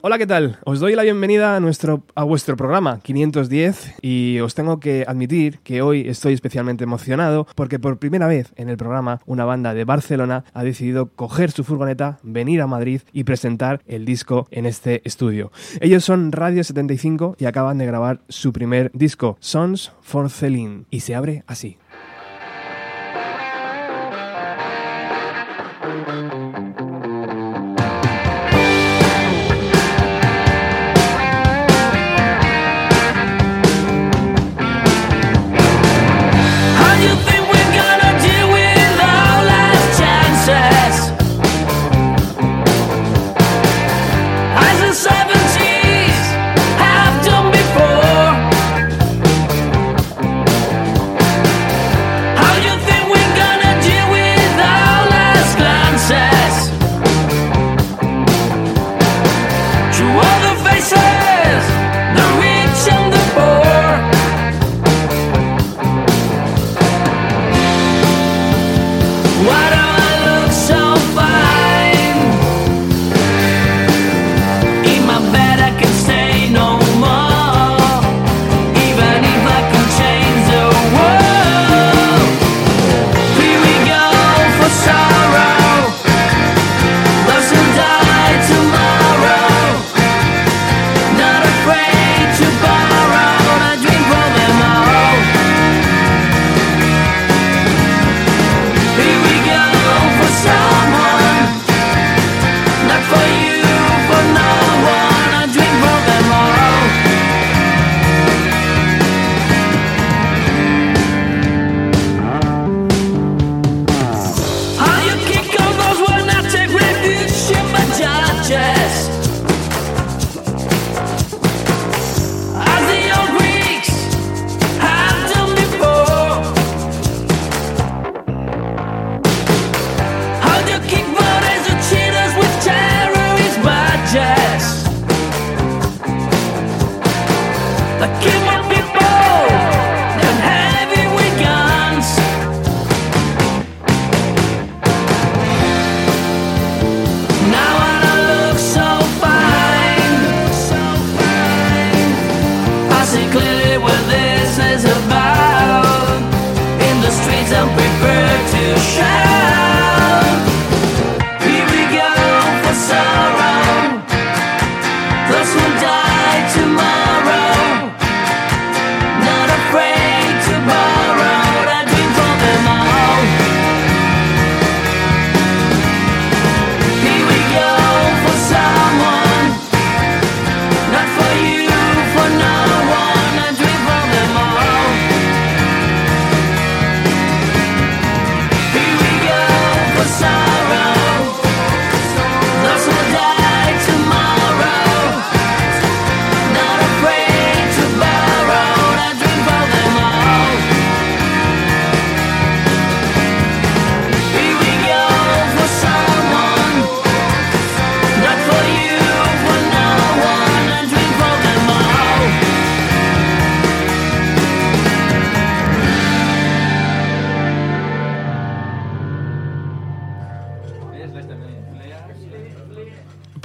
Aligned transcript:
Hola, 0.00 0.16
¿qué 0.16 0.28
tal? 0.28 0.58
Os 0.64 0.78
doy 0.78 0.94
la 0.94 1.02
bienvenida 1.02 1.56
a, 1.56 1.60
nuestro, 1.60 2.04
a 2.14 2.22
vuestro 2.22 2.56
programa 2.56 3.00
510 3.00 3.96
y 4.00 4.38
os 4.38 4.54
tengo 4.54 4.78
que 4.78 5.04
admitir 5.08 5.58
que 5.64 5.82
hoy 5.82 6.08
estoy 6.08 6.34
especialmente 6.34 6.84
emocionado 6.84 7.48
porque 7.56 7.80
por 7.80 7.98
primera 7.98 8.28
vez 8.28 8.52
en 8.54 8.68
el 8.68 8.76
programa 8.76 9.20
una 9.26 9.44
banda 9.44 9.74
de 9.74 9.84
Barcelona 9.84 10.44
ha 10.54 10.62
decidido 10.62 11.06
coger 11.06 11.50
su 11.50 11.64
furgoneta, 11.64 12.20
venir 12.22 12.60
a 12.60 12.68
Madrid 12.68 13.00
y 13.12 13.24
presentar 13.24 13.80
el 13.88 14.04
disco 14.04 14.46
en 14.52 14.66
este 14.66 15.02
estudio. 15.04 15.50
Ellos 15.80 16.04
son 16.04 16.30
Radio 16.30 16.62
75 16.62 17.34
y 17.36 17.46
acaban 17.46 17.78
de 17.78 17.86
grabar 17.86 18.20
su 18.28 18.52
primer 18.52 18.92
disco, 18.94 19.36
Sons 19.40 19.90
for 20.00 20.30
Celine, 20.30 20.84
y 20.90 21.00
se 21.00 21.16
abre 21.16 21.42
así. 21.48 21.76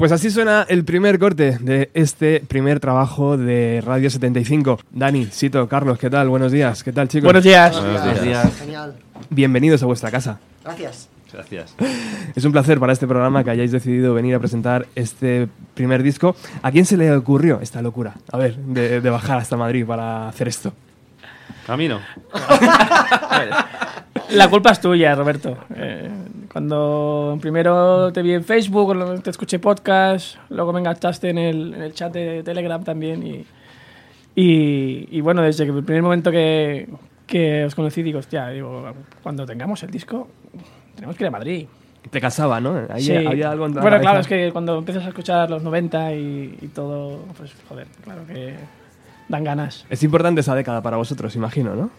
Pues 0.04 0.12
así 0.12 0.30
suena 0.30 0.66
el 0.68 0.84
primer 0.84 1.18
corte 1.18 1.60
de 1.62 1.90
este 1.94 2.42
primer 2.42 2.82
trabajo 2.82 3.38
de 3.38 3.82
Radio 3.86 4.10
75. 4.10 4.82
Dani, 4.92 5.28
Sito, 5.28 5.66
Carlos, 5.70 5.98
¿qué 5.98 6.10
tal? 6.10 6.28
Buenos 6.28 6.52
días. 6.52 6.84
¿Qué 6.84 6.92
tal, 6.92 7.08
chicos? 7.08 7.24
Buenos 7.24 7.46
días. 7.46 7.82
Buenos 7.82 8.22
días. 8.22 8.54
Genial. 8.60 8.96
Bienvenidos 9.30 9.82
a 9.82 9.86
vuestra 9.86 10.12
casa. 10.12 10.40
Gracias. 10.62 11.08
Gracias. 11.32 11.74
Es 12.36 12.44
un 12.44 12.52
placer 12.52 12.82
para 12.82 12.92
este 12.92 13.08
programa 13.08 13.46
que 13.46 13.52
hayáis 13.52 13.72
decidido 13.72 14.14
venir 14.14 14.36
a 14.36 14.40
presentar 14.40 14.88
este 14.94 15.48
primer 15.74 16.04
disco. 16.04 16.36
¿A 16.62 16.70
quién 16.70 16.84
se 16.86 16.98
le 16.98 17.10
ocurrió 17.16 17.62
esta 17.62 17.82
locura? 17.82 18.16
A 18.30 18.38
ver, 18.38 18.58
de, 18.58 19.00
de 19.00 19.10
bajar 19.10 19.38
hasta 19.38 19.56
Madrid 19.56 19.86
para 19.86 20.28
hacer 20.28 20.50
esto. 20.50 20.74
Camino. 21.66 22.02
La 24.32 24.50
culpa 24.50 24.72
es 24.72 24.80
tuya, 24.82 25.14
Roberto. 25.16 25.58
Eh, 25.76 26.10
cuando 26.52 27.38
primero 27.42 28.12
te 28.12 28.22
vi 28.22 28.34
en 28.34 28.44
Facebook, 28.44 29.22
te 29.22 29.30
escuché 29.30 29.60
podcast, 29.60 30.38
luego 30.50 30.72
me 30.74 30.80
enganchaste 30.80 31.30
en 31.30 31.38
el, 31.38 31.74
en 31.74 31.82
el 31.82 31.94
chat 31.94 32.12
de 32.14 32.42
Telegram 32.44 32.84
también 32.84 33.26
y, 33.26 33.46
y, 34.36 35.08
y 35.12 35.22
bueno, 35.22 35.42
desde 35.42 35.66
el 35.66 35.84
primer 35.84 36.02
momento 36.04 36.32
que, 36.32 36.88
que 37.28 37.66
os 37.66 37.76
conocí 37.76 38.02
digo, 38.02 38.20
hostia, 38.20 38.50
digo, 38.50 38.92
cuando 39.22 39.46
tengamos 39.46 39.84
el 39.84 39.92
disco 39.92 40.28
tenemos 40.96 41.16
que 41.16 41.24
ir 41.24 41.28
a 41.28 41.32
Madrid. 41.32 41.68
Te 42.10 42.20
casaba, 42.20 42.60
¿no? 42.60 42.82
Ahí 42.90 43.02
Sí. 43.04 43.16
había 43.16 43.50
algo 43.52 43.66
en 43.66 43.74
Bueno, 43.76 44.00
claro, 44.00 44.20
es 44.20 44.28
que 44.28 44.52
cuando 44.52 44.78
empiezas 44.78 45.06
a 45.06 45.10
escuchar 45.10 45.50
los 45.50 45.64
90 45.64 46.14
y, 46.14 46.58
y 46.62 46.68
todo, 46.68 47.20
pues 47.38 47.54
joder, 47.70 47.88
claro 48.04 48.22
que 48.28 48.56
dan 49.30 49.44
ganas. 49.44 49.86
Es 49.90 50.04
importante 50.04 50.42
esa 50.42 50.54
década 50.54 50.82
para 50.82 50.98
vosotros, 50.98 51.36
imagino, 51.36 51.76
¿no? 51.76 51.90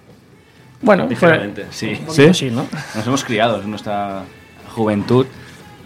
Bueno, 0.84 1.04
fue, 1.04 1.10
Ligeramente, 1.10 1.66
sí. 1.70 1.98
poquito 2.06 2.34
sí, 2.34 2.50
¿no? 2.50 2.66
Nos 2.94 3.06
hemos 3.06 3.24
criado 3.24 3.60
en 3.62 3.70
nuestra 3.70 4.22
juventud, 4.74 5.26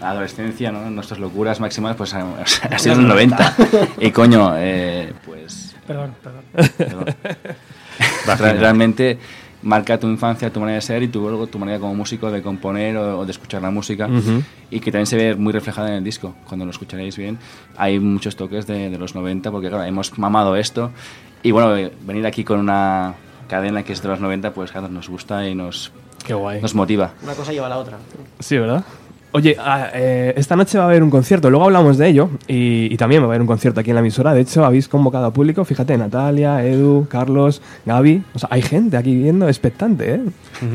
adolescencia, 0.01 0.71
¿no? 0.71 0.89
nuestras 0.89 1.19
locuras 1.19 1.59
máximas, 1.59 1.95
pues 1.95 2.13
ha, 2.13 2.25
ha 2.69 2.79
sido 2.79 2.95
en 2.95 3.01
los 3.01 3.09
90. 3.09 3.55
Y 3.99 4.11
coño, 4.11 4.53
eh, 4.57 5.13
pues 5.25 5.75
Perdón, 5.87 6.13
perdón. 6.21 6.43
perdón. 6.77 8.59
Realmente 8.59 9.17
marca 9.61 9.99
tu 9.99 10.07
infancia, 10.07 10.51
tu 10.53 10.59
manera 10.59 10.75
de 10.75 10.81
ser 10.81 11.03
y 11.03 11.07
tu, 11.09 11.19
luego 11.21 11.47
tu 11.47 11.59
manera 11.59 11.79
como 11.79 11.93
músico 11.95 12.31
de 12.31 12.41
componer 12.41 12.95
o, 12.95 13.19
o 13.19 13.25
de 13.25 13.31
escuchar 13.31 13.61
la 13.61 13.71
música 13.71 14.07
Ujú. 14.07 14.41
y 14.71 14.79
que 14.79 14.91
también 14.91 15.05
se 15.07 15.17
ve 15.17 15.35
muy 15.35 15.51
reflejada 15.51 15.89
en 15.89 15.95
el 15.95 16.03
disco. 16.03 16.35
Cuando 16.47 16.63
lo 16.65 16.71
escucharéis 16.71 17.17
bien, 17.17 17.37
hay 17.75 17.99
muchos 17.99 18.35
toques 18.35 18.67
de, 18.67 18.89
de 18.89 18.97
los 18.97 19.15
90 19.15 19.51
porque 19.51 19.67
claro, 19.69 19.83
hemos 19.83 20.17
mamado 20.17 20.55
esto 20.55 20.91
y 21.43 21.51
bueno, 21.51 21.75
eh, 21.75 21.91
venir 22.05 22.25
aquí 22.25 22.43
con 22.43 22.59
una 22.59 23.15
cadena 23.49 23.83
que 23.83 23.91
es 23.91 24.01
de 24.01 24.07
los 24.07 24.21
90 24.21 24.53
pues 24.53 24.71
claro, 24.71 24.87
nos 24.87 25.09
gusta 25.09 25.45
y 25.47 25.55
nos, 25.55 25.91
Qué 26.25 26.33
guay. 26.33 26.61
nos 26.61 26.73
motiva. 26.75 27.11
Una 27.23 27.33
cosa 27.33 27.51
lleva 27.51 27.65
a 27.65 27.69
la 27.69 27.77
otra. 27.79 27.97
Sí, 28.39 28.57
¿verdad? 28.57 28.83
Oye, 29.31 29.55
ah, 29.59 29.89
eh, 29.93 30.33
esta 30.37 30.55
noche 30.55 30.79
va 30.79 30.85
a 30.85 30.87
haber 30.87 31.03
un 31.03 31.11
concierto, 31.11 31.51
luego 31.51 31.65
hablamos 31.65 31.99
de 31.99 32.07
ello 32.07 32.31
y, 32.47 32.91
y 32.91 32.97
también 32.97 33.21
va 33.21 33.25
a 33.25 33.29
haber 33.29 33.41
un 33.41 33.45
concierto 33.45 33.79
aquí 33.79 33.91
en 33.91 33.95
la 33.95 33.99
emisora. 33.99 34.33
De 34.33 34.41
hecho, 34.41 34.65
habéis 34.65 34.87
convocado 34.87 35.25
a 35.27 35.31
público, 35.33 35.63
fíjate, 35.65 35.95
Natalia, 35.99 36.65
Edu, 36.65 37.05
Carlos, 37.07 37.61
Gaby. 37.85 38.23
O 38.33 38.39
sea, 38.39 38.49
hay 38.51 38.63
gente 38.63 38.97
aquí 38.97 39.15
viendo 39.15 39.47
expectante, 39.47 40.15
¿eh? 40.15 40.21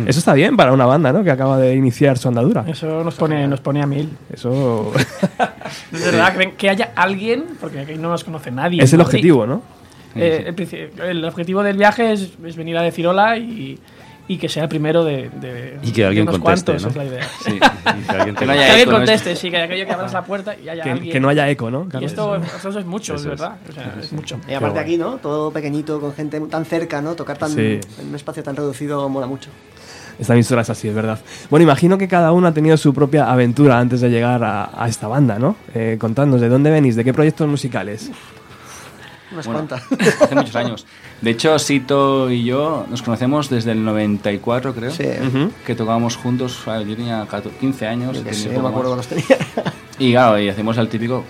Eso 0.06 0.20
está 0.20 0.34
bien 0.34 0.56
para 0.56 0.72
una 0.72 0.86
banda, 0.86 1.12
¿no? 1.12 1.24
Que 1.24 1.32
acaba 1.32 1.58
de 1.58 1.74
iniciar 1.74 2.16
su 2.16 2.28
andadura. 2.28 2.64
Eso 2.68 3.02
nos 3.02 3.16
pone, 3.16 3.48
nos 3.48 3.60
pone 3.60 3.82
a 3.82 3.86
mil. 3.88 4.16
Eso 4.32 4.92
Es 5.92 6.04
verdad 6.04 6.36
que, 6.36 6.52
que 6.52 6.70
haya 6.70 6.92
alguien, 6.94 7.44
porque 7.60 7.80
aquí 7.80 7.94
no 7.96 8.10
nos 8.10 8.22
conoce 8.22 8.52
nadie. 8.52 8.84
es 8.84 8.92
el 8.92 8.98
Madrid. 8.98 9.08
objetivo, 9.16 9.46
¿no? 9.48 9.62
Eh, 10.16 10.54
el, 11.02 11.24
objetivo 11.24 11.62
del 11.62 11.76
viaje 11.76 12.12
es, 12.12 12.30
es 12.44 12.56
venir 12.56 12.76
a 12.76 12.82
decir 12.82 13.06
hola 13.06 13.36
y, 13.36 13.78
y 14.28 14.38
que 14.38 14.48
sea 14.48 14.62
el 14.64 14.68
primero 14.68 15.04
de, 15.04 15.28
de- 15.28 15.78
Y 15.82 15.92
que 15.92 16.04
alguien 16.04 16.28
unos 16.28 16.40
conteste, 16.40 16.72
cuantos, 16.72 16.82
¿no? 16.82 16.88
es 16.90 16.96
la 16.96 17.04
idea. 17.04 17.28
Sí. 17.44 17.52
Y 17.54 17.58
que 18.06 18.12
alguien 18.16 18.34
Que 18.36 18.46
no 18.46 18.52
Que 18.52 18.58
haya 18.58 18.66
alguien 18.70 18.80
eco, 18.80 18.90
¿no? 18.92 18.96
conteste, 18.98 19.36
sí, 19.36 19.50
que 19.50 19.56
aquello 19.58 19.86
que 19.86 19.92
abras 19.92 20.12
la 20.12 20.24
puerta 20.24 20.54
y 20.56 20.68
haya 20.68 20.82
Que, 20.82 20.90
alguien. 20.90 21.12
que 21.12 21.20
no 21.20 21.28
haya 21.28 21.48
eco, 21.50 21.70
¿no? 21.70 21.88
Y 22.00 22.04
esto, 22.04 22.36
esto 22.36 22.78
es 22.78 22.86
mucho, 22.86 23.14
es 23.16 23.20
Eso 23.22 23.32
es. 23.32 23.40
verdad. 23.40 23.56
O 23.68 23.72
sea, 23.72 23.96
es 24.00 24.12
mucho. 24.12 24.38
Y 24.48 24.54
aparte 24.54 24.78
aquí, 24.78 24.96
¿no? 24.96 25.16
Todo 25.18 25.50
pequeñito, 25.50 26.00
con 26.00 26.14
gente 26.14 26.40
tan 26.40 26.64
cerca, 26.64 27.02
¿no? 27.02 27.14
Tocar 27.14 27.36
tan, 27.38 27.50
Sí. 27.50 27.80
en 28.00 28.08
un 28.08 28.14
espacio 28.14 28.42
tan 28.42 28.56
reducido 28.56 29.08
mola 29.08 29.26
mucho. 29.26 29.50
Esta 30.16 30.32
emisora 30.34 30.62
es 30.62 30.70
así, 30.70 30.86
es 30.86 30.94
verdad. 30.94 31.18
Bueno, 31.50 31.64
imagino 31.64 31.98
que 31.98 32.06
cada 32.06 32.30
uno 32.30 32.46
ha 32.46 32.54
tenido 32.54 32.76
su 32.76 32.94
propia 32.94 33.32
aventura 33.32 33.80
antes 33.80 34.00
de 34.00 34.10
llegar 34.10 34.44
a, 34.44 34.70
a 34.80 34.88
esta 34.88 35.08
banda, 35.08 35.40
¿no? 35.40 35.56
Eh, 35.74 35.96
contadnos 35.98 36.40
de 36.40 36.48
dónde 36.48 36.70
venís, 36.70 36.94
de 36.94 37.02
qué 37.02 37.12
proyectos 37.12 37.48
musicales. 37.48 38.12
Unas 39.34 39.46
Bueno, 39.46 39.66
cuantas. 39.68 39.84
hace 40.22 40.34
muchos 40.34 40.56
años. 40.56 40.86
De 41.20 41.30
hecho, 41.30 41.58
Sito 41.58 42.30
y 42.30 42.44
yo 42.44 42.86
nos 42.90 43.02
conocemos 43.02 43.50
desde 43.50 43.72
el 43.72 43.84
94, 43.84 44.74
creo. 44.74 44.90
Sí. 44.90 45.04
Que 45.66 45.74
tocábamos 45.74 46.16
juntos, 46.16 46.62
yo 46.66 46.96
tenía 46.96 47.26
14 47.28 47.58
15 47.58 47.86
años. 47.86 48.16
Un 48.18 48.54
no 48.54 48.62
me 48.62 48.68
acuerdo 48.68 48.96
los 48.96 49.06
tenía. 49.06 49.24
Y 49.96 50.10
claro, 50.10 50.40
y 50.40 50.48
hacemos 50.48 50.76
el 50.76 50.88
típico 50.88 51.22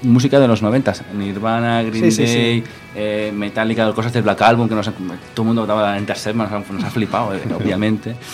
música 0.00 0.40
de 0.40 0.48
los 0.48 0.62
90, 0.62 0.90
Nirvana, 1.18 1.82
Green 1.82 2.04
Sí, 2.10 2.12
sí, 2.12 2.22
Day, 2.24 2.60
sí. 2.62 2.64
eh, 2.94 3.30
Metallica, 3.34 3.92
cosas 3.92 4.10
del 4.10 4.22
Black 4.22 4.40
Album, 4.40 4.70
que 4.70 4.74
nos, 4.74 4.86
todo 4.86 5.42
el 5.42 5.44
mundo 5.44 5.66
daba 5.66 5.82
la 5.82 5.98
Enter 5.98 6.16
Sandman, 6.16 6.50
nos, 6.50 6.66
ha- 6.66 6.72
nos 6.72 6.84
ha 6.84 6.90
flipado, 6.90 7.34
eh, 7.34 7.42
obviamente. 7.54 8.16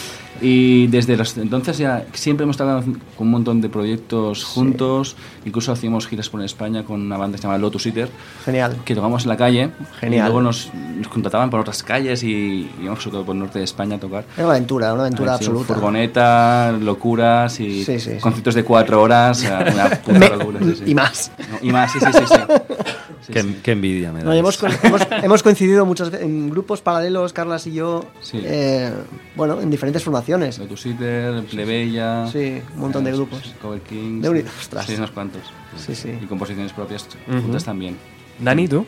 Y 0.44 0.88
desde 0.88 1.16
los, 1.16 1.36
entonces 1.38 1.78
ya 1.78 2.04
siempre 2.14 2.42
hemos 2.42 2.54
estado 2.54 2.80
con 3.16 3.26
un 3.26 3.30
montón 3.30 3.60
de 3.60 3.68
proyectos 3.68 4.42
juntos, 4.44 5.14
incluso 5.44 5.70
hacíamos 5.70 6.08
giras 6.08 6.28
por 6.28 6.42
España 6.42 6.82
con 6.84 7.00
una 7.00 7.16
banda 7.16 7.36
que 7.36 7.42
se 7.42 7.46
llama 7.46 7.58
Lotus 7.58 7.86
Eater, 7.86 8.10
Genial. 8.44 8.76
que 8.84 8.94
tocamos 8.96 9.22
en 9.22 9.28
la 9.28 9.36
calle, 9.36 9.70
Genial. 10.00 10.20
y 10.20 10.24
luego 10.24 10.42
nos, 10.42 10.70
nos 10.96 11.06
contrataban 11.06 11.48
por 11.48 11.60
otras 11.60 11.82
calles 11.84 12.24
y 12.24 12.68
íbamos 12.82 13.02
sobre 13.04 13.12
todo 13.14 13.24
por 13.26 13.36
el 13.36 13.40
norte 13.40 13.60
de 13.60 13.64
España 13.64 13.96
a 13.96 14.00
tocar. 14.00 14.24
Era 14.36 14.46
una 14.46 14.54
aventura, 14.56 14.92
una 14.92 15.02
aventura 15.02 15.34
absoluta. 15.34 15.66
Furgoneta, 15.74 16.72
locuras 16.72 17.60
y 17.60 17.84
Sí, 17.84 18.00
sí, 18.00 18.12
sí. 18.14 18.18
conciertos 18.20 18.54
de 18.56 18.64
cuatro 18.64 19.00
horas, 19.00 19.42
una 19.42 19.88
puta 20.04 20.28
locura. 20.36 20.58
Y 20.84 20.94
más. 20.94 21.30
No, 21.38 21.58
y 21.68 21.72
más, 21.72 21.92
sí, 21.92 22.00
sí, 22.00 22.06
sí. 22.12 22.34
sí. 23.26 23.32
Qué, 23.32 23.42
sí. 23.42 23.56
qué 23.62 23.72
envidia 23.72 24.12
me 24.12 24.20
da. 24.20 24.26
No, 24.26 24.32
hemos, 24.34 24.58
hemos, 24.84 25.02
hemos 25.22 25.42
coincidido 25.42 25.86
muchas 25.86 26.10
veces 26.10 26.26
en 26.26 26.50
grupos 26.50 26.80
paralelos, 26.82 27.32
Carlas 27.32 27.66
y 27.66 27.72
yo, 27.72 28.04
Sí. 28.20 28.40
eh, 28.44 28.92
bueno, 29.36 29.60
en 29.60 29.70
diferentes 29.70 30.02
formaciones. 30.04 30.58
Lotus 30.58 30.86
Eater, 30.86 31.42
Plebeya. 31.44 32.26
Sí, 32.30 32.60
un 32.74 32.80
montón 32.80 33.04
de 33.04 33.10
eh, 33.10 33.14
grupos. 33.14 33.54
Cover 33.62 33.80
Kings. 33.80 34.22
De 34.22 34.40
sí. 34.42 34.46
ostras. 34.60 34.86
Sí, 34.86 34.94
unos 34.94 35.10
cuantos. 35.12 35.42
Sí, 35.76 35.94
sí. 35.94 36.10
Y 36.22 36.26
composiciones 36.26 36.72
propias, 36.72 37.08
Ujú. 37.28 37.40
juntas 37.42 37.64
también. 37.64 37.96
Dani, 38.38 38.68
¿tú? 38.68 38.84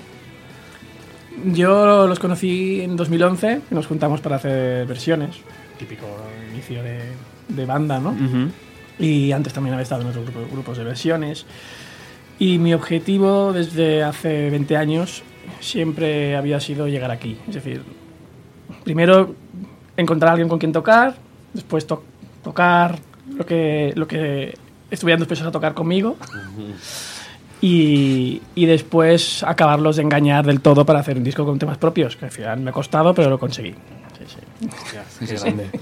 Yo 1.46 2.06
los 2.06 2.18
conocí 2.18 2.80
en 2.82 2.96
2011, 2.96 3.60
que 3.68 3.74
nos 3.74 3.86
juntamos 3.86 4.20
para 4.20 4.36
hacer 4.36 4.86
versiones. 4.86 5.36
Típico 5.78 6.06
inicio 6.52 6.82
de, 6.82 7.00
de 7.48 7.66
banda, 7.66 7.98
¿no? 7.98 8.14
Y 8.98 9.32
antes 9.32 9.52
también 9.52 9.74
había 9.74 9.82
estado 9.82 10.02
en 10.02 10.08
otros 10.08 10.24
grupo- 10.26 10.48
grupos 10.52 10.78
de 10.78 10.84
versiones. 10.84 11.44
Y 12.38 12.58
mi 12.58 12.74
objetivo 12.74 13.52
desde 13.52 14.02
hace 14.02 14.50
20 14.50 14.76
años 14.76 15.22
siempre 15.60 16.36
había 16.36 16.58
sido 16.60 16.88
llegar 16.88 17.10
aquí. 17.10 17.36
Es 17.48 17.54
decir, 17.54 17.82
primero 18.82 19.34
encontrar 19.96 20.30
a 20.30 20.32
alguien 20.32 20.48
con 20.48 20.58
quien 20.58 20.72
tocar, 20.72 21.14
después 21.52 21.86
to- 21.86 22.02
tocar 22.42 22.98
lo 23.36 23.46
que, 23.46 23.92
lo 23.94 24.06
que 24.08 24.54
estuvieran 24.90 25.20
dispuestos 25.20 25.46
a 25.48 25.52
tocar 25.52 25.74
conmigo. 25.74 26.16
Y, 27.60 28.42
y 28.54 28.66
después 28.66 29.42
acabarlos 29.42 29.96
de 29.96 30.02
engañar 30.02 30.44
del 30.44 30.60
todo 30.60 30.84
para 30.84 30.98
hacer 31.00 31.16
un 31.16 31.24
disco 31.24 31.46
con 31.46 31.58
temas 31.58 31.78
propios, 31.78 32.16
que 32.16 32.26
al 32.26 32.30
final 32.30 32.60
me 32.60 32.70
ha 32.70 32.72
costado, 32.72 33.14
pero 33.14 33.30
lo 33.30 33.38
conseguí. 33.38 33.70
Sí, 34.18 34.24
sí. 34.26 35.26
Sí. 35.26 35.34
grande. 35.36 35.70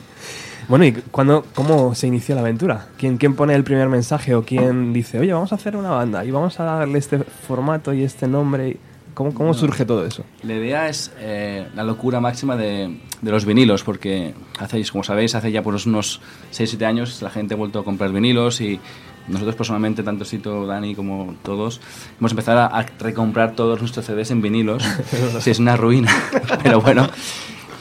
Bueno, 0.68 0.84
¿y 0.84 0.92
cuándo, 0.92 1.44
cómo 1.54 1.94
se 1.94 2.06
inició 2.06 2.34
la 2.34 2.40
aventura? 2.40 2.88
¿Quién, 2.96 3.18
¿Quién 3.18 3.34
pone 3.34 3.54
el 3.54 3.64
primer 3.64 3.88
mensaje 3.88 4.34
o 4.34 4.44
quién 4.44 4.92
dice, 4.92 5.18
oye, 5.18 5.32
vamos 5.32 5.52
a 5.52 5.56
hacer 5.56 5.76
una 5.76 5.90
banda 5.90 6.24
y 6.24 6.30
vamos 6.30 6.58
a 6.60 6.64
darle 6.64 6.98
este 6.98 7.18
formato 7.18 7.92
y 7.92 8.02
este 8.02 8.26
nombre? 8.28 8.76
¿Cómo, 9.14 9.34
cómo 9.34 9.52
surge 9.52 9.84
todo 9.84 10.06
eso? 10.06 10.24
La 10.42 10.54
idea 10.54 10.88
es 10.88 11.12
eh, 11.18 11.66
la 11.74 11.84
locura 11.84 12.20
máxima 12.20 12.56
de, 12.56 12.96
de 13.20 13.30
los 13.30 13.44
vinilos, 13.44 13.82
porque 13.82 14.34
hace, 14.58 14.82
como 14.90 15.04
sabéis, 15.04 15.34
hace 15.34 15.52
ya 15.52 15.62
por 15.62 15.74
unos 15.74 16.20
6-7 16.52 16.84
años 16.84 17.20
la 17.20 17.28
gente 17.28 17.54
ha 17.54 17.56
vuelto 17.56 17.80
a 17.80 17.84
comprar 17.84 18.10
vinilos 18.10 18.60
y 18.62 18.80
nosotros 19.28 19.54
personalmente, 19.54 20.02
tanto 20.02 20.24
Sito, 20.24 20.66
Dani 20.66 20.94
como 20.94 21.34
todos, 21.42 21.80
hemos 22.18 22.32
empezado 22.32 22.60
a, 22.60 22.66
a 22.66 22.86
recomprar 22.98 23.54
todos 23.54 23.80
nuestros 23.80 24.06
CDs 24.06 24.30
en 24.30 24.40
vinilos. 24.42 24.82
sí, 25.40 25.50
es 25.50 25.58
una 25.58 25.76
ruina, 25.76 26.10
pero 26.62 26.80
bueno. 26.80 27.06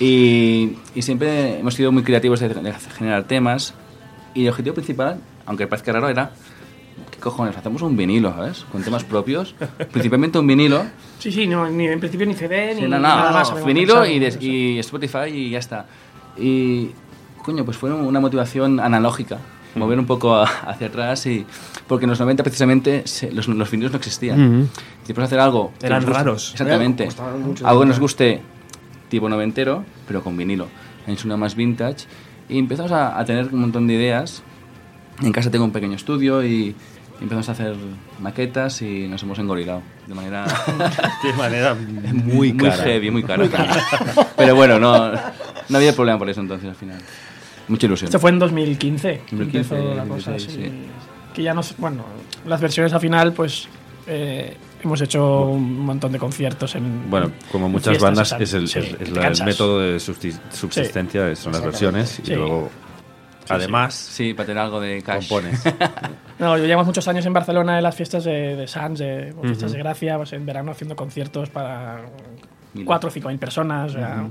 Y, 0.06 0.78
y 0.96 1.02
siempre 1.04 1.60
hemos 1.60 1.76
sido 1.76 1.92
muy 1.92 2.02
creativos 2.04 2.40
de, 2.40 2.50
de 2.50 2.74
generar 2.98 3.24
temas 3.26 3.76
y 4.34 4.44
el 4.44 4.50
objetivo 4.50 4.74
principal, 4.74 5.20
aunque 5.46 5.68
parezca 5.68 5.92
raro, 5.94 6.10
era 6.10 6.32
¿qué 7.12 7.20
cojones? 7.20 7.56
Hacemos 7.56 7.84
un 7.84 7.96
vinilo, 7.96 8.34
¿sabes? 8.34 8.66
Con 8.72 8.82
temas 8.84 9.04
propios, 9.04 9.54
principalmente 9.92 10.40
un 10.40 10.48
vinilo 10.48 10.84
Sí, 11.20 11.32
sí, 11.32 11.46
no, 11.46 11.70
ni 11.70 11.86
en 11.88 12.00
principio 12.00 12.26
ni 12.26 12.34
CD, 12.34 12.74
ni 12.74 12.82
Sí, 12.82 12.88
no, 12.88 12.98
no, 12.98 13.00
nada 13.00 13.32
más. 13.32 13.50
habíamos 13.52 13.68
vinilo 13.68 14.04
y, 14.06 14.20
sea. 14.32 14.42
y 14.42 14.80
Spotify 14.80 15.28
y 15.32 15.50
ya 15.52 15.60
está. 15.60 15.86
Y, 16.36 16.90
coño, 17.46 17.64
pues 17.64 17.78
fue 17.78 17.94
una 17.94 18.20
motivación 18.20 18.80
analógica, 18.80 19.38
mover 19.76 20.00
un 20.00 20.08
poco 20.08 20.34
a- 20.36 20.46
hacia 20.46 20.88
atrás 20.88 21.26
y... 21.28 21.46
Porque 21.88 22.06
en 22.06 22.10
los 22.10 22.20
90 22.20 22.42
precisamente 22.44 23.04
se- 23.06 23.32
los, 23.32 23.48
los 23.48 23.70
vinilos 23.70 23.92
no 23.92 23.98
existían. 24.00 24.62
Ujú. 24.62 24.68
Si 25.06 25.14
puedes 25.14 25.28
hacer 25.28 25.40
algo... 25.42 25.72
que 25.80 25.86
Eran 25.86 26.08
raros. 26.08 26.54
Exactamente. 26.54 27.08
Algo 27.64 27.82
que 27.82 27.86
de 27.86 27.90
nos 27.90 28.00
guste 28.00 28.42
tipo 29.12 29.28
noventero, 29.30 29.84
pero 30.08 30.24
con 30.24 30.36
vinilo. 30.38 30.70
En 31.06 31.18
una 31.26 31.36
más 31.38 31.56
vintage. 31.56 32.08
Y 32.50 32.58
empezamos 32.58 32.92
a, 32.92 33.20
a 33.20 33.26
tener 33.26 33.54
un 33.54 33.60
montón 33.62 33.86
de 33.86 33.94
ideas. 33.96 34.42
En 35.22 35.32
casa 35.32 35.52
tengo 35.52 35.66
un 35.66 35.72
pequeño 35.72 35.96
estudio 35.96 36.44
y 36.44 36.74
empezamos 37.20 37.50
a 37.50 37.52
hacer 37.52 37.76
maquetas 38.20 38.82
y 38.82 39.08
nos 39.08 39.22
hemos 39.24 39.38
engorilado 39.38 39.82
de 40.08 40.16
manera... 40.16 40.46
De 41.24 41.34
manera 41.34 41.76
muy, 41.76 42.54
muy 42.54 42.72
heavy, 42.72 43.12
muy 43.12 43.24
caro. 43.24 43.48
Pero 44.38 44.56
bueno, 44.56 44.80
no, 44.80 45.12
no 45.12 45.78
había 45.78 45.94
problema 45.94 46.18
por 46.18 46.30
eso 46.30 46.42
entonces 46.42 46.70
al 46.70 46.76
final. 46.76 47.00
Mucha 47.68 47.86
ilusión. 47.86 48.08
Esto 48.08 48.20
fue 48.20 48.32
en 48.32 48.40
2015. 48.40 49.22
2015, 49.32 49.76
empezó 49.76 49.96
la 49.96 50.04
cosa 50.06 50.32
2016, 50.32 50.48
así. 50.48 50.70
sí. 50.70 50.88
Que 51.34 51.44
ya 51.44 51.54
nos. 51.54 51.78
Bueno, 51.78 52.04
las 52.46 52.60
versiones 52.60 52.92
al 52.94 53.00
final, 53.00 53.34
pues. 53.34 53.68
eh, 54.08 54.58
hemos 54.84 55.02
hecho 55.02 55.46
un 55.48 55.80
montón 55.80 56.12
de 56.12 56.20
conciertos 56.20 56.76
en. 56.76 57.10
Bueno, 57.10 57.32
como 57.52 57.70
muchas 57.70 58.00
bandas, 58.00 58.36
es 58.40 58.54
el, 58.54 58.68
Sí, 58.68 58.80
es- 59.00 59.10
la- 59.12 59.28
el 59.28 59.44
método 59.44 59.80
de 59.80 59.98
subsi- 59.98 60.40
subsistencia, 60.52 61.36
son 61.36 61.54
las 61.54 61.64
versiones, 61.64 62.20
y 62.20 62.26
Sí. 62.28 62.36
luego, 62.36 62.70
además, 63.50 63.94
Sí, 63.94 64.34
para 64.34 64.48
tener 64.48 64.64
algo 64.64 64.80
de 64.80 65.02
cash. 65.02 65.28
compones. 65.28 65.62
No, 66.40 66.58
yo 66.58 66.64
llevamos 66.66 66.88
muchos 66.88 67.08
años 67.08 67.24
en 67.28 67.34
Barcelona 67.34 67.78
en 67.78 67.84
las 67.84 67.96
fiestas 67.96 68.24
de, 68.24 68.56
de 68.56 68.68
Sants, 68.68 69.00
de, 69.00 69.32
o 69.38 69.44
fiestas 69.44 69.66
Ujú. 69.70 69.74
de 69.74 69.78
Gracia, 69.78 70.18
pues 70.18 70.34
en 70.34 70.44
verano 70.44 70.72
haciendo 70.72 70.96
conciertos 70.96 71.52
para 71.52 72.02
Mil. 72.74 72.84
4 72.84 73.10
o 73.10 73.12
5 73.12 73.30
mil 73.30 73.38
personas. 73.38 73.92
o 73.92 73.94
sea, 73.94 74.26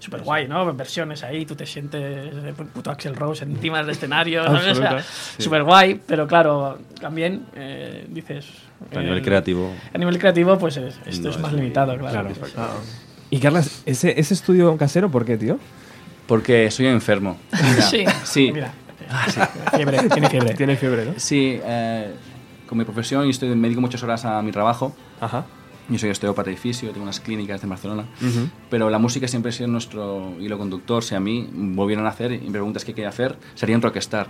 Súper 0.00 0.22
guay, 0.22 0.48
¿no? 0.48 0.72
Versiones 0.74 1.22
ahí, 1.22 1.44
tú 1.46 1.54
te 1.54 1.66
sientes 1.66 2.00
eh, 2.02 2.54
puto 2.72 2.90
Axel 2.90 3.14
Rose 3.14 3.44
encima 3.44 3.78
del 3.78 3.90
escenario. 3.90 4.42
¿sabes? 4.44 4.78
O 4.78 4.80
sea. 4.80 4.98
Súper 5.38 5.62
guay, 5.62 6.00
pero 6.06 6.26
claro, 6.26 6.78
también 7.00 7.44
eh, 7.54 8.06
dices. 8.08 8.46
A 8.96 8.98
nivel 9.00 9.18
eh, 9.18 9.22
creativo, 9.22 9.70
A 9.94 9.98
nivel 9.98 10.18
creativo, 10.18 10.58
pues 10.58 10.78
es- 10.78 10.98
esto 11.06 11.22
No 11.24 11.30
es 11.30 11.36
es 11.36 11.42
más 11.42 11.52
limitado, 11.52 11.96
claro. 11.98 12.28
Claro. 12.54 12.72
Y 13.28 13.38
Carlas, 13.38 13.82
¿ese, 13.86 14.18
ese 14.18 14.34
estudio 14.34 14.76
casero 14.76 15.10
por 15.10 15.24
qué, 15.24 15.36
tío? 15.36 15.58
Porque 16.26 16.70
soy 16.70 16.86
enfermo. 16.86 17.36
Mira, 17.52 17.82
Sí, 17.82 18.04
Sí, 18.24 18.50
Mira, 18.52 18.72
fiebre, 19.76 19.98
tiene 20.08 20.30
fiebre. 20.30 20.54
Tiene 20.54 20.76
fiebre, 20.76 21.04
¿no? 21.04 21.12
sí 21.16 21.60
eh, 21.62 22.12
con 22.66 22.78
mi 22.78 22.84
profesión 22.84 23.26
y 23.26 23.30
estoy 23.30 23.54
médico 23.54 23.80
muchas 23.80 24.02
horas 24.02 24.24
a 24.24 24.40
mi 24.42 24.50
trabajo. 24.50 24.94
Ajá. 25.20 25.44
Yo 25.90 25.98
soy 25.98 26.10
osteópata 26.10 26.50
y 26.50 26.56
fisio, 26.56 26.90
tengo 26.90 27.02
unas 27.02 27.20
clínicas 27.20 27.62
en 27.62 27.70
Barcelona, 27.70 28.04
pero 28.70 28.88
la 28.90 28.98
música 28.98 29.26
siempre 29.26 29.50
ha 29.50 29.52
sido 29.52 29.68
nuestro 29.68 30.34
hilo 30.40 30.56
conductor. 30.56 31.02
Si 31.02 31.14
a 31.14 31.20
mí 31.20 31.48
volvieran 31.52 32.06
a 32.06 32.10
hacer 32.10 32.32
y 32.32 32.38
me 32.38 32.52
preguntas 32.52 32.84
qué 32.84 32.94
quería 32.94 33.08
hacer, 33.08 33.36
sería 33.54 33.76
un 33.76 33.82
rockstar, 33.82 34.28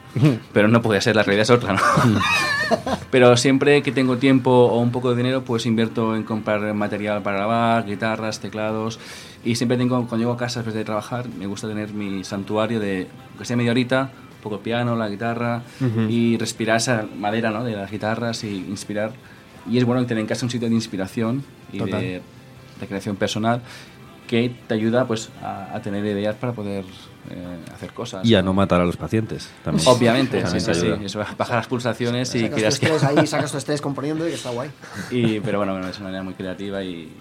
pero 0.53 0.69
no 0.69 0.81
podía 0.81 1.01
ser, 1.01 1.17
la 1.17 1.23
realidad 1.23 1.43
es 1.43 1.51
otra, 1.51 1.75
¿no? 1.75 1.81
pero 3.11 3.37
siempre 3.37 3.83
que 3.83 3.93
tengo 3.93 4.17
tiempo 4.17 4.51
o 4.51 4.79
un 4.81 4.91
poco 4.91 5.11
de 5.11 5.17
dinero, 5.17 5.45
pues 5.45 5.67
invierto 5.67 6.17
en 6.17 6.23
comprar 6.23 6.73
material 6.75 7.23
para 7.23 7.37
grabar, 7.39 7.87
guitarras, 7.87 8.41
teclados, 8.41 8.99
y 9.45 9.55
siempre 9.55 9.77
tengo, 9.77 9.97
cuando 10.07 10.19
llego 10.19 10.33
a 10.33 10.37
casa 10.37 10.61
después 10.61 10.75
de 10.75 10.85
trabajar, 10.85 11.29
me 11.29 11.47
gusta 11.47 11.69
tener 11.69 11.93
mi 11.93 12.25
santuario 12.25 12.81
de, 12.81 13.07
que 13.39 13.45
sea 13.45 13.57
media 13.57 13.71
horita, 13.71 14.11
un 14.37 14.43
poco 14.43 14.57
de 14.57 14.63
piano, 14.63 14.97
la 14.97 15.09
guitarra, 15.09 15.63
y 16.09 16.37
respirar 16.39 16.79
esa 16.79 17.07
madera, 17.19 17.51
¿no? 17.51 17.65
De 17.65 17.73
las 17.73 17.91
guitarras 17.91 18.45
y 18.45 18.57
inspirar. 18.57 19.13
Y 19.69 19.79
es 19.79 19.85
bueno 19.85 20.05
tener 20.07 20.23
en 20.23 20.27
casa 20.27 20.47
un 20.47 20.51
sitio 20.51 20.69
de 20.69 20.75
inspiración 20.75 21.45
y 21.73 21.79
Total. 21.79 22.01
de, 22.01 22.23
de 22.81 22.87
creación 22.87 23.17
personal 23.17 23.63
que 24.27 24.55
te 24.69 24.75
ayuda 24.75 25.07
pues 25.07 25.29
a, 25.43 25.75
a 25.75 25.83
tener 25.83 26.05
ideas 26.05 26.37
para 26.37 26.53
poder 26.53 26.85
eh, 27.31 27.59
hacer 27.75 27.93
cosas. 27.93 28.25
Y 28.25 28.35
a 28.35 28.43
no 28.43 28.53
matar 28.55 28.81
a 28.81 28.85
los 28.85 28.97
pacientes. 28.97 29.51
También. 29.65 29.87
Obviamente, 29.89 30.41
También 30.41 30.61
sí, 30.61 30.75
sí. 30.75 30.87
Eso, 31.05 31.19
bajar 31.19 31.57
las 31.57 31.67
pulsaciones 31.67 32.35
y 32.35 32.43
Sacas 32.43 32.51
tu 32.51 32.57
creas 32.57 32.79
que... 32.79 32.87
estrés 32.87 33.05
ahí, 33.19 33.27
sacas 33.27 33.51
tu 33.53 33.59
estrés 33.59 33.81
componiendo 33.81 34.27
y 34.27 34.31
que 34.31 34.37
está 34.37 34.51
guay. 34.51 34.71
Y, 35.11 35.41
pero 35.41 35.59
bueno, 35.59 35.73
bueno, 35.73 35.89
es 35.89 35.97
una 35.99 36.07
manera 36.07 36.23
muy 36.23 36.35
creativa 36.35 36.83
y, 36.83 37.13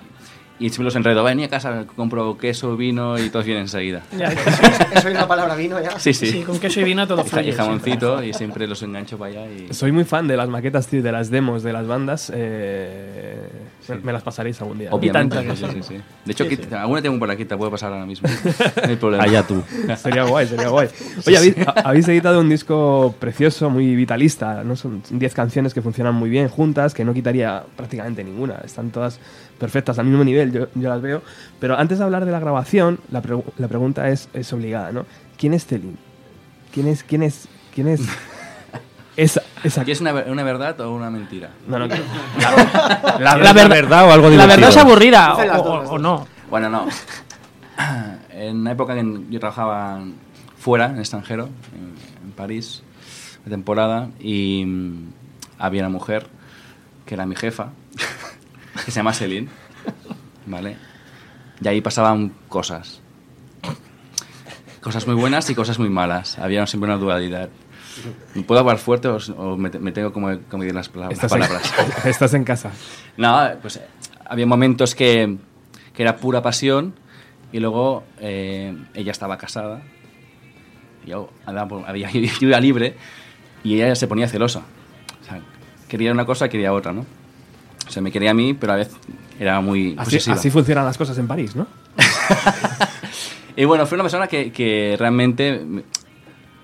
y 0.59 0.69
siempre 0.69 0.85
los 0.85 0.95
enredo. 0.95 1.23
Ven 1.23 1.41
a 1.43 1.47
casa, 1.47 1.85
compro 1.95 2.37
queso, 2.37 2.75
vino 2.77 3.17
y 3.17 3.29
todos 3.29 3.45
vienen 3.45 3.63
enseguida. 3.63 4.01
Ya, 4.17 4.27
Eso 4.93 5.07
es 5.07 5.13
la 5.13 5.27
palabra 5.27 5.55
vino 5.55 5.79
ya. 5.81 5.97
Sí, 5.99 6.13
sí. 6.13 6.27
sí, 6.27 6.41
con 6.43 6.59
queso 6.59 6.81
y 6.81 6.83
vino 6.83 7.07
todo 7.07 7.23
fluye. 7.23 7.49
y 7.49 7.51
jamoncito 7.53 8.23
y 8.23 8.33
siempre 8.33 8.67
los 8.67 8.81
engancho 8.83 9.17
para 9.17 9.31
allá 9.31 9.51
y... 9.51 9.73
Soy 9.73 9.91
muy 9.91 10.03
fan 10.03 10.27
de 10.27 10.35
las 10.37 10.49
maquetas, 10.49 10.87
tío, 10.87 11.01
de 11.01 11.11
las 11.11 11.29
demos 11.29 11.63
de 11.63 11.73
las 11.73 11.87
bandas. 11.87 12.31
eh, 12.35 13.49
me, 13.87 13.95
me 13.97 14.13
las 14.13 14.21
pasaréis 14.23 14.59
algún 14.61 14.77
día. 14.79 14.89
Obviamente, 14.91 15.41
que 15.43 15.55
sí, 15.55 15.63
sí. 15.65 15.71
sí, 15.73 15.83
sí. 15.95 16.01
De 16.25 16.31
hecho, 16.31 16.45
alguna 16.77 17.01
tengo 17.01 17.17
por 17.17 17.31
aquí, 17.31 17.45
te 17.45 17.57
puedo 17.57 17.71
pasar 17.71 17.91
ahora 17.93 18.05
mismo. 18.05 18.29
No 18.83 18.89
hay 18.89 18.95
problema. 18.95 19.23
Allá 19.23 19.43
tú. 19.45 19.61
Sería 19.97 20.23
guay, 20.23 20.47
sería 20.47 20.67
guay. 20.69 20.87
Oye, 21.25 21.37
habéis, 21.37 21.55
ha- 21.67 21.71
habéis 21.89 22.07
editado 22.07 22.39
un 22.39 22.49
disco 22.49 23.15
precioso, 23.19 23.69
muy 23.69 23.95
vitalista, 23.95 24.63
¿no? 24.63 24.75
Son 24.75 25.01
10 25.09 25.33
canciones 25.33 25.73
que 25.73 25.81
funcionan 25.81 26.15
muy 26.15 26.29
bien 26.29 26.47
juntas, 26.47 26.93
que 26.93 27.03
no 27.03 27.13
quitaría 27.13 27.63
prácticamente 27.75 28.23
ninguna. 28.23 28.55
Están 28.63 28.89
todas 28.91 29.19
perfectas 29.59 29.99
al 29.99 30.05
mismo 30.05 30.23
nivel, 30.23 30.51
yo, 30.51 30.67
yo 30.75 30.89
las 30.89 31.01
veo. 31.01 31.21
Pero 31.59 31.77
antes 31.77 31.97
de 31.99 32.03
hablar 32.05 32.25
de 32.25 32.31
la 32.31 32.39
grabación, 32.39 32.99
la, 33.11 33.21
la 33.57 33.67
pregunta 33.67 34.09
es, 34.09 34.29
es 34.33 34.51
obligada, 34.53 34.91
¿no? 34.91 35.05
¿Quién 35.37 35.53
es 35.53 35.65
Telín? 35.65 35.97
¿Quién 36.73 36.87
es, 36.87 37.03
quién 37.03 37.23
es, 37.23 37.47
quién 37.73 37.87
es 37.87 38.01
esa, 39.17 39.41
esa... 39.63 39.81
¿Aquí 39.81 39.91
es 39.91 40.01
una, 40.01 40.11
ver- 40.13 40.29
una 40.31 40.43
verdad 40.43 40.79
o 40.81 40.93
una 40.93 41.09
mentira? 41.09 41.49
No, 41.67 41.77
no, 41.79 41.87
que- 41.89 41.95
La, 42.39 43.19
La 43.19 43.37
la 43.37 43.53
verdad- 43.53 43.69
verdad 43.69 44.07
o 44.07 44.11
algo 44.11 44.29
La 44.29 44.31
divertido. 44.31 44.47
verdad 44.57 44.69
es 44.69 44.77
aburrida, 44.77 45.33
o, 45.59 45.97
no. 45.99 46.27
Bueno, 46.49 46.69
no. 46.69 46.87
En 48.31 48.57
una 48.61 48.71
época 48.71 48.93
que 48.95 49.21
yo 49.29 49.39
trabajaba 49.39 49.99
fuera, 50.57 50.85
en 50.85 50.99
extranjero, 50.99 51.49
en, 51.75 52.25
en 52.27 52.31
París, 52.31 52.83
de 53.43 53.51
temporada, 53.51 54.09
y 54.19 54.63
mm, 54.65 55.11
había 55.57 55.81
una 55.81 55.89
mujer 55.89 56.27
que 57.05 57.15
era 57.15 57.25
mi 57.25 57.35
jefa, 57.35 57.69
que 58.85 58.91
se 58.91 58.99
llama 58.99 59.13
Celine, 59.13 59.47
¿vale? 60.45 60.77
Y 61.61 61.67
ahí 61.67 61.81
pasaban 61.81 62.33
cosas. 62.47 63.01
Cosas 64.81 65.05
muy 65.07 65.15
buenas 65.15 65.49
y 65.49 65.55
cosas 65.55 65.77
muy 65.77 65.89
malas. 65.89 66.39
Había 66.39 66.65
siempre 66.65 66.89
una 66.89 66.99
dualidad. 66.99 67.49
¿Puedo 68.47 68.61
hablar 68.61 68.77
fuerte 68.77 69.09
o, 69.09 69.17
o 69.37 69.57
me, 69.57 69.69
me 69.71 69.91
tengo 69.91 70.13
como 70.13 70.27
medir 70.27 70.73
las, 70.73 70.89
Estás 71.09 71.31
en, 71.33 71.39
palabras? 71.39 71.73
estás 72.05 72.33
en 72.33 72.43
casa. 72.45 72.71
No, 73.17 73.49
pues 73.61 73.81
había 74.25 74.45
momentos 74.45 74.95
que, 74.95 75.37
que 75.93 76.01
era 76.01 76.17
pura 76.17 76.41
pasión 76.41 76.93
y 77.51 77.59
luego 77.59 78.03
eh, 78.19 78.77
ella 78.93 79.11
estaba 79.11 79.37
casada, 79.37 79.81
yo 81.05 81.29
andaba 81.45 81.87
había 81.87 82.09
yo 82.11 82.19
iba 82.41 82.59
libre 82.59 82.95
y 83.63 83.75
ella 83.75 83.95
se 83.95 84.07
ponía 84.07 84.27
celosa. 84.27 84.61
O 85.21 85.25
sea, 85.25 85.41
quería 85.87 86.11
una 86.11 86.25
cosa, 86.25 86.47
quería 86.47 86.71
otra, 86.73 86.93
¿no? 86.93 87.05
O 87.89 87.91
sea, 87.91 88.01
me 88.01 88.11
quería 88.11 88.31
a 88.31 88.33
mí, 88.35 88.53
pero 88.53 88.73
a 88.73 88.75
veces 88.77 88.95
era 89.39 89.59
muy 89.61 89.95
Así, 89.97 90.11
posesiva. 90.11 90.35
así 90.35 90.49
funcionan 90.51 90.85
las 90.85 90.97
cosas 90.97 91.17
en 91.17 91.27
París, 91.27 91.55
¿no? 91.55 91.67
Y 93.55 93.65
bueno, 93.65 93.85
fue 93.85 93.95
una 93.97 94.03
persona 94.03 94.27
que, 94.27 94.51
que 94.53 94.95
realmente 94.97 95.59
me, 95.65 95.83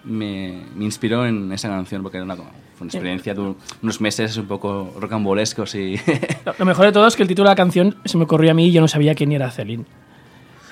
me- 0.05 0.61
me 0.75 0.85
inspiró 0.85 1.25
en 1.25 1.51
esa 1.51 1.67
canción 1.67 2.01
porque 2.01 2.17
era 2.17 2.23
una, 2.23 2.35
fue 2.35 2.45
una 2.81 2.87
experiencia 2.87 3.33
de 3.33 3.41
un- 3.41 3.57
unos 3.81 3.99
meses 3.99 4.37
un 4.37 4.45
poco 4.45 4.93
rocambolescos 4.97 5.75
y... 5.75 5.99
Lo, 6.59 6.65
mejor 6.65 6.85
de 6.85 6.91
todo 6.93 7.05
es 7.07 7.17
que 7.17 7.23
el 7.23 7.27
título 7.27 7.49
de 7.49 7.51
la 7.51 7.55
canción 7.57 7.97
se 8.05 8.17
me 8.17 8.23
ocurrió 8.23 8.51
a 8.51 8.53
mí 8.53 8.67
y 8.67 8.71
yo 8.71 8.79
no 8.79 8.87
sabía 8.87 9.13
quién 9.13 9.33
era 9.33 9.51
Celine. 9.51 9.83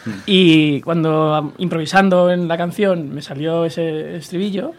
Hmm. 0.05 0.12
Y 0.25 0.79
cuando 0.81 1.53
improvisando 1.57 2.31
en 2.31 2.48
la 2.48 2.57
canción 2.57 3.13
me 3.13 3.22
salió 3.22 3.65
ese 3.65 4.15
estribillo. 4.15 4.72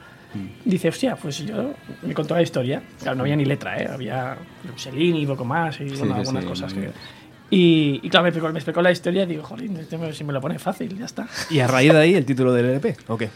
Dice, 0.65 0.89
hostia, 0.89 1.17
pues 1.17 1.39
yo 1.45 1.75
me 2.03 2.15
contó 2.15 2.35
la 2.35 2.43
historia. 2.43 2.83
Claro, 3.01 3.17
no 3.17 3.23
había 3.23 3.37
ni 3.37 3.45
letra, 3.45 3.81
¿eh? 3.81 3.89
había 3.93 4.37
Celine 4.77 5.21
y 5.21 5.27
poco 5.27 5.45
más 5.45 5.81
y 5.81 5.91
Sí, 5.91 5.97
bueno, 5.97 6.15
sí, 6.15 6.21
algunas 6.21 6.43
sí, 6.45 6.49
cosas 6.49 6.75
que... 6.75 6.91
Y, 7.51 8.01
y 8.03 8.09
claro, 8.11 8.25
me 8.25 8.29
explicó, 8.31 8.53
me 8.53 8.59
explicó 8.59 8.83
la 8.83 8.91
historia 8.91 9.23
y 9.25 9.27
digo, 9.27 9.43
jolín, 9.45 9.77
este 9.77 9.97
me- 9.99 10.13
si 10.13 10.25
me 10.25 10.33
lo 10.33 10.41
pone 10.41 10.59
fácil, 10.59 10.99
ya 10.99 11.05
está. 11.05 11.29
Y 11.51 11.61
a 11.61 11.67
raíz 11.67 11.93
de 11.93 11.99
ahí 11.99 12.15
el 12.15 12.25
título 12.25 12.53
del 12.53 12.67
LP, 12.67 12.97
¿o 13.09 13.17
qué? 13.17 13.29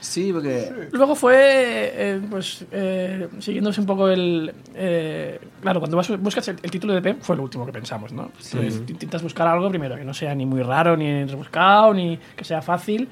Sí, 0.00 0.30
porque... 0.32 0.88
Luego 0.92 1.16
fue, 1.16 1.34
eh, 1.36 2.20
pues, 2.30 2.64
eh, 2.70 3.26
siguiéndose 3.40 3.80
un 3.80 3.86
poco 3.88 4.08
el... 4.08 4.54
eh, 4.76 5.40
claro, 5.60 5.80
cuando 5.80 5.96
vas- 5.96 6.16
buscas 6.20 6.46
el, 6.48 6.56
el 6.62 6.70
título 6.70 6.94
de 6.94 7.00
EP 7.10 7.16
fue 7.20 7.34
lo 7.36 7.42
último 7.42 7.66
que 7.66 7.72
pensamos, 7.72 8.12
¿no? 8.12 8.30
Entonces, 8.40 8.80
intentas 8.88 9.22
buscar 9.24 9.48
algo 9.48 9.68
primero 9.68 9.96
que 9.96 10.04
no 10.04 10.14
sea 10.14 10.34
ni 10.36 10.46
muy 10.46 10.62
raro, 10.62 10.96
ni 10.96 11.24
rebuscado, 11.24 11.92
ni 11.92 12.16
que 12.36 12.44
sea 12.44 12.62
fácil 12.62 13.08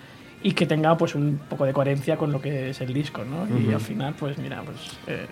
y 0.47 0.53
que 0.53 0.65
tenga, 0.65 0.97
pues, 0.97 1.17
un 1.17 1.41
poco 1.51 1.65
de 1.65 1.73
coherencia 1.73 2.17
con 2.17 2.31
lo 2.31 2.41
que 2.41 2.71
es 2.71 2.81
el 2.81 2.93
disco, 2.93 3.25
¿no? 3.25 3.49
Y 3.59 3.73
al 3.75 3.81
final, 3.81 4.15
pues, 4.17 4.39
mira, 4.39 4.63
pues... 4.63 4.77
eh, 5.09 5.27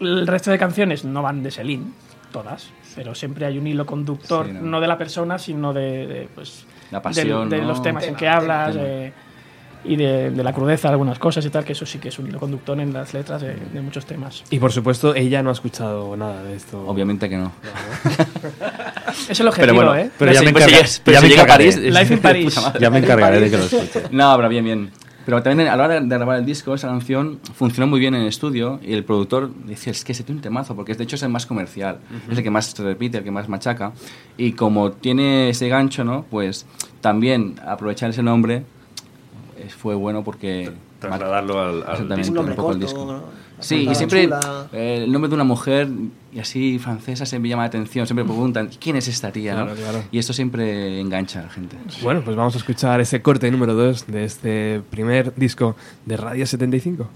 el 0.00 0.26
resto 0.26 0.50
de 0.50 0.58
canciones 0.58 1.02
no 1.04 1.22
van 1.22 1.42
de 1.42 1.50
Celine, 1.50 1.86
todas, 2.30 2.68
pero 2.94 3.14
siempre 3.14 3.46
hay 3.46 3.56
un 3.56 3.66
hilo 3.66 3.86
conductor, 3.86 4.44
Sí, 4.46 4.52
¿no? 4.52 4.60
no. 4.60 4.80
de 4.82 4.86
la 4.86 4.98
persona, 4.98 5.38
sino 5.38 5.72
de, 5.72 6.06
de, 6.06 6.28
pues, 6.34 6.66
La 6.90 7.00
pasión, 7.00 7.48
de 7.48 7.62
¿no? 7.62 7.68
los 7.68 7.82
temas 7.82 8.02
en 8.04 8.08
Tema, 8.10 8.18
que 8.18 8.28
hablas 8.28 8.72
tema. 8.74 8.84
eh, 8.86 9.12
y 9.84 9.96
de, 9.96 10.30
de 10.30 10.42
la 10.44 10.52
crudeza 10.52 10.88
de 10.88 10.92
algunas 10.92 11.18
cosas 11.18 11.44
y 11.46 11.50
tal, 11.50 11.64
que 11.64 11.72
eso 11.72 11.86
sí 11.86 11.98
que 11.98 12.08
es 12.08 12.18
un 12.18 12.28
hilo 12.28 12.38
conductor 12.40 12.78
en 12.80 12.92
las 12.92 13.14
letras 13.14 13.40
de, 13.42 13.54
de 13.54 13.80
muchos 13.80 14.04
temas. 14.06 14.42
Y 14.50 14.58
por 14.58 14.72
supuesto, 14.72 15.14
ella 15.14 15.42
no 15.42 15.50
ha 15.50 15.52
escuchado 15.52 16.16
nada 16.16 16.42
de 16.42 16.56
esto. 16.56 16.82
Obviamente 16.86 17.28
que 17.28 17.36
no. 17.36 17.52
Es 19.28 19.40
el 19.40 19.48
objetivo, 19.48 19.74
bueno, 19.74 19.94
¿eh? 19.96 20.10
Pero 20.18 20.32
ya 20.32 20.42
me 20.42 20.52
pues 20.52 20.64
encarga- 20.66 20.86
si 20.86 20.98
llega- 20.98 21.02
pero 21.04 21.14
ya 21.14 21.20
si 21.20 21.24
me 21.24 21.28
llega 21.30 21.42
a 21.42 21.44
encargaré. 21.44 21.72
París, 21.72 21.94
Life 21.94 22.14
in 22.14 22.20
Paris. 22.22 22.60
Ya 22.80 22.90
me 22.90 22.98
encargaré 22.98 23.40
de 23.40 23.50
que 23.50 23.56
lo 23.58 23.64
escuche. 23.64 24.02
No, 24.10 24.36
pero 24.36 24.48
bien, 24.48 24.64
bien. 24.64 24.90
Pero 25.26 25.42
también 25.42 25.68
a 25.68 25.76
la 25.76 25.84
hora 25.84 26.00
de, 26.00 26.06
grabar 26.06 26.38
el 26.38 26.46
disco, 26.46 26.72
esa 26.74 26.88
canción 26.88 27.38
funcionó 27.54 27.86
muy 27.86 28.00
bien 28.00 28.14
en 28.14 28.22
el 28.22 28.28
estudio 28.28 28.80
y 28.82 28.94
el 28.94 29.04
productor 29.04 29.52
decía, 29.66 29.90
es 29.90 30.02
que 30.02 30.14
se 30.14 30.22
tiene 30.24 30.38
un 30.38 30.42
temazo, 30.42 30.74
porque 30.74 30.94
de 30.94 31.04
hecho 31.04 31.16
es 31.16 31.22
el 31.22 31.28
más 31.28 31.44
comercial, 31.44 31.98
es 32.30 32.38
el 32.38 32.42
que 32.44 32.50
más 32.50 32.66
se 32.66 32.82
repite, 32.82 33.18
el 33.18 33.24
que 33.24 33.30
más 33.30 33.46
machaca. 33.48 33.92
Y 34.38 34.52
como 34.52 34.92
tiene 34.92 35.50
ese 35.50 35.68
gancho, 35.68 36.02
¿no? 36.04 36.24
Pues 36.30 36.64
también 37.02 37.56
aprovechar 37.66 38.08
ese 38.10 38.22
nombre 38.22 38.62
fue 39.68 39.94
bueno 39.94 40.24
porque... 40.24 40.72
Trasladarlo 41.00 41.60
al, 41.60 41.68
al 41.68 41.78
Exactamente. 41.78 42.16
disco. 42.16 42.40
Un 42.40 42.48
un 42.48 42.54
poco 42.56 42.72
el 42.72 42.78
corto, 42.78 42.86
disco. 42.86 43.04
¿no? 43.12 43.48
Sí, 43.60 43.88
y 43.90 43.94
siempre 43.94 44.28
eh, 44.72 45.02
el 45.04 45.12
nombre 45.12 45.28
de 45.28 45.34
una 45.34 45.44
mujer 45.44 45.88
y 46.32 46.38
así 46.38 46.78
francesa 46.78 47.26
siempre 47.26 47.48
llama 47.48 47.64
la 47.64 47.68
atención, 47.68 48.06
siempre 48.06 48.24
preguntan, 48.24 48.70
¿quién 48.80 48.96
es 48.96 49.08
esta 49.08 49.32
tía? 49.32 49.54
no? 49.54 49.64
Claro, 49.66 49.80
claro. 49.80 50.04
Y 50.12 50.18
esto 50.18 50.32
siempre 50.32 51.00
engancha 51.00 51.40
a 51.40 51.42
la 51.44 51.48
gente. 51.50 51.76
Bueno, 52.02 52.22
pues 52.24 52.36
vamos 52.36 52.54
a 52.54 52.58
escuchar 52.58 53.00
ese 53.00 53.20
corte 53.20 53.50
número 53.50 53.74
2 53.74 54.06
de 54.06 54.24
este 54.24 54.82
primer 54.90 55.34
disco 55.34 55.74
de 56.06 56.16
Radio 56.16 56.46
75. 56.46 57.08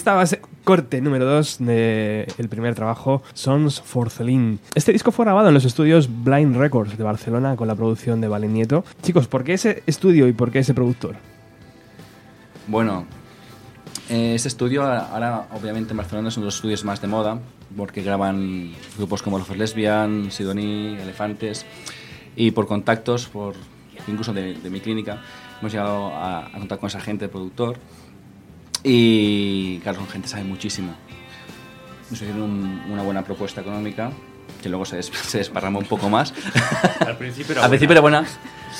Ahí 0.00 0.02
estaba 0.02 0.22
ese 0.22 0.40
corte 0.64 1.02
número 1.02 1.26
2 1.26 1.58
del 1.58 2.48
primer 2.48 2.74
trabajo, 2.74 3.22
Sons 3.34 3.82
for 3.82 4.08
Celine. 4.08 4.56
Este 4.74 4.92
disco 4.92 5.12
fue 5.12 5.26
grabado 5.26 5.48
en 5.48 5.54
los 5.54 5.66
estudios 5.66 6.08
Blind 6.24 6.56
Records 6.56 6.96
de 6.96 7.04
Barcelona 7.04 7.54
con 7.54 7.68
la 7.68 7.74
producción 7.74 8.22
de 8.22 8.28
Valen 8.28 8.54
Nieto. 8.54 8.82
Chicos, 9.02 9.28
¿por 9.28 9.44
qué 9.44 9.54
ese 9.54 9.82
estudio 9.86 10.26
y 10.26 10.32
por 10.32 10.50
qué 10.50 10.60
ese 10.60 10.72
productor? 10.72 11.16
Bueno, 12.66 13.04
eh, 14.08 14.34
este 14.34 14.48
estudio 14.48 14.84
ahora 14.84 15.48
obviamente 15.52 15.90
en 15.90 15.98
Barcelona 15.98 16.30
son 16.30 16.44
los 16.46 16.54
estudios 16.54 16.82
más 16.82 17.02
de 17.02 17.08
moda 17.08 17.38
porque 17.76 18.02
graban 18.02 18.72
grupos 18.96 19.22
como 19.22 19.38
Los 19.38 19.50
Lesbian, 19.54 20.30
Sidoní, 20.30 20.96
Elefantes 20.96 21.66
y 22.36 22.52
por 22.52 22.66
contactos, 22.66 23.26
por 23.26 23.54
incluso 24.08 24.32
de, 24.32 24.54
de 24.54 24.70
mi 24.70 24.80
clínica, 24.80 25.20
hemos 25.60 25.72
llegado 25.72 26.06
a, 26.08 26.46
a 26.46 26.52
contar 26.52 26.78
con 26.78 26.86
esa 26.86 27.00
gente, 27.00 27.26
el 27.26 27.30
productor 27.30 27.76
y 28.82 29.78
claro, 29.80 29.98
son 29.98 30.08
gente 30.08 30.28
sabe 30.28 30.44
muchísimo. 30.44 30.92
Nos 32.10 32.20
hicieron 32.20 32.42
un- 32.42 32.82
una 32.90 33.02
buena 33.02 33.22
propuesta 33.24 33.60
económica 33.60 34.10
que 34.62 34.68
luego 34.68 34.84
se, 34.84 34.96
des- 34.96 35.06
se 35.28 35.38
desparrama 35.38 35.78
un 35.78 35.86
poco 35.86 36.08
más. 36.08 36.32
Al 37.06 37.16
principio 37.16 37.52
era 37.52 37.62
Al 37.62 37.68
buena. 37.68 37.68
principio 37.68 37.92
era 37.92 38.00
buena, 38.00 38.24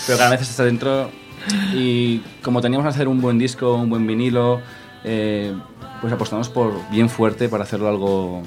pero 0.06 0.18
cada 0.18 0.30
vez 0.30 0.42
está 0.42 0.64
dentro. 0.64 1.10
Y 1.74 2.18
como 2.42 2.60
teníamos 2.60 2.84
que 2.84 2.90
hacer 2.90 3.08
un 3.08 3.20
buen 3.20 3.38
disco, 3.38 3.74
un 3.74 3.88
buen 3.88 4.06
vinilo, 4.06 4.60
eh, 5.04 5.54
pues 6.00 6.12
apostamos 6.12 6.48
por 6.50 6.74
bien 6.90 7.08
fuerte 7.08 7.48
para 7.48 7.64
hacerlo 7.64 7.88
algo 7.88 8.42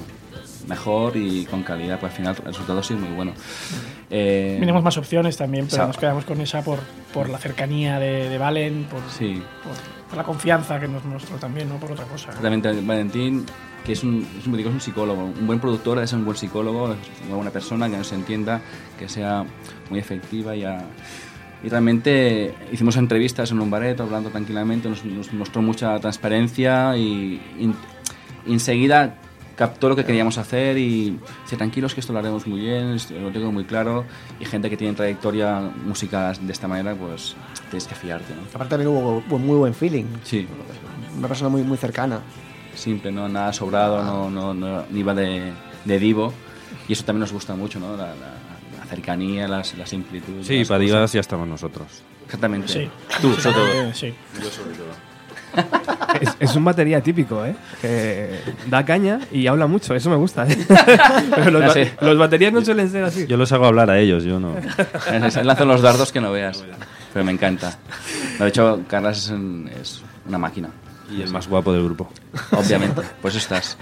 mejor 0.68 1.16
y 1.16 1.44
con 1.46 1.62
calidad. 1.62 1.98
Pues 2.00 2.12
al 2.12 2.16
final 2.16 2.36
el 2.40 2.44
resultado 2.46 2.82
sí 2.82 2.94
muy 2.94 3.10
bueno. 3.14 3.32
Eh, 4.10 4.56
Tenemos 4.60 4.82
más 4.82 4.96
opciones 4.96 5.36
también, 5.36 5.66
pero 5.66 5.82
Sa- 5.82 5.86
nos 5.86 5.96
quedamos 5.96 6.24
con 6.24 6.40
esa 6.40 6.62
por, 6.62 6.78
por 7.12 7.28
la 7.28 7.38
cercanía 7.38 7.98
de, 7.98 8.28
de 8.28 8.38
Valen, 8.38 8.84
por, 8.84 9.00
Sí, 9.10 9.42
por- 9.62 10.08
por 10.08 10.16
la 10.18 10.24
confianza 10.24 10.78
que 10.78 10.86
nos 10.88 11.04
mostró 11.04 11.36
también, 11.36 11.68
no 11.68 11.76
por 11.76 11.92
otra 11.92 12.04
cosa. 12.04 12.28
exactamente. 12.28 12.72
Valentín, 12.82 13.44
que 13.84 13.92
es 13.92 14.02
un, 14.04 14.26
es 14.38 14.46
un, 14.46 14.58
es 14.58 14.66
un 14.66 14.80
psicólogo, 14.80 15.24
un 15.24 15.46
buen 15.46 15.58
productor, 15.60 15.98
es 15.98 16.12
un 16.12 16.24
buen 16.24 16.36
psicólogo, 16.36 16.92
es 16.92 16.98
una 17.26 17.36
buena 17.36 17.50
persona 17.50 17.88
que 17.90 17.96
nos 17.96 18.12
entienda, 18.12 18.60
que 18.98 19.08
sea 19.08 19.44
muy 19.90 19.98
efectiva 19.98 20.54
y 20.54 20.64
a- 20.64 20.84
Y 21.64 21.68
realmente 21.70 22.54
hicimos 22.72 22.96
entrevistas 22.98 23.50
en 23.50 23.58
un 23.58 23.70
bareto, 23.70 24.02
hablando 24.02 24.28
tranquilamente, 24.28 24.86
nos, 24.88 25.02
nos 25.04 25.32
mostró 25.32 25.62
mucha 25.62 25.98
transparencia 25.98 26.94
y 26.96 27.40
enseguida 28.46 29.14
captó 29.56 29.88
lo 29.88 29.96
que 29.96 30.04
queríamos 30.04 30.38
hacer 30.38 30.76
y 30.78 31.18
dice, 31.44 31.56
tranquilos 31.56 31.94
que 31.94 32.00
esto 32.00 32.12
lo 32.12 32.18
haremos 32.18 32.46
muy 32.46 32.60
bien, 32.60 32.96
lo 33.20 33.30
tengo 33.30 33.52
muy 33.52 33.64
claro 33.64 34.04
y 34.40 34.44
gente 34.44 34.68
que 34.70 34.76
tiene 34.76 34.94
trayectoria 34.94 35.60
música 35.84 36.32
de 36.32 36.52
esta 36.52 36.66
manera, 36.68 36.94
pues 36.94 37.36
tienes 37.70 37.86
que 37.86 37.94
fiarte, 37.94 38.34
¿no? 38.34 38.42
Aparte 38.54 38.70
también 38.70 38.88
hubo 38.88 39.22
muy 39.38 39.56
buen 39.56 39.74
feeling. 39.74 40.04
Sí, 40.24 40.46
Una 41.16 41.28
persona 41.28 41.48
muy, 41.50 41.62
muy 41.62 41.76
cercana. 41.78 42.20
simple, 42.74 43.12
¿no? 43.12 43.28
Nada 43.28 43.52
sobrado, 43.52 44.02
no, 44.02 44.28
no, 44.30 44.52
no, 44.54 44.84
ni 44.90 45.02
va 45.02 45.14
de, 45.14 45.52
de 45.84 45.98
divo 45.98 46.32
y 46.88 46.92
eso 46.92 47.04
también 47.04 47.20
nos 47.20 47.32
gusta 47.32 47.54
mucho, 47.54 47.78
¿no? 47.78 47.96
La, 47.96 48.08
la- 48.14 48.34
la 48.78 48.84
cercanía, 48.90 49.48
las, 49.48 49.74
la 49.78 49.86
simplitud. 49.86 50.42
Sí, 50.42 50.64
para 50.64 50.78
divas 50.80 51.12
ya 51.12 51.20
estamos 51.20 51.48
nosotros. 51.48 51.86
Exactamente. 52.26 52.68
Sí. 52.68 52.88
Tú, 53.22 53.32
sobre 53.34 53.54
todo. 53.56 53.94
Sí. 53.94 54.12
Es, 56.20 56.36
es 56.38 56.56
un 56.56 56.64
batería 56.64 57.00
típico, 57.02 57.44
¿eh? 57.44 57.54
Que 57.80 58.40
da 58.68 58.84
caña 58.84 59.18
y 59.32 59.46
habla 59.46 59.66
mucho, 59.66 59.94
eso 59.94 60.10
me 60.10 60.16
gusta, 60.16 60.46
¿eh? 60.48 60.56
Pero 61.34 61.50
los, 61.50 61.76
Ah, 61.76 61.80
ba- 62.00 62.06
los 62.06 62.18
baterías 62.18 62.52
no 62.52 62.64
suelen 62.64 62.88
ser 62.90 63.04
así. 63.04 63.26
Yo 63.26 63.36
los 63.36 63.50
hago 63.52 63.66
hablar 63.66 63.90
a 63.90 63.98
ellos, 63.98 64.22
yo 64.24 64.38
no. 64.38 64.54
Él 64.56 65.46
lanza 65.46 65.64
los 65.64 65.82
dardos 65.82 66.12
que 66.12 66.20
no 66.20 66.30
veas. 66.32 66.64
Pero 67.12 67.24
me 67.24 67.32
encanta. 67.32 67.76
De 68.38 68.48
hecho, 68.48 68.82
Carlas 68.88 69.18
es, 69.18 69.30
un- 69.30 69.68
es 69.80 70.02
una 70.26 70.38
máquina. 70.38 70.68
Y 71.10 71.20
el 71.20 71.30
más 71.30 71.46
guapo 71.48 71.72
del 71.72 71.84
grupo. 71.84 72.10
Obviamente. 72.52 73.02
Pues 73.20 73.34
estás. 73.34 73.76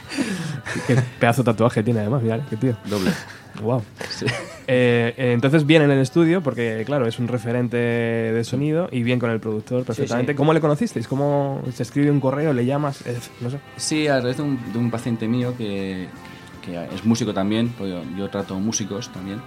Qué 0.87 0.96
pedazo 1.20 1.42
de 1.42 1.52
tatuaje 1.52 1.82
tiene 1.82 2.00
además, 2.00 2.22
mira, 2.22 2.40
qué 2.50 2.56
tío. 2.56 2.76
Doble. 2.87 3.11
Wow. 3.60 3.82
Sí. 4.10 4.26
Eh, 4.68 5.12
eh, 5.16 5.32
entonces 5.32 5.66
bien 5.66 5.82
en 5.82 5.90
el 5.90 5.98
estudio, 5.98 6.40
porque 6.40 6.82
claro, 6.86 7.06
es 7.06 7.18
un 7.18 7.28
referente 7.28 7.76
de 7.76 8.44
sonido 8.44 8.88
y 8.92 9.02
bien 9.02 9.18
con 9.18 9.30
el 9.30 9.40
productor 9.40 9.84
perfectamente. 9.84 10.32
sí. 10.32 10.36
¿Cómo 10.36 10.52
le 10.52 10.60
conocisteis? 10.60 11.06
¿Cómo 11.08 11.60
se 11.72 11.82
escribe 11.82 12.10
un 12.10 12.20
correo, 12.20 12.52
le 12.52 12.64
llamas? 12.64 13.04
Es- 13.06 13.30
no 13.40 13.50
sé. 13.50 13.58
Sí, 13.76 14.06
a 14.08 14.18
través 14.20 14.36
de 14.36 14.44
un, 14.44 14.72
de 14.72 14.78
un 14.78 14.90
paciente 14.90 15.26
mío 15.28 15.54
que, 15.58 16.06
que 16.64 16.84
es 16.94 17.04
músico 17.04 17.34
también, 17.34 17.68
pues 17.76 17.90
yo, 17.90 18.02
yo 18.16 18.28
trato 18.30 18.54
músicos 18.58 19.10
también. 19.12 19.40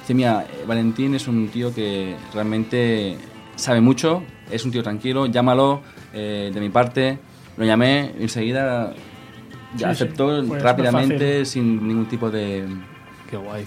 Dice, 0.00 0.14
mira, 0.14 0.42
eh, 0.48 0.64
Valentín 0.66 1.14
es 1.14 1.26
un 1.28 1.48
tío 1.48 1.74
que 1.74 2.14
realmente 2.34 3.16
sabe 3.56 3.80
mucho, 3.80 4.22
es 4.50 4.64
un 4.64 4.70
tío 4.70 4.82
tranquilo, 4.82 5.26
llámalo 5.26 5.80
eh, 6.12 6.50
de 6.52 6.60
mi 6.60 6.68
parte. 6.68 7.18
Lo 7.56 7.64
llamé 7.64 8.12
enseguida, 8.20 8.94
ya 9.76 9.90
aceptó 9.90 10.44
fue 10.44 10.60
rápidamente, 10.60 11.44
sin 11.44 11.86
ningún 11.88 12.06
tipo 12.06 12.30
de... 12.30 12.64
Qué 13.28 13.36
guay. 13.36 13.66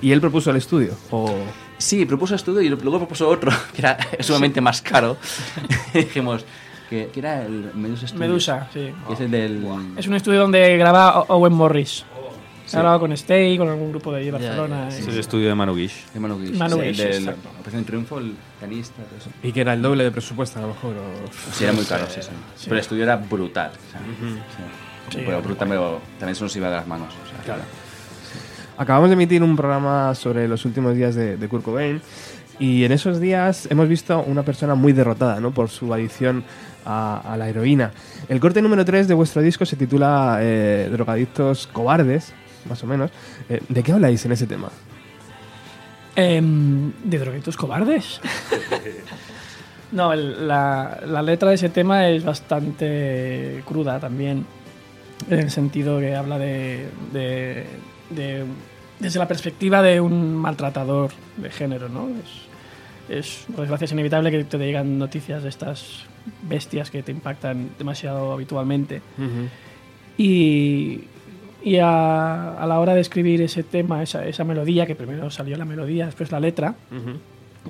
¿Y 0.00 0.12
él 0.12 0.20
propuso 0.20 0.50
el 0.50 0.56
estudio? 0.56 0.94
O... 1.10 1.34
Sí, 1.76 2.04
propuso 2.06 2.34
estudio 2.34 2.62
y 2.62 2.68
luego 2.68 2.98
propuso 2.98 3.28
otro, 3.28 3.50
que 3.74 3.80
era 3.82 3.98
sumamente 4.20 4.60
más 4.60 4.80
caro. 4.80 5.16
Dijimos 5.94 6.44
que, 6.88 7.10
que 7.12 7.20
era 7.20 7.42
el 7.44 7.70
Medusa 7.74 8.06
Studios, 8.06 8.20
Medusa, 8.28 8.68
sí. 8.72 8.92
que 9.06 9.12
es 9.12 9.20
el 9.20 9.30
del... 9.30 9.66
Es 9.96 10.06
un 10.06 10.14
estudio 10.14 10.40
donde 10.40 10.76
graba 10.78 11.22
Owen 11.28 11.52
Morris. 11.52 12.04
Sí. 12.66 12.76
Ha 12.76 12.80
grabado 12.80 13.00
con 13.00 13.12
Stay, 13.12 13.58
con 13.58 13.68
algún 13.68 13.90
grupo 13.90 14.10
de 14.10 14.18
allí 14.18 14.26
de 14.26 14.32
Barcelona. 14.32 14.88
Es 14.88 15.06
el 15.06 15.18
estudio 15.18 15.48
de 15.48 15.54
Manu 15.54 15.74
Guix. 15.74 16.14
de 16.14 16.20
Manu 16.20 16.38
Guix, 16.40 16.56
Manu 16.56 16.76
sí, 16.76 16.82
Guix, 16.82 16.98
el 17.00 17.06
del 17.12 17.22
exacto. 17.24 17.48
Operación 17.60 17.84
Triunfo, 17.84 18.18
el 18.18 18.34
pianista, 18.58 19.02
todo 19.02 19.18
eso. 19.18 19.30
Y 19.42 19.52
que 19.52 19.60
era 19.60 19.74
el 19.74 19.82
doble 19.82 20.04
de 20.04 20.10
presupuesto 20.10 20.58
a 20.60 20.62
lo 20.62 20.68
mejor. 20.68 20.94
o- 20.96 21.52
Sí, 21.52 21.64
era 21.64 21.74
muy 21.74 21.84
caro, 21.84 22.06
sí, 22.08 22.20
sí. 22.22 22.30
Pero 22.64 22.76
el 22.76 22.80
estudio 22.80 23.02
era 23.02 23.16
brutal. 23.16 23.70
o 23.72 23.90
sea, 23.90 24.00
sí. 24.00 24.40
Sí, 25.10 25.16
pero 25.18 25.32
era 25.32 25.40
brutal, 25.40 25.68
pero 25.68 26.00
también 26.18 26.34
se 26.36 26.42
nos 26.44 26.56
iba 26.56 26.70
de 26.70 26.76
las 26.76 26.86
manos. 26.86 27.12
o 27.12 27.44
sea, 27.44 27.56
Acabamos 28.76 29.08
de 29.08 29.14
emitir 29.14 29.42
un 29.42 29.56
programa 29.56 30.14
sobre 30.14 30.48
los 30.48 30.64
últimos 30.64 30.96
días 30.96 31.14
de, 31.14 31.36
de 31.36 31.48
Kurt 31.48 31.64
Cobain 31.64 32.00
y 32.58 32.84
en 32.84 32.92
esos 32.92 33.20
días 33.20 33.66
hemos 33.70 33.88
visto 33.88 34.20
una 34.22 34.42
persona 34.42 34.74
muy 34.74 34.92
derrotada 34.92 35.40
¿no? 35.40 35.52
por 35.52 35.68
su 35.70 35.92
adicción 35.94 36.42
a, 36.84 37.20
a 37.32 37.36
la 37.36 37.48
heroína. 37.48 37.92
El 38.28 38.40
corte 38.40 38.60
número 38.62 38.84
3 38.84 39.06
de 39.06 39.14
vuestro 39.14 39.42
disco 39.42 39.64
se 39.64 39.76
titula 39.76 40.38
eh, 40.40 40.88
Drogadictos 40.90 41.68
Cobardes, 41.68 42.32
más 42.68 42.82
o 42.82 42.86
menos. 42.86 43.10
Eh, 43.48 43.60
¿De 43.68 43.82
qué 43.82 43.92
habláis 43.92 44.24
en 44.24 44.32
ese 44.32 44.46
tema? 44.46 44.68
Em, 46.16 46.92
¿De 47.04 47.18
droguitos 47.18 47.56
cobardes? 47.56 48.20
no, 49.92 50.12
el- 50.12 50.46
la, 50.48 51.00
la 51.06 51.22
letra 51.22 51.48
de 51.50 51.54
ese 51.56 51.68
tema 51.68 52.08
es 52.08 52.24
bastante 52.24 53.62
cruda 53.66 53.98
también, 53.98 54.46
en 55.28 55.38
el 55.40 55.50
sentido 55.50 55.98
que 56.00 56.14
habla 56.14 56.38
de, 56.38 56.88
de- 57.12 57.66
de- 58.10 58.44
desde 59.00 59.18
la 59.18 59.26
perspectiva 59.28 59.82
de 59.82 60.00
un 60.00 60.34
maltratador 60.36 61.10
de 61.36 61.50
género, 61.50 61.88
¿no? 61.88 62.08
Es, 63.08 63.18
es, 63.18 63.46
por 63.48 63.60
desgracia, 63.60 63.84
es 63.86 63.92
inevitable 63.92 64.30
que 64.30 64.44
te 64.44 64.56
llegan 64.58 64.98
noticias 64.98 65.42
de 65.42 65.48
estas 65.48 66.04
bestias 66.48 66.90
que 66.90 67.02
te 67.02 67.12
impactan 67.12 67.70
demasiado 67.78 68.32
habitualmente. 68.32 69.02
Y, 70.16 71.00
y 71.62 71.76
a, 71.78 72.54
a 72.54 72.66
la 72.66 72.78
hora 72.78 72.94
de 72.94 73.00
escribir 73.00 73.42
ese 73.42 73.62
tema, 73.62 74.02
esa, 74.02 74.26
esa 74.26 74.44
melodía, 74.44 74.86
que 74.86 74.94
primero 74.94 75.30
salió 75.30 75.56
la 75.56 75.64
melodía, 75.64 76.06
después 76.06 76.30
la 76.30 76.40
letra, 76.40 76.74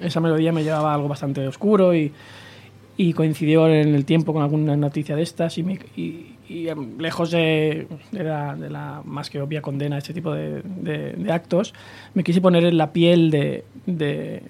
esa 0.00 0.20
melodía 0.20 0.52
me 0.52 0.62
llevaba 0.62 0.90
a 0.92 0.94
algo 0.94 1.08
bastante 1.08 1.46
oscuro 1.46 1.94
y, 1.94 2.12
y 2.96 3.12
coincidió 3.12 3.66
en 3.68 3.94
el 3.94 4.04
tiempo 4.04 4.32
con 4.32 4.42
alguna 4.42 4.76
noticia 4.76 5.16
de 5.16 5.22
estas 5.22 5.56
y, 5.58 5.62
me- 5.62 5.80
y- 5.96 6.33
y, 6.48 6.68
em, 6.68 6.98
lejos 6.98 7.30
de, 7.30 7.86
de 8.12 8.22
la, 8.24 8.54
de 8.56 8.68
la 8.70 9.02
más 9.04 9.30
que 9.30 9.40
obvia 9.40 9.62
condena 9.62 9.96
a 9.96 9.98
este 9.98 10.12
tipo 10.12 10.32
de, 10.32 10.62
de- 10.62 11.12
de 11.12 11.32
actos, 11.32 11.72
me 12.14 12.22
quise 12.24 12.40
poner 12.40 12.64
en 12.64 12.76
la 12.76 12.92
piel 12.92 13.30
de, 13.30 13.64
de, 13.86 14.42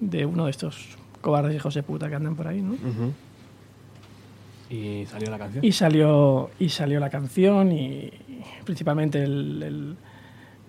de 0.00 0.26
uno 0.26 0.44
de 0.44 0.50
estos 0.50 0.96
cobardes 1.20 1.54
hijos 1.54 1.74
de 1.74 1.82
puta 1.82 2.08
que 2.08 2.14
andan 2.16 2.34
por 2.36 2.48
ahí, 2.48 2.60
¿no? 2.60 2.74
Y 4.70 5.04
salió 5.06 5.30
la 5.30 5.38
canción. 5.38 5.64
Y 5.64 5.72
salió, 5.72 6.50
y 6.58 6.68
salió 6.70 6.98
la 6.98 7.10
canción 7.10 7.72
y 7.72 8.10
principalmente 8.64 9.22
el, 9.22 9.62
el, 9.62 9.96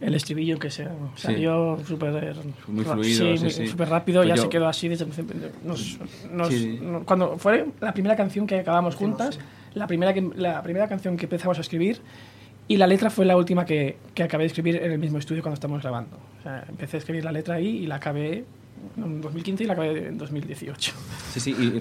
el 0.02 0.15
estribillo 0.15 0.60
que 0.60 0.69
se 0.69 0.88
salió 1.15 1.80
súper 1.88 2.36
Muy 2.67 2.84
ra- 2.84 2.93
fluido, 2.93 3.38
sí, 3.38 3.41
muy- 3.43 3.52
sí. 3.52 3.67
súper 3.67 3.88
rápido, 3.89 4.19
Pues 4.19 4.30
ya 4.30 4.36
yo- 4.36 4.41
se 4.43 4.49
quedó 4.49 4.67
así 4.67 4.89
desde 4.89 5.06
el 5.06 5.12
principio. 5.12 5.49
Nos- 5.63 5.97
nos- 6.32 6.49
Sí. 6.49 6.80
no- 6.82 7.04
cuando 7.06 7.38
fue 7.38 7.67
la 7.80 7.93
primera 7.93 8.15
canción 8.17 8.45
que 8.45 8.60
acabamos 8.60 8.95
juntas, 8.95 9.39
la 9.76 9.88
primera, 9.88 10.14
que, 10.14 10.22
la 10.36 10.62
primera 10.64 10.88
canción 10.88 11.18
que 11.18 11.26
empezamos 11.26 11.58
a 11.58 11.62
escribir 11.62 12.00
y 12.68 12.78
la 12.78 12.88
letra 12.88 13.10
fue 13.10 13.26
la 13.26 13.36
última 13.38 13.66
que, 13.66 13.98
que 14.14 14.24
acabé 14.24 14.44
de 14.44 14.48
escribir 14.48 14.76
en 14.78 14.92
el 14.92 15.00
mismo 15.00 15.18
estudio 15.18 15.42
cuando 15.42 15.56
estamos 15.56 15.82
grabando. 15.82 16.18
O 16.40 16.44
sea, 16.44 16.64
empecé 16.70 16.98
a 16.98 17.00
escribir 17.00 17.24
la 17.26 17.32
letra 17.32 17.56
ahí 17.56 17.68
y 17.68 17.88
la 17.88 17.96
acabé 17.96 18.46
en 18.98 19.22
2015 19.22 19.64
y 19.64 19.68
la 19.68 19.74
acabé 19.74 20.08
en 20.08 20.18
2018. 20.18 20.92
Sí, 21.34 21.40
sí, 21.40 21.56
y, 21.58 21.80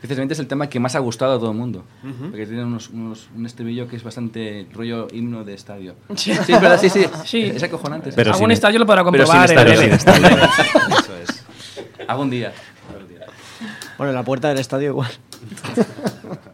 precisamente 0.00 0.34
es 0.34 0.40
el 0.40 0.46
tema 0.46 0.68
que 0.68 0.78
más 0.80 0.94
ha 0.94 0.98
gustado 1.00 1.34
a 1.34 1.38
todo 1.38 1.50
el 1.50 1.56
mundo. 1.56 1.84
Porque 2.30 2.46
tiene 2.46 2.64
unos, 2.64 2.90
unos- 2.90 3.28
un 3.36 3.44
estribillo 3.46 3.86
que 3.88 3.96
es 3.96 4.02
bastante 4.04 4.66
rollo 4.72 5.08
himno 5.12 5.44
de 5.44 5.54
estadio. 5.54 5.94
Sí. 6.16 6.32
Sí, 6.44 6.52
es 6.52 6.60
verdad, 6.60 6.80
sí, 6.80 6.88
sí. 6.90 7.04
Sí. 7.24 7.42
Es 7.54 7.62
acojonante. 7.62 8.10
Pero 8.14 8.32
Algún 8.32 8.46
sin- 8.46 8.52
estadio 8.52 8.78
lo 8.78 8.86
podrá 8.86 9.04
pero 9.10 9.26
sin 9.26 9.36
comprobar. 9.36 9.50
estadio, 9.50 9.72
en- 9.72 9.98
sin 10.00 10.10
estadio. 10.10 10.26
Eso 11.00 11.16
es. 11.18 11.44
Algún 12.08 12.30
día. 12.30 12.52
Bueno, 13.98 14.10
en 14.10 14.16
la 14.16 14.24
puerta 14.24 14.48
del 14.48 14.58
estadio 14.58 14.88
igual. 14.90 15.10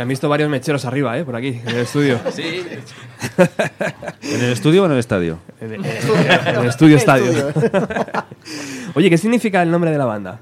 Se 0.00 0.02
han 0.02 0.08
visto 0.08 0.30
varios 0.30 0.48
mecheros 0.48 0.86
arriba, 0.86 1.18
¿eh? 1.18 1.26
Por 1.26 1.36
aquí, 1.36 1.48
en 1.62 1.68
el 1.68 1.80
estudio. 1.80 2.18
Sí, 2.32 2.64
¿En 4.22 4.44
el 4.44 4.52
estudio 4.52 4.82
o 4.82 4.86
en 4.86 4.92
el 4.92 4.98
estadio? 4.98 5.40
En 5.60 5.74
el, 5.74 5.84
en 5.84 6.56
el 6.56 6.66
estudio 6.68 6.96
estadio. 6.96 7.30
Oye, 8.94 9.10
¿qué 9.10 9.18
significa 9.18 9.60
el 9.60 9.70
nombre 9.70 9.90
de 9.90 9.98
la 9.98 10.06
banda? 10.06 10.40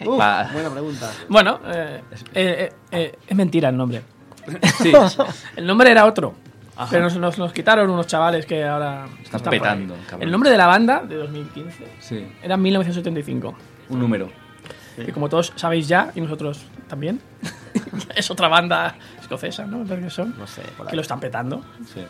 Uf, 0.00 0.16
buena 0.52 0.70
pregunta. 0.72 1.08
Bueno, 1.28 1.60
eh, 1.68 2.00
eh, 2.12 2.24
eh, 2.34 2.72
eh, 2.90 3.18
es 3.28 3.36
mentira 3.36 3.68
el 3.68 3.76
nombre. 3.76 4.02
sí. 4.82 4.92
El 5.54 5.64
nombre 5.64 5.92
era 5.92 6.04
otro. 6.04 6.34
Pero 6.90 7.04
nos, 7.04 7.16
nos, 7.16 7.38
nos 7.38 7.52
quitaron 7.52 7.88
unos 7.88 8.08
chavales 8.08 8.44
que 8.44 8.64
ahora 8.64 9.06
Están 9.22 9.40
petando, 9.40 9.94
cabrón. 10.04 10.22
El 10.26 10.32
nombre 10.32 10.50
de 10.50 10.56
la 10.56 10.66
banda, 10.66 11.04
de 11.04 11.14
2015, 11.14 11.84
sí. 12.00 12.26
era 12.42 12.56
1975. 12.56 13.54
Un 13.90 14.00
número. 14.00 14.28
Que 14.96 15.12
como 15.12 15.28
todos 15.28 15.52
sabéis 15.54 15.86
ya, 15.86 16.10
y 16.16 16.20
nosotros 16.20 16.66
también, 16.88 17.20
es 18.14 18.30
otra 18.30 18.48
banda 18.48 18.94
escocesa, 19.20 19.66
¿no? 19.66 19.84
Creo 19.84 20.00
que 20.00 20.10
son. 20.10 20.34
No 20.38 20.46
sé, 20.46 20.62
por 20.76 20.86
Que 20.86 20.92
ahí. 20.92 20.96
lo 20.96 21.02
están 21.02 21.20
petando. 21.20 21.62
Sí. 21.92 22.00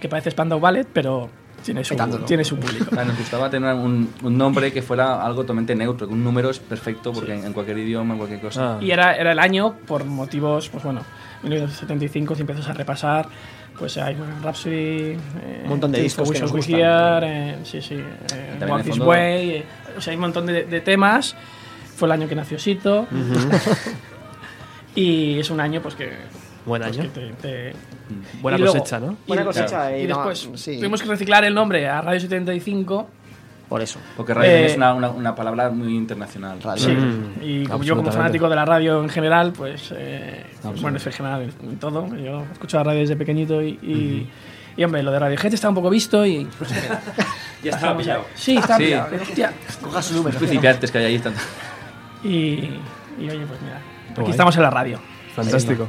Que 0.00 0.08
parece 0.08 0.30
Spandau 0.30 0.58
Ballet, 0.60 0.86
pero 0.92 1.28
tiene 1.62 1.84
su, 1.84 1.90
Petándolo. 1.94 2.24
tiene 2.24 2.42
su 2.42 2.56
público. 2.56 2.86
O 2.90 2.94
sea, 2.94 3.04
nos 3.04 3.18
gustaba 3.18 3.50
tener 3.50 3.74
un, 3.74 4.12
un 4.22 4.38
nombre 4.38 4.72
que 4.72 4.80
fuera 4.80 5.22
algo 5.24 5.42
totalmente 5.42 5.74
neutro, 5.74 6.06
que 6.08 6.14
un 6.14 6.24
número 6.24 6.48
es 6.50 6.58
perfecto 6.58 7.12
porque 7.12 7.34
en, 7.34 7.44
en 7.44 7.52
cualquier 7.52 7.76
idioma, 7.78 8.14
en 8.14 8.18
cualquier 8.18 8.40
cosa. 8.40 8.76
Ah. 8.76 8.78
Y 8.80 8.90
era, 8.90 9.14
era 9.14 9.32
el 9.32 9.38
año 9.38 9.74
por 9.86 10.04
motivos, 10.04 10.70
pues 10.70 10.82
bueno, 10.84 11.02
1975, 11.42 12.34
si 12.34 12.40
empiezas 12.40 12.66
a 12.68 12.72
repasar, 12.72 13.28
pues 13.78 13.98
hay 13.98 14.16
Rhapsody, 14.42 14.74
eh, 15.42 15.60
Un 15.64 15.68
montón 15.68 15.92
de 15.92 16.00
discos 16.00 16.28
We 16.28 16.34
que 16.36 16.40
nos 16.40 16.52
gustan. 16.52 16.80
Hear, 16.80 17.24
eh, 17.24 17.58
sí, 17.64 17.82
sí, 17.82 17.94
eh, 17.94 18.58
Walk 18.66 18.84
This 18.84 18.98
Way, 18.98 19.50
eh, 19.50 19.64
o 19.98 20.00
sea, 20.00 20.12
hay 20.12 20.16
un 20.16 20.22
montón 20.22 20.46
de, 20.46 20.64
de 20.64 20.80
temas. 20.80 21.36
Fue 21.96 22.08
el 22.08 22.12
año 22.12 22.26
que 22.26 22.34
nació 22.34 22.58
Sito. 22.58 23.06
y 24.94 25.38
es 25.38 25.50
un 25.50 25.60
año, 25.60 25.80
pues 25.82 25.94
que. 25.94 26.10
Buen 26.66 26.82
pues, 26.82 26.98
año. 26.98 27.10
que 27.12 27.20
te- 27.20 27.32
te- 27.72 27.72
Buena 28.42 28.58
y 28.58 28.60
luego- 28.60 28.74
cosecha, 28.78 28.98
¿no? 29.00 29.16
Buena 29.26 29.44
cosecha 29.44 29.66
claro, 29.68 29.96
y 29.96 30.00
y 30.02 30.06
no- 30.06 30.16
después 30.16 30.60
sí. 30.60 30.76
tuvimos 30.78 31.00
que 31.02 31.08
reciclar 31.08 31.44
el 31.44 31.54
nombre 31.54 31.88
a 31.88 32.00
Radio 32.02 32.20
75 32.20 33.08
Por 33.68 33.80
eso. 33.82 33.98
Porque 34.16 34.34
radio 34.34 34.50
Eh, 34.50 34.66
es 34.66 34.76
una, 34.76 34.92
una, 34.94 35.10
una 35.10 35.34
palabra 35.34 35.70
muy 35.70 35.96
internacional. 35.96 36.60
Radio. 36.60 36.84
Sí, 36.84 36.90
Mm, 36.92 37.32
y 37.40 37.66
como 37.66 37.84
yo 37.84 37.94
como 37.96 38.10
fanático 38.10 38.48
de 38.48 38.56
la 38.56 38.64
radio 38.64 39.00
en 39.00 39.08
general, 39.08 39.52
pues 39.52 39.94
eh, 39.96 40.44
bueno, 40.82 40.96
es 40.96 41.06
en 41.06 41.12
general 41.12 41.50
en 41.62 41.78
todo. 41.78 42.14
Yo 42.16 42.44
escucho 42.52 42.76
la 42.78 42.82
radio 42.84 43.00
desde 43.00 43.14
pequeñito 43.16 43.62
y, 43.62 43.78
y, 43.80 44.28
y, 44.76 44.84
hombre, 44.84 45.02
lo 45.04 45.12
de 45.12 45.18
Radiohead 45.20 45.54
está 45.54 45.68
un 45.68 45.76
poco 45.76 45.88
visto 45.88 46.26
y 46.26 46.46
pues, 46.58 46.70
Ya 47.62 47.70
estaba 47.70 47.96
pillado. 47.96 48.24
sí, 48.34 48.56
está 48.56 48.76
Sí. 48.76 48.84
pillado. 48.84 49.16
Hostia. 49.22 49.52
Coja 49.80 50.02
su 50.02 50.14
número. 50.14 50.32
Los 50.32 50.38
principiantes 50.40 50.90
que 50.90 50.98
hay 50.98 51.04
ahí 51.04 51.14
están. 51.14 51.34
Y, 52.24 52.28
y 52.28 53.28
oye, 53.30 53.46
pues 53.46 53.62
mira, 53.62 53.80
aquí 54.12 54.20
guay. 54.20 54.30
estamos 54.30 54.56
en 54.56 54.62
la 54.62 54.70
radio. 54.70 54.98
Fantástico. 55.34 55.88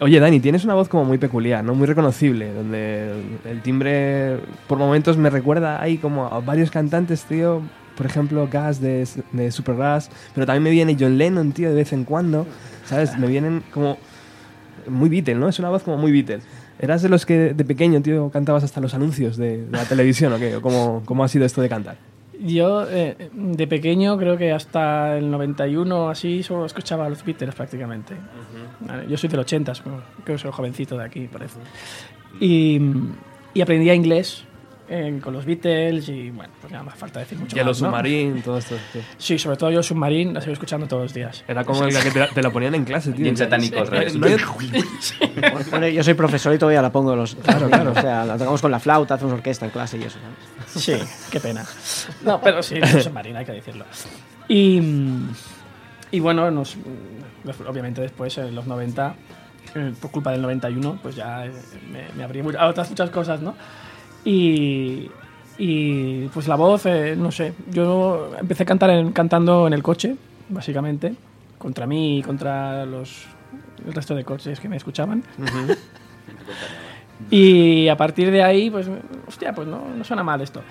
Oye, 0.00 0.18
Dani, 0.18 0.40
tienes 0.40 0.64
una 0.64 0.74
voz 0.74 0.88
como 0.88 1.04
muy 1.04 1.18
peculiar, 1.18 1.62
¿no? 1.62 1.74
Muy 1.74 1.86
reconocible, 1.86 2.52
donde 2.52 3.12
el, 3.44 3.60
timbre 3.60 4.38
por 4.66 4.78
momentos 4.78 5.16
me 5.18 5.28
recuerda 5.28 5.80
ahí 5.80 5.98
como 5.98 6.26
a 6.26 6.40
varios 6.40 6.70
cantantes, 6.70 7.24
tío. 7.24 7.60
Por 7.96 8.06
ejemplo, 8.06 8.48
Gas 8.50 8.80
de, 8.80 9.06
de 9.32 9.52
Supergrass, 9.52 10.10
pero 10.34 10.46
también 10.46 10.62
me 10.62 10.70
viene 10.70 10.96
John 10.98 11.18
Lennon, 11.18 11.52
tío, 11.52 11.68
de 11.68 11.74
vez 11.74 11.92
en 11.92 12.04
cuando, 12.04 12.46
¿sabes? 12.86 13.18
Me 13.18 13.26
vienen 13.26 13.62
como 13.74 13.98
muy 14.88 15.10
Beatle, 15.10 15.34
¿no? 15.34 15.48
Es 15.50 15.58
una 15.58 15.68
voz 15.68 15.82
como 15.82 15.98
muy 15.98 16.10
Beatle. 16.10 16.40
¿Eras 16.78 17.02
de 17.02 17.10
los 17.10 17.26
que 17.26 17.52
de 17.52 17.64
pequeño, 17.66 18.00
tío, 18.00 18.30
cantabas 18.30 18.64
hasta 18.64 18.80
los 18.80 18.94
anuncios 18.94 19.36
de, 19.36 19.66
de 19.66 19.76
la 19.76 19.84
televisión 19.84 20.32
o 20.32 20.38
qué? 20.38 20.56
¿O 20.56 20.62
cómo, 20.62 21.02
¿Cómo 21.04 21.24
ha 21.24 21.28
sido 21.28 21.44
esto 21.44 21.60
de 21.60 21.68
cantar? 21.68 21.98
Yo 22.42 22.88
eh, 22.88 23.30
de 23.32 23.66
pequeño 23.66 24.16
creo 24.16 24.36
que 24.36 24.52
hasta 24.52 25.18
el 25.18 25.30
91 25.30 26.08
así 26.08 26.42
solo 26.42 26.64
escuchaba 26.64 27.06
a 27.06 27.10
los 27.10 27.24
Beatles 27.24 27.54
prácticamente. 27.54 28.14
Yo 29.08 29.16
soy 29.16 29.28
del 29.28 29.40
80, 29.40 29.72
creo 29.82 30.02
que 30.24 30.38
soy 30.38 30.50
jovencito 30.50 30.96
de 30.96 31.04
aquí, 31.04 31.28
parece. 31.28 31.58
Y, 32.40 32.80
y 33.52 33.60
aprendía 33.60 33.94
inglés 33.94 34.44
eh, 34.92 35.20
con 35.22 35.32
los 35.32 35.44
Beatles 35.44 36.08
y 36.08 36.30
bueno, 36.30 36.52
pues 36.60 36.72
nada 36.72 36.82
más 36.84 36.96
falta 36.98 37.20
decir 37.20 37.38
mucho 37.38 37.54
Yellow 37.54 37.70
más, 37.70 37.80
¿no? 37.80 37.88
Submarine, 37.88 38.42
todo 38.42 38.58
esto. 38.58 38.74
tío. 38.92 39.02
Sí, 39.18 39.38
sobre 39.38 39.56
todo 39.56 39.70
yo 39.70 39.82
Submarine 39.84 40.32
la 40.32 40.40
sigo 40.40 40.52
escuchando 40.52 40.86
todos 40.88 41.04
los 41.04 41.14
días. 41.14 41.44
Era 41.46 41.64
como 41.64 41.84
el 41.84 41.96
que 41.96 42.10
te, 42.10 42.26
te 42.26 42.42
lo 42.42 42.52
ponían 42.52 42.74
en 42.74 42.84
clase, 42.84 43.12
tío. 43.12 43.22
Bien 43.22 43.36
satánico 43.36 43.78
al 43.78 43.86
revés. 43.86 44.16
No 44.16 44.26
hay- 44.26 44.36
Bueno, 45.70 45.86
yo 45.88 46.02
soy 46.02 46.14
profesor 46.14 46.54
y 46.54 46.58
todavía 46.58 46.82
la 46.82 46.90
pongo 46.90 47.14
los. 47.14 47.36
Claro, 47.36 47.68
claro. 47.68 47.92
O 47.92 48.00
sea, 48.00 48.24
la 48.24 48.36
tocamos 48.36 48.60
con 48.60 48.70
la 48.72 48.80
flauta, 48.80 49.14
hacemos 49.14 49.32
orquesta 49.34 49.64
en 49.64 49.70
clase 49.70 49.96
y 49.98 50.02
eso, 50.02 50.18
¿sabes? 50.18 50.84
Sí, 50.84 50.94
qué 51.30 51.38
pena. 51.40 51.64
No, 52.24 52.40
pero 52.40 52.62
sí, 52.62 52.76
Submarine, 53.02 53.38
hay 53.38 53.44
que 53.44 53.52
decirlo. 53.52 53.84
Y, 54.48 54.80
y 56.10 56.20
bueno, 56.20 56.50
nos, 56.50 56.76
obviamente 57.68 58.00
después, 58.00 58.36
en 58.38 58.54
los 58.54 58.66
90, 58.66 59.14
eh, 59.76 59.92
por 60.00 60.10
culpa 60.10 60.32
del 60.32 60.42
91, 60.42 60.98
pues 61.02 61.14
ya 61.14 61.46
eh, 61.46 61.52
me, 61.92 62.06
me 62.16 62.24
abrí 62.24 62.42
a 62.58 62.66
otras 62.66 62.88
muchas 62.90 63.10
cosas, 63.10 63.40
¿no? 63.40 63.54
Y, 64.24 65.10
y 65.58 66.26
pues 66.28 66.46
la 66.48 66.56
voz, 66.56 66.86
eh, 66.86 67.14
no 67.16 67.30
sé, 67.30 67.52
yo 67.70 68.32
empecé 68.38 68.62
a 68.64 68.66
cantar 68.66 68.90
en- 68.90 69.12
cantando 69.12 69.66
en 69.66 69.72
el 69.72 69.82
coche, 69.82 70.16
básicamente, 70.48 71.14
contra 71.58 71.86
mí 71.86 72.18
y 72.18 72.22
contra 72.22 72.84
los, 72.86 73.24
el 73.86 73.92
resto 73.92 74.14
de 74.14 74.24
coches 74.24 74.60
que 74.60 74.68
me 74.68 74.76
escuchaban. 74.76 75.22
Y 77.30 77.88
a 77.88 77.96
partir 77.96 78.30
de 78.30 78.42
ahí, 78.42 78.70
pues, 78.70 78.88
hostia, 79.26 79.52
pues 79.52 79.68
no, 79.68 79.84
no 79.94 80.04
suena 80.04 80.22
mal 80.22 80.40
esto. 80.40 80.62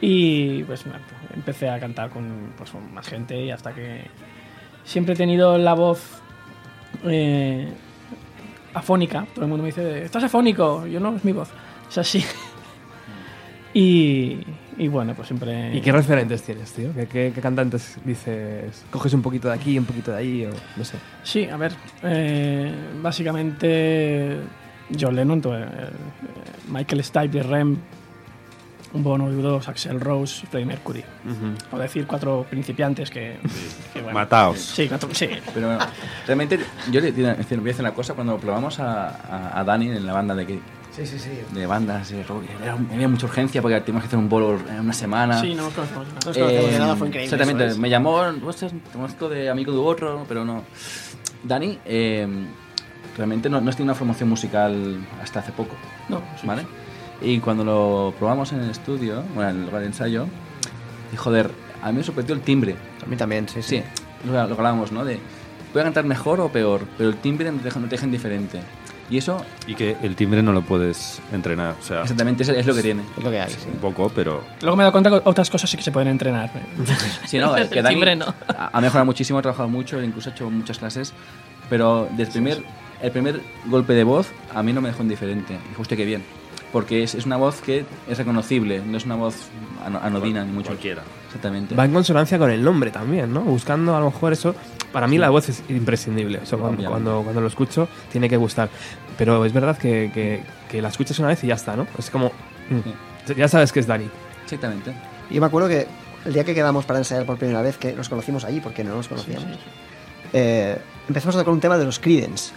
Y 0.00 0.62
pues 0.64 0.84
empecé 1.34 1.68
a 1.70 1.78
cantar 1.78 2.10
con, 2.10 2.52
pues, 2.58 2.70
con 2.70 2.92
más 2.92 3.06
gente 3.06 3.40
y 3.42 3.50
hasta 3.50 3.72
que 3.74 4.02
siempre 4.84 5.14
he 5.14 5.16
tenido 5.16 5.56
la 5.56 5.72
voz 5.74 6.00
eh, 7.04 7.72
afónica. 8.74 9.26
Todo 9.34 9.44
el 9.44 9.48
mundo 9.48 9.62
me 9.62 9.68
dice, 9.68 10.04
estás 10.04 10.24
afónico. 10.24 10.84
Yo 10.86 10.98
no, 11.00 11.14
es 11.16 11.24
mi 11.24 11.32
voz. 11.32 11.48
Es 11.88 11.98
así. 11.98 12.24
Y, 13.74 14.38
y 14.78 14.88
bueno, 14.88 15.14
pues 15.14 15.28
siempre... 15.28 15.74
¿Y 15.76 15.80
qué 15.80 15.90
referentes 15.92 16.42
tienes, 16.42 16.72
tío? 16.72 16.94
¿Qué, 16.94 17.06
qué, 17.06 17.32
qué 17.34 17.40
cantantes 17.40 17.98
dices? 18.04 18.84
¿Coges 18.90 19.12
un 19.12 19.20
poquito 19.22 19.48
de 19.48 19.54
aquí, 19.54 19.76
un 19.78 19.84
poquito 19.84 20.12
de 20.12 20.16
ahí? 20.18 20.44
O 20.46 20.50
no 20.76 20.84
sé. 20.84 20.96
Sí, 21.24 21.44
a 21.48 21.56
ver, 21.56 21.72
eh, 22.04 22.72
básicamente 23.02 24.38
John 24.98 25.16
Lennon, 25.16 25.42
eh, 25.46 25.66
Michael 26.68 27.02
Stipe 27.04 27.28
de 27.38 27.42
Rem, 27.42 27.76
Bono 28.92 29.28
U2, 29.28 29.66
Axel 29.66 29.98
Rose 30.00 30.42
y 30.44 30.46
Freddie 30.46 30.66
Mercury. 30.66 31.04
O 31.72 31.78
decir 31.78 32.06
cuatro 32.06 32.46
principiantes 32.48 33.10
que... 33.10 33.38
que 33.92 34.00
bueno. 34.00 34.14
Mataos. 34.20 34.60
Sí, 34.60 34.86
cuatro, 34.86 35.08
sí. 35.12 35.28
Pero 35.52 35.66
bueno, 35.66 35.84
realmente 36.28 36.60
yo 36.92 37.00
le 37.00 37.10
voy 37.10 37.24
a 37.24 37.34
decir 37.34 37.58
una 37.80 37.90
cosa. 37.92 38.14
Cuando 38.14 38.38
probamos 38.38 38.78
a, 38.78 39.08
a, 39.08 39.58
a 39.58 39.64
Dani 39.64 39.88
en 39.88 40.06
la 40.06 40.12
banda 40.12 40.36
de, 40.36 40.46
que- 40.46 40.60
Sí, 40.94 41.04
sí, 41.06 41.18
sí. 41.18 41.30
de 41.52 41.66
bandas, 41.66 42.10
de 42.10 42.22
rock, 42.22 42.44
era- 42.62 42.74
había 42.74 43.08
mucha 43.08 43.26
urgencia 43.26 43.60
porque 43.60 43.80
teníamos 43.80 44.02
que 44.04 44.06
hacer 44.08 44.18
un 44.18 44.28
bolo 44.28 44.58
en 44.68 44.80
una 44.80 44.92
semana. 44.92 45.40
Sí, 45.40 45.54
no 45.54 45.64
nos 45.64 45.74
conocemos. 45.74 46.06
Nos 46.24 46.24
conocemos 46.36 46.70
de 46.70 46.78
nada, 46.78 46.96
fue 46.96 47.08
increíble. 47.08 47.24
Exactamente, 47.34 47.66
eso 47.72 47.80
me 47.80 47.90
llamó, 47.90 48.22
te 48.32 48.68
conozco 48.92 49.28
de 49.28 49.50
amigo 49.50 49.72
de 49.72 49.78
otro, 49.78 50.24
pero 50.28 50.44
no. 50.44 50.62
Dani, 51.42 51.78
eh, 51.84 52.26
realmente 53.16 53.50
no, 53.50 53.60
no 53.60 53.70
has 53.70 53.76
tenido 53.76 53.92
una 53.92 53.98
formación 53.98 54.28
musical 54.28 54.98
hasta 55.22 55.40
hace 55.40 55.52
poco, 55.52 55.74
No, 56.08 56.22
sí. 56.40 56.46
¿vale? 56.46 56.64
Y 57.20 57.38
cuando 57.40 57.64
lo 57.64 58.14
probamos 58.18 58.52
en 58.52 58.60
el 58.60 58.70
estudio, 58.70 59.22
bueno, 59.34 59.50
en 59.50 59.56
el 59.60 59.64
lugar 59.66 59.80
de 59.80 59.86
ensayo, 59.88 60.26
y 61.12 61.16
joder, 61.16 61.50
a 61.82 61.90
mí 61.90 61.98
me 61.98 62.04
sorprendió 62.04 62.34
el 62.36 62.40
timbre. 62.42 62.76
A 63.02 63.06
mí 63.06 63.16
también, 63.16 63.48
sí, 63.48 63.62
sí. 63.62 63.78
Sí, 63.78 63.82
lo, 64.28 64.32
lo 64.32 64.40
hablábamos, 64.54 64.90
¿no? 64.92 65.04
De, 65.04 65.18
voy 65.72 65.80
a 65.80 65.84
cantar 65.84 66.04
mejor 66.04 66.40
o 66.40 66.48
peor, 66.50 66.82
pero 66.96 67.10
el 67.10 67.16
timbre 67.16 67.50
no 67.50 67.58
te 67.58 67.64
deja, 67.64 67.80
no 67.80 67.86
te 67.86 67.92
deja 67.96 68.06
indiferente. 68.06 68.60
Y 69.10 69.18
eso, 69.18 69.44
Y 69.66 69.74
que 69.74 69.96
el 70.02 70.16
timbre 70.16 70.42
no 70.42 70.52
lo 70.52 70.62
puedes 70.62 71.20
entrenar. 71.32 71.76
O 71.78 71.82
sea, 71.84 72.02
exactamente, 72.02 72.42
es, 72.42 72.48
es 72.48 72.66
lo 72.66 72.74
que 72.74 72.82
tiene. 72.82 73.02
Es 73.16 73.22
lo 73.22 73.30
que 73.30 73.40
hay, 73.40 73.50
sí. 73.50 73.58
un 73.72 73.78
poco, 73.78 74.10
pero 74.14 74.42
Luego 74.62 74.76
me 74.76 74.82
he 74.82 74.84
dado 74.84 74.92
cuenta 74.92 75.10
que 75.10 75.20
otras 75.28 75.50
cosas 75.50 75.68
sí 75.68 75.76
que 75.76 75.82
se 75.82 75.92
pueden 75.92 76.08
entrenar. 76.08 76.50
Sí, 77.26 77.38
no, 77.38 77.54
El 77.56 77.68
que 77.68 77.82
Dani 77.82 77.94
timbre 77.94 78.16
no. 78.16 78.34
ha 78.48 78.80
mejorado 78.80 79.04
muchísimo, 79.06 79.38
ha 79.38 79.42
trabajado 79.42 79.68
mucho, 79.68 80.02
incluso 80.02 80.30
ha 80.30 80.32
hecho 80.32 80.48
muchas 80.50 80.78
clases, 80.78 81.12
pero 81.68 82.08
desde 82.12 82.22
el 82.24 82.28
primer, 82.30 82.64
el 83.02 83.10
primer 83.10 83.40
golpe 83.66 83.92
de 83.92 84.04
voz 84.04 84.28
a 84.54 84.62
mí 84.62 84.72
no 84.72 84.80
me 84.80 84.88
dejó 84.88 85.02
indiferente. 85.02 85.58
Dijo 85.68 85.82
usted 85.82 85.96
que 85.96 86.04
bien, 86.04 86.22
porque 86.74 87.04
es, 87.04 87.14
es 87.14 87.24
una 87.24 87.36
voz 87.36 87.60
que 87.60 87.86
es 88.08 88.18
reconocible, 88.18 88.82
no 88.84 88.96
es 88.98 89.04
una 89.06 89.14
voz 89.14 89.34
ano- 89.86 90.00
anodina 90.02 90.44
ni 90.44 90.50
mucho. 90.52 90.66
cualquiera. 90.70 91.02
Exactamente. 91.28 91.74
Va 91.74 91.84
en 91.84 91.92
consonancia 91.92 92.36
con 92.36 92.50
el 92.50 92.62
nombre 92.62 92.90
también, 92.90 93.32
¿no? 93.32 93.40
Buscando 93.42 93.96
a 93.96 94.00
lo 94.00 94.06
mejor 94.06 94.32
eso. 94.32 94.54
Para 94.92 95.06
mí 95.06 95.16
la 95.16 95.30
voz 95.30 95.48
es 95.48 95.62
imprescindible. 95.68 96.38
O 96.42 96.46
sea, 96.46 96.58
cuando, 96.58 96.88
cuando, 96.90 97.22
cuando 97.22 97.40
lo 97.40 97.46
escucho 97.46 97.88
tiene 98.12 98.28
que 98.28 98.36
gustar. 98.36 98.68
Pero 99.16 99.44
es 99.44 99.52
verdad 99.52 99.78
que, 99.78 100.10
que, 100.12 100.42
que 100.68 100.82
la 100.82 100.88
escuchas 100.88 101.16
una 101.20 101.28
vez 101.28 101.42
y 101.44 101.46
ya 101.46 101.54
está, 101.54 101.76
¿no? 101.76 101.86
Es 101.98 102.10
como... 102.10 102.32
mm, 102.70 103.32
Ya 103.36 103.46
sabes 103.48 103.72
que 103.72 103.78
es 103.80 103.86
Dani. 103.86 104.08
Exactamente. 104.42 104.92
Y 105.30 105.38
me 105.40 105.46
acuerdo 105.46 105.68
que 105.68 105.86
el 106.26 106.32
día 106.32 106.42
que 106.44 106.54
quedamos 106.54 106.84
para 106.84 106.98
ensayar 106.98 107.24
por 107.24 107.38
primera 107.38 107.62
vez, 107.62 107.78
que 107.78 107.92
nos 107.92 108.08
conocimos 108.08 108.44
allí 108.44 108.60
porque 108.60 108.82
no 108.82 108.94
nos 108.96 109.06
conocíamos, 109.08 109.46
eh, 110.32 110.76
empezamos 111.08 111.36
a 111.36 111.38
tocar 111.38 111.52
un 111.54 111.60
tema 111.60 111.78
de 111.78 111.84
los 111.84 111.98
Creedence. 112.00 112.52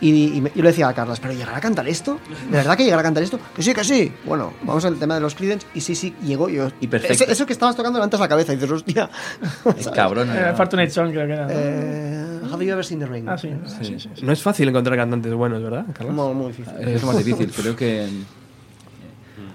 Y, 0.00 0.36
y 0.36 0.40
me- 0.40 0.52
yo 0.54 0.62
le 0.62 0.68
decía 0.68 0.88
a 0.88 0.92
Carlas, 0.94 1.20
¿pero 1.20 1.32
llegará 1.32 1.56
a 1.56 1.60
cantar 1.60 1.88
esto? 1.88 2.18
¿De 2.50 2.56
verdad 2.56 2.76
que 2.76 2.84
llegará 2.84 3.00
a 3.00 3.04
cantar 3.04 3.22
esto? 3.22 3.38
Que 3.54 3.62
sí, 3.62 3.72
que 3.72 3.82
sí. 3.84 4.12
Bueno, 4.24 4.52
vamos 4.62 4.84
al 4.84 4.98
tema 4.98 5.14
de 5.14 5.20
los 5.20 5.34
Creedence 5.34 5.66
y 5.74 5.80
sí, 5.80 5.94
sí, 5.94 6.14
llegó. 6.22 6.48
Yo, 6.48 6.68
Y 6.80 6.86
perfecto. 6.86 7.14
Eso, 7.24 7.32
eso 7.32 7.46
que 7.46 7.52
estabas 7.54 7.76
tocando 7.76 7.98
levantas 7.98 8.20
la 8.20 8.28
cabeza 8.28 8.52
y 8.52 8.56
dices, 8.56 8.70
hostia. 8.70 9.08
Es 9.78 9.88
cabrón. 9.88 10.28
Eh, 10.34 10.48
¿no? 10.50 10.56
Fortunate 10.56 10.90
Son 10.90 11.10
creo 11.10 11.26
que 11.26 11.32
era. 11.32 11.46
¿no? 11.46 11.52
Eh, 11.52 12.40
have 12.52 12.64
you 12.64 12.72
ever 12.72 12.84
seen 12.84 13.00
the 13.00 13.06
rain? 13.06 13.28
ah, 13.28 13.38
sí. 13.38 13.50
sí. 13.66 13.84
sí, 13.84 13.98
sí, 14.00 14.10
sí. 14.16 14.24
No 14.24 14.32
es 14.32 14.42
fácil 14.42 14.68
encontrar 14.68 14.96
cantantes 14.96 15.32
buenos, 15.32 15.62
¿verdad, 15.62 15.86
Carlos? 15.92 16.14
Muy, 16.14 16.34
muy 16.34 16.46
difícil. 16.48 16.74
Es 16.88 17.00
lo 17.00 17.06
más 17.08 17.18
difícil, 17.24 17.50
creo 17.52 17.74
que 17.74 18.06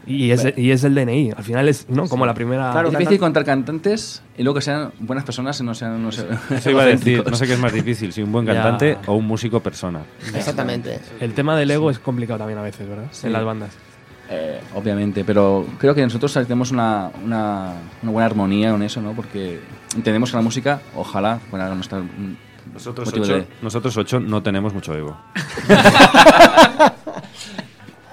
Y 0.07 0.31
es, 0.31 0.45
y 0.57 0.71
es 0.71 0.83
el 0.83 0.95
DNI. 0.95 1.31
Al 1.37 1.43
final 1.43 1.69
es, 1.69 1.87
¿no? 1.89 2.07
Como 2.07 2.25
la 2.25 2.33
primera... 2.33 2.71
Claro, 2.71 2.87
es 2.87 2.93
difícil 2.93 3.15
encontrar 3.15 3.45
cantantes 3.45 4.21
y 4.37 4.43
luego 4.43 4.55
que 4.55 4.61
sean 4.61 4.91
buenas 4.99 5.23
personas 5.25 5.59
y 5.59 5.63
no 5.63 5.75
sean 5.75 6.01
no 6.01 6.11
sé, 6.11 6.25
Eso 6.55 6.71
iba 6.71 6.81
a 6.83 6.85
decir, 6.87 7.23
no 7.29 7.35
sé 7.35 7.45
qué 7.45 7.53
es 7.53 7.59
más 7.59 7.71
difícil, 7.81 8.11
si 8.11 8.21
un 8.23 8.31
buen 8.31 8.45
Ya. 8.45 8.53
cantante 8.53 8.97
o 9.05 9.13
un 9.13 9.27
músico 9.27 9.59
persona. 9.59 9.99
Exactamente. 10.33 10.99
El 11.19 11.33
tema 11.33 11.55
del 11.55 11.69
ego 11.71 11.91
es 11.91 11.99
complicado 11.99 12.39
también 12.39 12.57
a 12.59 12.63
veces, 12.63 12.87
¿verdad? 12.89 13.05
Sí. 13.11 13.27
En 13.27 13.33
las 13.33 13.43
bandas. 13.45 13.69
Eh, 14.33 14.59
obviamente, 14.75 15.23
pero 15.25 15.67
creo 15.77 15.93
que 15.93 16.01
nosotros 16.01 16.33
tenemos 16.33 16.71
una, 16.71 17.11
una, 17.23 17.73
una 18.01 18.11
buena 18.11 18.25
armonía 18.25 18.71
con 18.71 18.81
eso, 18.81 19.01
¿no? 19.01 19.11
Porque 19.11 19.59
entendemos 19.93 20.31
que 20.31 20.37
la 20.37 20.41
música, 20.43 20.81
ojalá, 20.95 21.37
fuera 21.49 21.67
nuestra. 21.75 22.01
Nosotros 22.73 23.11
ocho, 23.13 23.33
de- 23.37 23.47
nosotros 23.61 23.97
ocho 23.97 24.19
no 24.21 24.41
tenemos 24.41 24.73
mucho 24.73 24.95
ego. 24.95 25.17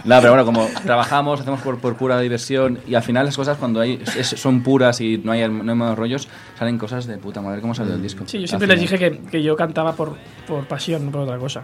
No, 0.09 0.21
pero 0.21 0.31
bueno, 0.33 0.44
como 0.44 0.66
trabajamos, 0.85 1.40
hacemos 1.40 1.61
por, 1.61 1.79
por 1.79 1.97
pura 1.97 2.18
diversión 2.21 2.79
y 2.87 2.94
al 2.94 3.03
final 3.03 3.27
las 3.27 3.37
cosas 3.37 3.57
cuando 3.59 3.81
hay, 3.81 4.03
es- 4.16 4.29
son 4.29 4.62
puras 4.62 5.01
y 5.01 5.18
no 5.18 5.33
hay, 5.33 5.49
no 5.49 5.71
hay 5.71 5.79
malos 5.79 5.99
rollos, 5.99 6.29
salen 6.59 6.79
cosas 6.79 7.07
de 7.07 7.18
puta 7.18 7.40
madre. 7.42 7.61
¿Cómo 7.61 7.75
salió 7.75 7.94
el 7.94 8.03
disco? 8.03 8.25
Sí, 8.27 8.38
yo 8.38 8.42
Al 8.44 8.49
siempre 8.49 8.66
les 8.68 8.81
final. 8.81 8.99
dije 9.11 9.21
que, 9.23 9.31
que 9.31 9.42
yo 9.42 9.55
cantaba 9.57 9.94
por, 9.94 10.16
por 10.47 10.66
pasión, 10.66 11.05
no 11.05 11.11
por 11.12 11.21
otra 11.23 11.38
cosa. 11.38 11.62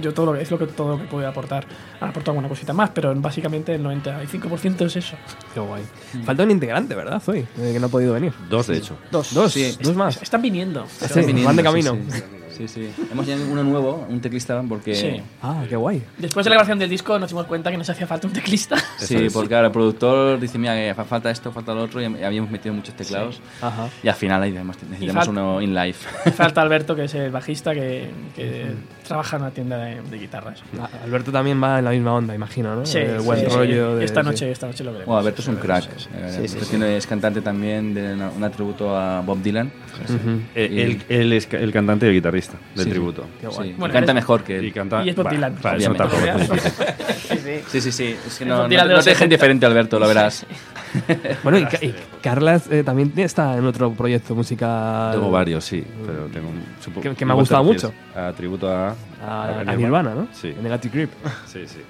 Yo 0.00 0.14
todo 0.14 0.26
lo 0.26 0.32
que, 0.34 0.42
es 0.42 0.50
lo 0.50 0.58
que, 0.58 0.66
todo 0.66 0.96
lo 0.96 0.98
que 0.98 1.04
puedo 1.04 1.28
aportar. 1.28 1.66
Han 2.00 2.08
aportado 2.08 2.32
alguna 2.32 2.48
cosita 2.48 2.72
más, 2.72 2.90
pero 2.90 3.14
básicamente 3.16 3.74
el 3.74 3.82
95% 3.84 4.86
es 4.86 4.96
eso. 4.96 5.16
Qué 5.52 5.60
guay. 5.60 5.82
Falta 6.24 6.42
un 6.42 6.50
integrante, 6.50 6.94
¿verdad, 6.94 7.20
Zoe? 7.20 7.40
Eh, 7.58 7.70
que 7.72 7.80
no 7.80 7.86
ha 7.86 7.90
podido 7.90 8.14
venir. 8.14 8.32
Dos, 8.48 8.66
de 8.66 8.78
hecho. 8.78 8.96
Dos. 9.10 9.34
Dos, 9.34 9.52
Sí. 9.52 9.76
dos 9.80 9.94
más. 9.94 10.20
Están 10.22 10.42
viniendo. 10.42 10.86
Sí, 10.88 11.20
viniendo, 11.20 11.44
van 11.44 11.56
de 11.56 11.62
sí, 11.62 11.68
camino. 11.68 11.96
sí. 12.10 12.18
Sí, 12.18 12.22
sí. 12.66 12.90
Hemos 13.12 13.26
añadido 13.26 13.50
uno 13.50 13.64
nuevo, 13.64 14.06
un 14.08 14.20
teclista, 14.20 14.62
porque... 14.68 14.94
Sí. 14.94 15.20
Ah, 15.42 15.64
qué 15.68 15.76
guay. 15.76 16.02
Después 16.18 16.44
de 16.44 16.50
la 16.50 16.54
grabación 16.56 16.78
del 16.78 16.88
disco 16.90 17.18
nos 17.18 17.28
dimos 17.30 17.46
cuenta 17.46 17.70
que 17.70 17.76
nos 17.76 17.88
hacía 17.90 18.06
falta 18.06 18.26
un 18.26 18.32
teclista. 18.32 18.76
Sí, 18.98 19.28
porque 19.32 19.54
ahora 19.54 19.66
el 19.68 19.72
productor 19.72 20.38
dice, 20.40 20.58
mira, 20.58 20.74
que 20.74 20.94
fa- 20.94 21.04
falta 21.04 21.30
esto, 21.30 21.52
falta 21.52 21.74
lo 21.74 21.82
otro, 21.82 22.00
y 22.00 22.04
habíamos 22.24 22.50
metido 22.50 22.74
muchos 22.74 22.94
teclados. 22.94 23.40
Ajá. 23.60 23.88
Y 24.02 24.08
al 24.08 24.14
final 24.14 24.42
ahí 24.42 24.50
además 24.54 24.76
necesitamos 24.88 25.28
uno 25.28 25.60
in 25.60 25.74
live. 25.74 25.94
falta 26.34 26.60
Alberto, 26.64 26.94
que 26.96 27.04
es 27.04 27.14
el 27.14 27.30
bajista 27.30 27.72
que, 27.74 28.10
que 28.36 28.72
trabaja 29.06 29.36
en 29.36 29.42
una 29.42 29.50
tienda 29.50 29.76
de, 29.78 30.00
de 30.02 30.18
guitarras. 30.18 30.62
Ah, 30.80 30.88
Alberto 31.04 31.30
también 31.32 31.62
va 31.62 31.78
en 31.78 31.84
la 31.84 31.90
misma 31.90 32.14
onda, 32.14 32.34
imagino, 32.34 32.74
¿no? 32.74 32.86
Sí, 32.86 32.98
El 32.98 33.20
sí, 33.20 33.26
buen 33.26 33.40
sí. 33.40 33.46
rollo. 33.46 33.96
de- 33.96 34.04
esta 34.04 34.20
sí. 34.22 34.26
noche, 34.28 34.50
esta 34.50 34.66
noche 34.66 34.84
lo 34.84 34.92
veremos. 34.92 35.06
Bueno, 35.06 35.20
Alberto 35.20 35.42
es 35.42 35.48
un 35.48 35.56
crack. 35.56 35.84
Sí, 35.84 35.90
sí. 36.04 36.08
Eh, 36.14 36.38
Sí, 36.42 36.48
sí, 36.48 36.58
sí. 36.60 36.66
tiene- 36.70 36.96
es 36.96 37.06
cantante 37.06 37.40
también 37.40 37.94
de 37.94 38.14
una- 38.14 38.30
un 38.30 38.50
tributo 38.50 38.96
a 38.96 39.20
Bob 39.20 39.42
Dylan. 39.42 39.66
Ujú. 40.04 40.40
Eh, 40.54 40.68
Y- 40.70 40.80
él, 40.80 41.02
él 41.08 41.32
es 41.32 41.48
el 41.52 41.72
cantante 41.72 42.06
y 42.06 42.08
el 42.10 42.14
guitarrista 42.14 42.43
del 42.74 42.84
Sí. 42.84 42.90
tributo. 42.90 43.24
Qué 43.40 43.46
guay. 43.46 43.68
Sí, 43.68 43.74
y 43.74 43.78
Bueno, 43.78 43.92
canta 43.92 44.12
eres- 44.12 44.22
mejor 44.22 44.42
que 44.44 44.54
Y 44.54 44.66
él. 44.66 44.72
canta. 44.72 45.04
Y 45.04 45.08
es 45.10 45.16
Bob 45.16 45.28
Dylan. 45.30 45.58
bah, 45.62 45.76
eso 45.76 45.90
Obviamente. 45.90 45.98
tampoco 45.98 46.42
es 46.42 46.50
difícil. 46.50 47.62
Sí, 47.68 47.80
sí, 47.80 47.92
sí. 47.92 48.16
Es 48.26 48.38
que 48.38 48.44
El 48.44 48.50
no, 48.50 48.56
no, 48.56 48.62
no 48.62 48.68
te 48.68 48.76
dejen 48.76 49.04
70. 49.04 49.26
diferente, 49.26 49.66
Alberto, 49.66 49.98
lo 49.98 50.08
verás. 50.08 50.46
Bueno, 51.42 51.58
y, 51.58 51.62
y 51.84 51.94
Carlas 52.22 52.68
eh, 52.70 52.84
también 52.84 53.12
está 53.16 53.56
en 53.56 53.64
otro 53.66 53.92
proyecto 53.92 54.34
musical. 54.36 55.12
Tengo 55.12 55.28
varios, 55.30 55.64
sí, 55.64 55.84
pero 56.06 56.26
tengo 56.26 56.48
un- 56.50 56.62
supo- 56.80 57.00
Que- 57.00 57.14
que 57.16 57.24
me 57.24 57.32
ha 57.32 57.34
gustado 57.34 57.64
mucho. 57.64 57.92
A 58.14 58.32
tributo 58.32 58.68
a, 58.70 58.94
A, 59.26 59.60
a 59.66 59.74
Nirvana, 59.74 60.14
¿no? 60.14 60.28
Sí. 60.32 60.48
En 60.56 60.62
Negative 60.62 60.94
Grip. 60.96 61.10
Sí, 61.46 61.62
sí. 61.66 61.80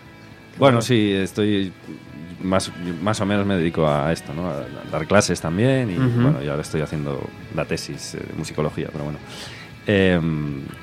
Bueno, 0.58 0.80
sí, 0.80 1.12
estoy 1.12 1.70
más, 2.42 2.70
más 3.02 3.20
o 3.20 3.26
menos 3.26 3.44
me 3.44 3.56
dedico 3.56 3.86
a 3.86 4.10
esto, 4.12 4.32
¿no? 4.32 4.48
A 4.48 4.62
dar 4.90 5.06
clases 5.06 5.38
también 5.40 5.90
y 5.90 5.96
bueno, 5.96 6.42
y 6.42 6.48
ahora 6.48 6.62
estoy 6.62 6.80
haciendo 6.80 7.28
la 7.54 7.64
tesis 7.66 8.14
eh, 8.14 8.20
de 8.26 8.32
musicología, 8.38 8.88
pero 8.90 9.04
bueno. 9.04 9.18
Eh, 9.86 10.20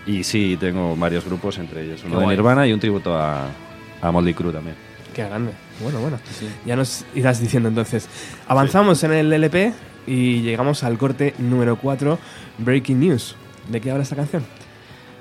y 0.06 0.24
sí, 0.24 0.58
tengo 0.60 0.96
varios 0.96 1.26
grupos, 1.26 1.58
entre 1.58 1.84
ellos 1.86 2.02
uno 2.06 2.20
de 2.20 2.24
guay. 2.26 2.36
Nirvana 2.38 2.68
y 2.68 2.74
un 2.74 2.80
tributo 2.80 3.18
a, 3.18 3.48
a 4.02 4.12
Moldy 4.12 4.34
Crew 4.34 4.52
también. 4.52 4.76
Qué 5.16 5.24
grande. 5.26 5.52
Bueno, 5.82 6.00
bueno. 6.00 6.20
Ya 6.66 6.76
nos 6.76 7.04
irás 7.16 7.40
diciendo 7.42 7.68
entonces. 7.70 8.08
Avanzamos 8.48 9.04
en 9.04 9.12
el 9.14 9.34
LP 9.34 9.74
y 10.08 10.42
llegamos 10.42 10.84
al 10.84 10.98
corte 10.98 11.34
número 11.40 11.76
4, 11.78 12.18
Breaking 12.60 13.00
News. 13.00 13.36
¿De 13.70 13.82
qué 13.82 13.92
habla 13.92 14.04
esta 14.04 14.16
canción? 14.16 14.44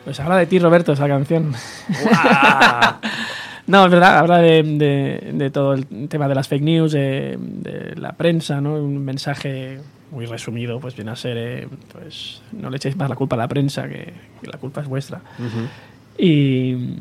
Pues 0.05 0.19
habla 0.21 0.37
de 0.37 0.47
ti, 0.47 0.59
Roberto, 0.59 0.93
esa 0.93 1.09
canción. 1.09 1.53
no, 3.67 3.85
es 3.85 3.91
verdad, 3.91 4.19
habla 4.19 4.39
de, 4.39 4.63
de- 4.63 5.31
de 5.35 5.51
todo 5.51 5.75
el 5.75 5.87
tema 6.09 6.29
de 6.29 6.35
las 6.35 6.49
fake 6.49 6.63
news, 6.63 6.93
de, 6.93 7.37
de 7.39 7.95
la 7.97 8.13
prensa, 8.13 8.61
¿no? 8.61 8.75
Un 8.75 9.05
mensaje 9.05 9.79
muy 10.11 10.27
resumido, 10.27 10.81
pues 10.81 10.97
viene 10.97 11.11
a 11.13 11.17
ser, 11.17 11.37
eh, 11.39 11.69
pues 11.93 12.43
no 12.53 12.69
le 12.71 12.77
echéis 12.79 12.97
más 12.97 13.09
la 13.09 13.17
culpa 13.17 13.37
a 13.37 13.39
la 13.39 13.49
prensa, 13.49 13.89
que, 13.89 14.13
que 14.41 14.47
la 14.51 14.59
culpa 14.59 14.81
es 14.81 14.89
vuestra. 14.89 15.21
Y, 16.19 16.97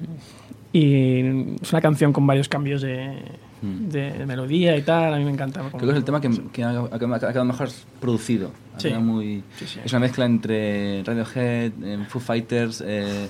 y 0.71 1.55
es 1.61 1.71
una 1.73 1.81
canción 1.81 2.13
con 2.13 2.25
varios 2.27 2.47
cambios 2.47 2.81
de, 2.81 3.17
de 3.61 4.25
melodía 4.25 4.77
y 4.77 4.81
tal, 4.83 5.13
a 5.13 5.17
mí 5.17 5.25
me 5.25 5.31
encanta. 5.31 5.61
Creo 5.69 5.79
que 5.79 5.89
es 5.91 5.95
el 5.97 6.03
tema 6.03 6.21
que, 6.21 6.29
que 6.53 6.63
ha, 6.63 6.87
quedado 6.99 7.45
mejor 7.45 7.69
producido. 7.99 8.51
Ha 8.75 8.79
Sí. 8.79 8.89
muy, 8.93 9.43
Sí, 9.57 9.65
sí. 9.67 9.79
Es 9.83 9.91
una 9.91 9.99
mezcla 10.01 10.25
entre 10.25 11.03
Radiohead, 11.03 11.71
eh, 11.83 12.05
Foo 12.07 12.21
Fighters 12.21 12.81
eh, 12.85 13.27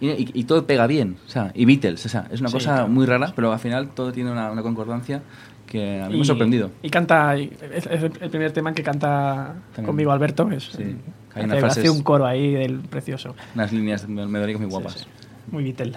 y, 0.00 0.08
y- 0.10 0.30
y 0.34 0.44
todo 0.44 0.66
pega 0.66 0.86
bien. 0.86 1.16
O 1.26 1.28
sea, 1.30 1.50
y 1.54 1.64
Beatles. 1.64 2.04
O 2.06 2.08
sea, 2.08 2.28
es 2.30 2.40
una 2.40 2.50
cosa 2.50 2.74
claro. 2.74 2.88
muy 2.88 3.06
rara, 3.06 3.32
pero 3.34 3.52
al 3.52 3.58
final 3.58 3.88
todo 3.94 4.12
tiene 4.12 4.30
una, 4.30 4.52
una 4.52 4.62
concordancia 4.62 5.22
que 5.74 6.00
a 6.00 6.06
mí 6.06 6.12
me 6.12 6.18
Y- 6.18 6.22
ha 6.22 6.24
sorprendido. 6.24 6.70
Y 6.82 6.88
canta, 6.88 7.36
y 7.36 7.50
es, 7.74 7.86
es 7.86 8.02
el 8.04 8.30
primer 8.30 8.52
tema 8.52 8.68
en 8.68 8.76
que 8.76 8.84
canta 8.84 9.54
También. 9.74 9.86
conmigo 9.86 10.12
Alberto. 10.12 10.48
Es, 10.52 10.64
Sí. 10.66 10.96
Hay 11.34 11.44
hace, 11.50 11.66
hace 11.66 11.90
un 11.90 12.02
coro 12.04 12.24
ahí 12.26 12.52
del 12.52 12.78
precioso. 12.78 13.34
Unas 13.56 13.72
líneas 13.72 14.08
melódicas 14.08 14.60
muy 14.60 14.70
guapas. 14.70 14.92
Sí, 14.92 15.00
sí. 15.00 15.26
Muy 15.50 15.64
Beatle. 15.64 15.94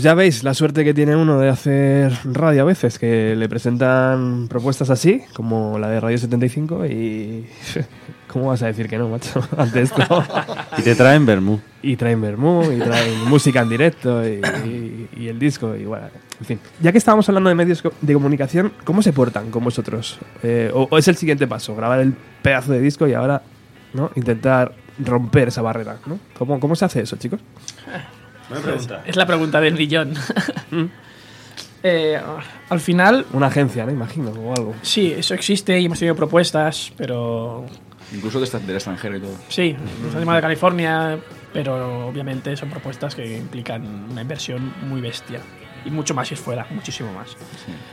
Pues 0.00 0.04
ya 0.06 0.14
veis 0.14 0.44
la 0.44 0.54
suerte 0.54 0.82
que 0.82 0.94
tiene 0.94 1.14
uno 1.14 1.38
de 1.38 1.50
hacer 1.50 2.10
radio 2.24 2.62
a 2.62 2.64
veces, 2.64 2.98
que 2.98 3.36
le 3.36 3.50
presentan 3.50 4.48
propuestas 4.48 4.88
así, 4.88 5.20
como 5.34 5.78
la 5.78 5.90
de 5.90 6.00
Radio 6.00 6.16
75, 6.16 6.86
y. 6.86 7.44
¿Cómo 8.28 8.46
vas 8.46 8.62
a 8.62 8.68
decir 8.68 8.88
que 8.88 8.96
no, 8.96 9.10
macho? 9.10 9.46
Ante 9.58 9.82
esto. 9.82 10.00
Y 10.78 10.80
te 10.80 10.94
traen 10.94 11.26
Bermú. 11.26 11.60
y 11.82 11.96
traen 11.96 12.18
Bermú, 12.22 12.62
y 12.72 12.78
traen 12.78 13.28
música 13.28 13.60
en 13.60 13.68
directo, 13.68 14.26
y, 14.26 14.40
y- 14.64 15.08
y 15.18 15.28
el 15.28 15.38
disco, 15.38 15.76
y 15.76 15.84
bueno, 15.84 16.06
en 16.40 16.46
fin. 16.46 16.58
Ya 16.80 16.92
que 16.92 16.96
estábamos 16.98 17.28
hablando 17.28 17.50
de 17.50 17.54
medios 17.56 17.82
de 18.00 18.14
comunicación, 18.14 18.72
¿cómo 18.84 19.02
se 19.02 19.12
portan 19.12 19.50
con 19.50 19.62
vosotros? 19.64 20.18
Eh, 20.42 20.70
o, 20.72 20.88
o 20.90 20.96
es 20.96 21.08
el 21.08 21.16
siguiente 21.16 21.46
paso? 21.46 21.76
Grabar 21.76 22.00
el 22.00 22.14
pedazo 22.40 22.72
de 22.72 22.80
disco 22.80 23.06
y 23.06 23.12
ahora 23.12 23.42
¿no? 23.92 24.10
intentar 24.14 24.72
romper 24.98 25.48
esa 25.48 25.60
barrera, 25.60 25.98
¿no? 26.06 26.18
¿Cómo, 26.38 26.58
¿Cómo 26.58 26.74
se 26.74 26.86
hace 26.86 27.02
eso, 27.02 27.16
chicos? 27.18 27.40
Es 29.06 29.16
la 29.16 29.26
pregunta 29.26 29.60
del 29.60 29.74
millón. 29.74 30.14
Eh, 31.82 32.20
al 32.68 32.78
final, 32.80 33.24
Una 33.32 33.46
agencia, 33.46 33.86
¿no? 33.86 33.90
Imagino, 33.92 34.30
o 34.32 34.54
algo. 34.54 34.74
sí, 34.82 35.14
eso 35.16 35.32
existe 35.32 35.80
y 35.80 35.86
hemos 35.86 35.98
tenido 35.98 36.14
propuestas, 36.14 36.92
pero 36.94 37.64
Incluso 38.12 38.38
de 38.38 38.44
esta- 38.44 38.58
del 38.58 38.76
extranjero 38.76 39.16
y 39.16 39.20
todo. 39.20 39.32
sí, 39.48 39.74
nos 40.04 40.12
han 40.14 40.20
llamado 40.20 40.36
de 40.36 40.42
California, 40.42 41.18
pero 41.54 42.06
obviamente 42.08 42.54
son 42.54 42.68
propuestas 42.68 43.14
que 43.14 43.34
implican 43.38 43.82
una 44.10 44.20
inversión 44.20 44.74
muy 44.90 45.00
bestia. 45.00 45.40
Y 45.86 45.90
mucho 45.90 46.12
más 46.12 46.28
si 46.28 46.34
es 46.34 46.40
fuera, 46.40 46.66
muchísimo 46.68 47.14
más. 47.14 47.34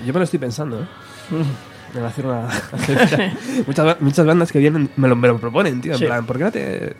Yo 0.05 0.12
me 0.12 0.20
lo 0.20 0.24
estoy 0.26 0.39
pensando, 0.39 0.82
¿eh? 0.82 0.86
En 1.97 2.03
hacer 2.03 2.26
una 2.26 2.47
agencia. 2.47 3.34
muchas, 3.66 3.86
ba- 3.86 3.97
muchas 4.01 4.26
bandas 4.26 4.51
que 4.51 4.60
vienen 4.60 4.89
me 4.97 5.08
lo, 5.08 5.16
me 5.16 5.30
lo 5.30 5.38
proponen, 5.38 5.80
tío. 5.80 5.93
En 5.93 5.99
Sí. 5.99 6.05
plan, 6.05 6.26
¿por 6.26 6.38
qué 6.38 6.43
no 6.43 6.51
te...? 6.51 6.93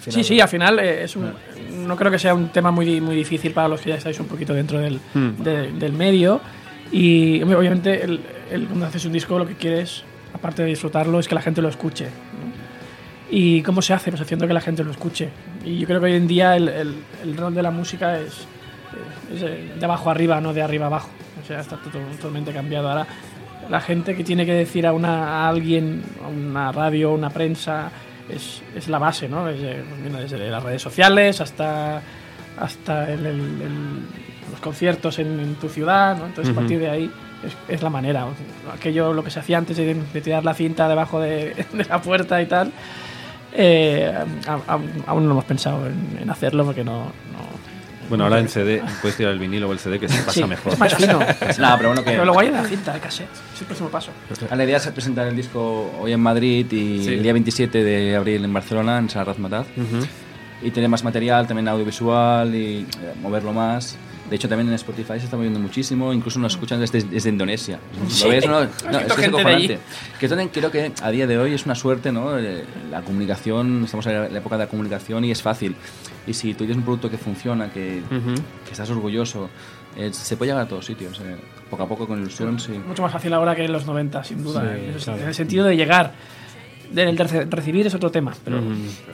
final- 0.00 0.12
Sí, 0.12 0.24
sí, 0.24 0.40
al 0.40 0.48
final 0.48 0.78
eh, 0.80 1.04
es 1.04 1.14
un, 1.14 1.32
no 1.70 1.96
creo 1.96 2.10
que 2.10 2.18
sea 2.18 2.34
un 2.34 2.48
tema 2.48 2.70
muy, 2.70 3.00
muy 3.00 3.14
difícil 3.16 3.52
para 3.52 3.68
los 3.68 3.80
que 3.80 3.90
ya 3.90 3.96
estáis 3.96 4.18
un 4.20 4.26
poquito 4.26 4.52
dentro 4.54 4.78
del, 4.78 5.00
Hmm. 5.14 5.42
de- 5.42 5.72
del 5.72 5.92
medio. 5.92 6.40
Y 6.92 7.42
obviamente 7.42 8.02
el, 8.04 8.20
el- 8.50 8.66
cuando 8.66 8.86
haces 8.86 9.04
un 9.04 9.12
disco 9.12 9.38
lo 9.38 9.46
que 9.46 9.54
quieres, 9.54 10.02
aparte 10.32 10.62
de 10.62 10.68
disfrutarlo, 10.68 11.18
es 11.20 11.28
que 11.28 11.34
la 11.34 11.42
gente 11.42 11.62
lo 11.62 11.68
escuche. 11.68 12.08
¿Y 13.30 13.62
cómo 13.62 13.80
se 13.80 13.92
hace? 13.94 14.10
Pues 14.10 14.20
haciendo 14.22 14.46
que 14.48 14.52
la 14.54 14.60
gente 14.60 14.82
lo 14.82 14.90
escuche. 14.90 15.28
Y 15.64 15.78
yo 15.78 15.86
creo 15.86 16.00
que 16.00 16.06
hoy 16.06 16.14
en 16.14 16.26
día 16.26 16.56
el, 16.56 16.68
el- 16.68 16.94
el 17.22 17.36
rol 17.36 17.54
de 17.54 17.62
la 17.62 17.70
música 17.70 18.18
es, 18.18 18.46
es 19.32 19.42
eh, 19.42 19.72
de 19.78 19.84
abajo 19.84 20.10
arriba, 20.10 20.40
no 20.40 20.52
de 20.52 20.62
arriba 20.62 20.86
abajo. 20.86 21.08
O 21.42 21.46
sea, 21.46 21.60
está 21.60 21.76
totalmente 21.76 22.52
cambiado. 22.52 22.88
Ahora 22.88 23.06
la 23.68 23.80
gente 23.80 24.16
que 24.16 24.24
tiene 24.24 24.44
que 24.44 24.52
decir 24.52 24.84
a, 24.86 24.92
una, 24.92 25.44
a 25.44 25.48
alguien, 25.48 26.02
a 26.24 26.26
una 26.28 26.72
radio, 26.72 27.10
a 27.10 27.14
una 27.14 27.30
prensa, 27.30 27.90
es, 28.34 28.62
es 28.74 28.88
la 28.88 28.98
base, 28.98 29.28
¿no? 29.28 29.46
Desde, 29.46 29.82
pues 30.10 30.30
desde 30.30 30.50
las 30.50 30.62
redes 30.62 30.82
sociales 30.82 31.40
hasta, 31.40 32.02
hasta 32.58 33.10
el- 33.12 33.26
el- 33.26 33.40
el- 33.62 34.50
los 34.50 34.60
conciertos 34.60 35.18
en, 35.20 35.38
en 35.40 35.54
tu 35.56 35.68
ciudad, 35.68 36.16
¿no? 36.16 36.26
Entonces, 36.26 36.52
a 36.52 36.56
partir 36.58 36.78
de 36.80 36.90
ahí 36.90 37.10
es, 37.46 37.56
es 37.76 37.82
la 37.82 37.90
manera. 37.90 38.26
Aquello, 38.74 39.12
lo 39.12 39.22
que 39.22 39.30
se 39.30 39.38
hacía 39.40 39.58
antes 39.58 39.76
de, 39.76 39.94
de 39.94 40.20
tirar 40.20 40.44
la 40.44 40.54
cinta 40.54 40.88
debajo 40.88 41.20
de, 41.20 41.54
de 41.72 41.84
la 41.84 42.02
puerta 42.02 42.40
y 42.42 42.46
tal, 42.46 42.72
eh, 43.52 44.12
aún 45.06 45.24
no 45.26 45.32
hemos 45.32 45.44
pensado 45.44 45.86
en, 45.86 46.18
en 46.22 46.30
hacerlo 46.30 46.64
porque 46.64 46.84
no... 46.84 47.04
no 47.32 47.49
Bueno, 48.10 48.24
ahora 48.24 48.38
en 48.40 48.48
CD 48.50 48.82
puedes 49.00 49.16
tirar 49.16 49.32
el 49.32 49.38
vinilo 49.38 49.68
o 49.68 49.72
el 49.72 49.78
CD 49.78 49.98
que 49.98 50.08
se 50.08 50.18
pasa 50.18 50.32
Sí, 50.32 50.44
mejor. 50.44 50.74
es 50.74 50.78
más 50.78 50.94
fino. 50.94 51.18
Nada, 51.58 51.76
pero 51.78 51.88
bueno, 51.88 52.04
que. 52.04 52.10
Pero 52.10 52.24
luego 52.26 52.40
hay 52.40 52.50
la 52.50 52.64
cinta 52.64 52.92
de 52.92 53.00
cassette, 53.00 53.30
es 53.54 53.60
el 53.62 53.66
próximo 53.66 53.88
paso. 53.88 54.10
La 54.54 54.62
idea 54.64 54.76
es 54.76 54.86
presentar 54.88 55.26
el 55.28 55.36
disco 55.36 55.90
hoy 55.98 56.12
en 56.12 56.20
Madrid 56.20 56.66
y 56.70 57.04
Sí. 57.04 57.14
el 57.14 57.22
día 57.22 57.32
27 57.32 57.82
de 57.82 58.16
abril 58.16 58.44
en 58.44 58.52
Barcelona, 58.52 58.98
en 58.98 59.08
San 59.08 59.24
Razmataz. 59.24 59.66
Y 60.62 60.70
tener 60.72 60.90
más 60.90 61.02
material, 61.04 61.46
también 61.46 61.68
audiovisual 61.68 62.54
y 62.54 62.80
eh, 62.80 62.86
moverlo 63.22 63.54
más. 63.54 63.96
De 64.28 64.36
hecho, 64.36 64.46
también 64.48 64.68
en 64.68 64.74
Spotify 64.74 65.14
se 65.18 65.24
está 65.24 65.36
moviendo 65.36 65.58
muchísimo, 65.58 66.12
incluso 66.12 66.38
nos 66.38 66.52
escuchan 66.52 66.78
desde, 66.78 67.02
desde 67.02 67.30
Indonesia. 67.30 67.78
Sí. 68.08 68.24
¿Lo 68.24 68.30
ves? 68.30 68.46
No, 68.46 68.60
no, 68.60 68.66
es 68.66 68.70
que 68.72 69.06
es 69.06 69.14
gente 69.16 69.36
de 69.42 69.42
allí. 69.42 69.64
acojonante. 69.64 69.78
Que 70.20 70.28
también 70.28 70.48
creo 70.50 70.70
que 70.70 70.92
a 71.02 71.10
día 71.10 71.26
de 71.26 71.38
hoy 71.38 71.54
es 71.54 71.64
una 71.64 71.74
suerte, 71.74 72.12
¿no? 72.12 72.38
Eh, 72.38 72.64
La 72.90 73.00
comunicación, 73.00 73.82
estamos 73.84 74.06
en 74.06 74.32
la 74.32 74.38
época 74.38 74.56
de 74.58 74.64
la 74.64 74.68
comunicación 74.70 75.24
y 75.24 75.30
es 75.30 75.40
fácil. 75.42 75.74
Y 76.30 76.34
si 76.34 76.52
tú 76.54 76.58
tienes 76.58 76.76
un 76.76 76.84
producto 76.84 77.10
que 77.10 77.18
funciona, 77.18 77.70
que, 77.72 78.02
que 78.64 78.70
estás 78.70 78.88
orgulloso, 78.90 79.50
eh, 79.96 80.10
se 80.12 80.36
puede 80.36 80.52
llegar 80.52 80.64
a 80.64 80.68
todos 80.68 80.84
sitios. 80.86 81.20
eh, 81.20 81.36
poco 81.68 81.82
a 81.82 81.88
poco, 81.88 82.06
con 82.06 82.20
ilusión, 82.20 82.58
sí. 82.58 82.72
Mucho 82.86 83.02
más 83.02 83.12
fácil 83.12 83.32
ahora 83.32 83.54
que 83.54 83.64
en 83.64 83.72
los 83.72 83.86
90, 83.86 84.24
sin 84.24 84.42
duda. 84.42 84.60
Sí, 84.62 84.66
en, 84.84 84.90
el, 84.94 84.96
claro. 85.00 85.22
en 85.22 85.28
el 85.28 85.34
sentido 85.34 85.64
de 85.66 85.76
llegar. 85.76 86.12
Del 86.92 87.16
de 87.16 87.44
recibir 87.44 87.86
es 87.86 87.94
otro 87.94 88.10
tema, 88.10 88.32
pero 88.44 88.60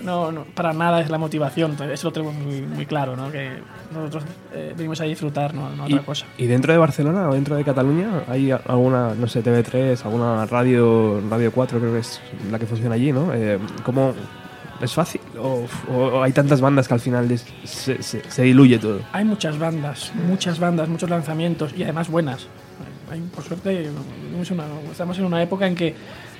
no, 0.02 0.32
no, 0.32 0.44
para 0.54 0.72
nada 0.72 1.00
es 1.02 1.10
la 1.10 1.18
motivación. 1.18 1.72
Entonces, 1.72 1.98
Eso 2.00 2.08
lo 2.08 2.12
tenemos 2.12 2.34
muy, 2.34 2.62
muy 2.62 2.86
claro, 2.86 3.14
¿no? 3.16 3.30
que 3.30 3.50
nosotros 3.92 4.24
eh, 4.54 4.72
venimos 4.74 4.98
a 5.02 5.04
disfrutar, 5.04 5.52
no, 5.52 5.68
no 5.76 5.86
¿Y, 5.86 5.92
otra 5.92 6.06
cosa. 6.06 6.26
y 6.38 6.46
dentro 6.46 6.72
de 6.72 6.78
Barcelona 6.78 7.28
o 7.28 7.34
dentro 7.34 7.54
de 7.54 7.64
Cataluña 7.64 8.22
hay 8.28 8.50
a- 8.50 8.62
alguna, 8.66 9.14
no 9.14 9.26
sé, 9.28 9.44
TV3, 9.44 10.02
alguna 10.06 10.46
radio, 10.46 11.20
Radio 11.28 11.52
4 11.52 11.78
creo 11.78 11.92
que 11.92 11.98
es 11.98 12.18
la 12.50 12.58
que 12.58 12.64
funciona 12.64 12.94
allí, 12.94 13.12
¿no? 13.12 13.34
Eh, 13.34 13.58
¿Cómo 13.84 14.14
es 14.80 14.92
fácil? 14.94 15.20
¿O, 15.38 15.66
o 15.92 16.22
hay 16.22 16.32
tantas 16.32 16.60
bandas 16.60 16.88
que 16.88 16.94
al 16.94 17.00
final 17.00 17.30
es- 17.30 17.46
se, 17.64 18.02
se- 18.02 18.22
se 18.30 18.42
diluye 18.42 18.78
todo? 18.78 19.00
Hay 19.12 19.24
muchas 19.24 19.58
bandas, 19.58 20.12
muchas 20.28 20.58
bandas, 20.58 20.88
muchos 20.88 21.08
lanzamientos 21.10 21.72
y 21.76 21.82
además 21.82 22.08
buenas. 22.08 22.46
Hay, 23.10 23.20
por 23.34 23.44
suerte, 23.44 23.88
una- 24.50 24.66
estamos 24.90 25.18
en 25.18 25.24
una 25.24 25.42
época 25.42 25.66
en 25.66 25.74
que 25.74 25.94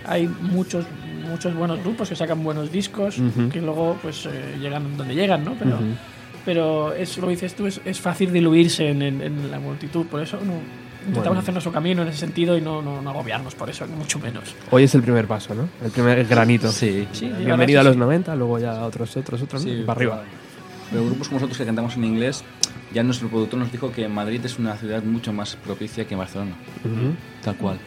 hay 0.05 0.27
muchos, 0.29 0.85
muchos 1.29 1.55
buenos 1.55 1.81
grupos 1.81 2.09
que 2.09 2.17
sacan 2.17 2.43
buenos 2.45 2.71
discos 2.71 3.19
Ujú. 3.19 3.49
que 3.49 3.61
luego 3.61 3.97
pues 4.03 4.27
eh, 4.27 4.57
llegan 4.61 4.97
donde 4.97 5.15
llegan, 5.15 5.45
¿no? 5.45 5.55
Pero, 5.55 5.77
Ujú. 5.77 5.85
pero 6.45 6.93
es, 6.93 7.17
lo 7.19 7.29
dices 7.29 7.55
tú, 7.55 7.67
es, 7.67 7.81
es 7.85 8.01
fácil 8.01 8.33
diluirse 8.33 8.89
en, 8.89 9.03
en- 9.03 9.21
en 9.23 9.51
la 9.51 9.59
multitud, 9.61 10.07
por 10.07 10.21
eso 10.23 10.39
no, 10.45 10.55
intentamos 11.07 11.25
Bueno. 11.29 11.41
hacer 11.41 11.55
nuestro 11.55 11.73
camino 11.73 12.03
en 12.03 12.09
ese 12.09 12.19
sentido 12.19 12.57
y 12.57 12.61
no, 12.61 12.83
no, 12.83 13.01
no 13.01 13.11
agobiarnos 13.11 13.55
por 13.55 13.71
eso, 13.71 13.87
ni 13.87 13.95
mucho 13.95 14.19
menos. 14.19 14.55
Hoy 14.71 14.85
es 14.85 14.95
el 14.95 15.03
primer 15.03 15.27
paso, 15.27 15.55
¿no? 15.55 15.69
El 15.85 15.91
primer 15.91 16.25
granito. 16.27 16.71
Sí, 16.73 17.07
Bienvenido 17.39 17.81
a 17.81 17.85
los 17.85 17.95
que 17.95 17.99
90, 18.01 18.37
luego 18.37 18.59
ya 18.59 18.85
otros, 18.85 19.17
otros, 19.17 19.43
otros. 19.43 19.63
Sí, 19.63 19.71
Y 19.71 19.83
para 19.85 19.99
arriba. 19.99 20.23
Pero 20.91 21.05
grupos 21.07 21.29
como 21.29 21.41
nosotros 21.41 21.59
que 21.59 21.65
cantamos 21.65 21.97
en 21.97 22.05
inglés, 22.05 22.45
ya 22.95 23.03
nuestro 23.03 23.29
productor 23.29 23.59
nos 23.59 23.73
dijo 23.73 23.91
que 23.91 24.09
Madrid 24.09 24.41
es 24.45 24.59
una 24.59 24.77
ciudad 24.77 25.03
mucho 25.03 25.33
más 25.33 25.57
propicia 25.57 26.07
que 26.07 26.15
Barcelona. 26.15 26.53
Tal 27.43 27.57
cual. 27.57 27.79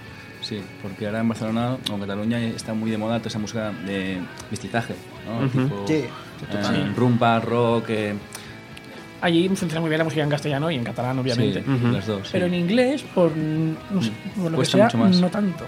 Sí, 0.42 0.62
porque 0.82 1.06
ahora 1.06 1.20
en 1.20 1.28
Barcelona 1.28 1.78
o 1.92 1.94
en 1.96 2.00
Cataluña 2.00 2.40
está 2.42 2.74
muy 2.74 2.90
de 2.92 2.98
moda 2.98 3.18
toda 3.18 3.28
esa 3.28 3.40
música 3.40 3.72
de 3.86 4.20
mestizaje, 4.50 4.96
¿no? 5.26 5.46
Ujú. 5.46 5.68
Tipo, 5.86 5.86
Sí, 5.88 5.96
eh, 5.96 6.94
rumba, 6.96 7.40
rock, 7.42 7.86
eh, 7.90 8.14
Allí 9.22 9.48
funciona 9.50 9.82
muy 9.82 9.90
bien 9.90 9.98
la 10.00 10.04
música 10.06 10.24
en 10.24 10.30
castellano 10.30 10.72
y 10.72 10.76
en 10.76 10.84
catalán, 10.84 11.20
obviamente. 11.20 11.62
sí, 11.64 11.70
Ujú. 11.70 11.88
las 11.88 12.08
dos. 12.08 12.22
sí. 12.28 12.30
Pero 12.34 12.46
en 12.46 12.54
inglés, 12.54 13.04
por, 13.14 13.36
no 13.36 14.02
sé, 14.02 14.12
por 14.36 14.46
lo 14.46 14.50
que 14.52 14.56
Cuesta 14.56 14.78
sea, 14.78 14.86
mucho 14.86 14.98
más. 14.98 15.20
no 15.20 15.30
tanto. 15.30 15.66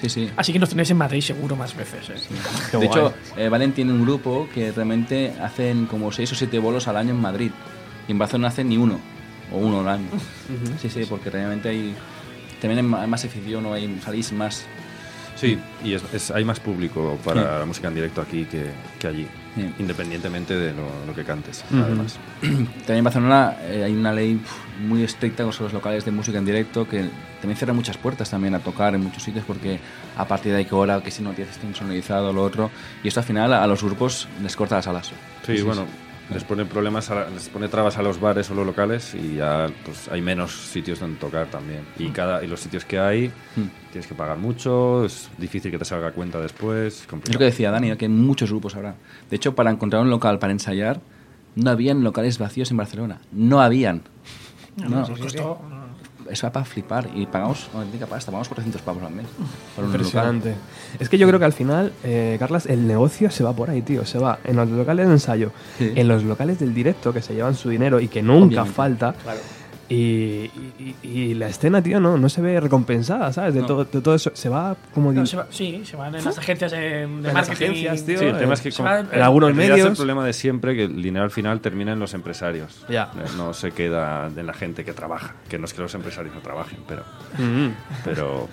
Sí, 0.00 0.08
sí. 0.08 0.30
Así 0.36 0.52
que 0.52 0.58
nos 0.58 0.70
tenéis 0.70 0.90
en 0.90 0.96
Madrid 0.96 1.20
seguro 1.20 1.54
más 1.56 1.76
veces. 1.76 2.08
¿eh? 2.08 2.78
De 2.78 2.86
hecho, 2.86 3.12
eh, 3.36 3.48
Valen 3.48 3.72
tiene 3.72 3.92
un 3.92 4.02
grupo 4.02 4.48
que 4.52 4.72
realmente 4.72 5.32
hacen 5.42 5.86
como 5.86 6.10
6 6.10 6.32
o 6.32 6.34
7 6.34 6.58
bolos 6.58 6.88
al 6.88 6.96
año 6.96 7.10
en 7.10 7.20
Madrid. 7.20 7.50
Y 8.08 8.12
en 8.12 8.18
Barcelona 8.18 8.48
hacen 8.48 8.68
ni 8.68 8.76
uno. 8.78 8.98
O 9.52 9.58
uno 9.58 9.80
al 9.80 9.88
año. 9.88 10.08
Sí, 10.80 10.88
sí, 10.88 11.02
porque 11.08 11.28
realmente 11.30 11.68
hay. 11.68 11.94
También 12.62 12.94
hay 12.94 13.06
más 13.08 13.24
afición 13.24 13.66
o 13.66 13.74
hay, 13.74 14.00
salís 14.02 14.32
más. 14.32 14.64
Sí, 15.36 15.58
y 15.84 15.92
es, 15.94 16.02
es- 16.14 16.30
hay 16.30 16.44
más 16.44 16.58
público 16.60 17.18
para 17.24 17.42
Sí. 17.42 17.48
la 17.60 17.66
música 17.66 17.88
en 17.88 17.94
directo 17.94 18.20
aquí 18.22 18.44
que, 18.46 18.66
que 18.98 19.06
allí, 19.06 19.26
Sí. 19.54 19.74
independientemente 19.78 20.56
de 20.56 20.72
lo, 20.72 20.88
lo 21.06 21.14
que 21.14 21.24
cantes, 21.24 21.64
además. 21.70 22.18
También 22.40 22.98
en 22.98 23.04
Barcelona 23.04 23.56
eh, 23.62 23.82
hay 23.84 23.92
una 23.94 24.12
ley 24.12 24.40
muy 24.86 25.02
estricta 25.02 25.44
con 25.44 25.52
los 25.58 25.72
locales 25.72 26.04
de 26.04 26.10
música 26.10 26.38
en 26.38 26.44
directo 26.44 26.88
que 26.88 27.08
también 27.40 27.56
cierra 27.56 27.74
muchas 27.74 27.96
puertas 27.98 28.30
también 28.30 28.54
a 28.54 28.60
tocar 28.60 28.94
en 28.94 29.02
muchos 29.02 29.22
sitios 29.22 29.44
porque 29.44 29.78
a 30.16 30.24
partir 30.26 30.52
de 30.52 30.58
ahí 30.58 30.64
que 30.64 30.74
hora, 30.74 31.02
que 31.02 31.10
si 31.10 31.22
no 31.22 31.32
tienes 31.32 31.58
sonorizado 31.74 32.32
lo 32.32 32.42
otro. 32.42 32.70
Y 33.04 33.08
esto 33.08 33.20
al 33.20 33.26
final 33.26 33.52
a 33.52 33.66
los 33.66 33.82
grupos 33.82 34.28
les 34.42 34.56
corta 34.56 34.76
las 34.76 34.86
alas. 34.86 35.12
Sí, 35.44 35.60
bueno, 35.62 35.86
les 36.32 36.44
pone 36.44 36.64
problemas, 36.64 37.10
a 37.10 37.14
la- 37.14 37.30
les 37.30 37.48
pone 37.48 37.68
trabas 37.68 37.96
a 37.98 38.02
los 38.02 38.20
bares 38.20 38.50
o 38.50 38.54
los 38.54 38.66
locales 38.66 39.14
y 39.14 39.36
ya 39.36 39.66
pues, 39.84 40.08
hay 40.08 40.20
menos 40.22 40.52
sitios 40.52 41.00
donde 41.00 41.18
tocar 41.18 41.46
también. 41.46 41.80
Y 41.98 42.08
cada 42.08 42.42
y 42.42 42.46
los 42.46 42.60
sitios 42.60 42.84
que 42.84 42.98
hay 42.98 43.28
Mm. 43.56 43.90
tienes 43.92 44.06
que 44.06 44.14
pagar 44.14 44.38
mucho, 44.38 45.04
es 45.04 45.30
difícil 45.38 45.70
que 45.70 45.78
te 45.78 45.84
salga 45.84 46.10
cuenta 46.12 46.40
después. 46.40 47.06
Es 47.24 47.32
lo 47.32 47.38
que 47.38 47.44
decía 47.44 47.70
Dani, 47.70 47.94
que 47.96 48.06
hay 48.06 48.10
muchos 48.10 48.50
grupos 48.50 48.74
ahora. 48.76 48.94
De 49.30 49.36
hecho, 49.36 49.54
para 49.54 49.70
encontrar 49.70 50.02
un 50.02 50.10
local 50.10 50.38
para 50.38 50.52
ensayar, 50.52 51.00
no 51.54 51.70
habían 51.70 52.02
locales 52.02 52.38
vacíos 52.38 52.70
en 52.70 52.76
Barcelona. 52.78 53.18
No 53.32 53.60
habían. 53.60 54.02
No, 54.76 54.88
Nos 54.88 55.10
costó- 55.10 55.60
eso 56.32 56.46
va 56.46 56.52
para 56.52 56.64
flipar. 56.64 57.08
Y 57.14 57.26
pagamos, 57.26 57.68
una 57.72 57.80
auténtica 57.82 58.06
pasta, 58.06 58.30
pagamos 58.30 58.48
400 58.48 58.82
pavos 58.82 59.02
al 59.02 59.12
mes. 59.12 59.26
Por 59.76 59.84
un 59.84 59.90
local. 59.92 60.00
Impresionante. 60.00 60.54
Es 60.98 61.08
que 61.08 61.18
yo 61.18 61.26
creo 61.28 61.38
que 61.38 61.44
al 61.44 61.52
final, 61.52 61.92
eh, 62.04 62.36
Carlas, 62.38 62.66
el 62.66 62.86
negocio 62.86 63.30
se 63.30 63.44
va 63.44 63.52
por 63.52 63.70
ahí, 63.70 63.82
tío. 63.82 64.04
Se 64.04 64.18
va 64.18 64.38
en 64.44 64.56
los 64.56 64.68
locales 64.68 65.06
de 65.06 65.12
ensayo, 65.12 65.52
Sí. 65.78 65.92
en 65.94 66.08
los 66.08 66.24
locales 66.24 66.58
del 66.58 66.74
directo 66.74 67.12
que 67.12 67.22
se 67.22 67.34
llevan 67.34 67.54
su 67.54 67.68
dinero 67.70 68.00
y 68.00 68.08
que 68.08 68.22
nunca 68.22 68.62
Obviamente. 68.62 68.72
falta. 68.74 69.14
Y, 69.92 70.50
y- 70.78 70.96
y 71.02 71.34
la 71.34 71.48
escena, 71.48 71.82
tío, 71.82 72.00
no, 72.00 72.16
no 72.16 72.28
se 72.28 72.40
ve 72.40 72.58
recompensada, 72.60 73.32
¿sabes? 73.32 73.52
De, 73.54 73.60
No. 73.60 73.66
todo, 73.66 73.84
de 73.84 74.00
todo 74.00 74.14
eso. 74.14 74.30
Se 74.34 74.48
va 74.48 74.74
como... 74.94 75.12
No, 75.12 75.26
se 75.26 75.36
va- 75.36 75.46
sí, 75.50 75.82
se 75.84 75.96
van 75.96 76.14
en 76.14 76.24
las 76.24 76.38
agencias 76.38 76.72
de, 76.72 77.02
En 77.02 77.22
las 77.22 77.34
marketing. 77.34 77.64
agencias, 77.70 78.06
tío. 78.06 78.18
Sí, 78.18 78.24
el 78.24 78.38
tema 78.38 78.54
es 78.54 78.60
eh, 78.60 78.62
que 78.62 78.70
se 78.70 78.76
con- 78.78 78.86
va- 78.86 79.00
en 79.00 79.20
algunos 79.22 79.50
en 79.50 79.60
es 79.60 79.84
el 79.84 79.92
problema 79.94 80.24
de 80.24 80.32
siempre 80.32 80.74
que 80.74 80.84
el 80.84 81.02
dinero 81.02 81.24
al 81.24 81.30
final 81.30 81.60
termina 81.60 81.92
en 81.92 81.98
los 81.98 82.14
empresarios. 82.14 82.84
Ya. 82.88 83.10
Eh, 83.16 83.24
No 83.36 83.52
se 83.52 83.72
queda 83.72 84.28
en 84.34 84.46
la 84.46 84.54
gente 84.54 84.84
que 84.84 84.92
trabaja. 84.92 85.34
Que 85.48 85.58
no 85.58 85.66
es 85.66 85.74
que 85.74 85.82
los 85.82 85.94
empresarios 85.94 86.34
no 86.34 86.40
trabajen, 86.40 86.78
pero. 86.88 87.02
Mm. 87.38 87.68
pero 88.04 88.48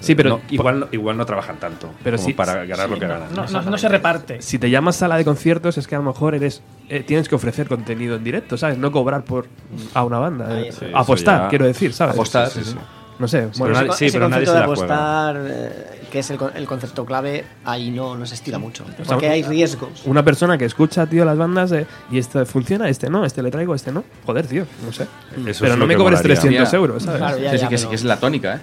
Sí, 0.00 0.14
pero- 0.14 0.30
no, 0.30 0.40
igual, 0.50 0.80
no- 0.80 0.88
igual 0.92 1.16
no 1.16 1.24
trabajan 1.24 1.56
tanto 1.58 1.90
Pero 2.02 2.16
como 2.16 2.26
sí- 2.28 2.34
para 2.34 2.64
ganar 2.66 2.88
lo 2.90 2.98
que 2.98 3.06
no, 3.06 3.14
ganan. 3.14 3.34
no, 3.34 3.46
no- 3.46 3.70
no 3.70 3.78
se 3.78 3.88
reparte. 3.88 4.42
Si 4.42 4.58
te 4.58 4.68
llamas 4.70 4.96
sala 4.96 5.16
de 5.16 5.24
conciertos 5.24 5.78
es 5.78 5.86
que 5.86 5.94
a 5.94 5.98
lo 5.98 6.04
mejor 6.04 6.34
eres 6.34 6.62
eh, 6.88 7.02
tienes 7.02 7.28
que 7.28 7.34
ofrecer 7.34 7.66
contenido 7.68 8.16
en 8.16 8.24
directo, 8.24 8.56
¿sabes? 8.58 8.76
No 8.76 8.92
cobrar 8.92 9.24
por 9.24 9.46
a 9.94 10.04
una 10.04 10.18
banda. 10.18 10.48
Ahí 10.48 10.68
eh. 10.68 10.72
Sí, 10.72 10.86
apostar, 10.92 11.48
quiero 11.48 11.64
decir, 11.66 11.92
¿sabes? 11.94 12.14
Apostar, 12.14 12.50
Sí, 12.50 12.60
sí, 12.64 12.70
sí. 12.72 12.76
No 13.16 13.28
sé. 13.28 13.48
Bueno, 13.58 13.78
Ese 13.92 14.08
sí, 14.10 14.12
pero 14.12 14.28
nadie 14.28 14.44
concepto 14.44 14.50
se 14.50 14.52
de 14.52 14.58
la 14.58 14.64
apostar, 14.64 15.36
eh, 15.46 16.00
que 16.10 16.18
es 16.18 16.30
el, 16.30 16.38
el 16.56 16.66
concepto 16.66 17.06
clave, 17.06 17.44
ahí 17.64 17.92
no, 17.92 18.16
no 18.16 18.26
se 18.26 18.34
estila 18.34 18.58
mucho. 18.58 18.84
sea, 18.84 19.04
Porque 19.06 19.28
hay 19.28 19.44
riesgos. 19.44 20.02
una 20.04 20.24
persona 20.24 20.58
que 20.58 20.64
escucha, 20.64 21.06
tío, 21.06 21.24
las 21.24 21.38
bandas 21.38 21.72
y 22.10 22.18
este 22.18 22.44
funciona, 22.44 22.88
este 22.88 23.08
no, 23.08 23.24
este 23.24 23.40
le 23.40 23.52
traigo, 23.52 23.72
este 23.76 23.92
no. 23.92 24.02
Joder, 24.26 24.48
tío, 24.48 24.66
no 24.84 24.92
sé. 24.92 25.06
Eso 25.46 25.60
pero 25.64 25.76
no 25.76 25.86
me 25.86 25.94
cobres 25.94 26.18
molaría. 26.18 26.40
300 26.40 26.70
Ya. 26.72 26.76
euros, 26.76 27.02
¿sabes? 27.04 27.18
Claro, 27.20 27.38
ya, 27.38 27.50
sí, 27.52 27.56
sí, 27.58 27.62
ya, 27.62 27.68
que, 27.68 27.78
sí, 27.78 27.82
pero- 27.84 27.90
que 27.90 27.94
es 27.96 28.04
la 28.04 28.16
tónica, 28.18 28.56
¿eh? 28.56 28.60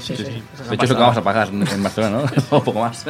Sí, 0.00 0.12
es 0.14 0.18
De 0.18 0.74
hecho, 0.74 0.84
es 0.84 0.90
lo 0.90 0.96
que 0.96 1.00
vamos 1.02 1.16
a 1.16 1.22
pagar 1.22 1.48
en 1.48 1.82
Barcelona, 1.82 2.18
¿no? 2.22 2.30
o 2.56 2.62
poco 2.64 2.80
más. 2.80 3.04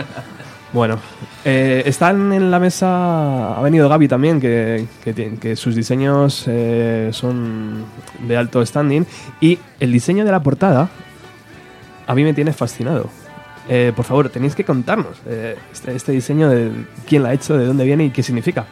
Bueno, 0.73 0.99
eh, 1.45 1.83
están 1.85 2.33
en 2.33 2.51
la 2.51 2.59
mesa, 2.59 3.55
ha 3.57 3.61
venido 3.63 3.89
Gaby 3.91 4.09
también, 4.09 4.41
que, 4.41 4.87
que, 5.05 5.13
tiene- 5.13 5.39
que 5.39 5.55
sus 5.55 5.75
diseños 5.77 6.45
eh, 6.49 7.11
son 7.13 7.85
de 8.21 8.37
alto 8.37 8.65
standing. 8.65 9.07
Y 9.41 9.59
el 9.81 9.93
diseño 9.93 10.25
de 10.25 10.31
la 10.33 10.43
portada 10.43 10.89
a 12.07 12.15
mí 12.15 12.25
me 12.25 12.33
tiene 12.35 12.53
fascinado. 12.55 13.11
Eh, 13.69 13.93
por 13.95 14.05
favor, 14.05 14.29
tenéis 14.31 14.55
que 14.57 14.65
contarnos 14.65 15.19
eh, 15.27 15.57
este, 15.73 15.95
este 15.95 16.13
diseño 16.13 16.49
de 16.49 16.73
quién 17.07 17.23
la 17.23 17.29
ha 17.29 17.33
hecho, 17.35 17.57
de 17.57 17.67
dónde 17.67 17.85
viene 17.85 18.07
y 18.07 18.11
qué 18.11 18.23
significa. 18.23 18.65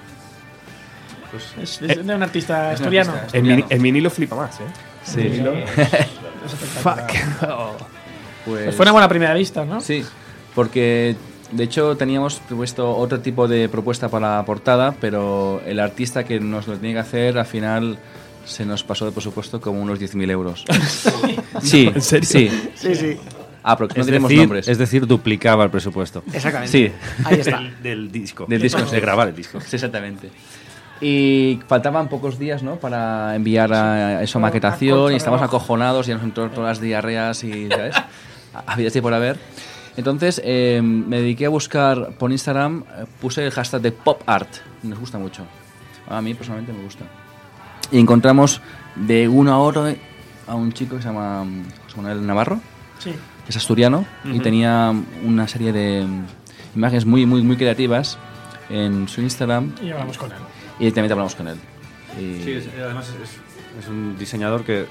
Es, 1.63 1.81
es 1.83 2.05
de 2.07 2.15
un 2.15 2.23
artista 2.23 2.73
asturiano. 2.73 3.13
El, 3.33 3.65
el 3.69 3.79
vinilo 3.81 4.11
flipa 4.11 4.35
más, 4.35 4.59
¿eh? 4.59 4.65
Sí. 5.05 5.43
Fuck. 6.83 7.13
Pues, 8.45 8.75
Fue 8.75 8.85
una 8.85 8.93
buena 8.93 9.09
primera 9.09 9.35
vista, 9.35 9.65
¿no? 9.65 9.81
Sí, 9.81 10.05
porque 10.55 11.17
de 11.53 11.65
hecho 11.65 11.97
teníamos 11.97 12.41
puesto 12.49 12.97
otro 12.97 13.21
tipo 13.21 13.49
de 13.49 13.69
propuesta 13.69 14.09
para 14.09 14.37
la 14.37 14.45
portada, 14.45 14.95
pero 15.01 15.61
el 15.67 15.81
artista 15.81 16.25
que 16.25 16.41
nos 16.41 16.67
lo 16.67 16.77
tenía 16.77 16.95
que 16.95 17.01
hacer 17.01 17.39
al 17.39 17.47
final 17.47 17.99
se 18.45 18.65
nos 18.65 18.83
pasó 18.83 19.05
de 19.07 19.13
presupuesto 19.13 19.61
como 19.61 19.81
unos 19.81 20.01
10.000 20.01 20.31
euros. 20.31 20.65
sí, 21.63 21.91
¿En 21.95 22.01
serio? 22.01 22.29
sí. 22.29 22.51
Sí, 22.75 22.95
sí. 22.95 23.17
Ah, 23.63 23.77
pero 23.77 23.89
no 23.95 24.01
es, 24.01 24.07
tenemos 24.07 24.29
decir, 24.31 24.43
nombres. 24.43 24.69
es 24.69 24.79
decir, 24.79 25.07
duplicaba 25.07 25.65
el 25.65 25.71
presupuesto. 25.71 26.23
Exactamente. 26.33 26.73
Sí, 26.73 26.93
Ahí 27.25 27.41
está. 27.41 27.59
Del, 27.59 27.83
del 27.83 28.13
disco. 28.13 28.47
Del 28.49 28.63
disco. 28.63 28.83
De 28.83 29.01
grabar 29.01 29.29
el 29.29 29.37
disco. 29.37 29.61
sí, 29.61 29.77
exactamente. 29.77 30.31
Y 31.03 31.61
faltaban 31.67 32.09
pocos 32.09 32.39
días, 32.39 32.63
¿no? 32.63 32.77
Para 32.77 33.35
enviar 33.35 33.73
a 33.73 34.23
eso 34.23 34.39
a 34.39 34.43
maquetación 34.43 35.13
y 35.13 35.17
estamos 35.17 35.41
acojonados, 35.41 36.07
ya 36.07 36.15
nos 36.15 36.25
entró 36.25 36.49
todas 36.51 36.79
las 36.79 36.81
diarreas 36.81 37.43
y, 37.45 37.69
¿sabes? 37.69 37.97
Había 38.67 38.89
así 38.89 39.01
por 39.01 39.15
haber. 39.15 39.39
Entonces 39.97 40.41
eh, 40.45 40.81
me 40.83 41.19
dediqué 41.21 41.47
a 41.47 41.49
buscar 41.49 42.13
por 42.19 42.31
Instagram, 42.31 42.85
eh, 42.97 43.05
puse 43.21 43.45
el 43.45 43.51
hashtag 43.51 43.81
de 43.83 43.93
pop 43.93 44.23
art, 44.27 44.49
nos 44.83 44.99
gusta 44.99 45.19
mucho. 45.19 45.45
A 46.09 46.21
mí 46.23 46.35
personalmente 46.35 46.73
me 46.73 46.83
gusta. 46.85 47.05
Y 47.91 47.99
encontramos 47.99 48.61
de 48.97 49.29
uno 49.29 49.53
a 49.53 49.59
otro 49.59 49.87
a 50.47 50.55
un 50.55 50.73
chico 50.73 50.97
que 50.97 51.03
se 51.03 51.09
llama 51.09 51.45
mm, 51.45 51.65
José 51.85 51.97
Manuel 51.97 52.27
Navarro, 52.27 52.61
Sí. 52.99 53.13
es 53.49 53.57
asturiano 53.57 54.05
y 54.25 54.39
tenía 54.41 54.93
una 55.25 55.47
serie 55.49 55.73
de 55.73 56.05
mm, 56.05 56.25
imágenes 56.77 57.05
muy, 57.07 57.27
muy, 57.27 57.43
muy 57.43 57.57
creativas 57.57 58.19
en 58.69 59.09
su 59.09 59.21
Instagram 59.21 59.73
Y 59.83 59.91
hablamos 59.91 60.19
con 60.19 60.31
él. 60.31 60.39
y 60.77 60.81
directamente 60.81 61.13
hablamos 61.13 61.35
con 61.35 61.49
él. 61.49 61.57
Y- 62.19 62.43
Sí, 62.45 62.53
es- 62.53 62.69
además 62.83 63.09
es, 63.23 63.83
es 63.85 63.89
un 63.89 64.17
diseñador 64.19 64.65
que, 64.65 64.87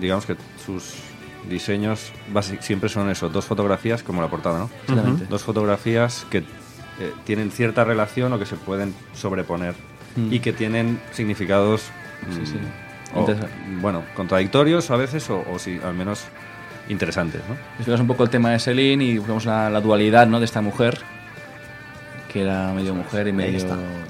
digamos 0.00 0.26
que 0.26 0.36
sus 0.64 0.94
diseños 1.48 2.12
siempre 2.60 2.88
son 2.88 3.10
eso, 3.10 3.28
dos 3.28 3.44
fotografías 3.44 4.02
como 4.02 4.20
la 4.22 4.28
portada, 4.28 4.58
¿no? 4.58 4.70
Exactamente. 4.82 5.26
Dos 5.26 5.42
fotografías 5.42 6.26
que 6.30 6.38
eh, 6.38 7.12
tienen 7.24 7.50
cierta 7.50 7.84
relación 7.84 8.32
o 8.32 8.38
que 8.38 8.46
se 8.46 8.56
pueden 8.56 8.94
sobreponer 9.14 9.74
Mm. 10.16 10.32
y 10.32 10.40
que 10.40 10.52
tienen 10.54 11.00
significados, 11.12 11.82
Sí, 12.32 12.40
mm, 12.40 12.46
sí. 12.46 12.56
o, 13.14 13.20
Entonces- 13.20 13.46
bueno, 13.80 14.02
contradictorios 14.16 14.90
a 14.90 14.96
veces 14.96 15.28
o, 15.30 15.44
o 15.52 15.58
sí, 15.58 15.78
al 15.84 15.94
menos 15.94 16.24
interesantes, 16.88 17.42
¿no? 17.48 17.54
Explicamos 17.74 18.00
un 18.00 18.06
poco 18.06 18.24
el 18.24 18.30
tema 18.30 18.50
de 18.50 18.58
Celine 18.58 19.04
y 19.04 19.18
buscamos 19.18 19.44
la, 19.44 19.68
la 19.70 19.80
dualidad 19.80 20.26
¿no? 20.26 20.38
de 20.40 20.46
esta 20.46 20.60
mujer, 20.62 20.98
que 22.32 22.40
era 22.42 22.72
medio 22.72 22.94
mujer 22.94 23.28
y 23.28 23.32
medio 23.32 23.64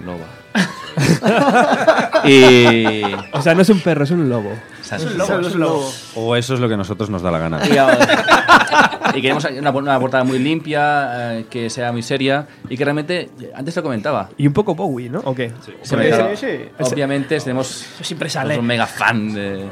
loba. 0.05 0.27
y, 2.25 3.03
O 3.33 3.43
sea, 3.43 3.55
no 3.55 3.63
es 3.63 3.69
un 3.69 3.81
perro, 3.81 4.05
es 4.05 4.11
un 4.11 4.29
lobo. 4.29 4.53
O 4.93 5.41
es 5.41 5.55
un 5.55 5.61
lobo. 5.61 6.37
Eso 6.37 6.55
es 6.55 6.61
lo 6.61 6.69
que 6.69 6.75
a 6.75 6.77
nosotros 6.77 7.11
nos 7.11 7.23
da 7.23 7.31
la 7.31 7.39
gana. 7.39 7.61
y, 9.15 9.21
queremos 9.23 9.45
una, 9.45 9.71
una 9.71 10.01
portada 10.01 10.25
muy 10.25 10.39
limpia, 10.39 11.39
eh, 11.39 11.47
que 11.49 11.71
sea 11.71 11.93
muy 11.93 12.03
seria 12.03 12.47
y 12.69 12.77
que 12.77 12.85
realmente, 12.85 13.31
antes 13.55 13.77
lo 13.77 13.83
comentaba, 13.83 14.31
Y 14.37 14.47
un 14.47 14.53
poco 14.53 14.75
Bowie, 14.75 15.09
¿no? 15.09 15.21
¿O 15.21 15.35
qué? 15.35 15.53
me- 15.97 16.37
sí, 16.37 16.47
sí. 16.47 16.47
obviamente 16.81 17.39
tenemos 17.41 17.67
siempre 18.01 18.29
sale. 18.31 18.55
somos 18.55 18.63
un 18.63 18.67
mega 18.67 18.87
fan 18.87 19.35
de, 19.35 19.67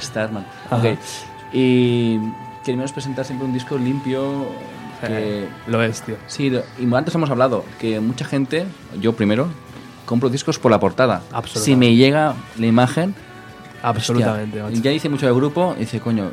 Starman. 0.00 0.46
Ajá. 0.70 0.76
Ok. 0.76 0.98
Y 1.52 2.18
queremos 2.64 2.92
presentar 2.92 3.24
siempre 3.24 3.46
un 3.46 3.52
disco 3.52 3.76
limpio 3.76 4.46
que... 5.00 5.48
Lo 5.66 5.82
es, 5.82 6.02
tío. 6.02 6.16
Sí, 6.26 6.52
y 6.78 6.94
antes 6.94 7.14
hemos 7.14 7.30
hablado 7.30 7.64
que 7.78 8.00
mucha 8.00 8.24
gente, 8.24 8.66
yo 9.00 9.14
primero, 9.14 9.48
compro 10.04 10.28
discos 10.28 10.58
por 10.58 10.70
la 10.70 10.80
portada. 10.80 11.22
Absolutamente. 11.32 11.60
Si 11.60 11.76
me 11.76 11.94
llega 11.94 12.34
la 12.58 12.66
imagen, 12.66 13.14
Absolutamente, 13.82 14.62
hostia, 14.62 14.80
ya 14.82 14.90
dice 14.90 15.08
mucho 15.08 15.26
del 15.26 15.34
grupo 15.34 15.74
y 15.76 15.80
dice, 15.80 16.00
coño, 16.00 16.30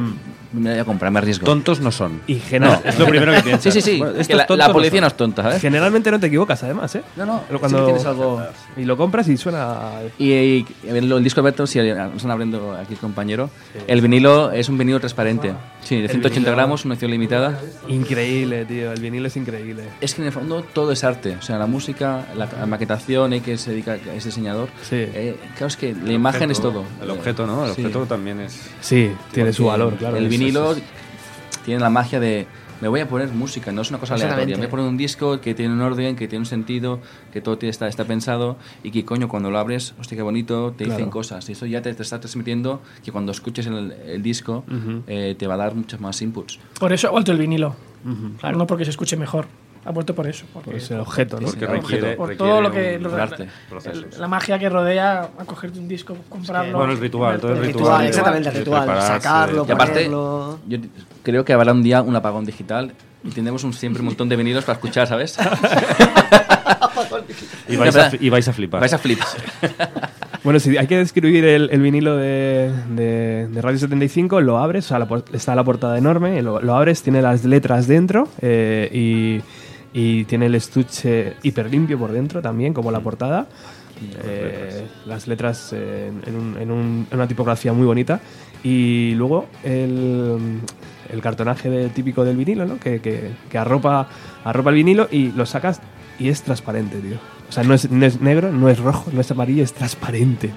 me 0.53 0.61
la 0.63 0.69
voy 0.71 0.79
a 0.79 0.85
comprar, 0.85 1.11
me 1.11 1.19
arriesgo. 1.19 1.45
Tontos 1.45 1.79
no 1.79 1.91
son. 1.91 2.21
Y 2.27 2.35
general- 2.35 2.81
Es 2.83 2.97
lo 2.99 3.05
primero 3.07 3.33
que 3.33 3.41
piensas. 3.41 3.73
Sí, 3.73 3.81
sí, 3.81 3.93
sí. 3.93 3.97
Bueno, 3.99 4.13
que 4.25 4.35
la, 4.55 4.71
policía 4.71 5.01
no 5.01 5.07
es 5.07 5.17
tonta, 5.17 5.43
¿sabes? 5.43 5.61
generalmente 5.61 6.11
no 6.11 6.19
te 6.19 6.27
equivocas, 6.27 6.61
además, 6.63 6.93
¿eh? 6.95 7.03
No, 7.15 7.25
no, 7.25 7.41
Pero 7.47 7.59
sí 7.69 7.75
que 7.75 7.81
tienes 7.83 8.05
algo... 8.05 8.41
Y 8.75 8.83
lo 8.83 8.97
compras 8.97 9.27
y 9.27 9.37
suena... 9.37 9.91
Y, 10.17 10.65
el 10.85 11.23
disco 11.23 11.41
Alberto, 11.41 11.67
si 11.67 11.79
nos 11.79 12.15
están 12.15 12.31
abriendo 12.31 12.73
aquí 12.73 12.93
el 12.93 12.99
compañero, 12.99 13.49
el 13.87 14.01
vinilo 14.01 14.51
es 14.51 14.69
un 14.69 14.77
vinilo 14.77 14.99
transparente. 14.99 15.53
Sí, 15.87 16.01
de 16.01 16.09
180 16.09 16.49
vinilo- 16.51 16.55
gramos, 16.55 16.83
una 16.83 16.95
edición 16.95 17.11
limitada. 17.11 17.61
Increíble, 17.87 18.65
tío. 18.65 18.91
El 18.91 18.99
vinilo 18.99 19.27
es 19.27 19.37
increíble. 19.37 19.83
Es 20.01 20.15
que 20.15 20.21
en 20.21 20.27
el 20.27 20.33
fondo 20.33 20.61
todo 20.61 20.91
es 20.91 21.03
arte. 21.05 21.37
O 21.39 21.41
sea, 21.41 21.57
la 21.57 21.65
música, 21.65 22.25
la, 22.35 22.45
la 22.59 22.65
maquetación, 22.65 23.31
eh, 23.31 23.41
que 23.41 23.57
se 23.57 23.71
dedica, 23.71 23.95
es 23.95 24.25
diseñador. 24.25 24.67
Sí. 24.81 24.95
Eh, 24.97 25.37
claro, 25.53 25.67
es 25.67 25.77
que 25.77 25.93
la 25.95 26.11
imagen 26.11 26.51
es 26.51 26.59
todo. 26.59 26.83
El 27.01 27.09
objeto, 27.11 27.47
¿no? 27.47 27.65
El 27.65 27.73
Sí. 27.73 27.81
objeto 27.85 28.05
también 28.05 28.41
es. 28.41 28.69
Sí, 28.81 29.11
tiene 29.31 29.53
su 29.53 29.65
valor, 29.65 29.95
claro. 29.95 30.17
El 30.17 30.25
Es- 30.25 30.29
vinilo 30.29 30.73
es- 30.73 30.81
tiene 31.63 31.79
la 31.79 31.89
magia 31.89 32.19
de 32.19 32.47
me 32.81 32.87
voy 32.87 32.99
a 32.99 33.07
poner 33.07 33.29
música, 33.29 33.71
no 33.71 33.81
es 33.81 33.89
una 33.89 33.99
cosa 33.99 34.15
aleatoria. 34.15 34.55
Me 34.55 34.57
voy 34.57 34.65
a 34.67 34.69
poner 34.69 34.85
un 34.87 34.97
disco 34.97 35.41
que 35.41 35.53
tiene 35.53 35.73
un 35.73 35.81
orden, 35.81 36.15
que 36.15 36.27
tiene 36.27 36.41
un 36.41 36.45
sentido, 36.45 36.99
que 37.31 37.41
todo 37.41 37.57
está, 37.61 37.87
está 37.87 38.05
pensado 38.05 38.57
y 38.83 38.91
que 38.91 39.05
coño, 39.05 39.27
cuando 39.27 39.49
lo 39.51 39.59
abres, 39.59 39.93
hostia, 39.99 40.15
qué 40.15 40.21
bonito, 40.21 40.73
te 40.77 40.85
dicen 40.85 41.09
cosas. 41.09 41.47
Y 41.49 41.53
eso 41.53 41.65
ya 41.65 41.81
te, 41.81 41.93
te 41.93 42.03
está 42.03 42.19
transmitiendo 42.19 42.81
que 43.03 43.11
cuando 43.11 43.31
escuches 43.31 43.67
el, 43.67 43.91
el 43.91 44.21
disco 44.23 44.63
eh, 45.07 45.35
te 45.37 45.47
va 45.47 45.55
a 45.55 45.57
dar 45.57 45.75
muchos 45.75 45.99
más 45.99 46.21
inputs. 46.21 46.59
Por 46.79 46.93
eso 46.93 47.07
ha 47.07 47.11
vuelto 47.11 47.31
el 47.31 47.37
vinilo. 47.37 47.75
Claro, 48.39 48.57
no 48.57 48.67
porque 48.67 48.85
se 48.85 48.91
escuche 48.91 49.17
mejor. 49.17 49.47
Ha 49.87 49.91
vuelto 49.91 50.13
por 50.13 50.27
eso. 50.27 50.45
Porque, 50.53 50.71
Pues 50.71 50.91
el 50.91 50.99
objeto, 50.99 51.39
¿no? 51.39 51.47
Porque 51.47 51.63
el 51.63 51.71
requiere, 51.71 52.01
objeto. 52.03 52.17
por 52.17 52.35
todo 52.35 52.61
lo 52.61 52.71
que. 52.71 52.99
lo- 52.99 53.15
arte, 53.15 53.47
la 54.19 54.27
magia 54.27 54.59
que 54.59 54.67
rodea 54.69 55.21
a 55.39 55.45
cogerte 55.45 55.79
un 55.79 55.87
disco, 55.87 56.17
comprarlo. 56.27 56.77
Bueno, 56.77 56.91
el 56.93 56.99
ritual, 56.99 57.39
todo 57.39 57.53
el 57.53 57.59
ritual. 57.59 57.83
Ritual, 57.83 58.07
exactamente, 58.07 58.49
el 58.49 58.55
ritual. 58.55 59.01
Sacarlo, 59.01 59.65
Y 59.67 59.71
aparte, 59.71 59.93
ponerlo. 59.93 60.59
yo 60.67 60.77
creo 61.23 61.45
que 61.45 61.53
habrá 61.53 61.71
un 61.71 61.83
día 61.83 62.01
un 62.01 62.15
apagón 62.15 62.43
digital 62.45 62.91
y 63.23 63.29
tendremos 63.29 63.63
un, 63.63 63.71
siempre 63.73 64.01
un 64.01 64.07
montón 64.07 64.27
de 64.27 64.35
vinilos 64.35 64.65
para 64.65 64.75
escuchar, 64.75 65.07
¿sabes? 65.07 65.37
Y 67.69 67.75
vais, 67.75 67.95
a, 67.95 68.11
y 68.19 68.29
vais 68.29 68.47
a 68.47 68.53
flipar. 68.53 68.79
Vais 68.81 68.93
a 68.93 68.97
flipar. 68.97 69.27
Bueno, 70.43 70.61
si 70.61 70.77
hay 70.77 70.87
que 70.87 70.97
describir 70.97 71.43
el, 71.43 71.69
el 71.73 71.81
vinilo 71.81 72.15
de, 72.15 72.71
de- 72.91 73.47
de 73.49 73.61
Radio 73.61 73.77
75, 73.79 74.39
lo 74.39 74.57
abres, 74.59 74.85
o 74.85 74.87
sea, 74.89 74.99
la 74.99 75.05
por- 75.05 75.25
está 75.33 75.55
la 75.55 75.63
portada 75.65 75.97
enorme, 75.97 76.41
lo, 76.41 76.61
lo 76.61 76.73
abres, 76.75 77.01
tiene 77.03 77.21
las 77.21 77.43
letras 77.43 77.85
dentro 77.87 78.29
eh, 78.41 78.89
y, 78.93 79.41
y 79.97 80.25
tiene 80.25 80.45
el 80.45 80.53
estuche 80.53 81.33
hiper 81.41 81.71
limpio 81.71 81.97
por 81.97 82.11
dentro 82.11 82.39
también, 82.39 82.71
como 82.71 82.91
la 82.91 82.99
portada. 82.99 83.47
Eh, 84.23 84.85
las 85.07 85.27
letras 85.27 85.71
eh, 85.73 86.11
en, 86.27 86.35
un- 86.35 86.57
en 86.59 86.69
un- 86.69 87.07
en 87.09 87.17
una 87.17 87.27
tipografía 87.27 87.73
muy 87.73 87.87
bonita. 87.87 88.19
Y 88.63 89.13
luego 89.15 89.47
el, 89.63 90.59
el 91.11 91.21
cartonaje 91.21 91.69
de- 91.71 91.89
típico 91.89 92.23
del 92.23 92.37
vinilo, 92.37 92.65
¿no? 92.65 92.77
Que, 92.79 92.99
que- 93.01 93.31
que 93.49 93.57
arropa, 93.57 94.07
arropa 94.43 94.69
el 94.69 94.75
vinilo 94.75 95.07
y 95.11 95.31
lo 95.31 95.47
sacas 95.47 95.81
y 96.19 96.29
es 96.29 96.43
transparente, 96.43 96.97
tío. 96.99 97.17
O 97.49 97.51
sea, 97.51 97.63
no 97.63 97.73
es, 97.73 97.89
no 97.89 98.05
es 98.05 98.21
negro, 98.21 98.51
no 98.51 98.69
es 98.69 98.77
rojo, 98.77 99.09
no 99.11 99.21
es 99.21 99.31
amarillo, 99.31 99.63
es 99.63 99.73
transparente. 99.73 100.51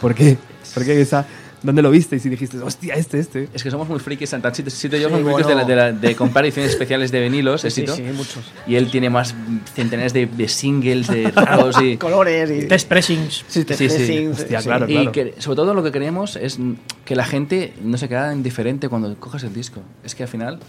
¿Por 0.00 0.14
qué? 0.16 0.36
Porque 0.74 1.00
esa 1.00 1.26
¿Dónde 1.62 1.82
lo 1.82 1.90
visteis? 1.90 2.24
Y 2.24 2.28
dijiste, 2.30 2.58
hostia, 2.58 2.94
este, 2.94 3.18
este. 3.18 3.48
Es 3.52 3.62
que 3.62 3.70
somos 3.70 3.88
muy 3.88 3.98
frikis, 3.98 4.30
tanto 4.30 4.52
Sito 4.54 4.70
Sito 4.70 4.96
y 4.96 5.00
yo 5.00 5.08
Sí, 5.08 5.12
somos 5.14 5.24
muy 5.24 5.34
frikis 5.34 5.46
de, 5.48 5.54
la- 5.54 5.64
bueno. 5.64 5.82
de, 5.84 5.92
la- 5.92 5.98
de 5.98 6.16
comprar 6.16 6.44
ediciones 6.44 6.70
especiales 6.72 7.10
de 7.12 7.20
vinilos, 7.20 7.60
Sí, 7.60 7.66
éxito. 7.66 7.94
sí, 7.94 8.02
muchos. 8.02 8.44
Y 8.66 8.76
él 8.76 8.90
tiene 8.90 9.10
más 9.10 9.34
centenares 9.74 10.12
de, 10.12 10.26
de 10.26 10.48
singles, 10.48 11.08
de 11.08 11.30
raros 11.30 11.76
y... 11.82 11.96
Colores 11.98 12.50
y... 12.50 12.66
Test 12.66 12.88
pressings. 12.88 13.44
Sí, 13.48 13.64
te- 13.64 13.74
Sí, 13.76 13.88
sí. 13.90 13.96
pressing, 13.96 14.30
Hostia, 14.32 14.60
sí. 14.60 14.66
claro. 14.66 14.88
Y 14.88 15.08
que, 15.08 15.34
sobre 15.38 15.56
todo 15.56 15.74
lo 15.74 15.82
que 15.82 15.92
queremos 15.92 16.36
es 16.36 16.58
mm, 16.58 16.72
que 17.04 17.14
la 17.16 17.24
gente 17.26 17.74
no 17.82 17.98
se 17.98 18.08
quede 18.08 18.32
indiferente 18.32 18.88
cuando 18.88 19.14
coges 19.16 19.42
el 19.44 19.52
disco. 19.52 19.82
Es 20.02 20.14
que 20.14 20.22
al 20.22 20.28
final 20.30 20.60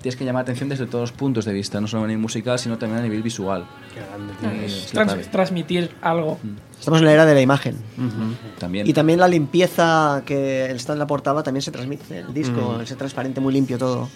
tienes 0.00 0.16
que 0.16 0.24
llamar 0.24 0.40
la 0.40 0.42
atención 0.42 0.68
desde 0.68 0.86
todos 0.86 1.02
los 1.10 1.12
puntos 1.12 1.44
de 1.44 1.52
vista, 1.52 1.80
no 1.80 1.86
solo 1.86 2.02
a 2.02 2.06
nivel 2.08 2.20
musical, 2.20 2.58
sino 2.58 2.76
también 2.78 2.98
a 2.98 3.02
nivel 3.04 3.22
visual. 3.22 3.64
Es 4.66 4.72
es 4.88 4.94
la 4.94 5.06
trans- 5.06 5.30
transmitir 5.30 5.90
algo. 6.02 6.40
Estamos 6.82 6.98
en 6.98 7.06
la 7.06 7.12
era 7.12 7.24
de 7.24 7.34
la 7.34 7.40
imagen. 7.40 7.76
También. 8.58 8.88
Y 8.88 8.92
también 8.92 9.20
la 9.20 9.28
limpieza 9.28 10.24
que 10.26 10.68
está 10.72 10.94
en 10.94 10.98
la 10.98 11.06
portada 11.06 11.40
también 11.44 11.62
se 11.62 11.70
transmite. 11.70 12.18
El 12.18 12.34
disco, 12.34 12.80
ese 12.82 12.96
transparente 12.96 13.40
muy 13.40 13.52
limpio 13.52 13.78
todo. 13.78 14.08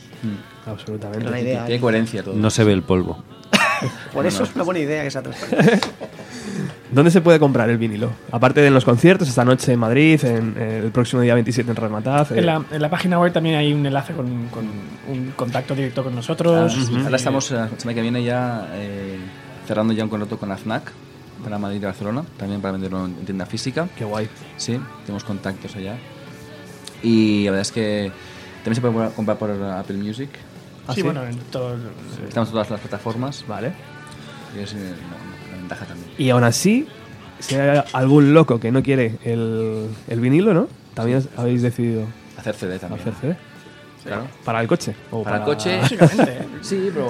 Absolutamente. 0.67 1.23
Era 1.23 1.31
la 1.31 1.41
idea. 1.41 1.65
Tiene 1.65 1.81
coherencia 1.81 2.25
todo. 2.25 2.35
No 2.35 2.51
se 2.51 2.65
ve 2.65 2.73
el 2.73 2.83
polvo. 2.83 3.23
Por 4.13 4.27
eso 4.27 4.43
es 4.43 4.53
una 4.57 4.65
buena 4.65 4.81
idea 4.81 5.05
que 5.05 5.13
sea 5.13 5.23
transparente. 5.23 5.79
¿Dónde 6.91 7.13
se 7.13 7.21
puede 7.21 7.39
comprar 7.39 7.71
el 7.71 7.79
vinilo? 7.79 8.11
Aparte 8.33 8.61
de 8.61 8.67
en 8.67 8.75
los 8.75 8.85
conciertos, 8.85 9.29
esta 9.29 9.45
noche 9.45 9.73
en 9.73 9.79
Madrid, 9.79 10.25
en, 10.25 10.55
eh, 10.59 10.81
el 10.85 10.91
próximo 10.91 11.23
día 11.23 11.35
27 11.35 11.71
en 11.71 11.77
Ramataz. 11.77 12.33
eh, 12.33 12.39
En 12.41 12.47
la, 12.47 12.65
en 12.69 12.83
la 12.83 12.91
página 12.91 13.21
web 13.21 13.33
también 13.33 13.55
hay 13.55 13.73
un 13.73 13.87
enlace 13.87 14.13
con, 14.13 14.49
con 14.49 14.65
un 15.09 15.33
contacto 15.37 15.73
directo 15.77 16.03
con 16.03 16.17
nosotros. 16.17 16.77
Ah, 16.97 17.01
Ahora 17.05 17.17
estamos, 17.17 17.49
eh, 17.53 17.55
la 17.55 17.69
semana 17.79 17.95
que 17.95 18.03
viene 18.03 18.25
ya 18.25 18.69
eh, 18.75 19.19
cerrando 19.69 19.93
ya 19.93 20.03
un 20.03 20.11
contrato 20.11 20.37
con 20.37 20.49
la 20.49 20.57
FNAC 20.57 20.93
para 21.47 21.59
Madrid 21.59 21.77
y 21.81 21.85
Barcelona, 21.85 22.25
también 22.37 22.61
para 22.61 22.73
venderlo 22.73 23.07
en 23.07 23.25
tienda 23.25 23.47
física. 23.47 23.89
Qué 23.97 24.05
guay. 24.05 24.29
Sí, 24.57 24.81
tenemos 25.05 25.23
contactos 25.23 25.77
allá. 25.77 25.97
Y 27.05 27.45
la 27.45 27.53
verdad 27.53 27.63
es 27.63 27.71
que 27.71 28.11
también 28.65 28.75
se 28.75 28.81
puede 28.81 29.11
comprar 29.11 29.39
por 29.39 29.51
Apple 29.53 29.97
Music. 29.97 30.29
¿Ah, 30.89 30.93
sí, 30.93 30.97
sí? 30.97 31.03
bueno, 31.03 31.25
en 31.25 31.39
todo 31.53 31.77
Estamos 32.27 32.49
en 32.49 32.53
todas 32.53 32.69
las 32.69 32.81
plataformas. 32.81 33.45
Vale. 33.47 33.73
Y 34.57 34.61
es 34.65 34.73
eh, 34.73 34.77
una, 34.77 35.49
una 35.51 35.57
ventaja 35.59 35.85
también. 35.87 36.11
Y 36.19 36.31
aún 36.31 36.43
así, 36.43 36.89
si 37.39 37.55
hay 37.55 37.81
algún 37.93 38.35
loco 38.35 38.59
que 38.59 38.73
no 38.73 38.83
quiere 38.83 39.17
el, 39.23 39.89
el 40.09 40.21
vinilo, 40.21 40.53
¿no? 40.53 40.67
También 40.95 41.25
habéis 41.37 41.63
decidido 41.63 42.07
Hacer 42.37 42.57
CD 42.57 42.81
también. 42.81 43.03
hacer 43.03 43.15
CD. 43.21 43.37
Claro. 44.03 44.27
¿Para 44.45 44.61
el 44.61 44.67
coche? 44.67 44.97
¿O 45.13 45.23
Para 45.23 45.37
el 45.37 45.43
coche. 45.45 45.79
Básicamente, 45.81 46.33
¿eh? 46.33 46.47
Sí, 46.63 46.91
pero 46.93 47.09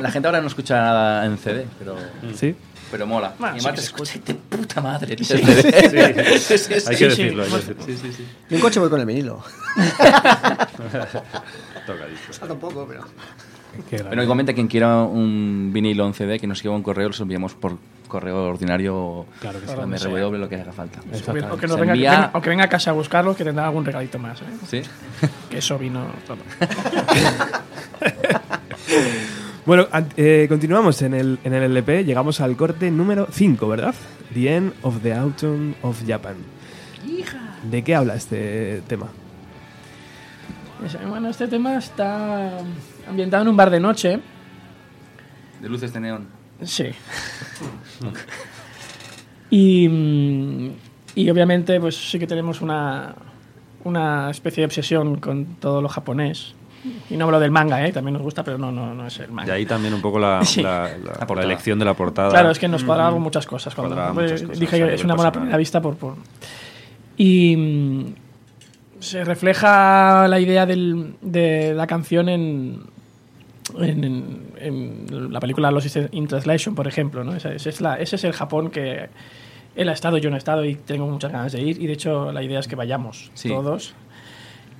la 0.00 0.10
gente 0.10 0.28
ahora 0.28 0.42
no 0.42 0.48
escucha 0.48 0.76
nada 0.76 1.24
en 1.24 1.38
CD, 1.38 1.66
pero, 1.78 1.96
Sí. 2.34 2.54
Pero 2.90 3.06
mola. 3.06 3.34
Bueno, 3.38 3.56
y 3.56 3.60
sí 3.60 3.66
además 3.66 3.90
que 3.90 3.90
te 3.96 4.04
escucha 4.04 4.20
de 4.26 4.34
puta 4.34 4.80
madre. 4.80 5.16
CD. 5.24 6.38
Sí, 6.48 6.58
sí, 6.58 6.72
Hay 6.74 6.80
sí. 6.80 6.88
que 6.90 6.96
sí, 6.96 7.04
decirlo, 7.24 7.42
hay 7.44 7.50
que 7.50 7.56
decirlo. 7.56 7.84
Sí, 7.84 7.96
sí, 7.96 8.12
sí. 8.12 8.26
Yo 8.48 8.56
en 8.56 8.62
coche 8.62 8.80
voy 8.80 8.88
con 8.90 9.00
el 9.00 9.06
vinilo. 9.06 9.42
Tocadito. 11.86 12.32
Falta 12.32 12.54
un 12.54 12.60
poco, 12.60 12.86
pero... 12.88 13.04
Bueno, 14.06 14.22
igualmente 14.22 14.54
quien 14.54 14.66
quiera 14.66 15.02
un 15.02 15.70
vinilo 15.72 16.04
en 16.06 16.14
CD, 16.14 16.38
que 16.40 16.46
nos 16.48 16.58
escriba 16.58 16.74
un 16.74 16.82
correo, 16.82 17.08
los 17.08 17.20
enviamos 17.20 17.54
por 17.54 17.76
correo 18.08 18.46
ordinario 18.48 19.26
Claro 19.40 19.60
que 19.60 19.66
sí. 19.68 19.74
o 19.76 19.86
MRW, 19.86 20.36
lo 20.38 20.48
que 20.48 20.56
haga 20.56 20.72
falta. 20.72 20.98
O 21.00 21.02
que, 21.12 21.20
que 21.60 21.66
venga, 21.74 21.92
envía- 21.94 22.10
venga- 22.10 22.30
o 22.34 22.40
que 22.40 22.48
venga 22.50 22.64
a 22.64 22.68
casa 22.68 22.90
a 22.90 22.94
buscarlo, 22.94 23.36
que 23.36 23.44
tendrá 23.44 23.66
algún 23.66 23.84
regalito 23.84 24.18
más. 24.18 24.40
¿eh? 24.40 24.44
¿Sí? 24.68 24.82
Que 25.50 25.58
eso 25.58 25.78
vino 25.78 26.06
todo. 26.26 26.38
Bueno, 29.68 29.86
eh, 30.16 30.46
continuamos 30.48 31.02
en 31.02 31.12
el, 31.12 31.38
en 31.44 31.52
el 31.52 31.62
LP. 31.64 32.02
Llegamos 32.04 32.40
al 32.40 32.56
corte 32.56 32.90
número 32.90 33.28
5, 33.30 33.68
¿verdad? 33.68 33.94
The 34.32 34.56
End 34.56 34.72
of 34.80 35.02
the 35.02 35.12
Autumn 35.12 35.74
of 35.82 36.02
Japan. 36.06 36.36
¿De 37.70 37.84
qué 37.84 37.94
habla 37.94 38.14
este 38.14 38.80
tema? 38.88 39.08
Ese- 40.84 41.04
Bueno, 41.04 41.28
este 41.28 41.48
tema 41.48 41.76
está 41.76 42.60
ambientado 43.06 43.42
en 43.42 43.48
un 43.50 43.56
bar 43.58 43.68
de 43.68 43.78
noche. 43.80 44.20
De 45.60 45.68
luces 45.68 45.92
de 45.92 46.00
neón. 46.00 46.26
Sí. 46.62 46.86
y, 49.50 50.72
y 51.14 51.28
obviamente, 51.30 51.78
pues 51.78 51.94
sí 52.10 52.18
que 52.18 52.26
tenemos 52.26 52.62
una, 52.62 53.14
una 53.84 54.30
especie 54.30 54.62
de 54.62 54.66
obsesión 54.66 55.20
con 55.20 55.44
todo 55.56 55.82
lo 55.82 55.90
japonés. 55.90 56.54
Y 57.10 57.16
no 57.16 57.24
hablo 57.24 57.40
del 57.40 57.50
manga, 57.50 57.84
¿eh? 57.86 57.92
también 57.92 58.12
nos 58.14 58.22
gusta, 58.22 58.44
pero 58.44 58.56
no, 58.58 58.70
no, 58.70 58.94
no 58.94 59.06
es 59.06 59.18
el 59.18 59.26
De 59.26 59.32
manga. 59.32 59.54
ahí 59.54 59.66
también 59.66 59.92
un 59.94 60.00
poco 60.00 60.18
la, 60.18 60.40
Sí. 60.44 60.62
la, 60.62 60.82
la- 61.02 61.12
la 61.20 61.26
portada. 61.26 61.44
elección 61.46 61.78
de 61.78 61.84
la 61.84 61.94
portada. 61.94 62.30
Claro, 62.30 62.50
es 62.50 62.58
que 62.58 62.68
nos 62.68 62.84
cuadraban 62.84 63.20
muchas 63.20 63.46
cosas. 63.46 63.74
Cuando, 63.74 63.96
muchas 64.14 64.42
cosas 64.42 64.58
dije 64.60 64.82
a 64.82 64.86
que 64.88 64.94
es 64.94 65.04
una 65.04 65.14
buena 65.14 65.32
primera 65.32 65.56
vista 65.56 65.80
por... 65.82 65.96
por- 65.96 66.14
Y 67.16 67.56
mm, 67.56 68.04
se 69.00 69.24
refleja 69.24 70.26
la 70.28 70.38
idea 70.40 70.66
del- 70.66 71.14
de 71.20 71.74
la 71.74 71.86
canción 71.86 72.28
en, 72.28 72.80
en, 73.78 74.04
en- 74.04 75.06
en 75.10 75.32
la 75.32 75.40
película 75.40 75.70
Lost 75.70 75.96
in 76.12 76.26
Translation, 76.28 76.74
por 76.74 76.86
ejemplo. 76.86 77.24
¿no? 77.24 77.34
Ese, 77.34 77.56
ese 77.56 77.70
es 77.70 77.80
la- 77.80 77.96
ese 77.96 78.16
es 78.16 78.24
el 78.24 78.32
Japón 78.32 78.70
que 78.70 79.08
él 79.76 79.88
ha 79.88 79.92
estado, 79.92 80.18
yo 80.18 80.30
no 80.30 80.36
he 80.36 80.38
estado 80.38 80.64
y 80.64 80.74
tengo 80.74 81.06
muchas 81.08 81.32
ganas 81.32 81.52
de 81.52 81.60
ir. 81.60 81.80
Y 81.82 81.86
de 81.86 81.92
hecho 81.92 82.30
la 82.32 82.42
idea 82.42 82.60
es 82.60 82.68
que 82.68 82.76
vayamos 82.76 83.30
Sí. 83.34 83.48
todos. 83.48 83.94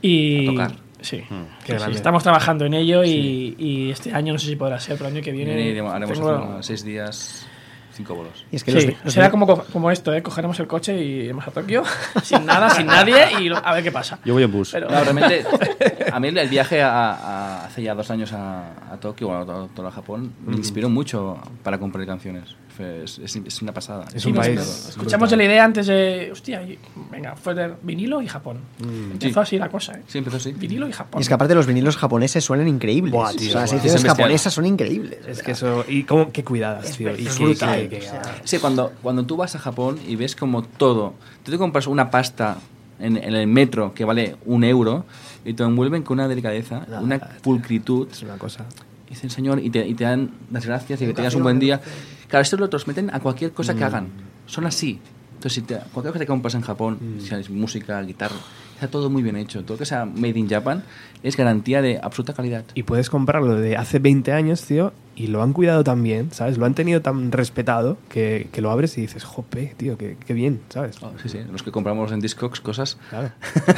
Y, 0.01 0.47
A 0.47 0.51
tocar. 0.51 0.73
Sí, 1.01 1.25
Qué 1.65 1.79
Sí, 1.79 1.91
estamos 1.93 2.23
trabajando 2.23 2.65
en 2.65 2.75
ello 2.75 3.05
y, 3.05 3.55
y 3.59 3.91
este 3.91 4.13
año 4.13 4.33
no 4.33 4.39
sé 4.39 4.47
si 4.49 4.57
podrá 4.57 4.81
ser, 4.81 4.97
pero 4.97 5.09
el 5.09 5.17
año 5.17 5.25
que 5.25 5.33
viene... 5.33 5.81
Haremos 5.81 6.19
tengo- 6.19 6.63
seis 6.63 6.85
días, 6.85 7.47
cinco 7.93 8.15
bolos. 8.17 8.45
Y 8.51 8.57
es 8.57 8.65
que 8.65 8.73
Sí, 8.73 8.87
los, 8.89 9.05
los- 9.05 9.15
será 9.15 9.31
como, 9.31 9.47
co- 9.47 9.65
como 9.73 9.91
esto, 9.91 10.13
¿eh? 10.13 10.23
Cogeremos 10.23 10.59
el 10.61 10.67
coche 10.67 10.97
y 11.01 11.21
iremos 11.25 11.47
a 11.47 11.51
Tokio 11.53 11.85
sin 12.23 12.45
nada, 12.45 12.71
sin 12.71 12.87
nadie 12.87 13.27
y 13.41 13.49
a 13.49 13.73
ver 13.75 13.85
qué 13.85 13.93
pasa. 13.93 14.19
Yo 14.25 14.35
voy 14.35 14.43
en 14.43 14.51
bus. 14.53 14.71
Pero, 14.73 14.89
No, 14.91 15.01
realmente, 15.03 15.45
a 16.13 16.19
mí 16.21 16.29
el 16.29 16.49
viaje 16.49 16.83
a, 16.83 17.13
a- 17.13 17.67
hace 17.67 17.83
ya 17.83 17.95
dos 17.95 18.11
años 18.11 18.33
a, 18.33 18.93
a 18.93 18.99
Tokio, 18.99 19.29
bueno, 19.29 19.69
a 19.77 19.89
a 19.89 19.91
Japón, 19.93 20.33
me 20.45 20.57
inspiró 20.57 20.89
mucho 20.89 21.39
para 21.63 21.79
comprar 21.79 22.05
canciones. 22.07 22.57
Es, 22.79 23.19
es- 23.19 23.37
es 23.37 23.63
una 23.63 23.73
pasada. 23.73 24.05
Es 24.15 24.23
sí, 24.23 24.29
un 24.29 24.35
nos- 24.37 24.47
país 24.47 24.61
escuchamos 24.91 25.29
brutal. 25.29 25.39
la 25.39 25.45
idea 25.45 25.65
antes 25.65 25.87
de. 25.89 26.31
Hostia, 26.33 26.63
y- 26.63 26.79
venga, 27.11 27.35
fue 27.35 27.55
de 27.55 27.73
vinilo 27.83 28.23
y 28.23 28.29
Japón. 28.29 28.59
Empezó 28.81 29.33
Sí. 29.35 29.41
así 29.41 29.59
la 29.59 29.69
cosa, 29.69 29.95
¿eh? 29.95 30.03
Sí, 30.07 30.19
empezó 30.19 30.37
así. 30.37 30.53
Vinilo 30.53 30.89
y 30.89 30.93
Japón. 30.93 31.21
y 31.21 31.23
es 31.23 31.29
que 31.29 31.35
aparte 31.35 31.55
los 31.55 31.67
vinilos 31.67 31.97
japoneses 31.97 32.45
suenan 32.45 32.69
increíbles. 32.69 33.13
Buah, 33.13 33.33
tío, 33.33 33.49
o 33.49 33.53
sea, 33.53 33.61
las 33.63 33.73
ediciones 33.73 34.05
japonesas 34.05 34.53
son 34.55 34.67
increíbles. 34.67 35.19
Es 35.27 35.43
que 35.43 35.53
eso. 35.53 35.85
¿Y 35.89 36.05
cómo, 36.05 36.31
qué 36.31 36.45
cuidadas, 36.45 36.97
tío? 36.97 37.13
Y 37.15 37.25
qué- 37.25 37.31
brutal, 37.45 37.81
qué- 37.81 37.89
qué- 37.89 37.99
o 37.99 38.11
sea. 38.11 38.23
Sí, 38.45 38.59
cuando, 38.59 38.93
cuando 39.03 39.25
tú 39.25 39.37
vas 39.37 39.55
a 39.57 39.59
Japón 39.59 39.99
y 40.07 40.17
ves 40.17 40.37
como 40.37 40.63
todo, 40.63 41.15
tú 41.45 41.51
te 41.51 41.59
compras 41.59 41.87
una 41.87 42.11
pasta 42.11 42.59
en, 43.01 43.17
en 43.17 43.35
el 43.35 43.47
metro 43.47 43.93
que 43.95 44.05
vale 44.05 44.37
un 44.47 44.63
euro 44.65 45.05
y 45.45 45.55
te 45.55 45.63
envuelven 45.63 46.03
con 46.03 46.19
una 46.19 46.29
delicadeza, 46.29 46.81
Nada, 46.89 47.01
una 47.01 47.19
pulcritud. 47.43 48.09
Es 48.11 48.23
una 48.23 48.37
cosa. 48.39 48.67
Y 49.07 49.11
dicen, 49.11 49.31
señor, 49.31 49.59
y 49.61 49.71
te, 49.71 49.87
y 49.87 49.95
te 49.95 50.05
dan 50.05 50.31
las 50.53 50.67
gracias 50.67 51.01
y 51.01 51.07
que 51.07 51.15
tengas 51.15 51.35
un 51.35 51.43
buen 51.43 51.59
día. 51.59 51.81
Claro, 52.29 52.43
estos 52.43 52.61
otros 52.61 52.87
meten 52.87 53.11
a 53.13 53.21
cualquier 53.21 53.53
cosa 53.53 53.75
que 53.75 53.85
hagan. 53.85 54.09
Son 54.47 54.67
así. 54.67 55.01
Entonces, 55.35 55.55
si 55.55 55.63
te, 55.63 55.77
cualquier 55.93 56.13
cosa 56.13 56.19
que 56.19 56.27
compras 56.27 56.55
en 56.55 56.63
Japón, 56.63 56.99
sea 57.21 57.39
es 57.39 57.49
música, 57.49 58.01
guitarra, 58.03 58.37
está 58.75 58.89
todo 58.89 59.09
muy 59.09 59.23
bien 59.23 59.37
hecho. 59.37 59.63
Todo 59.63 59.75
lo 59.75 59.79
que 59.79 59.87
sea 59.87 60.05
made 60.05 60.39
in 60.39 60.49
Japan 60.49 60.83
es 61.23 61.37
garantía 61.37 61.83
de 61.83 61.99
absoluta 62.03 62.33
calidad. 62.35 62.65
Y 62.75 62.83
puedes 62.85 63.11
comprarlo 63.11 63.57
de 63.57 63.77
hace 63.77 63.99
20 63.99 64.33
años, 64.33 64.63
tío, 64.65 64.93
y 65.17 65.27
lo 65.27 65.43
han 65.43 65.53
cuidado 65.53 65.83
tan 65.83 66.01
bien, 66.05 66.31
¿sabes? 66.33 66.59
Lo 66.59 66.67
han 66.67 66.75
tenido 66.75 67.03
tan 67.03 67.33
respetado 67.33 67.99
que, 68.09 68.49
que 68.53 68.61
lo 68.61 68.71
abres 68.71 68.97
y 68.99 69.01
dices, 69.01 69.25
jope, 69.25 69.75
tío, 69.77 69.99
qué, 69.99 70.17
qué 70.25 70.33
bien, 70.33 70.61
¿sabes? 70.69 70.97
Oh, 71.03 71.11
sí, 71.21 71.29
sí, 71.29 71.39
los 71.51 71.65
que 71.65 71.73
compramos 71.73 72.13
en 72.13 72.21
Discogs 72.21 72.61
cosas, 72.61 72.99
Claro. 73.11 73.31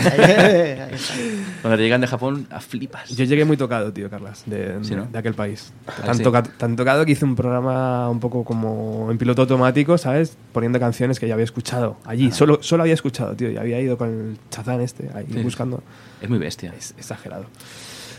Cuando 1.62 1.76
te 1.76 1.82
llegan 1.82 2.00
de 2.00 2.06
Japón, 2.06 2.46
a 2.50 2.60
flipas. 2.60 3.08
Yo 3.10 3.24
llegué 3.24 3.44
muy 3.44 3.56
tocado, 3.56 3.92
tío, 3.92 4.10
Carlas, 4.10 4.42
de, 4.46 4.78
Sí, 4.82 4.94
¿no? 4.94 5.06
de 5.06 5.18
aquel 5.18 5.34
país. 5.34 5.72
Ah, 5.86 5.92
Tan, 6.06 6.16
sí. 6.16 6.22
toca- 6.22 6.42
tan 6.42 6.76
tocado 6.76 7.04
que 7.06 7.12
hice 7.12 7.24
un 7.24 7.36
programa 7.36 8.08
un 8.10 8.20
poco 8.20 8.44
como 8.44 9.08
en 9.10 9.18
piloto 9.18 9.42
automático, 9.42 9.96
¿sabes? 9.98 10.36
Poniendo 10.52 10.78
canciones 10.78 11.18
que 11.18 11.26
ya 11.28 11.34
había 11.34 11.44
escuchado 11.44 11.96
allí. 12.04 12.30
Solo, 12.32 12.58
solo 12.62 12.82
había 12.82 12.94
escuchado, 12.94 13.34
tío. 13.34 13.50
Y 13.50 13.56
había 13.56 13.80
ido 13.80 13.96
con 13.96 14.08
el 14.08 14.36
chazán 14.50 14.80
este, 14.80 15.08
ahí 15.14 15.26
Sí. 15.32 15.42
buscando. 15.42 15.82
Es 16.20 16.28
muy 16.28 16.38
bestia. 16.38 16.74
Es 16.76 16.94
exagerado. 16.96 17.46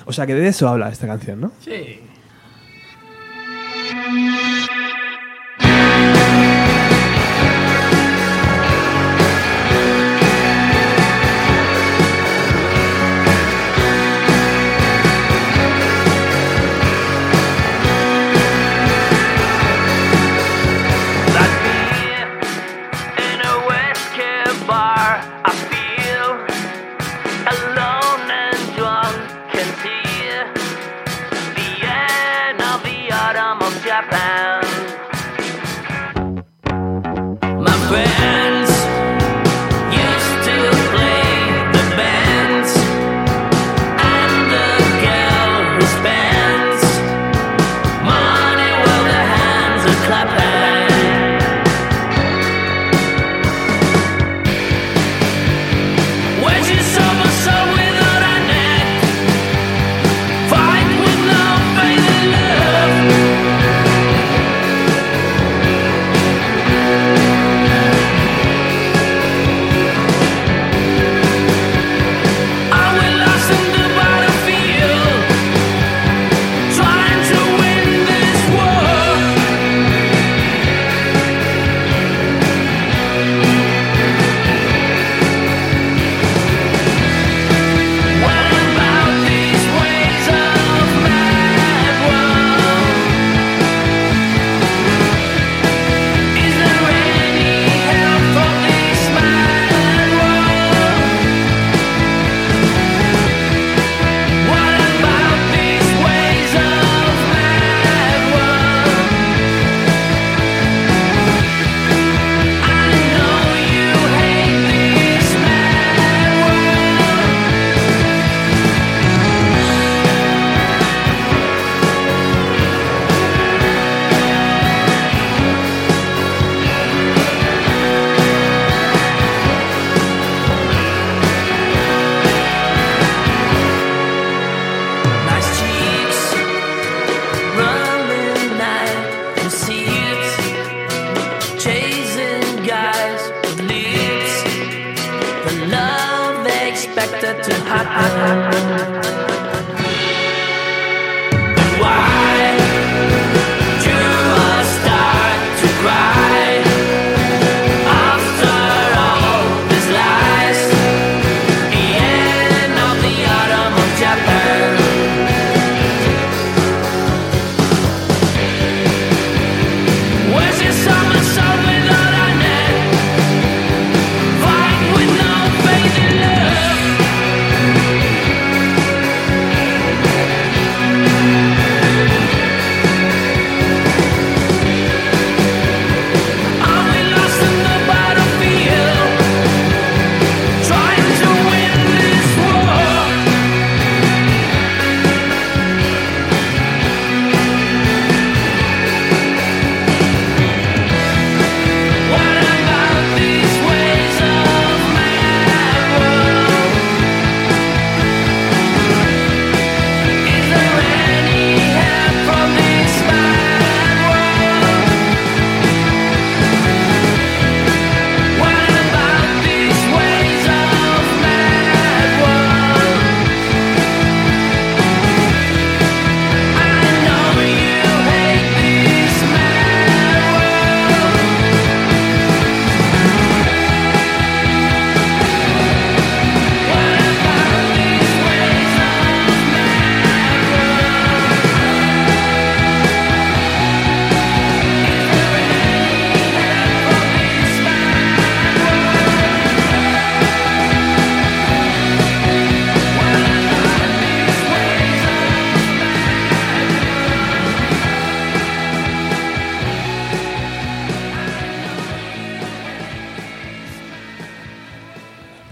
O 0.06 0.14
sea 0.14 0.26
que 0.26 0.34
de 0.34 0.48
eso 0.48 0.68
habla 0.68 0.90
esta 0.90 1.08
canción, 1.08 1.42
¿no? 1.42 1.52
Sí. 1.64 2.02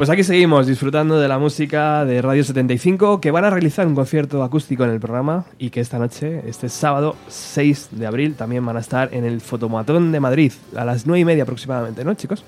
Pues 0.09 0.17
aquí 0.17 0.23
seguimos 0.23 0.65
disfrutando 0.65 1.19
de 1.19 1.27
la 1.27 1.37
música 1.37 2.03
de 2.03 2.19
Radio 2.19 2.43
75, 2.43 3.21
que 3.21 3.29
van 3.29 3.45
a 3.45 3.51
realizar 3.51 3.85
un 3.85 3.93
concierto 3.93 4.41
acústico 4.41 4.83
en 4.83 4.89
el 4.89 4.99
programa 4.99 5.45
y 5.59 5.69
que 5.69 5.81
esta 5.81 5.99
noche, 5.99 6.41
este 6.49 6.67
sábado 6.67 7.15
6 7.27 7.89
de 7.91 8.07
abril, 8.07 8.33
también 8.33 8.65
van 8.65 8.75
a 8.77 8.79
estar 8.79 9.13
en 9.13 9.23
el 9.23 9.39
Fotomatón 9.39 10.11
de 10.11 10.19
Madrid 10.19 10.51
a 10.75 10.83
las 10.83 11.05
9 11.05 11.19
y 11.19 11.25
media 11.25 11.43
aproximadamente, 11.43 12.03
¿no, 12.03 12.15
chicos? 12.15 12.43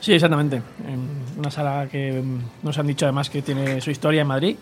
Sí, 0.00 0.12
exactamente. 0.12 0.56
En 0.86 1.38
una 1.38 1.50
sala 1.50 1.88
que 1.90 2.20
mm, 2.20 2.66
nos 2.66 2.76
han 2.76 2.86
dicho 2.86 3.06
además 3.06 3.30
que 3.30 3.40
tiene 3.40 3.80
su 3.80 3.90
historia 3.90 4.20
en 4.20 4.26
Madrid. 4.26 4.56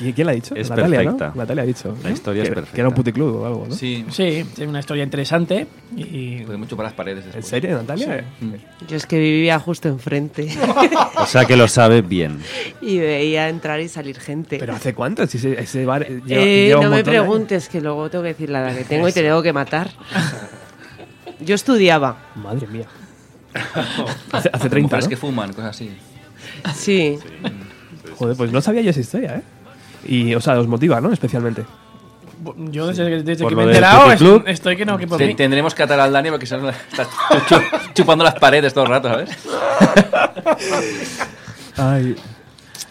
¿Y 0.00 0.12
quién 0.12 0.26
la 0.26 0.32
ha 0.32 0.34
dicho? 0.36 0.54
Es 0.54 0.70
Natalia, 0.70 1.00
perfecta. 1.00 1.28
¿no? 1.28 1.34
Natalia 1.34 1.62
ha 1.62 1.66
dicho. 1.66 1.96
La 2.04 2.10
historia 2.10 2.42
que, 2.42 2.48
es 2.48 2.54
perfecta. 2.54 2.74
Que 2.74 2.80
era 2.80 2.88
un 2.88 2.94
puticlub 2.94 3.36
o 3.42 3.46
algo, 3.46 3.66
¿no? 3.68 3.74
Sí, 3.74 4.04
Sí, 4.10 4.44
tiene 4.54 4.70
una 4.70 4.80
historia 4.80 5.02
interesante 5.02 5.66
y 5.96 6.42
puede 6.42 6.56
mucho 6.58 6.76
para 6.76 6.88
las 6.90 6.94
paredes. 6.96 7.24
¿En 7.24 7.32
después. 7.32 7.46
serio, 7.48 7.76
Natalia? 7.76 8.24
Yo 8.88 8.96
es 8.96 9.06
que 9.06 9.18
vivía 9.18 9.58
justo 9.58 9.88
enfrente 9.88 10.48
O 11.16 11.26
sea 11.26 11.44
que 11.46 11.56
lo 11.56 11.66
sabe 11.68 12.02
bien. 12.02 12.38
y 12.80 12.98
veía 12.98 13.48
entrar 13.48 13.80
y 13.80 13.88
salir 13.88 14.18
gente. 14.20 14.58
¿Pero 14.58 14.74
hace 14.74 14.94
cuánto? 14.94 15.26
Si 15.26 15.38
ese, 15.38 15.60
ese 15.60 15.84
bar 15.84 16.06
lleva, 16.06 16.42
Eh, 16.42 16.66
lleva 16.68 16.78
un 16.80 16.84
no 16.84 16.90
me 16.90 16.96
montón 16.98 17.12
de 17.12 17.18
años. 17.18 17.24
preguntes, 17.28 17.68
que 17.68 17.80
luego 17.80 18.08
tengo 18.10 18.22
que 18.22 18.28
decir 18.28 18.50
la 18.50 18.60
edad 18.70 18.76
que 18.78 18.84
tengo 18.84 19.08
y 19.08 19.12
te 19.12 19.22
tengo 19.22 19.42
que 19.42 19.52
matar. 19.52 19.90
Yo 21.40 21.54
estudiaba, 21.54 22.18
Madre 22.36 22.66
mía. 22.68 22.86
hace, 24.32 24.50
hace 24.52 24.68
30, 24.70 24.80
Mujeres 24.86 25.04
¿no? 25.04 25.08
que 25.10 25.16
fuman, 25.16 25.52
cosas 25.52 25.70
así. 25.70 25.90
sí. 26.74 27.18
Joder, 28.16 28.36
pues 28.36 28.52
no 28.52 28.60
sabía 28.60 28.82
yo 28.82 28.90
esa 28.90 29.00
historia, 29.00 29.36
¿eh? 29.36 29.42
Y, 30.06 30.34
o 30.34 30.40
sea, 30.40 30.58
os 30.58 30.66
motiva, 30.68 31.00
¿no? 31.00 31.12
Especialmente. 31.12 31.64
yo 32.70 32.86
desde, 32.86 33.22
desde 33.22 33.46
que 33.46 33.56
me 33.56 33.62
he 33.62 33.66
enterado 33.66 34.12
es- 34.12 34.22
estoy 34.46 34.76
que 34.76 34.86
no, 34.86 34.96
que 34.96 35.06
por 35.06 35.18
Te- 35.18 35.26
mí. 35.26 35.34
tendremos 35.34 35.74
que 35.74 35.82
atar 35.82 35.98
al 36.00 36.12
Dani 36.12 36.30
porque 36.30 36.46
no 36.56 36.70
chu- 37.48 37.92
chupando 37.94 38.24
las 38.24 38.34
paredes 38.36 38.72
todo 38.72 38.84
el 38.84 38.90
rato, 38.90 39.08
¿sabes? 39.08 39.30
Ay. 41.76 42.16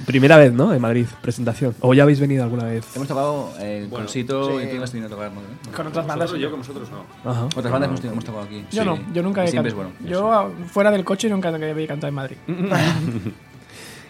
Primera 0.06 0.38
vez, 0.38 0.54
¿no? 0.54 0.74
En 0.74 0.82
Madrid, 0.82 1.06
presentación. 1.22 1.74
¿O 1.82 1.94
ya 1.94 2.04
habéis 2.04 2.20
venido 2.20 2.44
alguna 2.44 2.66
vez? 2.66 2.86
Hemos 2.96 3.08
tocado 3.08 3.52
eh, 3.60 3.88
con 3.90 4.08
Sito 4.08 4.62
y 4.62 4.68
tú 4.68 4.82
has 4.84 4.92
venido 4.94 5.08
a 5.08 5.10
tocar, 5.10 5.32
¿no? 5.32 5.42
Con 5.76 5.88
otras 5.88 6.06
bandas. 6.06 6.32
yo 6.34 6.52
con 6.52 6.60
vosotros 6.60 6.88
no. 6.92 7.30
Ajá. 7.30 7.46
Otras 7.46 7.72
bandas 7.72 7.90
hemos, 7.90 8.06
hemos 8.06 8.24
tocado 8.24 8.44
aquí. 8.46 8.64
Yo 8.72 8.84
sí. 8.84 8.88
no, 8.88 9.00
yo 9.14 9.24
nunca 9.24 9.44
he 9.44 9.48
Siempre 9.48 9.70
es 9.70 9.76
cantado. 9.76 9.94
bueno. 10.00 10.10
Yo 10.10 10.32
ah, 10.32 10.50
fuera 10.72 10.92
del 10.92 11.04
coche 11.04 11.30
nunca 11.30 11.50
había 11.50 11.88
cantado 11.88 12.10
en 12.10 12.16
Madrid. 12.16 12.38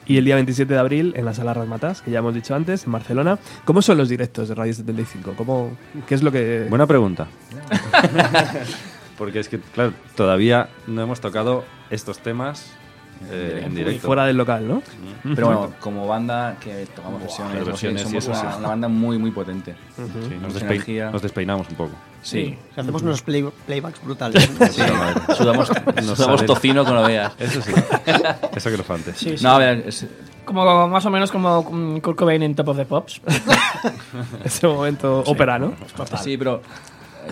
Y 0.07 0.17
el 0.17 0.25
día 0.25 0.35
27 0.35 0.73
de 0.73 0.79
abril 0.79 1.13
en 1.17 1.25
la 1.25 1.33
sala 1.33 1.53
Rasmatas, 1.53 2.01
que 2.01 2.11
ya 2.11 2.19
hemos 2.19 2.33
dicho 2.33 2.55
antes, 2.55 2.85
en 2.85 2.93
Barcelona. 2.93 3.37
¿Cómo 3.65 3.81
son 3.81 3.97
los 3.97 4.07
directos 4.07 4.47
de 4.47 4.55
Radio 4.55 4.73
75? 4.73 5.33
¿Cómo, 5.35 5.77
¿Qué 6.07 6.15
es 6.15 6.23
lo 6.23 6.31
que...? 6.31 6.65
Buena 6.69 6.87
pregunta. 6.87 7.27
Porque 9.17 9.39
es 9.39 9.49
que, 9.49 9.59
claro, 9.59 9.93
todavía 10.15 10.69
no 10.85 11.01
hemos 11.01 11.19
tocado 11.19 11.65
estos 11.89 12.19
temas 12.19 12.71
eh, 13.29 13.63
en 13.65 13.71
y 13.73 13.75
directo. 13.75 14.07
fuera 14.07 14.25
del 14.25 14.37
local, 14.37 14.67
¿no? 14.67 14.81
Pero 15.35 15.47
bueno, 15.47 15.73
como 15.79 16.07
banda 16.07 16.57
que 16.59 16.85
tocamos 16.95 17.21
versiones, 17.21 17.57
sé, 17.59 17.63
versiones 17.65 18.01
y 18.01 18.05
somos 18.05 18.23
eso 18.23 18.31
una, 18.31 18.51
sí. 18.51 18.57
una 18.59 18.67
banda 18.69 18.87
muy, 18.87 19.17
muy 19.17 19.31
potente. 19.31 19.75
Sí, 19.95 20.01
nos, 20.01 20.53
Mucha 20.53 20.65
despe- 20.65 20.71
energía. 20.71 21.11
nos 21.11 21.21
despeinamos 21.21 21.69
un 21.69 21.75
poco. 21.75 21.91
Sí. 22.21 22.57
Hacemos 22.75 23.01
unos 23.01 23.21
play- 23.21 23.49
playbacks 23.65 24.03
brutales. 24.03 24.43
Sí. 24.71 24.81
Sudamos, 25.37 25.71
Nos 25.95 26.17
sudamos 26.17 26.45
tocino 26.45 26.83
no 26.93 27.03
veas. 27.03 27.33
Eso 27.39 27.61
sí. 27.61 27.71
Eso 28.55 28.69
que 28.69 28.77
lo. 28.77 29.13
Sí, 29.15 29.37
sí. 29.37 29.43
No, 29.43 29.51
a 29.51 29.57
ver, 29.59 29.83
es- 29.87 30.05
Como 30.45 30.87
más 30.87 31.05
o 31.05 31.09
menos 31.09 31.31
como 31.31 31.63
mm, 31.63 31.99
Kurt 31.99 32.17
Cobain 32.17 32.41
en 32.43 32.55
Top 32.55 32.69
of 32.69 32.77
the 32.77 32.85
Pops. 32.85 33.21
Ese 34.43 34.67
momento 34.67 35.23
ópera, 35.25 35.59
¿no? 35.59 35.73
sí, 36.21 36.37
pero 36.37 36.61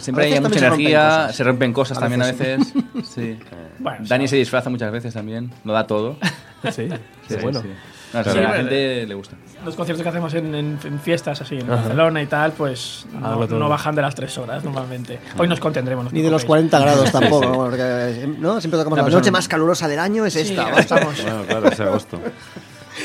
siempre 0.02 0.26
hay 0.26 0.32
veces 0.32 0.42
mucha 0.50 0.70
rompen 0.70 0.80
energía, 0.88 1.30
se 1.34 1.44
rompen 1.44 1.74
cosas 1.74 1.98
A 1.98 2.02
también 2.02 2.22
a 2.22 2.26
veces. 2.28 2.74
veces. 2.74 3.10
Sí. 3.14 3.40
Bueno, 3.78 4.06
Dani 4.08 4.26
se 4.28 4.38
disfraza 4.38 4.70
muchas 4.70 4.90
veces 4.92 5.14
también, 5.14 5.52
lo 5.64 5.74
da 5.74 5.86
todo. 5.86 6.18
Sí, 6.72 6.90
Sí, 7.28 7.36
bueno. 7.44 7.62
sí. 7.62 7.68
No, 8.14 8.24
sí, 8.24 8.30
a 8.30 8.42
la 8.42 8.54
gente 8.54 9.06
le 9.06 9.14
gusta. 9.14 9.36
los 9.66 9.76
conciertos 9.76 10.02
que 10.02 10.10
hacemos 10.10 10.34
en, 10.34 10.56
en- 10.56 10.80
en 10.84 11.00
fiestas 11.02 11.42
así 11.42 11.56
en 11.56 11.64
Ajá. 11.70 11.76
Barcelona 11.82 12.22
y 12.22 12.26
tal, 12.28 12.54
pues 12.54 13.06
no, 13.12 13.46
no 13.46 13.70
bajan 13.70 13.94
de 13.94 14.02
las 14.02 14.16
tres 14.16 14.36
horas 14.38 14.64
normalmente. 14.64 15.20
Hoy 15.38 15.48
nos 15.50 15.60
contendremos. 15.60 16.06
no 16.06 16.12
Ni 16.12 16.22
de 16.22 16.32
los 16.32 16.44
preocupéis. 16.46 16.72
40 16.72 16.80
grados 16.80 17.12
tampoco. 17.12 17.52
Porque, 17.66 17.82
eh, 17.84 18.36
¿no? 18.40 18.60
Siempre 18.62 18.80
tocamos 18.80 18.98
la 18.98 19.04
pero 19.06 19.18
noche 19.18 19.30
más 19.32 19.48
calurosa 19.50 19.88
del 19.90 20.00
año, 20.00 20.26
es 20.26 20.34
Sí, 20.34 20.40
esta. 20.40 20.70
estamos. 20.80 21.22
Bueno, 21.22 21.44
claro, 21.46 21.68
es 21.70 21.80
agosto. 21.80 22.20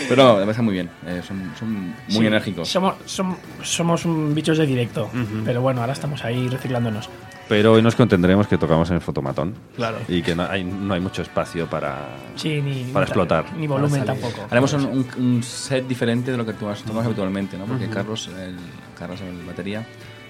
Pero 0.08 0.22
no, 0.24 0.36
me 0.38 0.46
pasa 0.46 0.62
muy 0.62 0.74
bien. 0.74 0.90
eh, 1.06 1.20
son, 1.26 1.52
son 1.58 1.72
muy 1.88 1.94
Sí, 2.08 2.26
enérgicos. 2.26 2.68
Somos, 2.68 2.94
som- 3.06 3.36
somos 3.62 4.04
un 4.04 4.34
bichos 4.34 4.58
de 4.58 4.66
directo, 4.66 5.10
pero 5.44 5.60
bueno, 5.60 5.80
ahora 5.80 5.92
estamos 5.92 6.24
ahí 6.24 6.48
reciclándonos. 6.48 7.08
Pero 7.48 7.72
hoy 7.72 7.82
nos 7.82 7.96
contendremos 7.96 8.46
que 8.46 8.56
tocamos 8.56 8.88
en 8.90 8.96
el 8.96 9.00
fotomatón. 9.02 9.54
Claro. 9.74 9.98
Y 10.06 10.22
que 10.22 10.36
no 10.36 10.44
hay, 10.48 10.62
no 10.62 10.94
hay 10.94 11.00
mucho 11.00 11.22
espacio 11.22 11.66
para. 11.66 11.98
Sí, 12.36 12.60
ni, 12.62 12.84
Para 12.92 13.04
ni- 13.04 13.08
explotar. 13.08 13.44
Ni 13.56 13.66
volumen 13.66 14.04
tampoco. 14.04 14.46
Haremos 14.48 14.72
un, 14.74 14.84
un- 14.86 15.06
un 15.18 15.42
set 15.42 15.86
diferente 15.88 16.30
de 16.30 16.36
lo 16.36 16.46
que 16.46 16.52
tú 16.52 16.68
has- 16.68 16.80
tocamos 16.82 17.04
habitualmente, 17.06 17.58
¿no? 17.58 17.64
Porque 17.64 17.88
Carlos, 17.88 18.28
el, 18.28 18.54
Carlos, 18.96 19.20
el 19.22 19.44
batería, 19.44 19.84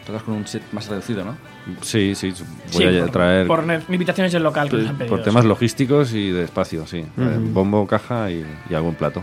tocas 0.06 0.22
con 0.22 0.32
un 0.32 0.46
set 0.46 0.62
más 0.72 0.88
reducido, 0.88 1.22
¿no? 1.26 1.36
Sí, 1.82 2.14
sí. 2.14 2.32
Voy 2.72 2.84
Sí, 2.90 2.96
a 2.98 3.00
por, 3.02 3.10
traer. 3.10 3.46
por 3.46 3.64
ne- 3.66 3.82
limitaciones 3.90 4.32
del 4.32 4.42
local 4.42 4.70
que 4.70 4.78
nos 4.78 4.88
han 4.88 4.96
pedido. 4.96 5.14
por 5.16 5.22
temas 5.22 5.44
logísticos 5.44 6.14
y 6.14 6.30
de 6.30 6.44
espacio, 6.44 6.86
sí. 6.86 7.00
Eh, 7.18 7.36
Bombo, 7.38 7.86
caja 7.86 8.30
y, 8.30 8.46
y 8.70 8.74
algún 8.74 8.94
plato. 8.94 9.22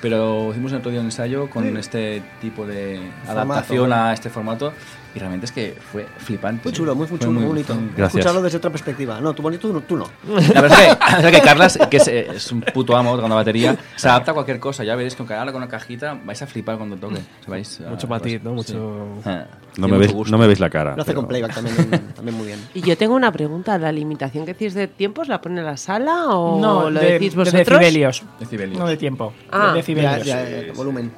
Pero 0.00 0.50
hicimos 0.52 0.72
el 0.72 0.78
otro 0.78 0.90
día 0.90 1.00
un 1.00 1.06
ensayo 1.06 1.50
con 1.50 1.76
este 1.76 2.22
tipo 2.40 2.66
de 2.66 3.00
adaptación 3.26 3.92
a 3.92 4.12
este 4.12 4.30
formato 4.30 4.72
y 5.18 5.20
realmente 5.20 5.46
es 5.46 5.52
que 5.52 5.76
fue 5.92 6.06
flipante. 6.18 6.62
Muy 6.64 6.72
chulo, 6.72 6.94
muy, 6.94 7.06
Fue 7.06 7.18
chulo, 7.18 7.32
muy 7.32 7.44
bonito. 7.44 7.74
fue- 7.74 7.82
Gracias. 7.96 8.14
Escucharlo 8.20 8.42
desde 8.42 8.58
otra 8.58 8.70
perspectiva. 8.70 9.20
No, 9.20 9.34
tú 9.34 9.42
bonito, 9.42 9.68
tú 9.68 9.72
no. 9.74 9.80
Tú 9.80 9.96
no. 9.98 10.06
La 10.54 10.60
verdad 10.60 10.78
es 11.20 11.24
que, 11.26 11.30
que 11.32 11.40
Carlas, 11.40 11.78
que 11.90 11.96
es, 11.98 12.08
es 12.08 12.52
un 12.52 12.60
puto 12.60 12.96
amo 12.96 13.14
tocando 13.16 13.34
batería, 13.36 13.76
se 13.96 14.08
adapta 14.08 14.30
a 14.30 14.34
cualquier 14.34 14.60
cosa. 14.60 14.84
Ya 14.84 14.94
veréis 14.96 15.14
que 15.14 15.22
aunque 15.22 15.34
haga 15.34 15.46
con 15.52 15.56
una 15.62 15.68
cajita, 15.68 16.18
vais 16.24 16.40
a 16.40 16.46
flipar 16.46 16.76
cuando 16.78 16.96
toque. 16.96 17.16
O 17.16 17.18
sea, 17.18 17.48
vais 17.48 17.80
a- 17.86 17.90
Mucho 17.90 18.06
matiz, 18.08 18.42
¿no? 18.42 18.52
Mucho- 18.54 19.08
Ah, 19.24 19.44
No 19.76 19.86
tiene 19.86 19.92
me, 19.92 19.98
veis, 20.06 20.30
no 20.30 20.38
me 20.38 20.46
veis 20.46 20.60
la 20.60 20.70
cara. 20.70 20.94
Lo 20.96 21.02
hace 21.02 21.10
pero- 21.10 21.20
con 21.20 21.28
playback 21.28 21.54
también, 21.54 21.76
también 22.14 22.36
muy 22.36 22.46
bien. 22.46 22.60
Y 22.74 22.80
yo 22.82 22.96
tengo 22.96 23.14
una 23.14 23.30
pregunta. 23.32 23.76
¿La 23.78 23.92
limitación 23.92 24.44
que 24.46 24.52
decís 24.54 24.74
de 24.74 24.88
tiempos 24.88 25.28
la 25.28 25.40
pone 25.40 25.62
la 25.62 25.76
sala 25.76 26.28
o 26.28 26.60
No, 26.60 26.90
lo 26.90 27.00
de, 27.00 27.12
decís 27.12 27.32
de 27.32 27.38
vosotros? 27.38 27.66
decibelios. 27.66 28.22
Decibelios. 28.40 28.78
No 28.78 28.86
de 28.86 28.96
tiempo. 28.96 29.32
Ah. 29.50 29.68
de 29.72 29.74
decibelios. 29.78 30.24
Ya, 30.24 30.48
ya, 30.48 30.66
ya, 30.66 30.72
volumen. 30.72 31.12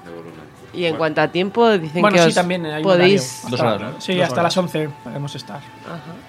Y 0.72 0.84
en 0.84 0.96
cuanto 0.96 1.20
a 1.20 1.28
tiempo, 1.28 1.68
dicen 1.78 2.00
Bueno, 2.00 2.16
que 2.16 2.22
sí, 2.22 2.28
os 2.28 2.34
también 2.34 2.64
hay 2.66 2.76
un 2.78 2.82
podéis... 2.84 3.40
horario. 3.44 3.50
Dos 3.50 3.60
Hasta- 3.60 3.74
horas, 3.74 3.94
¿no? 3.94 4.00
Sí, 4.00 4.14
Dos 4.14 4.22
hasta 4.22 4.34
horas. 4.34 4.44
las 4.44 4.56
11 4.56 4.88
podemos 5.04 5.34
estar. 5.34 5.60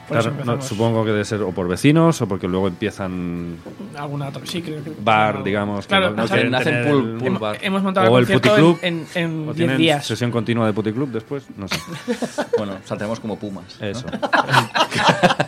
Por 0.08 0.18
Claro, 0.20 0.36
eso 0.42 0.46
no, 0.56 0.62
supongo 0.62 1.06
que 1.06 1.12
debe 1.12 1.26
ser 1.26 1.42
o 1.44 1.52
por 1.52 1.68
vecinos 1.68 2.22
o 2.22 2.28
porque 2.28 2.48
luego 2.48 2.68
empiezan 2.68 3.58
Alguna 3.98 4.30
otra. 4.30 4.42
Sí, 4.46 4.62
creo 4.62 4.84
que. 4.84 4.92
bar, 5.00 5.36
no. 5.40 5.44
digamos. 5.44 5.86
que 5.86 5.90
Claro, 5.90 6.10
no- 6.12 6.24
no 6.24 6.28
quieren 6.28 6.56
hacen 6.56 6.74
tener 6.74 6.88
pool- 6.92 7.18
pool 7.20 7.28
Hemos, 7.28 7.40
bar. 7.42 7.58
hemos 7.62 7.84
montado 7.84 8.12
O 8.12 8.18
el 8.18 8.26
puticlub. 8.28 8.80
en, 8.82 9.06
en, 9.14 9.24
en 9.24 9.44
10 9.46 9.56
tienen 9.56 9.78
días. 9.78 10.06
sesión 10.06 10.32
continua 10.32 10.66
de 10.66 10.74
puticlub 10.74 11.10
después, 11.12 11.44
no 11.56 11.68
sé. 11.68 11.76
Bueno, 12.58 12.78
saltaremos 12.84 13.20
como 13.20 13.38
pumas. 13.38 13.66
¿no? 13.80 13.88
Eso, 13.88 14.06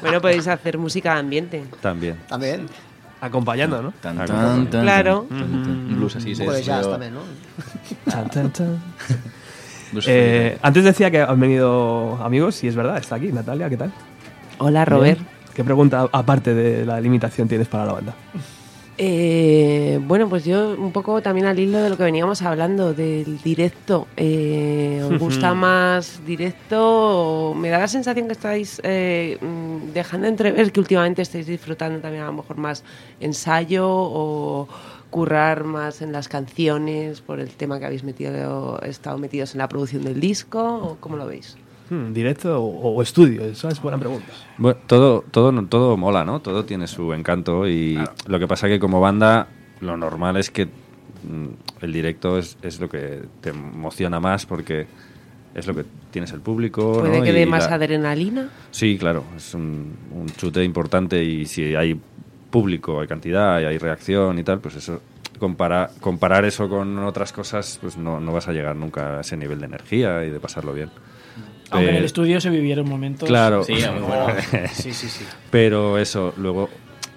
Bueno, 0.01 0.21
podéis 0.21 0.47
hacer 0.47 0.77
música 0.77 1.13
de 1.13 1.19
ambiente. 1.19 1.63
también. 1.81 2.17
También. 2.27 2.67
Acompañando, 3.25 3.81
¿no? 3.81 3.93
Tan, 4.01 4.17
tan, 4.17 4.65
claro. 4.67 5.25
tan, 5.29 5.39
tan. 5.39 5.95
Blues 5.95 6.17
así, 6.17 6.31
Un 6.31 6.35
sí, 6.35 6.41
poco 6.41 6.51
de 6.53 6.59
es 6.59 6.65
jazz 6.65 6.77
medio- 6.79 6.91
también, 6.91 7.13
¿no? 7.13 7.21
Eh, 10.07 10.57
antes 10.61 10.83
decía 10.83 11.11
que 11.11 11.21
han 11.21 11.39
venido 11.39 12.17
amigos, 12.23 12.63
y 12.63 12.67
es 12.67 12.75
verdad, 12.75 12.97
está 12.97 13.15
aquí 13.15 13.31
Natalia, 13.31 13.69
¿qué 13.69 13.77
tal? 13.77 13.91
Hola, 14.57 14.85
Robert. 14.85 15.19
Bien. 15.19 15.29
¿Qué 15.53 15.63
pregunta, 15.63 16.07
aparte 16.11 16.53
de 16.55 16.83
la 16.85 16.99
limitación, 16.99 17.47
tienes 17.47 17.67
para 17.67 17.85
la 17.85 17.93
banda? 17.93 18.13
Eh, 18.97 19.99
bueno, 20.03 20.29
pues 20.29 20.45
yo 20.45 20.75
un 20.77 20.91
poco 20.91 21.21
también 21.21 21.47
al 21.47 21.57
hilo 21.57 21.79
de 21.79 21.89
lo 21.89 21.97
que 21.97 22.03
veníamos 22.03 22.41
hablando 22.43 22.93
del 22.93 23.41
directo. 23.41 24.07
Eh, 24.17 25.01
¿Os 25.03 25.19
gusta 25.19 25.53
más 25.53 26.21
directo? 26.25 27.51
o 27.51 27.53
Me 27.55 27.69
da 27.69 27.79
la 27.79 27.87
sensación 27.87 28.27
que 28.27 28.33
estáis 28.33 28.79
eh, 28.83 29.37
mm, 29.41 29.93
dejando 29.93 30.27
entrever 30.27 30.71
que 30.71 30.79
últimamente 30.79 31.23
estáis 31.23 31.47
disfrutando 31.47 31.99
también 31.99 32.23
a 32.23 32.27
lo 32.27 32.33
mejor 32.33 32.57
más 32.57 32.83
ensayo 33.19 33.87
o 33.89 34.67
currar 35.09 35.63
más 35.63 36.01
en 36.01 36.11
las 36.11 36.27
canciones 36.27 37.21
por 37.21 37.39
el 37.39 37.49
tema 37.49 37.79
que 37.79 37.85
habéis 37.85 38.03
metido, 38.03 38.79
estado 38.81 39.17
metidos 39.17 39.53
en 39.53 39.59
la 39.59 39.69
producción 39.69 40.03
del 40.03 40.19
disco. 40.19 40.59
¿o 40.61 40.97
¿Cómo 40.99 41.17
lo 41.17 41.25
veis? 41.25 41.57
Hmm, 41.93 42.11
¿Directo 42.13 42.59
o, 42.59 42.95
o 42.95 43.01
estudio? 43.03 43.43
Esa 43.45 43.69
es 43.69 43.79
buena 43.81 43.99
pregunta. 43.99 44.25
Bueno, 44.57 44.79
todo, 44.87 45.23
todo, 45.29 45.51
todo 45.65 45.95
mola, 45.95 46.23
¿no? 46.25 46.39
Todo 46.39 46.63
tiene 46.65 46.87
su 46.87 47.13
encanto 47.13 47.67
y 47.67 48.03
lo 48.27 48.39
que 48.39 48.47
pasa 48.47 48.67
que 48.67 48.79
como 48.79 48.99
banda 48.99 49.47
lo 49.81 49.95
normal 49.95 50.37
es 50.37 50.49
que 50.49 50.65
mm, 50.65 51.83
el 51.83 51.93
directo 51.93 52.39
es, 52.39 52.57
es 52.63 52.79
lo 52.79 52.89
que 52.89 53.21
te 53.41 53.49
emociona 53.49 54.19
más 54.19 54.45
porque 54.47 54.87
es 55.53 55.67
lo 55.67 55.75
que 55.75 55.85
tienes 56.09 56.31
el 56.31 56.39
público. 56.39 56.97
¿Puede 56.99 57.19
¿no? 57.19 57.23
que 57.23 57.31
dé 57.33 57.45
más 57.45 57.69
la- 57.69 57.75
adrenalina? 57.75 58.49
Sí, 58.71 58.97
claro, 58.97 59.23
es 59.37 59.53
un, 59.53 59.95
un 60.15 60.27
chute 60.31 60.63
importante 60.63 61.23
y 61.23 61.45
si 61.45 61.75
hay 61.75 61.99
público, 62.49 63.01
hay 63.01 63.07
cantidad 63.07 63.61
y 63.61 63.65
hay 63.65 63.77
reacción 63.77 64.39
y 64.39 64.43
tal, 64.43 64.59
pues 64.59 64.75
eso, 64.77 64.99
compara- 65.39 65.91
comparar 66.01 66.43
eso 66.45 66.67
con 66.69 66.97
otras 66.99 67.31
cosas, 67.33 67.77
pues 67.81 67.97
no, 67.97 68.19
no 68.19 68.33
vas 68.33 68.47
a 68.47 68.51
llegar 68.51 68.75
nunca 68.75 69.17
a 69.17 69.21
ese 69.21 69.37
nivel 69.37 69.59
de 69.59 69.65
energía 69.65 70.25
y 70.25 70.31
de 70.31 70.39
pasarlo 70.39 70.73
bien. 70.73 70.89
Aunque 71.71 71.89
en 71.89 71.95
el 71.95 72.03
estudio 72.05 72.39
se 72.41 72.49
vivieron 72.49 72.87
momentos. 72.87 73.27
Claro, 73.27 73.63
Sí, 73.63 73.73
bueno. 73.73 74.27
Sí, 74.73 74.93
sí, 74.93 75.07
sí. 75.09 75.25
pero 75.49 75.97
eso, 75.97 76.33
luego, 76.37 76.69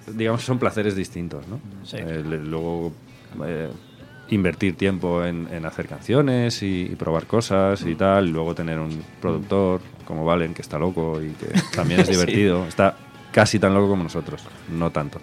digamos, 0.07 0.43
son 0.43 0.57
placeres 0.59 0.95
distintos, 0.95 1.47
¿no? 1.47 1.59
Sí. 1.83 1.97
Eh, 1.99 2.23
luego, 2.23 2.91
eh, 3.45 3.69
invertir 4.29 4.75
tiempo 4.75 5.23
en, 5.23 5.47
en 5.53 5.65
hacer 5.65 5.87
canciones 5.87 6.61
y, 6.63 6.89
y 6.91 6.95
probar 6.95 7.27
cosas 7.27 7.81
y 7.85 7.95
tal, 7.95 8.27
y 8.27 8.31
luego 8.31 8.53
tener 8.55 8.79
un 8.79 9.03
productor 9.21 9.81
como 10.05 10.25
Valen, 10.25 10.53
que 10.53 10.61
está 10.61 10.77
loco 10.79 11.21
y 11.21 11.29
que 11.29 11.47
también 11.75 11.99
es 12.01 12.07
divertido. 12.09 12.65
Está 12.67 12.95
casi 13.31 13.59
tan 13.59 13.73
loco 13.73 13.89
como 13.89 14.03
nosotros, 14.03 14.43
no 14.69 14.89
tanto, 14.91 15.21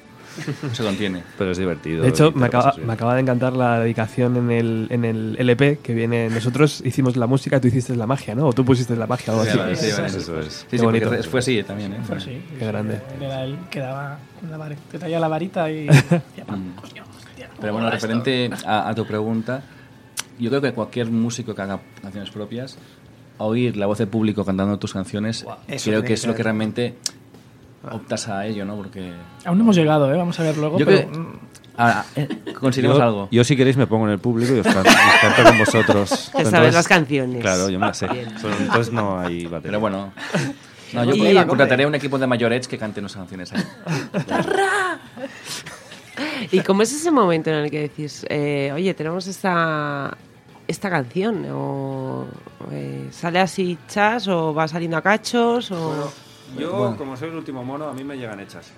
Se 0.72 0.82
contiene. 0.82 1.22
pero 1.38 1.50
es 1.52 1.58
divertido. 1.58 2.02
De 2.02 2.08
hecho, 2.08 2.32
me 2.32 2.46
acaba, 2.46 2.74
me 2.84 2.92
acaba 2.92 3.14
de 3.14 3.20
encantar 3.20 3.52
la 3.54 3.80
dedicación 3.80 4.36
en 4.36 4.50
el, 4.50 4.86
en 4.90 5.04
el 5.04 5.36
LP 5.38 5.78
que 5.82 5.94
viene. 5.94 6.28
Nosotros 6.30 6.82
hicimos 6.84 7.16
la 7.16 7.26
música, 7.26 7.60
tú 7.60 7.68
hiciste 7.68 7.94
la 7.96 8.06
magia, 8.06 8.34
¿no? 8.34 8.46
O 8.48 8.52
tú 8.52 8.64
pusiste 8.64 8.96
la 8.96 9.06
magia 9.06 9.34
o 9.34 9.40
algo 9.40 9.52
Sí, 9.52 9.58
así. 9.58 9.86
sí, 9.86 9.92
sí, 9.92 10.02
Eso 10.18 10.42
sí. 10.42 10.46
es. 10.46 10.66
Sí, 11.22 11.28
fue 11.28 11.40
así 11.40 11.62
también, 11.62 11.92
¿eh? 11.94 12.00
Pues 12.06 12.22
sí. 12.24 12.42
Qué 12.58 12.66
grande. 12.66 13.00
Él 13.16 13.22
era 13.22 13.44
el 13.44 13.56
que 13.70 13.80
daba 13.80 14.18
con 14.40 14.50
la 14.50 14.56
varita, 14.56 14.80
te 14.90 14.98
traía 14.98 15.20
la 15.20 15.28
varita 15.28 15.70
y. 15.70 15.88
hostia, 16.82 17.04
Pero 17.60 17.72
bueno, 17.72 17.90
referente 17.90 18.50
a, 18.66 18.88
a 18.88 18.94
tu 18.94 19.06
pregunta, 19.06 19.62
yo 20.38 20.50
creo 20.50 20.60
que 20.60 20.72
cualquier 20.72 21.10
músico 21.10 21.54
que 21.54 21.62
haga 21.62 21.80
canciones 22.02 22.30
propias, 22.30 22.76
oír 23.38 23.76
la 23.76 23.86
voz 23.86 23.98
del 23.98 24.08
público 24.08 24.44
cantando 24.44 24.78
tus 24.78 24.92
canciones, 24.92 25.44
creo 25.84 26.02
que 26.02 26.14
es 26.14 26.26
lo 26.26 26.34
que 26.34 26.42
realmente 26.42 26.94
optas 27.90 28.28
a 28.28 28.46
ello, 28.46 28.64
¿no? 28.64 28.76
Porque 28.76 29.12
Aún 29.44 29.58
no 29.58 29.64
hemos 29.64 29.76
llegado, 29.76 30.12
¿eh? 30.12 30.16
Vamos 30.16 30.38
a 30.40 30.42
ver 30.42 30.56
luego. 30.56 30.78
yo 30.78 30.86
pero, 30.86 31.08
creo 31.10 31.54
ahora 31.76 32.04
eh, 32.14 32.28
conseguiremos 32.60 32.98
yo, 32.98 33.04
algo. 33.04 33.28
yo, 33.32 33.42
si 33.44 33.56
queréis, 33.56 33.76
me 33.76 33.86
pongo 33.86 34.06
en 34.06 34.12
el 34.12 34.18
público 34.20 34.54
y 34.54 34.60
os 34.60 34.66
canto, 34.66 34.88
os 34.90 35.20
canto 35.20 35.42
con 35.44 35.58
vosotros. 35.58 36.08
Te 36.10 36.16
sabes 36.16 36.46
Entonces, 36.46 36.74
las 36.74 36.88
canciones. 36.88 37.40
Claro, 37.42 37.68
yo 37.68 37.78
me 37.80 37.86
las 37.86 37.98
sé. 37.98 38.06
Entonces 38.06 38.92
no 38.92 39.18
hay 39.18 39.44
batería. 39.44 39.60
Pero 39.62 39.80
bueno. 39.80 40.12
No, 40.92 41.04
yo 41.04 41.14
Y- 41.14 41.46
contrataré 41.46 41.84
un 41.86 41.94
equipo 41.96 42.18
de 42.18 42.26
mayorets 42.28 42.68
que 42.68 42.78
cante 42.78 43.00
nuestras 43.00 43.22
canciones 43.22 43.52
ahí. 43.52 43.62
¿Y 46.52 46.60
cómo 46.60 46.82
es 46.82 46.92
ese 46.92 47.10
momento 47.10 47.50
en 47.50 47.56
el 47.56 47.70
que 47.70 47.80
decís, 47.80 48.24
eh, 48.28 48.70
oye, 48.72 48.94
tenemos 48.94 49.26
esta, 49.26 50.16
esta 50.68 50.88
canción? 50.90 51.44
¿O 51.52 52.26
eh, 52.70 53.08
sale 53.10 53.40
así 53.40 53.76
chas 53.88 54.28
o 54.28 54.54
va 54.54 54.68
saliendo 54.68 54.96
a 54.96 55.02
cachos? 55.02 55.72
O... 55.72 56.12
Yo, 56.58 56.94
como 56.96 57.16
soy 57.16 57.28
el 57.30 57.36
último 57.36 57.64
mono, 57.64 57.88
a 57.88 57.92
mí 57.94 58.04
me 58.04 58.16
llegan 58.16 58.40
hechas. 58.40 58.72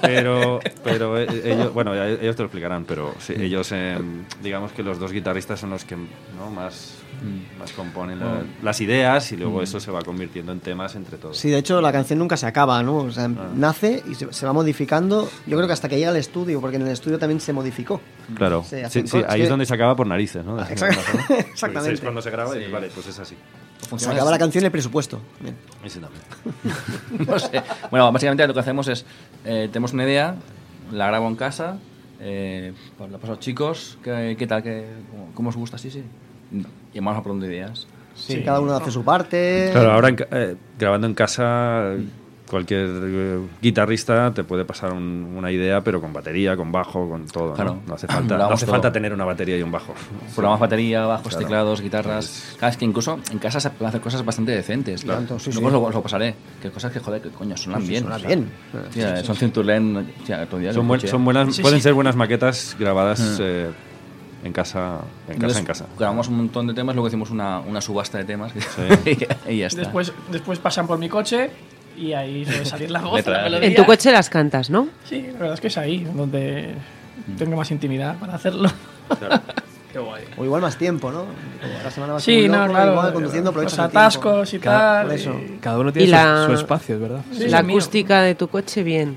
pero, 0.00 0.60
pero 0.82 1.18
eh, 1.18 1.26
ellos, 1.44 1.72
bueno, 1.72 1.94
ellos 1.94 2.36
te 2.36 2.42
lo 2.42 2.46
explicarán, 2.46 2.84
pero 2.84 3.14
sí, 3.18 3.34
ellos, 3.38 3.70
eh, 3.72 3.98
digamos 4.42 4.72
que 4.72 4.82
los 4.82 4.98
dos 4.98 5.12
guitarristas 5.12 5.60
son 5.60 5.70
los 5.70 5.84
que 5.84 5.96
¿no? 5.96 6.50
más, 6.54 6.94
más 7.58 7.72
componen 7.72 8.18
la- 8.20 8.42
las 8.62 8.80
ideas 8.80 9.30
y 9.32 9.36
luego 9.36 9.62
eso 9.62 9.78
se 9.80 9.90
va 9.90 10.02
convirtiendo 10.02 10.52
en 10.52 10.60
temas 10.60 10.94
entre 10.96 11.18
todos. 11.18 11.36
Sí, 11.36 11.50
de 11.50 11.58
hecho 11.58 11.80
la 11.80 11.92
canción 11.92 12.18
nunca 12.18 12.36
se 12.36 12.46
acaba, 12.46 12.82
¿no? 12.82 12.96
O 12.98 13.10
sea, 13.10 13.24
Ah. 13.26 13.48
nace 13.54 14.02
y 14.10 14.14
se, 14.14 14.32
se 14.32 14.46
va 14.46 14.52
modificando. 14.52 15.28
Yo 15.46 15.56
creo 15.56 15.66
que 15.66 15.72
hasta 15.72 15.88
que 15.88 15.96
llega 15.98 16.10
al 16.10 16.16
estudio, 16.16 16.60
porque 16.60 16.76
en 16.76 16.82
el 16.82 16.88
estudio 16.88 17.18
también 17.18 17.40
se 17.40 17.52
modificó. 17.52 18.00
Claro, 18.36 18.64
Se 18.64 18.88
sí, 18.90 19.06
sí, 19.06 19.18
ahí 19.28 19.38
que- 19.38 19.42
es 19.44 19.48
donde 19.48 19.66
se 19.66 19.74
acaba 19.74 19.94
por 19.96 20.06
narices, 20.06 20.44
¿no? 20.44 20.58
Ah, 20.58 20.66
exact- 20.68 21.30
exactamente. 21.52 21.94
Es 21.94 22.00
cuando 22.00 22.22
se 22.22 22.30
graba 22.30 22.56
y 22.56 22.70
vale, 22.70 22.90
pues 22.94 23.06
es 23.06 23.18
así. 23.18 23.36
Se 23.96 24.10
acaba 24.10 24.30
la 24.30 24.38
canción 24.38 24.62
y 24.62 24.66
el 24.66 24.72
presupuesto. 24.72 25.20
Bien. 25.40 25.56
Ese 25.84 26.00
también. 26.00 26.22
no 27.26 27.38
sé. 27.38 27.62
Bueno, 27.90 28.10
básicamente 28.10 28.46
lo 28.46 28.54
que 28.54 28.60
hacemos 28.60 28.88
es, 28.88 29.04
eh, 29.44 29.68
tenemos 29.70 29.92
una 29.92 30.04
idea, 30.04 30.36
la 30.90 31.08
grabo 31.08 31.28
en 31.28 31.36
casa, 31.36 31.78
eh, 32.20 32.72
pues 32.96 33.10
la 33.10 33.18
paso 33.18 33.32
a 33.32 33.36
los 33.36 33.44
chicos, 33.44 33.98
¿qué, 34.02 34.36
qué 34.38 34.46
tal? 34.46 34.62
¿Qué, 34.62 34.86
cómo, 35.10 35.28
cómo 35.34 35.48
os 35.50 35.56
gusta? 35.56 35.78
Sí, 35.78 35.90
sí. 35.90 36.02
Y 36.92 36.98
vamos 37.00 37.18
a 37.18 37.22
por 37.22 37.36
ideas. 37.44 37.86
Sí, 38.14 38.42
cada 38.42 38.60
uno 38.60 38.74
hace 38.74 38.90
su 38.90 39.04
parte. 39.04 39.70
Claro, 39.72 39.92
ahora 39.92 40.08
en 40.08 40.16
eh, 40.30 40.56
grabando 40.78 41.06
en 41.06 41.14
casa, 41.14 41.94
cualquier 42.52 42.86
eh, 43.02 43.38
guitarrista 43.60 44.32
te 44.32 44.44
puede 44.44 44.64
pasar 44.64 44.92
un- 44.92 45.34
una 45.36 45.50
idea, 45.50 45.80
pero 45.80 46.00
con 46.00 46.12
batería, 46.12 46.56
con 46.56 46.70
bajo, 46.70 47.08
con 47.08 47.26
todo. 47.26 47.48
¿no? 47.48 47.54
Claro. 47.54 47.78
No 47.86 47.94
hace 47.94 48.06
falta, 48.06 48.36
no 48.38 48.44
hace 48.50 48.66
todo. 48.66 48.74
falta 48.74 48.92
tener 48.92 49.12
una 49.12 49.24
batería 49.24 49.56
y 49.58 49.62
un 49.62 49.72
bajo. 49.72 49.94
Programas 50.34 50.60
batería, 50.60 51.06
bajos, 51.06 51.28
Claro. 51.28 51.38
teclados, 51.40 51.80
guitarras. 51.80 52.54
Claro, 52.58 52.70
es 52.70 52.76
que 52.76 52.84
incluso 52.84 53.18
en 53.32 53.38
casa 53.38 53.58
se 53.58 53.70
pueden 53.70 53.88
hacer 53.88 54.00
cosas 54.00 54.24
bastante 54.24 54.52
decentes. 54.52 55.04
Tanto, 55.04 55.38
sí, 55.38 55.50
Luego 55.52 55.60
sí. 55.70 55.74
os 55.76 55.80
lo, 55.82 55.88
os 55.88 55.94
lo 55.94 56.02
pasaré. 56.02 56.34
Que 56.60 56.70
cosas 56.70 56.92
que, 56.92 57.00
joder, 57.00 57.20
que 57.22 57.30
coño, 57.30 57.56
suenan 57.56 57.82
Sí, 57.82 57.88
bien. 57.88 58.02
suena 58.02 58.16
o 58.16 58.18
sea. 58.20 58.28
bien. 58.28 58.50
Tía, 58.92 59.24
son 59.24 59.36
otro 60.42 60.58
día 60.58 60.72
Son, 60.72 60.82
lo 60.82 60.88
buen- 60.88 60.98
escuché. 60.98 61.10
son 61.10 61.24
buenas, 61.24 61.56
Sí, 61.56 61.62
pueden 61.62 61.78
sí. 61.78 61.82
ser 61.82 61.94
buenas 61.94 62.14
maquetas 62.14 62.76
grabadas 62.78 63.18
Mm. 63.20 63.42
eh, 63.42 63.70
en 64.44 64.52
casa, 64.52 64.96
en 64.98 64.98
casa, 64.98 65.32
Entonces, 65.34 65.58
en 65.58 65.64
casa. 65.64 65.86
Grabamos 65.98 66.28
un 66.28 66.36
montón 66.36 66.66
de 66.66 66.74
temas, 66.74 66.94
luego 66.96 67.06
hicimos 67.08 67.30
una, 67.30 67.60
una 67.60 67.80
subasta 67.80 68.18
de 68.18 68.24
temas 68.24 68.52
y, 69.48 69.56
ya 69.58 69.66
está. 69.68 69.82
Después, 69.82 70.12
después 70.32 70.58
pasan 70.58 70.86
por 70.88 70.98
mi 70.98 71.08
coche 71.08 71.50
y 71.96 72.12
ahí 72.12 72.44
suele 72.44 72.64
salir 72.64 72.90
la 72.90 73.00
voz. 73.00 73.26
La 73.26 73.42
melodía. 73.42 73.68
En 73.68 73.74
tu 73.74 73.84
coche 73.84 74.10
las 74.12 74.28
cantas, 74.30 74.70
¿no? 74.70 74.88
Sí, 75.08 75.22
la 75.32 75.38
verdad 75.38 75.54
es 75.54 75.60
que 75.60 75.66
es 75.68 75.78
ahí 75.78 76.04
donde 76.04 76.74
tengo 77.38 77.56
más 77.56 77.70
intimidad 77.70 78.16
para 78.18 78.34
hacerlo. 78.34 78.70
O 80.38 80.44
igual 80.44 80.62
más 80.62 80.78
tiempo, 80.78 81.10
¿no? 81.12 81.26
La 81.84 81.90
semana 81.90 82.18
Sí, 82.18 82.48
no, 82.48 82.60
loco, 82.62 82.70
claro. 82.72 82.92
igual 82.92 83.12
conduciendo 83.12 83.52
los 83.52 83.78
atascos 83.78 84.54
y 84.54 84.58
Cada- 84.58 85.02
tal. 85.02 85.12
eso. 85.12 85.34
y- 85.38 85.58
Cada 85.58 85.78
uno 85.78 85.92
tiene 85.92 86.06
Y 86.06 86.10
su, 86.10 86.14
la- 86.16 86.46
su 86.46 86.52
espacio, 86.54 86.94
es 86.94 87.00
verdad. 87.02 87.20
Sí, 87.30 87.48
la 87.48 87.58
el 87.58 87.66
mío. 87.66 87.76
acústica 87.76 88.22
de 88.22 88.34
tu 88.34 88.48
coche, 88.48 88.82
bien. 88.82 89.16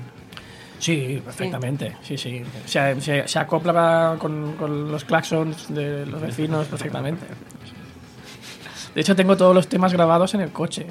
Sí, 0.78 1.22
perfectamente. 1.24 1.96
Sí, 2.02 2.18
sí. 2.18 2.42
Se, 2.66 3.00
se- 3.00 3.26
se 3.26 3.38
acopla 3.38 4.16
con, 4.18 4.52
con 4.56 4.92
los 4.92 5.06
claxons 5.06 5.72
de 5.74 6.04
los 6.04 6.20
vecinos 6.20 6.66
perfectamente. 6.66 7.24
De 8.96 9.02
hecho, 9.02 9.14
tengo 9.14 9.36
todos 9.36 9.54
los 9.54 9.68
temas 9.68 9.92
grabados 9.92 10.32
en 10.32 10.40
el 10.40 10.52
coche. 10.52 10.86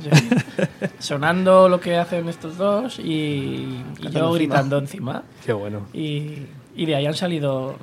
sonando 1.00 1.68
lo 1.68 1.80
que 1.80 1.98
hacen 1.98 2.30
estos 2.30 2.56
dos 2.56 3.00
y, 3.00 3.84
y 4.00 4.10
yo 4.12 4.32
gritando 4.34 4.78
encima. 4.78 5.24
Qué 5.44 5.54
bueno. 5.54 5.88
Y, 5.92 6.44
y 6.76 6.86
de 6.86 6.96
ahí 6.96 7.08
han 7.08 7.16
salido 7.16 7.76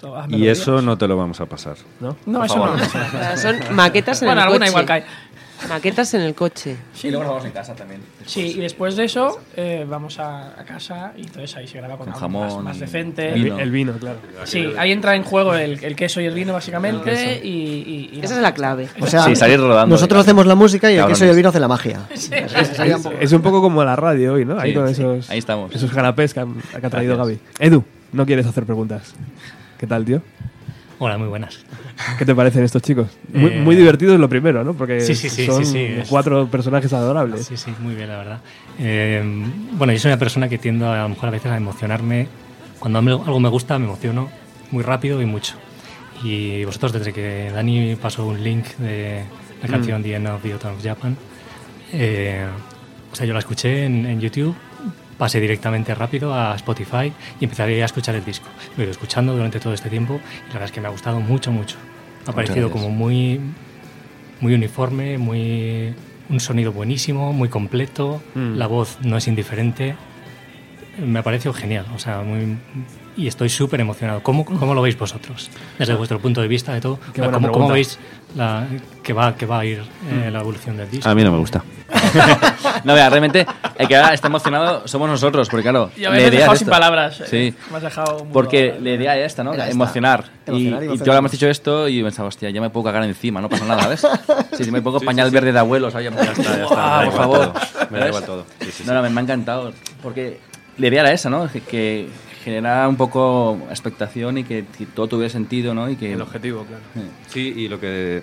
todas 0.00 0.28
Y 0.32 0.48
eso 0.48 0.82
no 0.82 0.98
te 0.98 1.06
lo 1.06 1.16
vamos 1.16 1.40
a 1.40 1.46
pasar. 1.46 1.76
¿No? 2.00 2.16
No, 2.26 2.44
eso 2.44 2.54
favor. 2.54 2.76
no. 2.76 3.36
Son 3.36 3.56
maquetas 3.70 4.20
en 4.22 4.26
Bueno, 4.26 4.40
el 4.40 4.46
alguna 4.48 4.66
coche. 4.66 4.70
igual 4.70 4.86
cae. 4.86 5.04
Maquetas 5.68 6.12
en 6.14 6.20
el 6.20 6.34
coche. 6.34 6.76
Y 7.02 7.08
luego 7.08 7.24
nos 7.24 7.30
vamos 7.32 7.44
en 7.46 7.52
casa 7.52 7.74
también. 7.74 8.00
Sí, 8.26 8.54
y 8.56 8.60
después 8.60 8.94
de 8.96 9.04
eso 9.04 9.40
eh, 9.56 9.86
vamos 9.88 10.18
a, 10.18 10.48
a 10.60 10.64
casa 10.64 11.12
y 11.16 11.22
entonces 11.22 11.56
ahí 11.56 11.66
se 11.66 11.78
graba 11.78 11.96
con, 11.96 12.06
Con 12.06 12.14
algo 12.14 12.28
más, 12.28 12.50
jamón 12.52 12.64
más 12.64 12.76
y- 12.76 12.80
decente. 12.80 13.32
El, 13.32 13.42
Vino. 13.44 13.58
el 13.58 13.70
vino, 13.70 13.92
claro. 13.94 14.18
Sí, 14.44 14.66
ahí 14.78 14.92
entra 14.92 15.16
en 15.16 15.22
juego 15.24 15.54
el, 15.54 15.82
el 15.82 15.96
queso 15.96 16.20
y 16.20 16.26
el 16.26 16.34
vino 16.34 16.52
básicamente 16.52 17.40
y, 17.42 17.48
y- 17.48 18.10
y 18.12 18.20
Esa 18.20 18.34
no. 18.34 18.40
es 18.40 18.42
la 18.42 18.54
clave. 18.54 18.88
O 19.00 19.06
sea, 19.06 19.22
Sí, 19.24 19.34
salir 19.36 19.58
rodando. 19.58 19.94
nosotros 19.94 20.20
hacemos 20.22 20.46
la 20.46 20.54
música 20.54 20.90
y 20.92 20.96
el 20.96 21.06
queso 21.06 21.24
y 21.24 21.28
el 21.28 21.36
vino 21.36 21.48
hace 21.48 21.60
la 21.60 21.68
magia. 21.68 22.00
Es, 22.10 22.30
es 23.20 23.32
un 23.32 23.42
poco 23.42 23.60
como 23.62 23.82
la 23.84 23.96
radio 23.96 24.34
hoy, 24.34 24.44
¿no? 24.44 24.58
Ahí 24.60 24.70
Sí, 24.70 24.76
con 24.76 24.86
sí, 24.88 24.92
esos, 24.92 25.30
ahí 25.30 25.38
estamos. 25.38 25.74
esos 25.74 25.90
canapés 25.90 26.34
que, 26.34 26.40
han- 26.40 26.54
que 26.80 26.86
ha 26.86 26.90
traído 26.90 27.16
Gracias. 27.16 27.38
Gaby. 27.58 27.66
Edu, 27.66 27.84
no 28.12 28.26
quieres 28.26 28.46
hacer 28.46 28.64
preguntas. 28.64 29.14
¿Qué 29.78 29.86
tal, 29.86 30.04
tío? 30.04 30.22
Hola, 30.98 31.18
muy 31.18 31.28
buenas. 31.28 31.58
¿Qué 32.18 32.24
te 32.24 32.34
parecen 32.34 32.64
estos 32.64 32.80
chicos? 32.80 33.08
Muy, 33.32 33.50
Eh, 33.50 33.60
muy 33.60 33.76
divertidos 33.76 34.18
lo 34.18 34.28
primero, 34.30 34.64
¿no? 34.64 34.72
Porque 34.72 35.00
Sí, 35.02 35.14
sí, 35.14 35.28
sí, 35.28 35.44
son 35.44 35.62
cuatro 36.08 36.46
personajes 36.48 36.90
adorables. 36.94 37.46
Sí, 37.46 37.56
sí, 37.58 37.70
muy 37.80 37.94
bien, 37.94 38.08
la 38.08 38.16
verdad. 38.16 38.40
Eh, 38.78 39.22
bueno, 39.72 39.92
yo 39.92 39.98
soy 39.98 40.10
una 40.10 40.18
persona 40.18 40.48
que 40.48 40.56
tiendo 40.56 40.86
a, 40.86 41.00
a 41.00 41.02
lo 41.02 41.10
mejor 41.10 41.28
a 41.28 41.32
veces 41.32 41.52
a 41.52 41.56
emocionarme. 41.56 42.28
Cuando 42.78 42.98
algo 42.98 43.40
me 43.40 43.48
gusta, 43.50 43.78
me 43.78 43.84
emociono 43.84 44.30
muy 44.70 44.82
rápido 44.82 45.20
y 45.20 45.26
mucho. 45.26 45.54
Y 46.24 46.64
vosotros, 46.64 46.92
desde 46.94 47.12
que 47.12 47.50
Dani 47.54 47.96
pasó 47.96 48.24
un 48.26 48.42
link 48.42 48.64
de 48.78 49.24
la 49.62 49.68
canción 49.68 50.02
The 50.02 50.14
End 50.14 50.28
of 50.28 50.42
the 50.42 50.52
Autumn 50.52 50.72
of 50.76 50.82
Japan, 50.82 51.14
eh, 51.92 52.46
o 53.12 53.14
sea, 53.14 53.26
yo 53.26 53.34
la 53.34 53.40
escuché 53.40 53.84
en, 53.84 54.06
en 54.06 54.20
YouTube, 54.20 54.54
pasé 55.18 55.40
directamente 55.40 55.94
rápido 55.94 56.34
a 56.34 56.54
Spotify 56.56 57.12
y 57.40 57.44
empecé 57.44 57.62
a 57.82 57.84
escuchar 57.84 58.14
el 58.14 58.24
disco. 58.24 58.48
Lo 58.76 58.82
he 58.82 58.84
ido 58.84 58.92
escuchando 58.92 59.34
durante 59.34 59.58
todo 59.60 59.72
este 59.72 59.88
tiempo 59.88 60.14
y 60.14 60.46
la 60.48 60.52
verdad 60.54 60.64
es 60.66 60.72
que 60.72 60.80
me 60.80 60.88
ha 60.88 60.90
gustado 60.90 61.20
mucho, 61.20 61.50
mucho. 61.52 61.76
Me 62.26 62.30
ha 62.32 62.34
parecido 62.34 62.70
como 62.70 62.90
muy, 62.90 63.40
muy 64.40 64.54
uniforme, 64.54 65.16
muy 65.18 65.94
un 66.28 66.40
sonido 66.40 66.72
buenísimo, 66.72 67.32
muy 67.32 67.48
completo, 67.48 68.20
Mm. 68.34 68.56
la 68.56 68.66
voz 68.66 68.98
no 69.02 69.16
es 69.16 69.28
indiferente. 69.28 69.94
Me 70.98 71.18
ha 71.20 71.22
parecido 71.22 71.52
genial, 71.54 71.86
o 71.94 71.98
sea, 71.98 72.22
muy 72.22 72.56
y 73.16 73.26
estoy 73.26 73.48
súper 73.48 73.80
emocionado. 73.80 74.22
¿Cómo, 74.22 74.44
¿Cómo 74.44 74.74
lo 74.74 74.82
veis 74.82 74.98
vosotros? 74.98 75.50
Desde 75.78 75.94
vuestro 75.94 76.18
punto 76.18 76.40
de 76.40 76.48
vista 76.48 76.72
de 76.74 76.80
todo, 76.80 76.98
Qué 77.14 77.22
¿cómo, 77.22 77.50
cómo 77.50 77.68
veis 77.68 77.98
la, 78.36 78.66
que, 79.02 79.12
va, 79.12 79.34
que 79.34 79.46
va 79.46 79.60
a 79.60 79.64
ir 79.64 79.82
eh, 80.10 80.30
la 80.30 80.40
evolución 80.40 80.76
del 80.76 80.90
disco? 80.90 81.08
A 81.08 81.14
mí 81.14 81.22
no 81.24 81.32
me 81.32 81.38
gusta. 81.38 81.62
No, 82.84 82.94
vea, 82.94 83.08
realmente 83.08 83.46
el 83.78 83.88
que 83.88 83.96
ahora 83.96 84.14
está 84.14 84.28
emocionado 84.28 84.86
somos 84.86 85.08
nosotros, 85.08 85.48
porque 85.48 85.62
claro, 85.62 85.90
Ya 85.96 86.10
me 86.10 86.18
idea 86.18 86.30
dejado 86.30 86.52
es 86.52 86.58
sin 86.60 86.68
palabras. 86.68 87.20
eh. 87.22 87.24
Sí. 87.28 87.54
Me 87.70 87.78
has 87.78 87.82
dejado. 87.82 88.26
Porque 88.32 88.76
la 88.80 88.90
idea 88.90 89.16
era 89.16 89.24
esta, 89.26 89.42
¿no? 89.42 89.52
Esta. 89.52 89.70
Emocionar. 89.70 90.24
Y, 90.46 90.50
Emocionar 90.50 90.82
y 90.82 90.84
y 90.84 90.88
tú 90.88 90.92
emocionar. 90.92 91.08
ahora 91.08 91.20
me 91.22 91.26
has 91.26 91.32
dicho 91.32 91.48
esto 91.48 91.88
y 91.88 92.02
pensaba, 92.02 92.28
hostia, 92.28 92.50
ya 92.50 92.60
me 92.60 92.70
puedo 92.70 92.84
cagar 92.84 93.02
encima, 93.04 93.40
no 93.40 93.48
pasa 93.48 93.64
nada, 93.64 93.82
¿sabes? 93.96 94.06
Sí, 94.56 94.64
si 94.64 94.70
me 94.70 94.82
pongo 94.82 95.00
pañal 95.00 95.30
verde 95.30 95.52
de 95.52 95.58
abuelo, 95.58 95.90
¿sabes? 95.90 96.12
Ya 96.12 96.20
está, 96.20 96.56
Ya 96.56 96.62
está, 96.62 96.66
me 96.66 96.66
da 96.76 96.96
por 96.98 97.04
igual 97.06 97.12
favor. 97.16 97.38
todo. 97.52 97.86
Me 97.90 97.98
da 97.98 98.08
igual 98.08 98.24
todo. 98.24 98.46
Sí, 98.60 98.66
sí, 98.66 98.72
sí. 98.72 98.84
No, 98.86 98.94
no, 98.94 99.02
me, 99.02 99.10
me 99.10 99.20
ha 99.20 99.24
encantado. 99.24 99.72
Porque 100.02 100.38
la 100.78 100.86
idea 100.86 101.00
era 101.00 101.12
esa, 101.12 101.28
¿no? 101.30 101.48
Que 101.68 102.08
generara 102.46 102.88
un 102.88 102.96
poco 102.96 103.58
expectación 103.70 104.38
y 104.38 104.44
que, 104.44 104.64
todo 104.94 105.08
tuviera 105.08 105.28
sentido, 105.28 105.74
¿no? 105.74 105.90
Y 105.90 105.96
que, 105.96 106.12
El 106.12 106.22
objetivo, 106.22 106.64
claro. 106.64 106.82
Sí, 107.28 107.52
y 107.56 107.68
lo 107.68 107.80
que. 107.80 108.22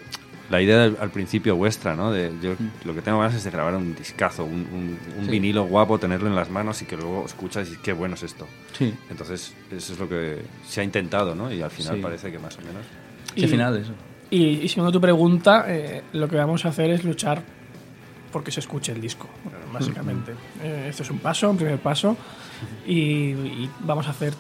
La 0.50 0.62
idea 0.62 0.84
al, 0.84 0.98
al 1.00 1.10
principio 1.10 1.56
vuestra, 1.58 1.96
¿no? 1.96 2.12
De, 2.12 2.32
yo 2.42 2.54
lo 2.86 2.94
que 2.94 3.02
tengo 3.02 3.20
ganas 3.20 3.34
es 3.36 3.44
de 3.44 3.52
grabar 3.52 3.76
un 3.76 3.96
discazo, 3.96 4.46
un, 4.46 4.68
un- 4.74 4.98
un 5.20 5.26
Sí. 5.26 5.32
vinilo 5.32 5.66
guapo, 5.66 5.98
tenerlo 6.00 6.28
en 6.30 6.36
las 6.36 6.50
manos 6.50 6.82
y 6.82 6.86
que 6.86 6.96
luego 6.96 7.26
escuchas 7.26 7.70
y 7.70 7.78
qué 7.78 7.92
bueno 7.92 8.16
es 8.16 8.24
esto. 8.24 8.48
Sí. 8.78 8.94
Entonces, 9.10 9.54
eso 9.72 9.94
es 9.94 10.00
lo 10.00 10.08
que 10.08 10.42
se 10.68 10.82
ha 10.82 10.84
intentado, 10.86 11.34
¿no? 11.36 11.52
Y 11.52 11.62
al 11.62 11.72
final 11.72 11.96
Sí. 11.96 12.02
parece 12.02 12.32
que 12.32 12.40
más 12.40 12.58
o 12.58 12.62
menos. 12.62 12.84
Sí, 13.36 13.44
al 13.44 13.50
final 13.50 13.78
eso. 13.78 13.94
Y, 14.30 14.44
y 14.64 14.68
siguiendo 14.70 14.92
tu 14.92 15.02
pregunta, 15.02 15.66
eh, 15.68 16.02
lo 16.14 16.28
que 16.30 16.36
vamos 16.38 16.66
a 16.66 16.70
hacer 16.70 16.90
es 16.92 17.04
luchar 17.04 17.42
porque 18.32 18.52
se 18.52 18.60
escuche 18.60 18.92
el 18.92 19.00
disco, 19.02 19.28
básicamente. 19.72 20.34
Eh, 20.62 20.88
esto 20.90 21.04
es 21.04 21.10
un 21.12 21.20
paso, 21.20 21.50
un 21.50 21.58
primer 21.58 21.78
paso, 21.80 22.18
y, 22.86 22.94
y 23.32 23.70
vamos 23.82 24.08
a 24.08 24.12
hacer, 24.12 24.34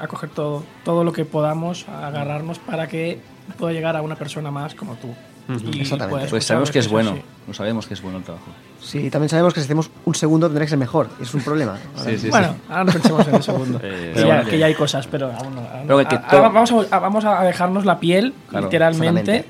a, 0.00 0.04
a 0.04 0.06
coger 0.08 0.30
todo, 0.30 0.62
todo 0.84 1.04
lo 1.04 1.12
que 1.12 1.24
podamos, 1.24 1.86
a 1.88 2.06
agarrarnos 2.08 2.58
para 2.58 2.86
que 2.88 3.20
pueda 3.58 3.72
llegar 3.72 3.96
a 3.96 4.02
una 4.02 4.16
persona 4.16 4.50
más 4.50 4.74
como 4.74 4.94
tú. 4.96 5.08
Y 5.46 5.82
Exactamente. 5.82 6.28
Pues 6.30 6.46
sabemos 6.46 6.70
que 6.70 6.78
es 6.78 6.88
bueno. 6.88 7.14
sí. 7.16 7.22
Lo 7.46 7.52
sabemos 7.52 7.86
que 7.86 7.92
es 7.92 8.00
bueno 8.00 8.16
el 8.16 8.24
trabajo. 8.24 8.46
Sí, 8.80 9.10
también 9.10 9.28
sabemos 9.28 9.52
que 9.52 9.60
si 9.60 9.64
hacemos 9.64 9.90
un 10.06 10.14
segundo 10.14 10.46
tendrá 10.46 10.64
que 10.64 10.70
ser 10.70 10.78
mejor. 10.78 11.10
Es 11.20 11.34
un 11.34 11.42
problema. 11.42 11.76
Sí, 12.02 12.16
sí, 12.18 12.30
bueno, 12.30 12.56
ahora 12.68 12.84
no 12.84 12.92
pensemos 12.92 13.28
en 13.28 13.34
el 13.34 13.42
segundo. 13.42 13.78
Eh, 13.84 14.12
que, 14.14 14.20
ya, 14.20 14.26
bueno. 14.26 14.48
que 14.48 14.58
ya 14.58 14.66
hay 14.66 14.74
cosas, 14.74 15.06
pero 15.06 15.26
aún 15.26 15.54
no. 15.54 15.60
aún 15.60 15.82
Pero 15.86 16.02
no. 16.02 16.08
que 16.08 16.16
Ahora 16.16 16.28
todo- 16.30 16.42
vamos, 16.42 16.72
a, 16.90 16.98
vamos 16.98 17.24
a 17.26 17.42
dejarnos 17.42 17.84
la 17.84 18.00
piel, 18.00 18.32
Claro, 18.48 18.66
literalmente. 18.66 19.44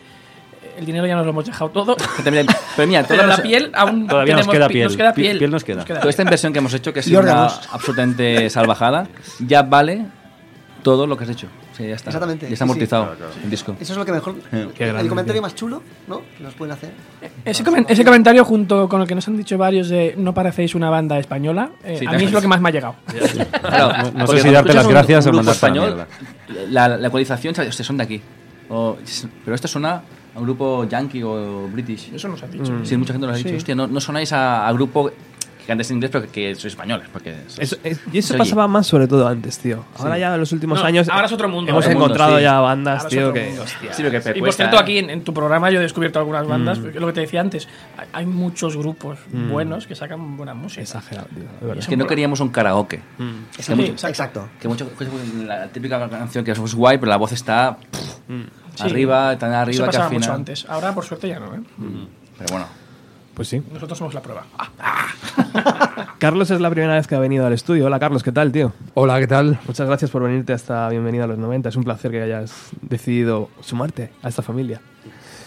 El 0.77 0.87
dinero 0.87 1.07
ya 1.07 1.15
nos 1.17 1.25
lo 1.25 1.31
hemos 1.31 1.45
dejado 1.47 1.71
todo. 1.71 1.97
Pero 2.25 2.47
mira, 2.87 3.03
toda 3.05 3.17
Pero 3.17 3.27
la 3.27 3.37
piel 3.39 3.71
aún 3.75 4.07
Todavía 4.07 4.37
nos 4.37 4.49
queda 4.49 4.69
pi- 4.69 4.75
piel. 4.75 4.85
Nos 4.89 4.97
queda 4.97 5.13
Pi- 5.15 5.23
piel. 5.23 5.39
piel 5.39 5.51
nos 5.51 5.65
queda. 5.65 5.85
Toda 5.85 6.11
esta 6.11 6.23
inversión 6.23 6.53
que 6.53 6.59
hemos 6.59 6.75
hecho, 6.75 6.93
que 6.93 7.03
sido 7.03 7.21
una 7.21 7.45
absolutamente 7.73 8.49
salvajada, 8.51 9.07
ya 9.41 9.63
vale 9.63 10.07
todo 10.83 11.07
lo 11.07 11.17
que 11.17 11.25
has 11.25 11.31
hecho. 11.31 11.47
O 11.73 11.77
sea, 11.77 11.89
ya 11.89 11.95
está. 11.97 12.11
Exactamente, 12.11 12.47
Ya 12.47 12.53
está 12.53 12.65
sí, 12.65 12.69
sí. 12.69 12.71
amortizado 12.71 13.05
Claro, 13.05 13.19
claro. 13.19 13.33
el 13.43 13.51
disco. 13.51 13.77
Eso 13.81 13.93
es 13.95 13.99
lo 13.99 14.05
que 14.05 14.13
mejor. 14.13 14.37
Qué 14.77 14.89
el 14.91 15.09
comentario 15.09 15.41
tío. 15.41 15.43
más 15.43 15.55
chulo, 15.57 15.83
¿no? 16.07 16.21
Que 16.37 16.45
nos 16.45 16.55
pueden 16.55 16.73
hacer. 16.73 16.93
Ese, 17.45 17.65
comen- 17.65 17.87
ese 17.89 18.05
comentario 18.05 18.45
junto 18.45 18.89
con 18.89 19.01
el 19.01 19.09
que 19.09 19.15
nos 19.17 19.27
han 19.27 19.37
dicho 19.37 19.59
varios 19.59 19.89
de 19.89 20.15
no 20.17 20.33
parecéis 20.35 20.75
una 20.77 20.89
banda 20.91 21.19
española, 21.19 21.71
eh, 21.83 21.97
Sí, 21.99 22.07
a 22.07 22.13
mí 22.13 22.25
es 22.25 22.33
lo 22.33 22.41
que 22.41 22.47
más 22.47 22.61
me 22.61 22.69
ha 22.69 22.73
llegado. 22.73 22.95
Claro, 23.63 24.11
No- 24.13 24.19
no 24.19 24.27
sé 24.29 24.41
si 24.41 24.51
darte 24.51 24.73
las 24.75 24.87
gracias 24.87 25.27
un 25.27 25.39
o 25.39 25.43
la 25.43 25.51
español, 25.53 26.07
la, 26.69 26.89
la 26.97 27.09
ecualización, 27.09 27.55
¿sabes? 27.57 27.71
Hostia, 27.71 27.85
son 27.85 27.97
de 27.97 28.05
aquí. 28.05 28.23
O- 28.69 28.97
pero 29.45 29.55
esto 29.57 29.67
suena 29.67 30.03
a 30.35 30.39
un 30.39 30.45
grupo 30.45 30.85
yankee 30.89 31.23
o 31.23 31.69
british. 31.71 32.13
Eso 32.15 32.29
nos 32.29 32.43
ha 32.43 32.47
dicho. 32.49 32.73
Sí, 32.85 32.97
mucha 32.97 33.13
gente 33.13 33.27
nos 33.27 33.35
ha 33.37 33.39
dicho, 33.39 33.57
hostia, 33.57 33.75
no, 33.75 33.87
no 33.87 34.01
sonáis 34.01 34.33
a, 34.33 34.67
a 34.67 34.73
grupo 34.73 35.11
que 35.11 35.69
cantéis 35.69 35.91
en 35.93 35.97
inglés, 35.97 36.11
pero 36.13 36.25
que, 36.25 36.31
que 36.31 36.55
sois 36.57 36.73
españoles. 36.75 37.09
Porque 37.11 37.35
Eso- 37.57 37.77
es- 37.83 38.01
y 38.13 38.19
eso 38.19 38.37
pasaba 38.37 38.69
más 38.69 38.87
sobre 38.87 39.07
todo 39.09 39.27
antes, 39.27 39.59
tío. 39.59 39.83
Ahora 39.97 40.17
Sí. 40.17 40.21
ya 40.21 40.35
en 40.35 40.41
los 40.41 40.53
últimos 40.53 40.79
No, 40.81 40.85
años 40.85 41.09
ahora 41.09 41.25
es 41.25 41.33
otro 41.33 41.49
mundo, 41.49 41.71
hemos 41.71 41.87
¿eh? 41.87 41.93
encontrado 41.93 42.33
Mundo, 42.33 42.39
sí. 42.41 42.45
ya 42.45 42.61
bandas, 42.61 42.97
Ahora 43.05 43.09
es 43.09 43.11
tío, 43.15 43.21
otro 43.29 43.33
que... 43.33 43.47
mundo. 43.47 43.63
hostia. 43.63 43.93
Sí, 43.95 44.03
lo 44.03 44.11
que 44.11 44.17
Y 44.35 44.41
por 44.41 44.53
cierto, 44.53 44.77
¿eh? 44.77 44.81
aquí 44.81 44.99
en, 44.99 45.09
en 45.09 45.25
tu 45.25 45.33
programa 45.33 45.71
yo 45.71 45.79
he 45.79 45.83
descubierto 45.83 46.19
algunas 46.19 46.47
bandas, 46.47 46.79
porque 46.81 47.01
lo 47.01 47.07
que 47.07 47.13
te 47.15 47.21
decía 47.23 47.41
antes, 47.41 47.67
hay, 47.97 48.09
hay 48.13 48.27
muchos 48.27 48.77
grupos 48.77 49.19
buenos 49.33 49.87
que 49.87 49.95
sacan 49.95 50.37
buena 50.37 50.53
música. 50.53 50.83
Exagerado, 50.83 51.29
tío. 51.29 51.45
de 51.45 51.67
verdad. 51.67 51.79
Es 51.79 51.87
que 51.89 51.97
no 51.97 52.07
queríamos 52.07 52.41
un 52.41 52.51
karaoke. 52.51 53.01
Sí, 53.59 53.75
mucho- 53.75 54.07
exacto. 54.07 54.49
Que 54.61 54.69
mucho, 54.69 54.87
que 54.99 55.07
la 55.47 55.69
típica 55.69 56.11
canción 56.11 56.45
que 56.45 56.51
es 56.51 56.75
guay, 56.75 56.99
pero 56.99 57.09
la 57.09 57.17
voz 57.17 57.33
está 57.33 57.79
pff, 57.91 58.19
Sí. 58.75 58.83
arriba, 58.85 59.39
tan 59.39 59.51
Eso 59.53 59.59
arriba 59.61 59.89
que 59.89 59.97
al 59.97 60.03
final. 60.09 60.21
mucho 60.21 60.33
antes. 60.33 60.67
Ahora, 60.69 60.95
por 60.95 61.05
suerte, 61.05 61.29
ya 61.29 61.39
no. 61.41 61.55
¿eh? 61.55 61.61
Pero 62.39 62.49
bueno, 62.51 62.67
Pues 63.35 63.49
sí. 63.49 63.63
Nosotros 63.73 63.99
somos 63.99 64.15
la 64.15 64.23
prueba. 64.23 64.45
Carlos 66.19 66.51
es 66.51 66.61
la 66.61 66.71
primera 66.71 66.95
vez 66.95 67.07
que 67.07 67.15
ha 67.15 67.19
venido 67.19 67.47
al 67.47 67.53
estudio. 67.53 67.87
Hola, 67.87 67.99
Carlos, 67.99 68.23
¿qué 68.23 68.33
tal, 68.33 68.53
tío? 68.53 68.73
Hola, 68.95 69.19
¿qué 69.21 69.27
tal? 69.27 69.59
Muchas 69.67 69.87
gracias 69.87 70.11
por 70.11 70.23
venirte 70.23 70.53
hasta 70.53 70.89
Bienvenido 70.89 71.25
a 71.25 71.27
los 71.27 71.39
90. 71.39 71.69
Es 71.69 71.77
un 71.77 71.85
placer 71.85 72.11
que 72.11 72.23
hayas 72.23 72.71
decidido 72.83 73.51
sumarte 73.61 74.13
a 74.23 74.29
esta 74.29 74.43
familia. 74.43 74.81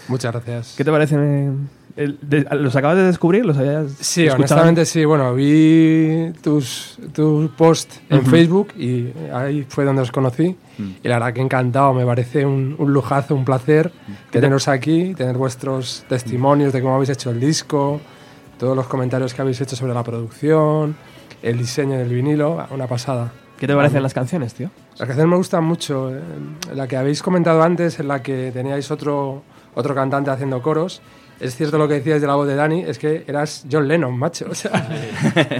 Muchas 0.07 0.31
gracias. 0.33 0.73
¿Qué 0.77 0.83
te 0.83 0.91
parece? 0.91 1.17
¿Los 1.97 2.75
acabas 2.75 2.97
de 2.97 3.03
descubrir? 3.03 3.45
¿Los 3.45 3.57
habías 3.57 3.91
Sí, 3.99 4.21
escuchado? 4.25 4.35
honestamente 4.37 4.85
sí. 4.85 5.03
Bueno, 5.03 5.33
vi 5.33 6.31
tus, 6.43 6.97
tu 7.13 7.49
post 7.57 7.91
en 8.09 8.23
Facebook 8.25 8.69
y 8.77 9.07
ahí 9.33 9.65
fue 9.67 9.83
donde 9.83 10.03
os 10.03 10.11
conocí. 10.11 10.55
Y 11.03 11.07
la 11.07 11.15
verdad 11.15 11.33
que 11.33 11.41
encantado. 11.41 11.93
Me 11.93 12.05
parece 12.05 12.45
un, 12.45 12.75
un 12.77 12.93
lujazo, 12.93 13.33
un 13.33 13.43
placer 13.45 13.91
teneros 14.29 14.67
aquí, 14.67 15.15
tener 15.15 15.37
vuestros 15.37 16.05
testimonios 16.07 16.71
de 16.71 16.81
cómo 16.81 16.93
habéis 16.95 17.09
hecho 17.09 17.31
el 17.31 17.39
disco, 17.39 17.99
todos 18.59 18.75
los 18.75 18.85
comentarios 18.87 19.33
que 19.33 19.41
habéis 19.41 19.59
hecho 19.61 19.75
sobre 19.75 19.93
la 19.95 20.03
producción, 20.03 20.95
el 21.41 21.57
diseño 21.57 21.97
del 21.97 22.09
vinilo. 22.09 22.63
Una 22.69 22.85
pasada. 22.87 23.31
¿Qué 23.57 23.65
te 23.65 23.73
parecen 23.75 24.03
las 24.03 24.13
canciones, 24.13 24.53
tío? 24.53 24.69
Las 24.99 25.07
canciones 25.07 25.31
me 25.31 25.37
gustan 25.37 25.63
mucho. 25.63 26.15
eh, 26.15 26.19
La 26.75 26.87
que 26.87 26.95
habéis 26.95 27.23
comentado 27.23 27.63
antes, 27.63 27.99
en 27.99 28.07
la 28.07 28.21
que 28.21 28.51
teníais 28.53 28.91
otro, 28.91 29.41
otro 29.73 29.95
cantante 29.95 30.29
haciendo 30.29 30.61
coros. 30.61 31.01
Es 31.39 31.55
cierto 31.55 31.77
lo 31.77 31.87
que 31.87 31.95
decías 31.95 32.19
de 32.19 32.25
la 32.27 32.33
voz 32.35 32.47
de 32.47 32.55
Dani, 32.55 32.81
es 32.81 32.97
que 32.97 33.23
eras 33.27 33.65
John 33.71 33.87
Lennon, 33.87 34.17
macho. 34.17 34.47
O 34.49 34.55
sea, 34.55 34.89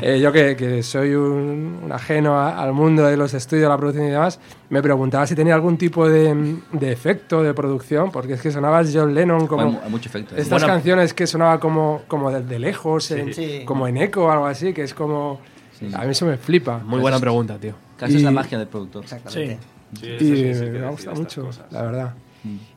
eh, 0.02 0.20
yo 0.20 0.32
que, 0.32 0.56
que 0.56 0.82
soy 0.82 1.14
un, 1.14 1.80
un 1.84 1.92
ajeno 1.92 2.36
a- 2.36 2.62
al 2.62 2.74
mundo 2.74 3.04
de 3.04 3.16
los 3.16 3.34
estudios, 3.36 3.70
la 3.70 3.78
producción 3.78 4.08
y 4.08 4.12
demás, 4.12 4.40
me 4.70 4.82
preguntaba 4.82 5.28
si 5.28 5.36
tenía 5.36 5.54
algún 5.54 5.78
tipo 5.78 6.10
de, 6.10 6.56
de 6.72 6.92
efecto 6.92 7.44
de 7.44 7.54
producción, 7.54 8.12
porque 8.12 8.34
es 8.34 8.42
que 8.42 8.52
sonabas 8.52 8.90
John 8.94 9.14
Lennon 9.14 9.46
como... 9.46 9.62
hay, 9.62 9.72
mu- 9.72 9.80
hay 9.84 9.90
mucho 9.92 10.10
efecto. 10.10 10.36
Estas 10.36 10.64
canciones 10.64 11.14
que 11.14 11.28
sonaba 11.28 11.60
como, 11.60 12.02
como 12.08 12.32
desde 12.32 12.58
lejos, 12.58 13.12
en- 13.12 13.34
Sí. 13.34 13.62
como 13.66 13.88
en 13.88 13.98
eco 13.98 14.26
o 14.26 14.32
algo 14.32 14.48
así, 14.48 14.74
que 14.74 14.82
es 14.84 14.94
como... 14.96 15.40
A 15.94 16.06
mí 16.06 16.12
eso 16.12 16.26
me 16.26 16.38
flipa. 16.38 16.80
Muy 16.80 17.00
buena 17.00 17.20
pregunta, 17.20 17.58
tío. 17.60 17.76
Casi 17.98 18.16
es 18.16 18.24
la 18.24 18.32
magia 18.32 18.58
del 18.58 18.68
productor. 18.68 19.04
Exactamente. 19.04 19.60
y 20.02 20.06
me 20.80 20.90
gusta 20.90 21.12
mucho, 21.14 21.50
la 21.70 21.82
verdad. 21.84 22.14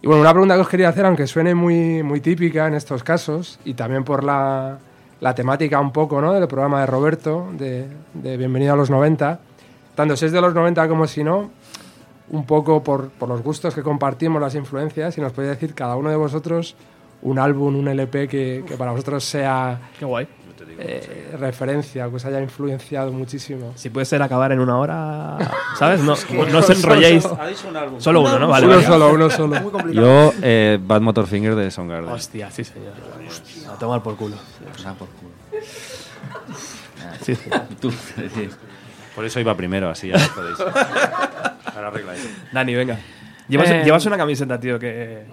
Y 0.02 0.06
bueno, 0.06 0.22
una 0.22 0.32
pregunta 0.32 0.54
que 0.54 0.60
os 0.60 0.68
quería 0.68 0.88
hacer, 0.88 1.06
aunque 1.06 1.26
suene 1.26 1.54
muy, 1.54 2.02
muy 2.02 2.20
típica 2.20 2.66
en 2.66 2.74
estos 2.74 3.02
casos, 3.02 3.58
y 3.64 3.74
también 3.74 4.04
por 4.04 4.24
la, 4.24 4.78
la 5.20 5.34
temática 5.34 5.80
un 5.80 5.92
poco 5.92 6.20
¿no? 6.20 6.32
del 6.32 6.46
programa 6.48 6.80
de 6.80 6.86
Roberto, 6.86 7.48
de, 7.56 7.86
de 8.14 8.36
Bienvenido 8.36 8.74
a 8.74 8.76
los 8.76 8.90
90, 8.90 9.40
tanto 9.94 10.16
si 10.16 10.26
es 10.26 10.32
de 10.32 10.40
los 10.40 10.54
90 10.54 10.88
como 10.88 11.06
si 11.06 11.22
no, 11.22 11.50
un 12.30 12.46
poco 12.46 12.82
por, 12.82 13.10
por 13.10 13.28
los 13.28 13.42
gustos 13.42 13.74
que 13.74 13.82
compartimos, 13.82 14.40
las 14.40 14.54
influencias, 14.54 15.16
y 15.18 15.20
nos 15.20 15.32
podéis 15.32 15.54
decir 15.54 15.74
cada 15.74 15.96
uno 15.96 16.10
de 16.10 16.16
vosotros 16.16 16.76
un 17.22 17.38
álbum, 17.38 17.76
un 17.76 17.88
LP 17.88 18.28
que, 18.28 18.64
que 18.66 18.76
para 18.76 18.92
vosotros 18.92 19.24
sea 19.24 19.90
Qué 19.98 20.04
guay. 20.04 20.26
Eh, 20.82 21.36
referencia, 21.38 22.08
que 22.08 22.16
os 22.16 22.24
haya 22.24 22.40
influenciado 22.40 23.12
muchísimo. 23.12 23.72
Si 23.76 23.90
puede 23.90 24.06
ser 24.06 24.22
acabar 24.22 24.50
en 24.52 24.60
una 24.60 24.78
hora, 24.78 25.36
¿sabes? 25.78 26.00
No, 26.00 26.14
no 26.50 26.58
os 26.58 26.70
enrolléis. 26.70 27.28
Solo 27.98 28.22
uno, 28.22 28.38
¿no? 28.38 28.48
Vale, 28.48 28.66
uno 28.66 28.76
vale. 28.76 28.86
solo, 28.86 29.12
uno 29.12 29.30
solo. 29.30 29.60
Muy 29.60 29.70
complicado. 29.70 30.06
Yo, 30.06 30.32
eh, 30.42 30.78
Bad 30.82 31.00
Motor 31.02 31.26
Finger 31.26 31.54
de 31.54 31.70
Soundgarden. 31.70 32.10
Hostia, 32.10 32.50
sí, 32.50 32.64
señor. 32.64 32.92
A 33.70 33.78
tomar 33.78 34.02
por 34.02 34.16
culo. 34.16 34.36
Ah, 34.84 34.94
por 34.98 35.08
culo. 35.08 35.30
Sí, 37.22 37.34
sí. 37.34 37.50
Y 37.70 37.74
tú, 37.74 37.90
sí. 37.90 38.48
Por 39.14 39.24
eso 39.26 39.40
iba 39.40 39.54
primero, 39.54 39.90
así 39.90 40.08
ya 40.08 40.16
lo 40.16 40.34
podéis. 40.34 40.58
Ahora 40.60 41.88
arregláis. 41.88 42.26
Dani, 42.52 42.74
venga. 42.74 42.98
Llevas, 43.48 43.68
Eh, 43.70 43.82
llevas 43.84 44.06
una 44.06 44.16
camiseta, 44.16 44.58
tío, 44.58 44.78
que... 44.78 45.24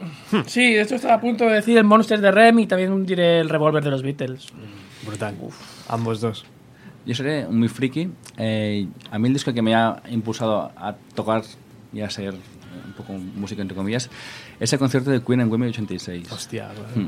Sí, 0.48 0.74
de 0.74 0.82
hecho 0.82 0.95
estaba 0.95 1.14
a 1.14 1.22
punto 1.22 1.45
de 1.45 1.53
decir 1.53 1.78
el 1.78 1.84
Monster 1.86 2.19
de 2.19 2.32
Rem 2.32 2.60
y 2.60 2.68
también 2.68 3.06
diré 3.06 3.40
el 3.40 3.48
Revolver 3.48 3.84
de 3.84 3.91
los 3.91 4.02
Beatles. 4.02 4.48
Brutal. 5.08 5.36
Ambos 5.88 6.22
dos. 6.22 6.46
Yo 7.06 7.16
seré 7.16 7.48
muy 7.48 7.70
friki. 7.70 8.10
Eh, 8.38 8.88
a 9.12 9.18
mí 9.18 9.28
el 9.30 9.34
disco 9.34 9.54
que 9.54 9.62
me 9.62 9.74
ha 9.74 10.02
impulsado 10.12 10.72
a 10.76 10.94
tocar 11.16 11.44
y 11.94 12.02
a 12.02 12.10
ser 12.10 12.34
un 12.34 12.94
poco 12.96 13.14
música 13.14 13.62
entre 13.62 13.76
comillas 13.76 14.10
es 14.60 14.72
el 14.74 14.80
concierto 14.80 15.10
de 15.10 15.22
Queen 15.24 15.42
en 15.42 15.50
Wembley 15.50 15.70
86. 15.72 16.32
Hostia, 16.32 16.70
Hmm. 16.96 17.08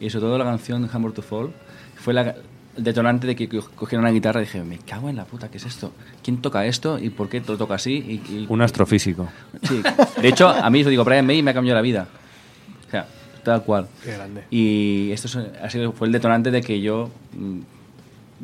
Y 0.00 0.10
sobre 0.10 0.26
todo 0.26 0.38
la 0.38 0.44
canción 0.44 0.88
Hammer 0.92 1.12
to 1.12 1.22
Fall 1.22 1.52
fue 1.94 2.12
la, 2.12 2.34
el 2.76 2.84
detonante 2.84 3.26
de 3.26 3.36
que 3.36 3.48
co- 3.48 3.70
cogiera 3.76 4.00
una 4.02 4.10
guitarra 4.10 4.40
y 4.42 4.44
dije, 4.44 4.62
me 4.64 4.78
cago 4.78 5.08
en 5.08 5.16
la 5.16 5.24
puta, 5.24 5.48
¿qué 5.50 5.58
es 5.58 5.64
esto? 5.64 5.92
¿Quién 6.22 6.42
toca 6.42 6.66
esto 6.66 6.98
y 6.98 7.10
por 7.10 7.28
qué 7.28 7.40
lo 7.46 7.56
toca 7.56 7.74
así? 7.76 7.92
Y, 8.28 8.32
y- 8.32 8.46
Un 8.48 8.60
astrofísico. 8.62 9.28
Sí. 9.62 9.80
De 10.20 10.28
hecho, 10.28 10.48
a 10.48 10.68
mí, 10.70 10.82
os 10.82 10.88
digo, 10.88 11.04
Brian 11.04 11.24
May 11.26 11.42
me 11.42 11.52
ha 11.52 11.54
cambiado 11.54 11.76
la 11.76 11.82
vida. 11.82 12.08
O 12.86 12.90
sea, 12.90 13.06
tal 13.52 13.62
cual. 13.64 13.88
Qué 14.04 14.12
grande. 14.12 14.44
Y 14.50 15.10
esto 15.12 15.26
es- 15.28 15.36
ha 15.62 15.70
sido, 15.70 15.92
fue 15.92 16.06
el 16.06 16.12
detonante 16.12 16.50
de 16.50 16.60
que 16.60 16.80
yo 16.80 17.10
mm, 17.32 17.60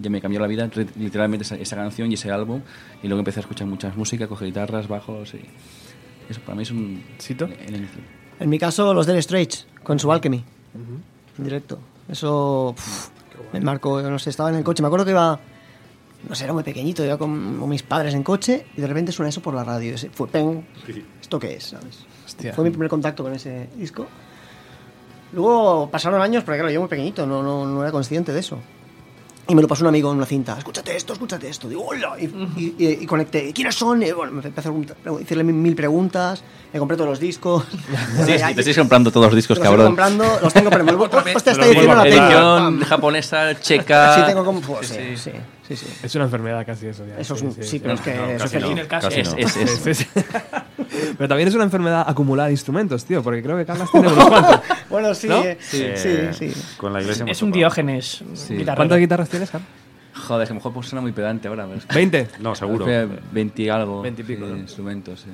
ya 0.03 0.09
me 0.11 0.21
cambió 0.21 0.41
la 0.41 0.47
vida, 0.47 0.69
literalmente, 0.97 1.45
esa, 1.45 1.57
esa 1.57 1.77
canción 1.77 2.11
y 2.11 2.15
ese 2.15 2.31
álbum. 2.31 2.63
Y 3.03 3.09
luego 3.09 3.21
empecé 3.21 3.41
a 3.41 3.43
escuchar 3.43 3.67
mucha 3.67 3.93
música, 3.95 4.27
coger 4.27 4.47
guitarras, 4.49 4.89
bajos 4.89 5.35
y... 5.35 5.41
Eso 6.31 6.41
para 6.41 6.55
mí 6.57 6.63
es 6.63 6.71
un... 6.71 7.03
¿Sito? 7.19 7.45
el 7.47 7.77
inicio. 7.77 8.01
En 8.41 8.49
mi 8.49 8.59
caso, 8.59 8.95
los 8.95 9.07
Dire 9.07 9.21
Straits, 9.21 9.67
con 9.83 9.99
su 9.99 10.11
Alchemy. 10.11 10.43
En 11.39 11.45
directo. 11.45 11.79
Eso 12.09 12.73
pf, 12.77 13.11
me 13.53 13.61
marcó, 13.61 14.01
yo 14.01 14.11
no 14.11 14.19
sé, 14.19 14.31
estaba 14.31 14.49
en 14.51 14.57
el 14.57 14.65
coche. 14.65 14.83
Me 14.83 14.87
acuerdo 14.87 15.05
que 15.05 15.11
iba, 15.11 15.39
no 16.29 16.35
sé, 16.35 16.45
era 16.45 16.53
muy 16.53 16.63
pequeñito, 16.63 17.05
iba 17.05 17.19
con, 17.19 17.59
con 17.59 17.69
mis 17.69 17.83
padres 17.83 18.15
en 18.15 18.23
coche 18.23 18.67
y 18.77 18.81
de 18.81 18.87
repente 18.87 19.13
suena 19.13 19.29
eso 19.29 19.43
por 19.43 19.55
la 19.55 19.65
radio. 19.65 19.95
Ese- 19.95 20.11
fue, 20.11 20.27
pen, 20.29 20.65
¿esto 21.21 21.39
qué 21.39 21.55
es? 21.57 21.65
¿sabes? 21.65 22.05
Hostia. 22.25 22.53
Fue 22.55 22.65
mi 22.65 22.71
primer 22.71 22.89
contacto 22.89 23.23
con 23.23 23.33
ese 23.35 23.69
disco. 23.77 24.07
Luego 25.33 25.89
pasaron 25.91 26.21
años, 26.21 26.45
porque 26.45 26.59
claro, 26.59 26.73
yo 26.73 26.81
muy 26.81 26.89
pequeñito, 26.89 27.27
no, 27.27 27.43
no, 27.43 27.65
no 27.67 27.83
era 27.83 27.91
consciente 27.93 28.33
de 28.33 28.41
eso. 28.41 28.59
Y 29.49 29.55
me 29.57 29.61
lo 29.63 29.67
pasó 29.67 29.83
un 29.83 29.89
amigo 29.89 30.09
en 30.13 30.19
una 30.19 30.25
cinta. 30.27 30.57
Escúchate 30.57 30.97
esto, 30.97 31.15
escúchate 31.15 31.49
esto. 31.49 31.69
Digo, 31.69 31.85
hola. 31.85 32.15
Y, 32.19 32.25
y- 32.25 32.75
y- 32.79 32.99
y 33.03 33.07
conecté. 33.07 33.53
¿Quiénes 33.53 33.75
son? 33.75 34.01
Y 34.03 34.13
bueno, 34.13 34.31
me 34.33 34.39
empecé 34.39 34.57
a 34.57 34.61
hacer 34.61 34.73
un- 34.73 35.19
decirle 35.19 35.43
mil, 35.43 35.75
preguntas. 35.75 36.45
Me 36.73 36.79
compré 36.79 36.97
todos 36.97 37.11
los 37.11 37.19
discos. 37.21 37.65
Sí, 38.25 38.39
sí, 38.39 38.55
te 38.55 38.61
estáis 38.61 38.79
comprando 38.79 39.11
todos 39.11 39.27
los 39.27 39.35
discos, 39.35 39.59
Los 39.59 39.65
estoy 39.65 39.77
cabrón. 39.77 39.87
comprando, 39.97 40.39
los 40.41 40.53
tengo, 40.55 40.71
pero 40.71 40.85
me 40.85 40.93
lo- 40.93 41.03
hostia, 41.03 41.33
esta 41.35 41.55
Los 41.57 41.67
edición 41.67 41.87
no 41.89 41.95
la 41.97 42.03
tengo. 42.05 42.23
Edición 42.25 42.81
japonesa, 42.83 43.55
checa... 43.61 44.15
Sí, 44.15 44.21
tengo 44.27 44.45
como. 44.45 44.61
pues, 44.61 44.87
sí, 44.89 45.17
sí, 45.17 45.31
sí, 45.62 45.62
sí. 45.77 45.87
Es 46.03 46.15
una 46.15 46.25
enfermedad 46.25 46.65
casi 46.67 46.87
eso. 46.87 47.05
Ya. 47.07 47.19
Eso 47.19 47.35
es 47.35 47.43
un- 47.43 47.53
sí, 47.63 47.79
pero 47.79 47.95
es 47.95 48.01
que 48.01 48.15
No, 48.15 48.25
eso 48.27 48.45
casi 48.45 48.57
es 48.57 48.63
no. 48.63 48.71
el 48.73 48.87
caso. 48.87 49.09
Casi 49.09 49.21
Es, 49.21 49.31
no. 49.33 49.39
es, 49.39 49.57
es- 49.57 49.71
Sí, 49.71 49.95
sí. 49.95 50.07
Pero 51.19 51.29
también 51.29 51.49
es 51.49 51.55
una 51.55 51.65
enfermedad 51.65 52.05
acumular 52.07 52.51
instrumentos, 52.51 53.05
tío, 53.05 53.23
porque 53.23 53.43
creo 53.43 53.57
que 53.57 53.65
Carlas 53.65 53.91
tiene 53.93 54.09
unos 54.09 54.29
cuantos. 54.29 54.61
Bueno, 54.91 55.15
sí, 55.15 55.29
¿No? 55.29 55.43
eh, 55.43 55.57
sí, 55.61 55.85
sí. 56.33 56.53
Con 56.77 56.93
la 56.93 57.01
iglesia 57.01 57.25
Es 57.29 57.43
un 57.43 57.51
topado. 57.51 57.59
Diógenes. 57.59 58.23
Sí. 58.35 58.65
¿Cuántas 58.77 58.99
guitarras 58.99 59.29
tienes, 59.29 59.51
Carlos? 59.51 59.69
Joder, 60.15 60.47
que 60.47 60.51
a 60.51 60.55
lo 60.55 60.59
mejor 60.61 60.73
pues 60.75 60.87
suena 60.89 61.01
muy 61.01 61.13
pedante 61.13 61.49
ahora. 61.49 61.65
pero 61.67 61.79
es 61.79 61.87
que- 61.87 61.95
¿20? 61.95 62.27
No, 62.41 62.55
seguro. 62.55 62.85
Fue 62.85 63.09
20 63.33 63.63
y 63.63 63.69
algo. 63.71 64.03
20 64.03 64.21
y 64.21 64.25
pico, 64.25 64.45
sí, 64.47 64.53
¿no? 64.53 64.59
instrumentos, 64.59 65.21
sí. 65.21 65.31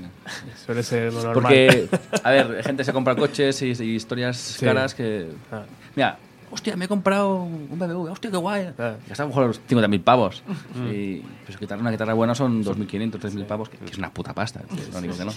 Suele 0.64 0.82
ser 0.84 1.12
lo 1.12 1.22
normal. 1.22 1.34
Porque, 1.42 1.88
a 2.22 2.30
ver, 2.30 2.62
gente 2.62 2.84
se 2.84 2.92
compra 2.92 3.16
coches 3.16 3.60
y, 3.62 3.72
y 3.72 3.94
historias 3.96 4.56
caras 4.60 4.94
que... 4.94 5.28
Ah. 5.50 5.62
Mira, 5.96 6.16
hostia, 6.50 6.76
me 6.76 6.86
he 6.86 6.88
comprado 6.88 7.42
un 7.42 7.68
BMW, 7.78 8.10
hostia, 8.10 8.30
qué 8.30 8.36
guay. 8.36 8.62
Ya 8.78 8.96
está 9.10 9.22
a 9.22 9.26
lo 9.26 9.28
mejor 9.28 9.46
los 9.48 9.60
50.000 9.68 10.02
pavos. 10.02 10.42
Y 10.90 11.18
pues, 11.46 11.58
guitarra- 11.58 11.80
una 11.80 11.90
guitarra 11.90 12.14
buena 12.14 12.34
son 12.34 12.64
2.500, 12.64 13.12
3.000 13.12 13.44
pavos, 13.46 13.68
que, 13.68 13.78
que 13.78 13.90
es 13.92 13.98
una 13.98 14.10
puta 14.10 14.32
pasta. 14.34 14.60
que 14.60 14.90
no 14.92 15.00
digo 15.00 15.16
que 15.16 15.24
no. 15.24 15.32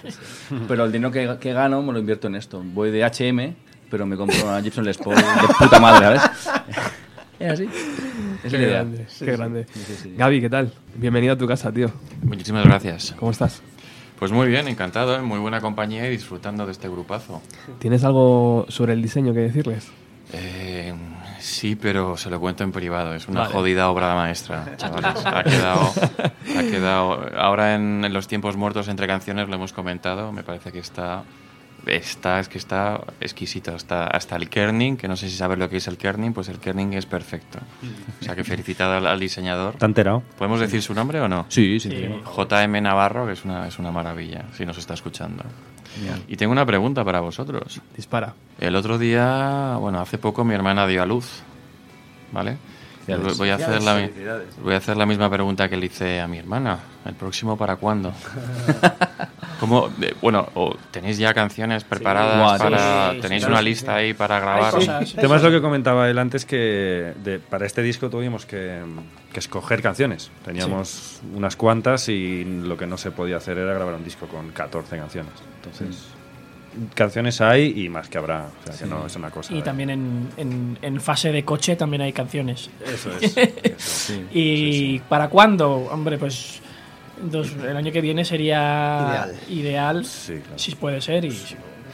Pero 0.68 0.86
el 0.86 0.92
dinero 0.92 1.12
que, 1.12 1.38
que 1.40 1.54
gano 1.54 1.82
me 1.82 1.94
lo 1.94 2.00
invierto 2.00 2.28
en 2.28 2.36
esto. 2.36 2.62
Voy 2.64 2.92
de 2.92 3.04
H&M, 3.04 3.56
pero 3.90 4.06
me 4.06 4.16
compro 4.18 4.36
una 4.44 4.62
Gibson 4.62 4.86
Les 4.86 4.98
Paul 4.98 5.16
de 5.16 5.24
puta 5.60 5.80
madre, 5.80 6.18
¿sabes? 6.20 6.22
Es 7.40 7.54
así. 7.54 7.64
Es 8.44 8.52
Qué 8.52 8.58
la 8.58 8.58
idea. 8.60 8.70
grande, 8.74 9.08
qué 9.18 9.26
grande. 9.32 9.66
sí, 9.74 9.96
sí. 10.04 10.14
Gaby, 10.16 10.42
¿qué 10.42 10.50
tal? 10.52 10.72
Bienvenido 10.96 11.34
a 11.34 11.38
tu 11.40 11.48
casa, 11.48 11.72
tío. 11.72 11.90
Muchísimas 12.22 12.64
gracias. 12.66 13.16
¿Cómo 13.18 13.32
estás? 13.32 13.64
Pues 14.20 14.32
muy 14.32 14.48
bien, 14.48 14.68
encantado, 14.68 15.16
en 15.16 15.26
muy 15.26 15.40
buena 15.40 15.60
compañía 15.60 16.06
y 16.06 16.12
disfrutando 16.12 16.68
de 16.68 16.72
este 16.72 16.88
grupazo. 16.88 17.42
¿Tienes 17.80 18.04
algo 18.04 18.68
sobre 18.70 18.94
el 18.94 19.02
diseño 19.02 19.34
que 19.34 19.40
decirles? 19.40 19.88
Eh, 20.34 20.94
sí, 21.40 21.76
pero 21.76 22.18
se 22.18 22.30
lo 22.30 22.40
cuento 22.40 22.64
en 22.64 22.72
privado. 22.72 23.14
Es 23.14 23.28
una 23.28 23.42
Vale. 23.42 23.54
jodida 23.54 23.90
obra 23.90 24.16
maestra, 24.16 24.74
chavales. 24.78 25.26
Ha 25.26 25.44
quedado, 25.44 25.94
ha 26.58 26.62
quedado. 26.64 27.26
Ahora 27.38 27.76
en, 27.76 28.04
en 28.06 28.14
los 28.14 28.28
tiempos 28.28 28.56
muertos 28.56 28.88
entre 28.88 29.08
canciones 29.08 29.48
lo 29.50 29.56
hemos 29.56 29.74
comentado. 29.74 30.32
Me 30.32 30.44
parece 30.44 30.72
que 30.72 30.80
está, 30.80 31.24
está, 31.86 32.40
es 32.40 32.48
que 32.48 32.58
está 32.58 33.02
exquisito. 33.20 33.76
Está 33.76 34.08
hasta 34.08 34.36
el 34.38 34.50
kerning, 34.50 34.96
que 34.98 35.08
no 35.08 35.16
sé 35.18 35.30
si 35.30 35.36
sabes 35.36 35.58
lo 35.58 35.70
que 35.70 35.78
es 35.78 35.88
el 35.88 35.98
kerning, 35.98 36.34
pues 36.34 36.48
el 36.48 36.60
kerning 36.60 36.94
es 36.94 37.06
perfecto. 37.06 37.60
O 38.22 38.24
sea 38.24 38.36
que 38.36 38.44
felicitado 38.44 38.94
al, 38.94 39.08
al 39.08 39.20
diseñador. 39.20 39.76
¿Te 39.76 39.86
enterado? 39.86 40.24
¿Podemos 40.38 40.60
decir 40.60 40.82
su 40.82 40.94
nombre 40.94 41.20
o 41.20 41.28
no? 41.28 41.46
Sí, 41.50 41.80
sí. 41.80 41.90
JM 41.90 42.82
Navarro, 42.82 43.26
que 43.26 43.34
es 43.34 43.44
una, 43.44 43.68
es 43.68 43.80
una 43.80 43.92
maravilla, 43.92 44.46
si 44.54 44.66
nos 44.66 44.78
está 44.78 44.94
escuchando. 44.94 45.44
Y 46.28 46.38
tengo 46.38 46.52
una 46.52 46.66
pregunta 46.66 47.04
para 47.04 47.20
vosotros. 47.20 47.82
Dispara. 47.96 48.34
El 48.60 48.76
otro 48.76 48.98
día, 48.98 49.76
bueno, 49.80 50.00
hace 50.00 50.18
poco 50.18 50.44
mi 50.44 50.54
hermana 50.54 50.88
dio 50.88 51.02
a 51.02 51.06
luz, 51.06 51.42
¿vale? 52.32 52.58
Felicidades. 53.18 53.38
Voy 53.38 53.50
a, 53.50 53.56
hacer 53.56 53.82
la, 53.84 54.10
voy 54.64 54.74
a 54.74 54.78
hacer 54.78 54.98
la 54.98 55.06
misma 55.06 55.30
pregunta 55.30 55.68
que 55.70 55.78
le 55.78 55.86
hice 55.88 56.20
a 56.22 56.28
mi 56.28 56.38
hermana. 56.38 56.80
¿El 57.06 57.16
próximo 57.16 57.58
para 57.58 57.76
cuándo? 57.78 58.14
¿Cómo, 59.60 59.90
bueno, 60.22 60.48
o 60.56 60.76
tenéis 60.90 61.18
ya 61.20 61.34
canciones 61.34 61.84
preparadas 61.84 62.38
Guau, 62.38 62.58
sí, 62.58 62.64
para... 62.64 63.12
sí, 63.14 63.20
tenéis 63.22 63.44
sí, 63.44 63.48
una 63.50 63.60
sí, 63.60 63.66
lista 63.66 63.96
ahí 63.96 64.14
para 64.14 64.40
grabar? 64.40 64.74
cosas. 64.74 65.14
El 65.14 65.22
tema 65.22 65.36
es 65.36 65.44
lo 65.44 65.52
que 65.52 65.62
comentaba 65.62 66.10
él 66.10 66.18
antes, 66.18 66.46
que 66.46 67.14
de- 67.24 67.38
para 67.40 67.66
este 67.68 67.84
disco 67.84 68.10
tuvimos 68.10 68.46
que, 68.48 68.82
que 69.32 69.40
escoger 69.40 69.82
canciones. 69.84 70.32
Teníamos 70.44 71.22
unas 71.36 71.56
cuantas 71.56 72.10
y 72.10 72.44
lo 72.44 72.76
que 72.76 72.88
no 72.88 72.98
se 72.98 73.12
podía 73.12 73.38
hacer 73.38 73.58
era 73.60 73.74
grabar 73.74 73.94
un 73.96 74.04
disco 74.04 74.26
con 74.28 74.50
14 74.50 74.98
canciones. 74.98 75.34
Entonces, 75.58 76.08
canciones 76.94 77.42
hay 77.42 77.84
y 77.84 77.90
más 77.90 78.08
que 78.10 78.18
habrá. 78.18 78.48
O 78.48 78.72
sea, 78.72 78.78
que 78.78 78.86
no 78.86 79.06
es 79.06 79.16
una 79.16 79.30
cosa... 79.32 79.54
Y 79.54 79.58
de- 79.58 79.62
también 79.64 79.90
en, 79.90 80.30
en, 80.38 80.78
en 80.82 81.02
fase 81.02 81.32
de 81.32 81.44
coche 81.44 81.76
también 81.76 82.02
hay 82.02 82.14
canciones. 82.14 82.70
Eso 82.86 83.10
es. 83.20 83.38
eso. 83.64 84.14
¿Y 84.32 85.00
para 85.00 85.30
cuándo? 85.30 85.70
Hombre, 85.92 86.18
pues 86.18 86.60
dos- 87.22 87.54
el 87.56 87.76
año 87.76 87.92
que 87.92 88.02
viene 88.02 88.24
sería 88.26 89.08
Ideal. 89.10 89.36
ideal, 89.50 90.06
Sí, 90.06 90.34
claro. 90.40 90.58
si 90.60 90.76
puede 90.76 91.02
ser, 91.02 91.26
y 91.26 91.38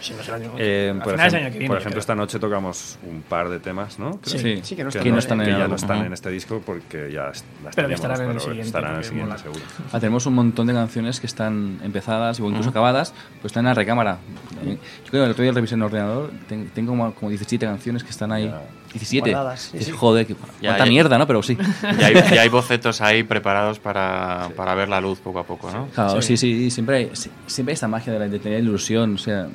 si, 0.01 0.13
no 0.13 0.21
es 0.21 0.27
el 0.29 0.33
año, 0.35 0.51
Eh, 0.57 0.93
por, 1.03 1.13
final 1.13 1.27
es 1.27 1.33
el 1.33 1.39
ejem- 1.39 1.43
año 1.43 1.51
que 1.53 1.59
viene. 1.59 1.67
por 1.67 1.77
ejemplo, 1.77 1.91
creo. 1.91 1.99
esta 1.99 2.15
noche 2.15 2.39
tocamos 2.39 2.99
un 3.03 3.21
par 3.21 3.49
de 3.49 3.59
temas, 3.59 3.99
¿no? 3.99 4.11
Creo. 4.21 4.39
Sí. 4.39 4.59
Sí, 4.63 4.75
que 4.75 4.83
no 4.83 4.89
Que, 4.91 4.97
están 4.99 5.11
no, 5.13 5.19
están 5.19 5.39
en 5.41 5.45
que 5.45 5.51
el 5.51 5.57
ya 5.57 5.63
álbum, 5.63 5.69
no 5.71 5.75
están 5.75 5.97
ajá. 5.97 6.05
en 6.07 6.13
este 6.13 6.29
disco 6.29 6.61
porque 6.65 7.11
ya 7.11 7.23
las 7.27 7.43
Pero 7.75 7.89
estarán 7.89 8.21
en 8.21 8.31
el 8.31 8.39
siguiente, 8.39 8.65
estarán 8.67 8.91
en 8.93 8.97
el 8.99 9.03
siguiente, 9.03 9.27
mola. 9.29 9.37
seguro. 9.41 9.61
Ah, 9.91 9.99
tenemos 9.99 10.25
un 10.25 10.35
montón 10.35 10.67
de 10.67 10.73
canciones 10.73 11.19
que 11.19 11.27
están 11.27 11.79
empezadas 11.83 12.39
o 12.39 12.49
incluso 12.49 12.69
acabadas, 12.69 13.13
pues 13.41 13.51
están 13.51 13.61
en 13.65 13.69
la 13.69 13.73
recámara. 13.73 14.17
Yo 14.63 14.77
creo 15.09 15.21
que 15.23 15.25
el 15.25 15.31
otro 15.31 15.43
día 15.43 15.51
revisé 15.51 15.75
en 15.75 15.81
el 15.81 15.85
ordenador, 15.85 16.31
ten- 16.47 16.69
tengo 16.73 16.91
como, 16.91 17.13
como 17.13 17.29
17 17.29 17.65
canciones 17.65 18.03
que 18.03 18.09
están 18.09 18.31
ahí. 18.31 18.51
17. 18.93 19.31
Guardadas, 19.31 19.61
sí, 19.61 19.77
Es- 19.77 19.85
sí. 19.85 19.91
Joder, 19.91 20.25
que, 20.25 20.33
Ya, 20.33 20.69
cuánta 20.69 20.85
ya. 20.85 20.89
mierda, 20.89 21.17
¿no? 21.17 21.27
Pero 21.27 21.43
sí. 21.43 21.57
Ya 21.99 22.07
hay, 22.07 22.13
ya 22.33 22.41
hay 22.41 22.49
bocetos 22.49 23.01
ahí 23.01 23.23
preparados 23.23 23.79
para, 23.79 24.49
para 24.55 24.73
ver 24.75 24.87
la 24.89 25.01
luz 25.01 25.19
poco 25.19 25.39
a 25.39 25.43
poco, 25.43 25.69
¿no? 25.71 25.87
Claro, 25.93 26.21
sí, 26.21 26.37
sí, 26.37 26.71
siempre 26.71 26.97
hay, 26.97 27.09
sí, 27.13 27.29
siempre 27.47 27.71
hay 27.71 27.75
esta 27.75 27.87
magia 27.89 28.13
de, 28.13 28.19
la, 28.19 28.27
de 28.27 28.39
tener 28.39 28.59
ilusión. 28.61 29.15
O 29.15 29.17
sea, 29.17 29.47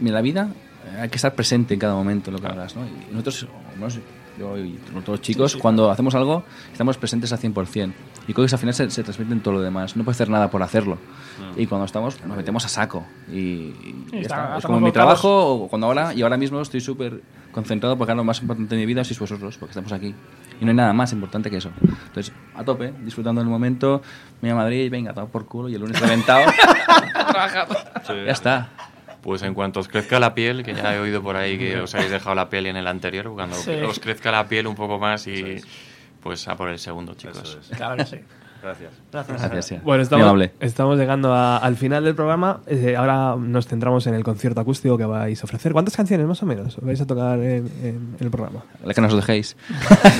en 0.00 0.12
la 0.12 0.20
vida 0.20 0.48
eh, 0.86 1.00
hay 1.02 1.08
que 1.08 1.16
estar 1.16 1.34
presente 1.34 1.74
en 1.74 1.80
cada 1.80 1.94
momento 1.94 2.30
en 2.30 2.36
lo 2.36 2.40
que 2.42 2.46
hagas, 2.48 2.76
¿no? 2.76 2.82
Y 2.86 3.12
nosotros, 3.12 3.46
no 3.78 3.90
sé, 3.90 4.00
yo 4.38 4.58
y 4.58 4.78
todos 4.92 5.08
los 5.08 5.20
chicos, 5.22 5.56
cuando 5.56 5.90
hacemos 5.90 6.14
algo, 6.14 6.44
estamos 6.70 6.96
presentes 6.98 7.32
al 7.32 7.38
100%. 7.40 7.92
Y 8.28 8.34
creo 8.34 8.46
que 8.46 8.54
al 8.54 8.58
final 8.58 8.74
se, 8.74 8.90
se 8.90 9.02
transmite 9.02 9.32
en 9.32 9.40
todo 9.40 9.54
lo 9.54 9.60
demás. 9.62 9.96
No 9.96 10.04
puedes 10.04 10.16
hacer 10.16 10.28
nada 10.28 10.50
por 10.50 10.62
hacerlo. 10.62 10.98
Y 11.56 11.66
cuando 11.66 11.86
estamos, 11.86 12.22
nos 12.24 12.36
metemos 12.36 12.64
a 12.64 12.68
saco. 12.68 13.06
Y, 13.30 13.34
y 13.38 14.04
Y 14.12 14.18
está- 14.18 14.42
está. 14.44 14.58
Es 14.58 14.66
como 14.66 14.78
mi 14.80 14.92
trabajo, 14.92 15.54
o 15.54 15.68
cuando 15.68 15.86
ahora, 15.86 16.12
y 16.12 16.22
ahora 16.22 16.36
mismo 16.36 16.60
estoy 16.60 16.80
súper 16.82 17.22
concentrado 17.52 17.96
porque 17.96 18.10
ahora 18.12 18.18
lo 18.20 18.24
más 18.24 18.40
importante 18.42 18.74
de 18.74 18.80
mi 18.82 18.86
vida 18.86 19.04
sois 19.04 19.18
vosotros, 19.18 19.56
porque 19.56 19.70
estamos 19.70 19.92
aquí. 19.92 20.14
Y 20.60 20.64
no 20.64 20.70
hay 20.70 20.76
nada 20.76 20.92
más 20.92 21.12
importante 21.12 21.50
que 21.50 21.56
eso. 21.58 21.70
Entonces, 21.80 22.30
a 22.54 22.62
tope, 22.64 22.92
disfrutando 23.04 23.40
del 23.40 23.48
momento, 23.48 24.02
me 24.42 24.50
voy 24.50 24.58
a 24.58 24.62
Madrid, 24.62 24.90
venga, 24.90 25.14
todo 25.14 25.28
por 25.28 25.46
culo, 25.46 25.68
y 25.70 25.74
el 25.76 25.80
lunes 25.80 25.98
reventado. 26.00 26.44
ya 28.26 28.32
está. 28.32 28.68
Pues 29.26 29.42
en 29.42 29.54
cuanto 29.54 29.80
os 29.80 29.88
crezca 29.88 30.20
la 30.20 30.34
piel, 30.34 30.62
que 30.62 30.72
ya 30.72 30.94
he 30.94 31.00
oído 31.00 31.20
por 31.20 31.34
ahí 31.34 31.58
que 31.58 31.80
os 31.80 31.92
habéis 31.96 32.12
dejado 32.12 32.36
la 32.36 32.48
piel 32.48 32.66
en 32.66 32.76
el 32.76 32.86
anterior, 32.86 33.28
cuando 33.34 33.56
Sí. 33.56 33.72
os 33.72 33.98
crezca 33.98 34.30
la 34.30 34.46
piel 34.46 34.68
un 34.68 34.76
poco 34.76 35.00
más 35.00 35.26
y 35.26 35.56
pues 36.22 36.46
a 36.46 36.54
por 36.56 36.68
el 36.68 36.78
segundo, 36.78 37.14
chicos. 37.14 37.58
Es. 37.60 37.76
Claro 37.76 37.96
que 37.96 38.04
sí. 38.06 38.20
Gracias. 38.66 38.90
Gracias. 39.12 39.82
Bueno, 39.84 40.02
estamos, 40.60 40.98
llegando 40.98 41.32
a- 41.32 41.58
al 41.58 41.76
final 41.76 42.02
del 42.04 42.14
programa. 42.14 42.60
Eh, 42.66 42.96
ahora 42.96 43.36
nos 43.36 43.66
centramos 43.66 44.06
en 44.06 44.14
el 44.14 44.24
concierto 44.24 44.60
acústico 44.60 44.98
que 44.98 45.04
vais 45.04 45.40
a 45.40 45.44
ofrecer. 45.44 45.72
¿Cuántas 45.72 45.96
canciones 45.96 46.26
más 46.26 46.42
o 46.42 46.46
menos 46.46 46.76
vais 46.80 47.00
a 47.00 47.06
tocar 47.06 47.38
en, 47.38 47.70
en 47.82 48.16
el 48.20 48.30
programa? 48.30 48.64
La 48.84 48.92
que 48.94 49.00
nos 49.00 49.14
dejéis. 49.14 49.56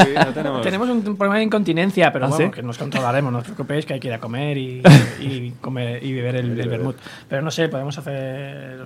Sí, 0.06 0.12
no 0.14 0.32
tenemos... 0.32 0.62
Tenemos 0.62 0.88
un 0.88 1.02
problema 1.02 1.36
de 1.38 1.42
incontinencia, 1.44 2.12
pero 2.12 2.26
¿Ah, 2.26 2.28
bueno, 2.28 2.46
sí? 2.46 2.52
que 2.52 2.62
nos 2.62 2.78
controlaremos, 2.78 3.32
no 3.32 3.38
os 3.38 3.44
preocupéis 3.44 3.84
que 3.86 3.94
hay 3.94 4.00
que 4.00 4.08
ir 4.08 4.14
a 4.14 4.20
comer 4.20 4.56
y, 4.58 4.82
y 5.20 5.50
comer 5.60 6.02
y 6.04 6.12
beber 6.12 6.36
el, 6.36 6.58
el 6.60 6.68
vermut. 6.68 6.96
Pero 7.28 7.42
no 7.42 7.50
sé, 7.50 7.68
podemos 7.68 7.96
hacer 7.98 8.84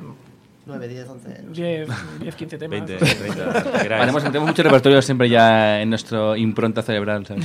9, 0.67 0.89
10, 0.89 1.09
11. 1.09 1.43
no 1.49 1.55
sé. 1.55 1.63
10, 1.63 1.89
10 2.21 2.35
15 2.37 2.59
temas. 2.59 2.87
20, 2.87 2.97
30, 3.05 3.45
lo 3.45 3.53
que 3.73 3.79
queráis. 3.83 4.01
Tenemos, 4.03 4.25
tenemos 4.25 4.49
mucho 4.49 4.63
repertorio 4.63 5.03
siempre 5.03 5.29
ya 5.29 5.81
en 5.81 5.91
nuestro 5.91 6.37
impronta 6.37 6.83
cerebral. 6.83 7.27
¿sabes? 7.27 7.45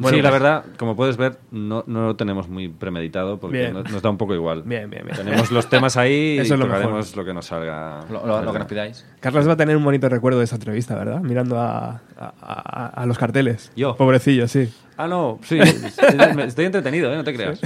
Bueno, 0.00 0.16
sí, 0.16 0.22
la 0.22 0.30
pues- 0.30 0.40
verdad, 0.42 0.64
como 0.78 0.96
puedes 0.96 1.16
ver, 1.16 1.38
no, 1.50 1.84
no 1.86 2.06
lo 2.06 2.16
tenemos 2.16 2.48
muy 2.48 2.68
premeditado 2.68 3.38
porque 3.38 3.70
no- 3.70 3.82
nos 3.82 4.02
da 4.02 4.10
un 4.10 4.16
poco 4.18 4.34
igual. 4.34 4.62
Bien, 4.64 4.88
bien, 4.90 5.04
bien. 5.04 5.16
Tenemos 5.16 5.50
los 5.52 5.68
temas 5.68 5.96
ahí 5.96 6.38
Eso 6.40 6.54
y 6.54 6.54
es 6.54 6.58
lo 6.58 6.66
tocaremos 6.66 7.06
mejor. 7.06 7.16
lo 7.18 7.24
que 7.24 7.34
nos 7.34 7.46
salga. 7.46 8.00
Lo, 8.10 8.26
lo- 8.26 8.42
lo 8.42 8.52
que 8.52 8.58
nos 8.58 8.66
pidáis. 8.68 9.06
Carlos 9.20 9.46
va 9.48 9.52
a 9.52 9.56
tener 9.56 9.76
un 9.76 9.84
bonito 9.84 10.08
recuerdo 10.08 10.38
de 10.38 10.44
esa 10.46 10.56
entrevista, 10.56 10.94
¿verdad? 10.96 11.20
Mirando 11.20 11.58
a, 11.60 12.00
a- 12.18 12.32
a- 12.40 12.86
a 13.02 13.06
los 13.06 13.18
carteles. 13.18 13.70
Yo. 13.76 13.94
Pobrecillo, 13.96 14.48
sí. 14.48 14.72
Ah, 14.96 15.08
no, 15.08 15.38
sí, 15.44 15.58
estoy 16.46 16.64
entretenido, 16.66 17.10
¿eh? 17.12 17.16
no 17.16 17.24
te 17.24 17.32
creas. 17.34 17.58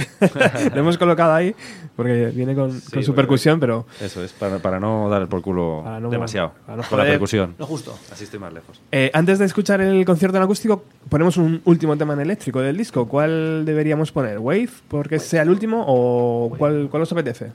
Lo 0.73 0.79
hemos 0.79 0.97
colocado 0.97 1.33
ahí 1.33 1.53
porque 1.97 2.27
viene 2.33 2.55
con, 2.55 2.79
con 2.79 3.03
su 3.03 3.13
percusión, 3.13 3.59
pero 3.59 3.85
Eso 3.99 4.23
es, 4.23 4.31
para, 4.31 4.59
para 4.59 4.79
no 4.79 5.09
dar 5.09 5.27
por 5.27 5.41
culo 5.41 5.81
Para 5.83 5.99
no- 5.99 6.09
demasiado. 6.09 6.53
para 6.65 6.77
no 6.77 6.83
con 6.87 6.97
la 6.97 7.03
percusión. 7.03 7.55
Lo 7.57 7.65
justo. 7.65 7.93
Así 8.11 8.23
estoy 8.23 8.39
más 8.39 8.53
lejos. 8.53 8.79
Eh, 8.91 9.11
antes 9.13 9.37
de 9.39 9.45
escuchar 9.45 9.81
el 9.81 10.05
concierto 10.05 10.37
en 10.37 10.43
acústico, 10.43 10.85
ponemos 11.09 11.35
un 11.37 11.61
último 11.65 11.97
tema 11.97 12.13
en 12.13 12.21
eléctrico 12.21 12.61
del 12.61 12.77
disco. 12.77 13.05
¿Cuál 13.07 13.63
deberíamos 13.65 14.11
poner? 14.13 14.39
¿Wave? 14.39 14.69
¿Porque 14.87 15.19
sea 15.19 15.41
el 15.41 15.49
último? 15.49 15.83
¿O 15.87 16.49
cuál, 16.57 16.87
cuál 16.89 17.03
os 17.03 17.11
apetece? 17.11 17.51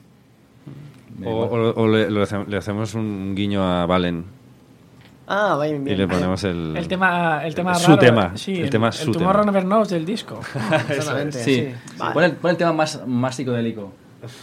O, 1.24 1.74
o- 1.76 1.86
le 1.88 2.56
hacemos 2.56 2.94
un 2.94 3.34
guiño 3.34 3.62
a 3.62 3.86
Valen 3.86 4.24
Ah, 5.32 5.54
va 5.54 5.64
bien, 5.66 5.82
y 5.82 5.84
bien. 5.84 5.98
le 5.98 6.08
ponemos 6.08 6.42
el. 6.42 6.76
El 6.76 6.88
tema, 6.88 7.46
el 7.46 7.54
tema 7.54 7.74
Su 7.76 7.86
raro, 7.92 7.98
tema, 8.00 8.32
sí, 8.36 8.60
el 8.60 8.68
tema 8.68 8.88
el 8.88 8.92
su 8.92 9.12
Tomorrow 9.12 9.42
tema. 9.42 9.52
Never 9.52 9.64
Knows 9.64 9.88
del 9.90 10.04
disco. 10.04 10.40
Exactamente. 10.88 11.42
Sí. 11.44 11.54
Sí. 11.54 11.74
Vale. 11.98 12.14
Pon, 12.14 12.24
el, 12.24 12.32
pon 12.32 12.50
el 12.50 12.56
tema 12.56 12.72
más, 12.72 13.06
más 13.06 13.36
psicodélico. 13.36 13.92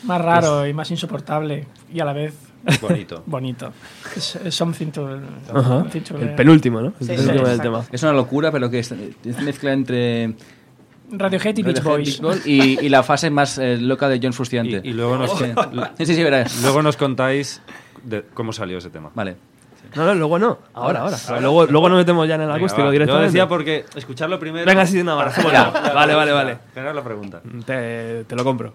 Más 0.03 0.21
raro 0.21 0.65
y 0.65 0.73
más 0.73 0.89
insoportable 0.89 1.67
y 1.93 1.99
a 1.99 2.05
la 2.05 2.13
vez 2.13 2.33
Bonito. 2.81 3.21
bonito. 3.27 3.71
Es, 4.15 4.35
es 4.37 4.55
something 4.55 4.87
to, 4.87 5.19
to- 5.51 6.17
El 6.19 6.35
penúltimo, 6.35 6.81
¿no? 6.81 6.87
El 6.99 7.05
Sí, 7.05 7.07
penúltimo 7.07 7.25
sí, 7.25 7.31
del 7.31 7.39
exacto. 7.41 7.61
tema. 7.63 7.83
Es 7.91 8.03
una 8.03 8.13
locura, 8.13 8.51
pero 8.51 8.69
que 8.69 8.79
es, 8.79 8.91
es 8.91 9.41
mezcla 9.41 9.73
entre 9.73 10.35
Radiohead 11.11 11.57
y 11.57 11.63
Beach 11.63 11.83
Radiohead, 11.83 12.21
Boys. 12.21 12.47
Y, 12.47 12.85
y 12.85 12.89
la 12.89 13.03
fase 13.03 13.29
más 13.29 13.57
eh, 13.57 13.77
loca 13.77 14.09
de 14.09 14.19
John 14.23 14.33
Frusciante. 14.33 14.81
Y, 14.83 14.89
y 14.89 14.93
luego, 14.93 15.17
nos, 15.17 15.37
Sí, 15.97 16.05
sí, 16.05 16.15
sí, 16.15 16.23
verás. 16.23 16.61
luego 16.63 16.81
nos 16.81 16.97
contáis 16.97 17.61
de 18.03 18.23
cómo 18.33 18.53
salió 18.53 18.77
ese 18.79 18.89
tema. 18.89 19.11
Vale. 19.13 19.35
No, 19.95 20.05
no, 20.05 20.15
luego 20.15 20.39
no. 20.39 20.59
Ahora, 20.73 21.01
ahora. 21.01 21.17
Luego, 21.39 21.65
luego 21.65 21.89
nos 21.89 21.97
metemos 21.99 22.27
ya 22.27 22.35
en 22.35 22.41
el 22.41 22.47
Venga, 22.47 22.57
acústico. 22.57 22.85
Yo 22.85 22.91
directamente. 22.91 23.27
decía 23.27 23.47
porque 23.47 23.85
escucharlo 23.95 24.39
primero. 24.39 24.65
Venga, 24.65 24.85
sí, 24.85 25.03
no, 25.03 25.15
vale. 25.17 25.31
Vale, 25.93 26.15
vale, 26.15 26.31
vale. 26.31 26.57
Generar 26.73 26.95
la 26.95 27.03
pregunta. 27.03 27.41
Te, 27.65 28.23
te 28.25 28.35
lo 28.35 28.43
compro. 28.43 28.73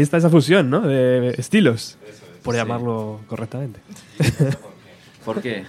Ahí 0.00 0.04
está 0.04 0.16
esa 0.16 0.30
fusión, 0.30 0.70
¿no? 0.70 0.80
De 0.80 1.34
estilos. 1.36 1.98
Por 2.42 2.54
llamarlo 2.54 3.20
correctamente. 3.26 3.80
¿Por 5.26 5.42
qué? 5.42 5.66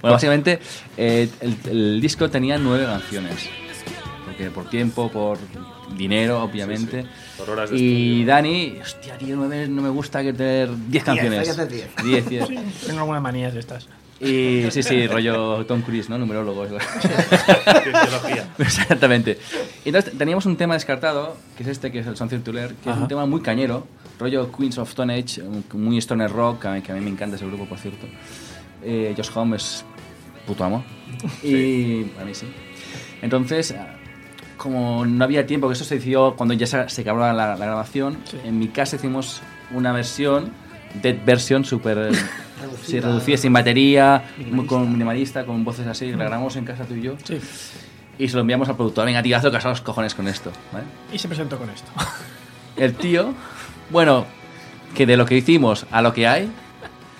bueno, 0.00 0.14
básicamente 0.14 0.58
eh, 0.96 1.28
el, 1.42 1.56
el 1.70 2.00
disco 2.00 2.30
tenía 2.30 2.56
nueve 2.56 2.86
canciones. 2.86 3.50
Porque 4.24 4.50
por 4.50 4.70
tiempo, 4.70 5.10
por 5.10 5.36
dinero, 5.98 6.42
obviamente. 6.42 7.04
Por 7.36 7.50
horas 7.50 7.68
de 7.68 7.76
y 7.76 8.24
Dani, 8.24 8.78
hostia, 8.80 9.18
tío, 9.18 9.36
nueve 9.36 9.68
no 9.68 9.82
me 9.82 9.90
gusta 9.90 10.22
que 10.22 10.32
tener 10.32 10.70
diez 10.88 11.04
canciones. 11.04 11.40
hay 11.40 11.44
que 11.44 11.50
hacer 11.50 11.68
diez. 11.68 11.90
Diez, 12.02 12.26
diez. 12.26 12.48
Tengo 12.86 13.00
algunas 13.00 13.20
manías 13.20 13.52
de 13.52 13.60
estas. 13.60 13.86
Y 14.22 14.70
sí, 14.70 14.84
sí, 14.84 15.06
rollo 15.08 15.66
Tom 15.66 15.82
Cruise, 15.82 16.08
¿no? 16.08 16.16
Numerólogo. 16.16 16.64
Exactamente. 18.58 19.36
Y 19.84 19.88
entonces 19.88 20.16
teníamos 20.16 20.46
un 20.46 20.56
tema 20.56 20.74
descartado, 20.74 21.36
que 21.56 21.64
es 21.64 21.68
este, 21.68 21.90
que 21.90 21.98
es 21.98 22.06
el 22.06 22.16
Sunset 22.16 22.44
Tuller, 22.44 22.72
que 22.74 22.90
es 22.90 22.96
un 22.96 23.08
tema 23.08 23.26
muy 23.26 23.40
cañero, 23.40 23.84
rollo 24.20 24.52
Queens 24.52 24.78
of 24.78 24.88
Stone 24.90 25.12
Age, 25.12 25.42
muy 25.72 25.98
stoner 25.98 26.30
rock, 26.30 26.62
que 26.62 26.68
a 26.68 26.72
mí, 26.72 26.82
que 26.82 26.92
a 26.92 26.94
mí 26.94 27.00
me 27.00 27.10
encanta 27.10 27.34
ese 27.34 27.46
grupo, 27.46 27.66
por 27.66 27.78
cierto. 27.78 28.06
Eh, 28.84 29.12
Josh 29.16 29.30
Homme 29.34 29.56
es 29.56 29.84
puto 30.46 30.62
amo. 30.62 30.84
Y 31.42 32.02
a 32.20 32.24
mí 32.24 32.32
sí. 32.32 32.46
Entonces, 33.22 33.74
como 34.56 35.04
no 35.04 35.24
había 35.24 35.46
tiempo, 35.46 35.66
que 35.66 35.72
esto 35.72 35.84
se 35.84 35.96
decidió 35.96 36.36
cuando 36.36 36.54
ya 36.54 36.68
se, 36.68 36.88
se 36.88 37.00
acababa 37.00 37.32
la, 37.32 37.56
la 37.56 37.66
grabación, 37.66 38.18
en 38.44 38.56
mi 38.60 38.68
casa 38.68 38.94
hicimos 38.94 39.42
una 39.72 39.92
versión, 39.92 40.52
dead 41.02 41.16
version, 41.24 41.64
súper 41.64 42.12
sí, 42.82 43.00
reducida, 43.00 43.36
sin 43.36 43.52
batería, 43.52 44.24
muy 44.50 44.66
con 44.66 44.90
minimalista, 44.90 45.44
con 45.44 45.64
voces 45.64 45.86
así, 45.86 46.10
la 46.10 46.24
grabamos 46.24 46.56
en 46.56 46.64
casa 46.64 46.84
tú 46.84 46.94
y 46.94 47.02
yo. 47.02 47.14
Sí. 47.24 47.38
Y 48.18 48.28
se 48.28 48.34
lo 48.34 48.42
enviamos 48.42 48.68
al 48.68 48.76
productor, 48.76 49.06
venga, 49.06 49.22
tío, 49.22 49.36
haz 49.36 49.44
lo 49.44 49.50
que 49.50 49.58
los 49.58 49.80
cojones 49.80 50.14
con 50.14 50.28
esto. 50.28 50.50
¿vale? 50.72 50.84
Y 51.12 51.18
se 51.18 51.28
presentó 51.28 51.58
con 51.58 51.70
esto. 51.70 51.90
El 52.76 52.94
tío, 52.94 53.34
bueno, 53.90 54.26
que 54.94 55.06
de 55.06 55.16
lo 55.16 55.26
que 55.26 55.36
hicimos 55.36 55.86
a 55.90 56.02
lo 56.02 56.12
que 56.12 56.26
hay, 56.26 56.50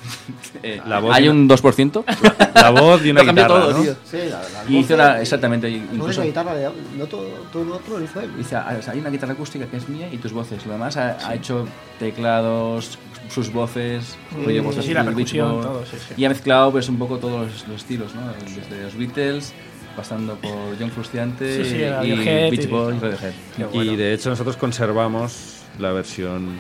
eh, 0.63 0.81
La 0.87 0.99
voz 1.01 1.15
hay 1.15 1.29
un 1.29 1.49
2%. 1.49 2.05
La 2.55 2.71
voz 2.71 3.05
y 3.05 3.11
una 3.11 3.23
guitarra, 3.23 3.49
todo, 3.49 3.73
¿no? 3.73 3.83
tío. 3.83 3.95
Sí, 4.05 4.19
la, 4.29 4.41
la 4.41 4.71
Y 4.71 4.79
hizo 4.79 4.97
la, 4.97 5.21
exactamente, 5.21 5.69
Incluso 5.69 6.21
la 6.21 6.27
guitarra, 6.27 6.55
de, 6.55 6.71
no 6.97 7.07
todo, 7.07 7.25
todo 7.53 7.65
lo 7.65 7.77
otro 7.77 8.01
hizo 8.01 8.21
él. 8.21 8.31
Dice, 8.37 8.57
"Ah, 8.57 8.77
o 8.79 8.83
sea, 8.83 8.93
hay 8.93 9.01
una 9.01 9.11
guitarra 9.11 9.33
acústica 9.33 9.67
que 9.67 9.79
es 9.79 9.89
mía 9.89 10.09
y 10.13 10.19
tus 10.19 10.33
voces. 10.33 10.65
Lo 10.67 10.73
demás 10.75 10.97
ha, 10.97 11.17
ha 11.27 11.35
hecho 11.35 11.67
teclados, 11.99 12.99
sus 13.29 13.53
voces, 13.53 14.17
rollo 14.45 14.63
voces 14.63 14.85
sí, 14.85 14.93
la 14.95 15.03
Beach 15.03 15.15
percusión, 15.15 15.61
todo, 15.63 15.85
sí, 15.87 15.97
sí. 16.09 16.15
Y 16.17 16.25
ha 16.25 16.29
mezclado 16.29 16.71
pues 16.73 16.89
un 16.89 16.99
poco 16.99 17.19
todos 17.19 17.51
los, 17.51 17.69
los 17.69 17.77
estilos, 17.81 18.15
¿no? 18.15 18.23
Desde 18.45 18.83
los 18.85 18.97
Beatles, 18.97 19.53
pasando 19.97 20.35
por 20.37 20.77
John 20.79 20.91
Frusciante 20.91 21.65
Sí, 21.65 21.71
sí, 21.71 21.77
y 21.77 21.89
Radiohead 21.89 22.51
Beach 22.51 22.65
y- 22.65 22.67
Boys, 22.67 23.01
Radiohead. 23.01 23.33
Y 23.73 23.97
de 23.97 24.13
hecho 24.15 24.31
nosotros 24.31 24.57
conservamos 24.57 25.63
la 25.79 25.93
versión 25.93 26.59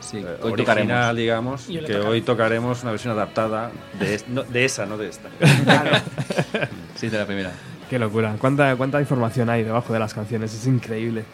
Sí, 0.00 0.18
eh, 0.18 0.26
hoy 0.42 0.52
original, 0.52 0.56
tocaremos. 0.84 1.16
digamos, 1.16 1.70
Y 1.70 1.78
que 1.78 1.86
tocamos. 1.86 2.06
hoy 2.06 2.20
tocaremos 2.20 2.82
una 2.82 2.90
versión 2.92 3.12
adaptada 3.14 3.70
de, 3.98 4.14
es- 4.14 4.28
no, 4.28 4.42
de 4.44 4.64
esa, 4.64 4.86
no 4.86 4.96
de 4.98 5.08
esta. 5.08 5.28
Sí, 6.94 7.08
de 7.08 7.18
la 7.18 7.26
primera. 7.26 7.52
Qué 7.90 7.98
locura. 7.98 8.36
¿Cuánta, 8.38 8.76
cuánta 8.76 9.00
información 9.00 9.50
hay 9.50 9.62
debajo 9.64 9.92
de 9.92 9.98
las 9.98 10.14
canciones. 10.14 10.54
Es 10.54 10.66
increíble. 10.66 11.24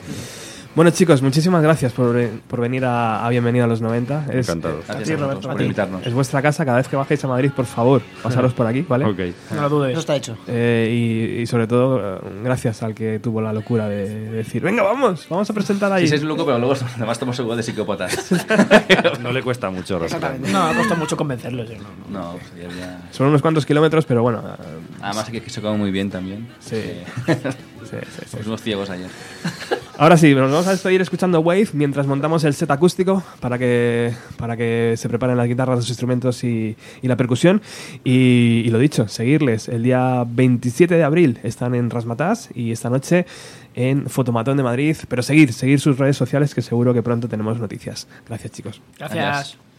Bueno, 0.72 0.92
chicos, 0.92 1.20
muchísimas 1.20 1.62
gracias 1.64 1.92
por, 1.92 2.16
por 2.46 2.60
venir 2.60 2.84
a, 2.84 3.26
a 3.26 3.28
Bienvenido 3.28 3.64
a 3.64 3.68
los 3.68 3.80
90. 3.80 4.26
Es, 4.32 4.48
Encantados. 4.48 4.84
Gracias 4.86 5.08
ti, 5.08 5.12
a 5.14 5.16
Roberto, 5.16 5.48
por 5.48 5.56
ti. 5.58 5.64
invitarnos. 5.64 6.06
es 6.06 6.14
vuestra 6.14 6.40
casa. 6.40 6.64
Cada 6.64 6.76
vez 6.76 6.86
que 6.86 6.94
bajéis 6.94 7.24
a 7.24 7.28
Madrid, 7.28 7.50
por 7.54 7.66
favor, 7.66 8.00
pasaros 8.22 8.54
por 8.54 8.66
aquí, 8.68 8.82
¿vale? 8.88 9.04
Ok. 9.04 9.18
No 9.52 9.62
lo 9.62 9.68
dudes. 9.68 9.90
Eso 9.90 10.00
está 10.00 10.14
hecho. 10.14 10.38
Eh, 10.46 10.88
y, 11.36 11.40
y 11.42 11.46
sobre 11.46 11.66
todo, 11.66 12.18
eh, 12.18 12.20
gracias 12.44 12.84
al 12.84 12.94
que 12.94 13.18
tuvo 13.18 13.40
la 13.40 13.52
locura 13.52 13.88
de, 13.88 14.08
de 14.08 14.30
decir, 14.30 14.62
venga, 14.62 14.84
vamos, 14.84 15.26
vamos 15.28 15.50
a 15.50 15.52
presentar 15.52 15.92
ahí. 15.92 16.04
Sí, 16.04 16.10
sois 16.10 16.22
loco, 16.22 16.46
pero 16.46 16.58
luego 16.60 16.74
además 16.96 17.16
estamos 17.16 17.38
igual 17.40 17.56
de 17.56 17.62
psicópatas. 17.64 18.30
No 19.20 19.32
le 19.32 19.42
cuesta 19.42 19.70
mucho, 19.70 19.98
Rafael. 19.98 20.40
No, 20.52 20.62
ha 20.66 20.74
costado 20.74 20.96
mucho 20.96 21.16
convencerlos. 21.16 21.68
yo 21.68 21.76
no, 21.78 21.84
no. 22.10 22.20
No, 22.20 22.32
pues 22.38 22.52
ya, 22.56 22.78
ya- 22.80 23.00
Son 23.10 23.26
unos 23.26 23.42
cuantos 23.42 23.66
kilómetros, 23.66 24.04
pero 24.06 24.22
bueno. 24.22 24.40
eh, 24.40 24.62
Además 25.02 25.28
que, 25.30 25.42
que 25.42 25.50
se 25.50 25.60
come 25.60 25.76
muy 25.76 25.90
bien 25.90 26.10
también. 26.10 26.48
Sí. 26.60 26.80
Sí, 27.84 27.96
sí, 28.30 28.56
ciegos 28.58 28.90
ayer. 28.90 29.08
Ahora 29.98 30.16
sí, 30.16 30.34
nos 30.34 30.50
vamos 30.50 30.66
a 30.66 30.70
despedir 30.70 31.02
escuchando 31.02 31.40
Wave 31.40 31.68
mientras 31.74 32.06
montamos 32.06 32.42
el 32.44 32.54
set 32.54 32.70
acústico 32.70 33.22
para 33.38 33.58
que, 33.58 34.14
para 34.38 34.56
que 34.56 34.94
se 34.96 35.10
preparen 35.10 35.36
las 35.36 35.46
guitarras, 35.46 35.76
los 35.76 35.88
instrumentos 35.90 36.42
y, 36.42 36.74
y 37.02 37.08
la 37.08 37.16
percusión. 37.16 37.60
Y, 38.02 38.62
y 38.64 38.70
lo 38.70 38.78
dicho, 38.78 39.08
seguirles. 39.08 39.68
El 39.68 39.82
día 39.82 40.24
27 40.26 40.94
de 40.94 41.04
abril 41.04 41.38
están 41.42 41.74
en 41.74 41.90
Rasmatas 41.90 42.48
y 42.54 42.72
esta 42.72 42.88
noche 42.88 43.26
en 43.74 44.08
Fotomatón 44.08 44.56
de 44.56 44.62
Madrid. 44.62 44.96
Pero 45.06 45.22
seguir, 45.22 45.52
seguir 45.52 45.80
sus 45.80 45.98
redes 45.98 46.16
sociales 46.16 46.54
que 46.54 46.62
seguro 46.62 46.94
que 46.94 47.02
pronto 47.02 47.28
tenemos 47.28 47.58
noticias. 47.58 48.08
Gracias 48.26 48.52
chicos. 48.52 48.80
Gracias. 48.98 49.22
Gracias. 49.22 49.69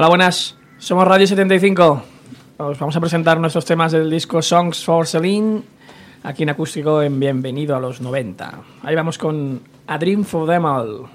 Hola, 0.00 0.08
buenas. 0.08 0.56
Somos 0.78 1.06
Radio 1.06 1.26
75. 1.26 2.02
Os 2.56 2.78
vamos 2.78 2.96
a 2.96 3.00
presentar 3.00 3.38
nuestros 3.38 3.66
temas 3.66 3.92
del 3.92 4.08
disco 4.08 4.40
Songs 4.40 4.82
for 4.82 5.06
Celine, 5.06 5.60
aquí 6.22 6.42
en 6.42 6.48
acústico 6.48 7.02
en 7.02 7.20
Bienvenido 7.20 7.76
a 7.76 7.80
los 7.80 8.00
90. 8.00 8.60
Ahí 8.82 8.94
vamos 8.94 9.18
con 9.18 9.60
A 9.86 9.98
Dream 9.98 10.24
for 10.24 10.48
Them 10.48 10.64
All. 10.64 11.06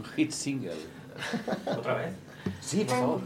un 0.00 0.04
hit 0.04 0.32
single. 0.32 0.72
¿Otra 1.66 1.94
vez? 1.94 2.14
Sí, 2.60 2.84
por 2.84 2.96
favor. 2.96 3.20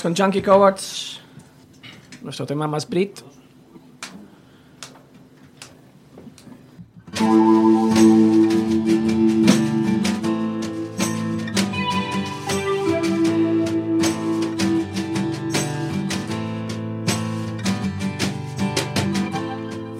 Vamos 0.00 0.16
con 0.16 0.24
Junkie 0.26 0.42
Cowards, 0.42 1.18
nuestro 2.22 2.46
tema 2.46 2.68
más 2.68 2.88
Brit. 2.88 3.20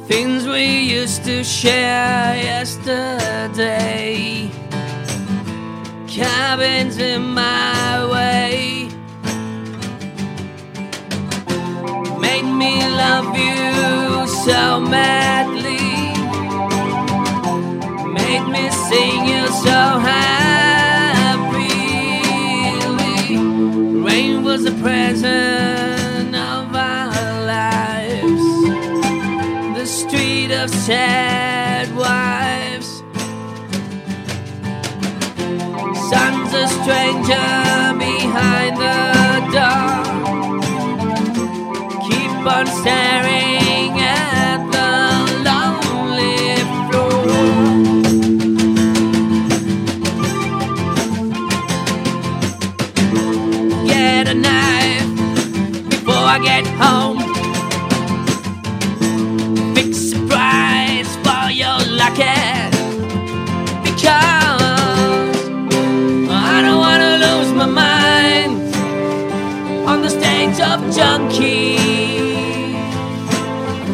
Things 0.06 0.46
we 0.46 0.78
used 0.78 1.24
to 1.24 1.42
share 1.42 2.36
yesterday, 2.40 2.88
cabins 6.06 6.98
in 6.98 7.34
my 7.34 8.06
way. 8.12 8.87
love 12.98 13.30
you 13.38 14.26
so 14.44 14.80
madly. 14.80 15.78
made 18.18 18.46
me 18.54 18.64
sing 18.88 19.20
you 19.32 19.46
so 19.66 19.80
happily. 20.10 21.68
Rain 24.08 24.42
was 24.42 24.64
a 24.64 24.74
present 24.84 26.34
of 26.34 26.74
our 26.74 27.32
lives. 27.56 28.46
The 29.78 29.86
street 29.86 30.50
of 30.50 30.68
sad 30.70 31.86
wives. 31.96 32.88
Sun's 36.10 36.52
a 36.64 36.66
stranger 36.78 37.50
behind 38.06 38.78
us. 38.78 39.27
on 42.48 42.66
staring 42.66 43.47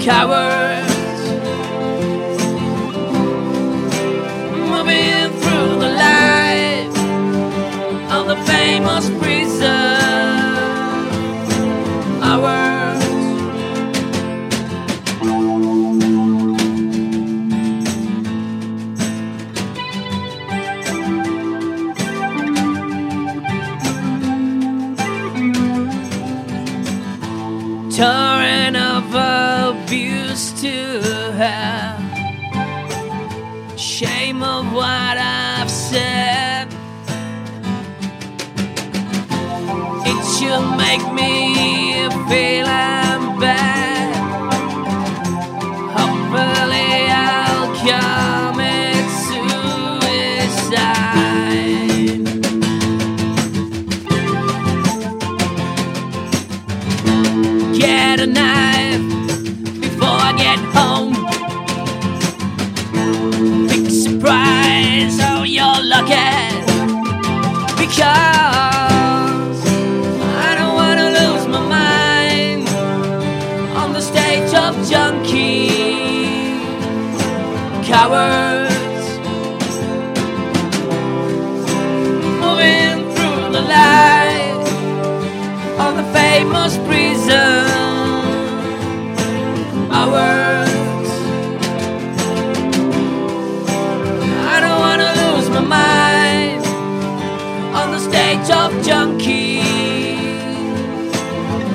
coward. 0.05 0.53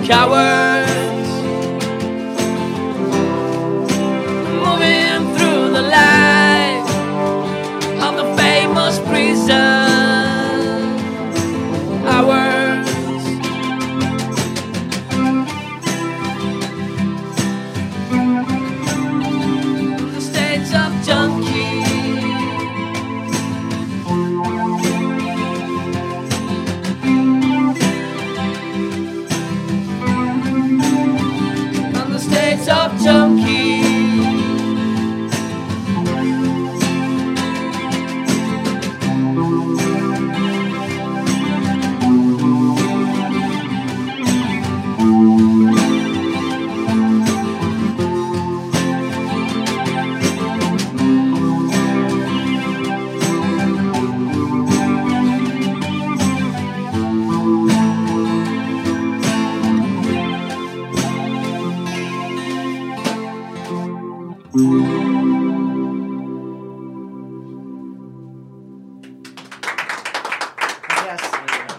coward. 0.09 0.78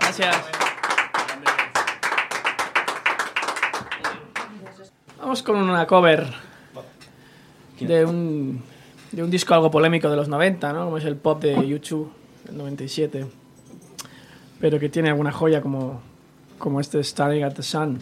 Gracias. 0.01 0.37
Vamos 5.19 5.43
con 5.43 5.57
una 5.57 5.85
cover 5.89 6.27
de 7.81 8.05
un, 8.05 8.63
de 9.11 9.25
un 9.25 9.31
disco 9.31 9.55
algo 9.55 9.71
polémico 9.73 10.09
de 10.09 10.15
los 10.15 10.29
90, 10.29 10.73
¿no? 10.73 10.85
Como 10.85 10.99
es 10.99 11.05
el 11.05 11.17
pop 11.17 11.43
de 11.43 11.67
YouTube 11.67 12.13
del 12.45 12.57
97. 12.57 13.27
Pero 14.61 14.79
que 14.79 14.89
tiene 14.89 15.09
alguna 15.09 15.33
joya 15.33 15.61
como, 15.61 16.03
como 16.59 16.79
este 16.81 17.03
Staring 17.03 17.43
at 17.43 17.55
the 17.55 17.65
Sun. 17.65 17.99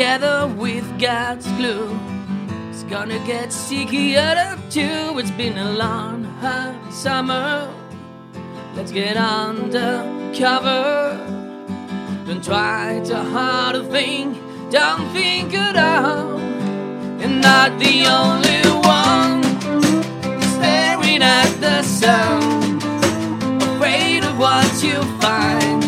Together 0.00 0.48
with 0.56 0.98
God's 0.98 1.46
glue. 1.58 1.94
It's 2.70 2.84
gonna 2.84 3.18
get 3.26 3.52
stickier 3.52 4.56
too. 4.70 5.18
It's 5.18 5.30
been 5.30 5.58
a 5.58 5.72
long, 5.72 6.24
hot 6.40 6.90
summer. 6.90 7.68
Let's 8.74 8.92
get 8.92 9.18
undercover. 9.18 10.72
Don't 12.26 12.42
try 12.42 13.02
to 13.10 13.16
hard 13.16 13.76
a 13.76 13.84
thing, 13.84 14.38
don't 14.70 15.06
think 15.12 15.52
it 15.52 15.76
out. 15.76 16.40
You're 17.20 17.38
not 17.50 17.78
the 17.78 18.06
only 18.06 18.62
one 19.00 19.42
staring 20.54 21.22
at 21.22 21.52
the 21.60 21.82
sun, 21.82 22.78
afraid 23.60 24.24
of 24.24 24.38
what 24.38 24.82
you 24.82 24.98
find. 25.20 25.84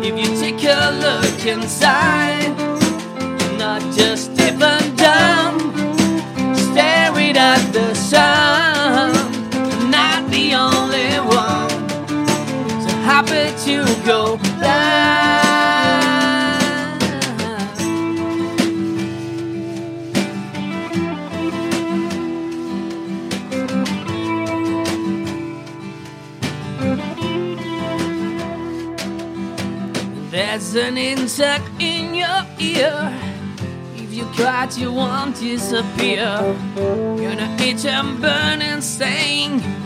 If 0.00 0.14
you 0.16 0.28
take 0.40 0.62
a 0.62 0.92
look 1.04 1.44
inside, 1.44 2.71
happy 13.12 13.52
to 13.62 13.84
go. 14.06 14.38
There's 30.30 30.74
an 30.74 30.96
insect 30.96 31.68
in 31.78 32.14
your 32.14 32.46
ear. 32.58 33.12
If 33.94 34.14
you 34.14 34.24
cut, 34.36 34.78
you 34.78 34.90
won't 34.90 35.36
disappear. 35.38 36.24
Gonna 36.76 37.56
itch 37.60 37.84
and 37.84 38.18
burn 38.22 38.62
and 38.62 38.82
sting. 38.82 39.81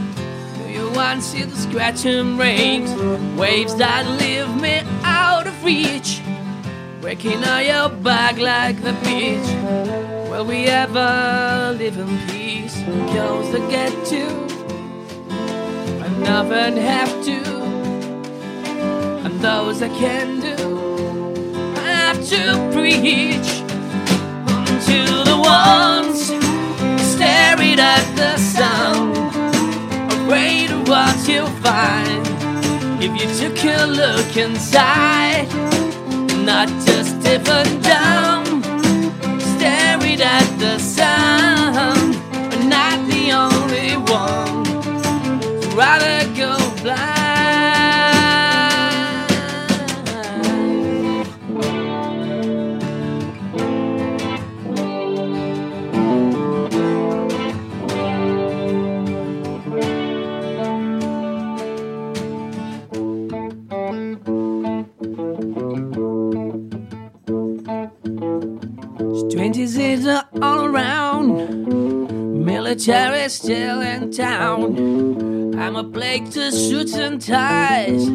Want 0.97 1.21
to 1.21 1.27
see 1.27 1.43
the 1.43 1.57
scratch 1.57 2.07
and 2.07 2.39
breaks? 2.39 2.91
Waves 3.39 3.75
that 3.77 4.07
leave 4.19 4.49
me 4.63 4.81
out 5.05 5.47
of 5.47 5.63
reach. 5.63 6.23
Breaking 7.03 7.45
all 7.45 7.61
your 7.61 7.91
back 7.91 8.39
like 8.39 8.83
the 8.83 8.95
beach. 9.05 9.49
Will 10.31 10.47
we 10.47 10.65
ever 10.65 11.75
live 11.79 11.99
in 11.99 12.19
peace? 12.29 12.81
Girls 13.13 13.53
that 13.53 13.69
get 13.71 13.93
to 14.07 14.25
and 16.05 16.21
nothing 16.21 16.77
have 16.79 17.13
to. 17.27 17.41
And 19.25 19.39
those 19.41 19.81
that 19.81 19.93
can 19.99 20.41
do 20.41 20.57
have 21.83 22.19
to 22.33 22.71
preach 22.73 23.51
to 24.89 25.01
the 25.31 25.37
ones 25.45 26.21
staring 27.13 27.81
at 27.81 28.05
the 28.17 28.37
sun, 28.39 28.96
what 30.89 31.29
you'll 31.29 31.47
find 31.67 32.27
if 33.03 33.13
you 33.21 33.27
took 33.41 33.65
a 33.65 33.87
look 33.87 34.37
inside, 34.37 35.49
not 36.45 36.69
just 36.87 37.17
if 37.27 37.49
and 37.49 37.83
down, 37.83 38.45
staring 39.57 40.21
at 40.21 40.47
the 40.59 40.79
sun, 40.79 42.13
but 42.33 42.65
not 42.65 42.99
the 43.09 43.33
only 43.33 43.97
one. 44.13 44.65
Rather 45.77 46.25
go 46.35 46.66
around, 71.31 72.45
military 72.45 73.29
still 73.29 73.81
in 73.81 74.11
town. 74.13 75.57
I'm 75.59 75.77
a 75.77 75.85
plague 75.85 76.31
to 76.33 76.53
suits 76.53 76.95
and 76.95 77.21
ties. 77.21 78.07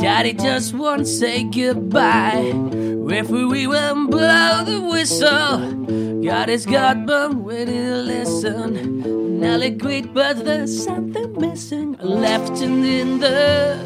Daddy 0.00 0.32
just 0.32 0.74
won't 0.74 1.06
say 1.06 1.44
goodbye. 1.44 2.52
Referee 2.54 3.66
will 3.66 4.06
blow 4.08 4.64
the 4.64 4.80
whistle. 4.80 6.20
God 6.22 6.48
has 6.48 6.66
God, 6.66 7.06
but 7.06 7.34
waiting 7.34 7.74
to 7.74 7.96
listen. 7.96 9.40
Now 9.40 9.60
agreed, 9.60 10.12
but 10.12 10.44
there's 10.44 10.84
something 10.84 11.32
missing. 11.40 11.96
Left 12.02 12.60
in 12.60 13.20
the 13.20 13.78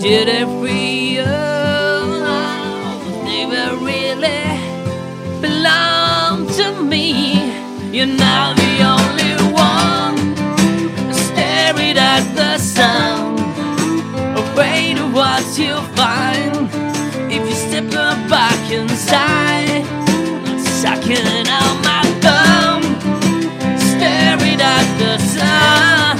duty 0.00 0.44
free. 0.60 1.49
Me. 6.90 7.34
You're 7.92 8.06
now 8.06 8.52
the 8.52 8.72
only 8.94 9.34
one 9.54 10.16
staring 11.14 11.96
at 11.96 12.24
the 12.34 12.58
sun, 12.58 13.38
afraid 14.36 14.98
of 14.98 15.14
what 15.14 15.44
you'll 15.56 15.88
find 15.94 16.68
if 17.30 17.42
you 17.48 17.54
step 17.54 17.88
back 18.28 18.60
inside, 18.72 19.84
sucking 20.58 21.46
out 21.58 21.76
my 21.90 22.02
thumb, 22.24 22.82
staring 23.90 24.60
at 24.60 24.88
the 24.98 25.18
sun. 25.18 26.18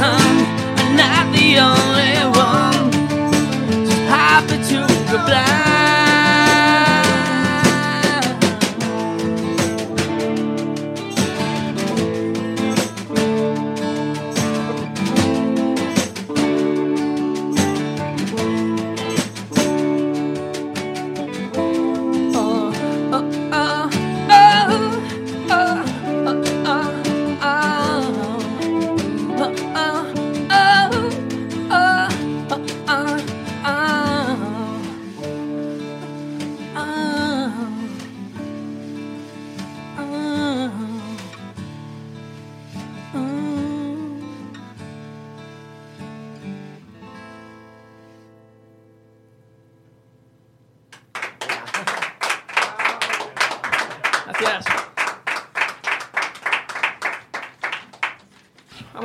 I'm 0.79 0.97
not 0.97 1.33
the 1.35 1.59
only 1.59 1.90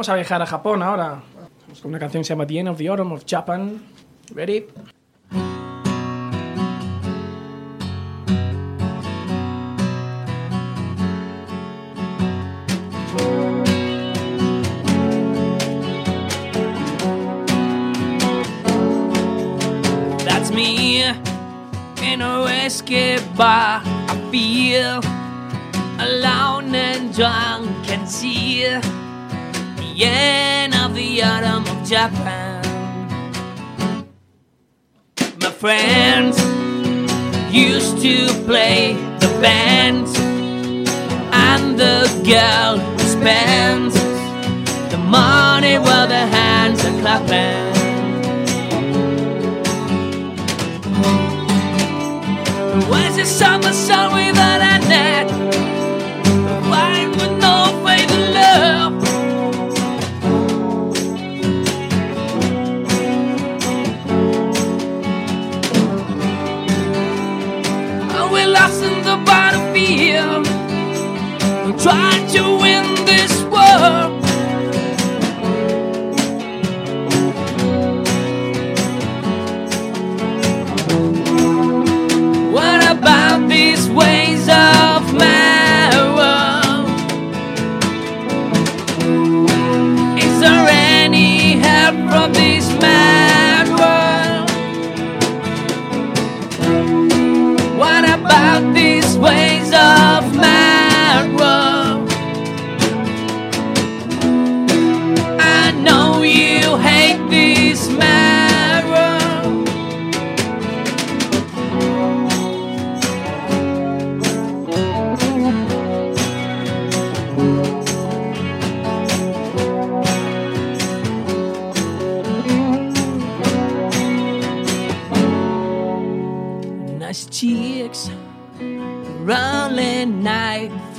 Vamos 0.05 0.13
a 0.13 0.21
viajar 0.21 0.39
a 0.39 0.45
Japón 0.45 0.83
ahora. 0.83 1.23
Vamos 1.63 1.81
con 1.81 1.89
una 1.89 1.97
canción 1.97 2.21
que 2.21 2.25
se 2.25 2.33
llama 2.33 2.45
The 2.45 2.59
End 2.59 2.69
of 2.69 2.77
the 2.77 2.87
Autumn 2.89 3.11
of 3.11 3.25
Japan. 3.25 3.81
Ready? 4.35 4.67
That's 20.23 20.51
me 20.51 21.01
in 22.03 22.21
a 22.21 22.43
whiskey 22.43 23.15
bar. 23.35 23.81
I 23.83 24.29
feel 24.31 24.99
alone 25.97 26.75
and 26.75 27.11
drunk 27.11 27.89
and 27.89 28.07
see 28.07 28.67
end 30.03 30.73
of 30.73 30.93
the 30.93 31.23
autumn 31.23 31.63
of 31.65 31.87
Japan. 31.87 32.61
My 35.39 35.51
friends 35.51 36.37
used 37.53 38.01
to 38.01 38.27
play 38.45 38.93
the 39.19 39.29
band, 39.41 40.07
and 41.31 41.79
the 41.79 42.07
girl 42.25 42.77
who 42.77 42.99
spends 42.99 43.93
the 44.91 44.97
money 44.97 45.77
while 45.77 46.07
the 46.07 46.25
hands 46.37 46.83
are 46.83 46.99
clapping. 47.01 47.73
Where's 52.89 53.15
the 53.15 53.25
summer 53.25 53.71
sun 53.71 54.13
without 54.13 54.61
a 54.61 54.77
net? 54.89 55.27
Wine 56.69 57.11
with 57.11 57.39
no 57.39 57.81
faith 57.85 58.11
in 58.11 58.33
love. 58.33 58.94
Lost 69.15 69.21
in 69.21 69.21
the 69.21 69.25
battlefield? 69.25 70.47
We're 71.65 71.79
trying 71.79 72.27
to 72.33 72.57
win 72.61 73.05
this 73.05 73.43
war. 73.43 74.04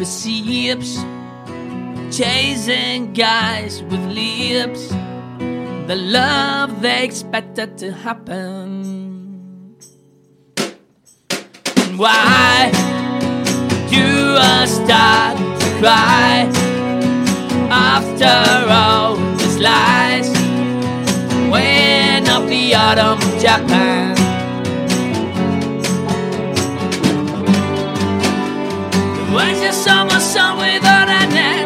For 0.06 0.12
chasing 2.12 3.12
guys 3.12 3.82
with 3.82 4.00
lips, 4.06 4.88
the 5.88 5.96
love 5.96 6.80
they 6.80 7.04
expected 7.04 7.76
to 7.78 7.90
happen. 7.90 9.74
And 11.76 11.98
why 11.98 12.70
do 13.90 14.36
I 14.38 14.66
start 14.66 15.38
to 15.60 15.66
cry 15.80 16.48
after 17.70 18.70
all 18.70 19.16
these 19.36 19.58
lies? 19.58 20.30
When 21.50 22.28
of 22.28 22.48
the 22.48 22.74
autumn 22.74 23.20
Japan. 23.40 24.25
Where's 29.36 29.60
your 29.60 29.72
summer 29.72 30.18
sun 30.18 30.56
without 30.56 31.08
a 31.10 31.26
net? 31.34 31.65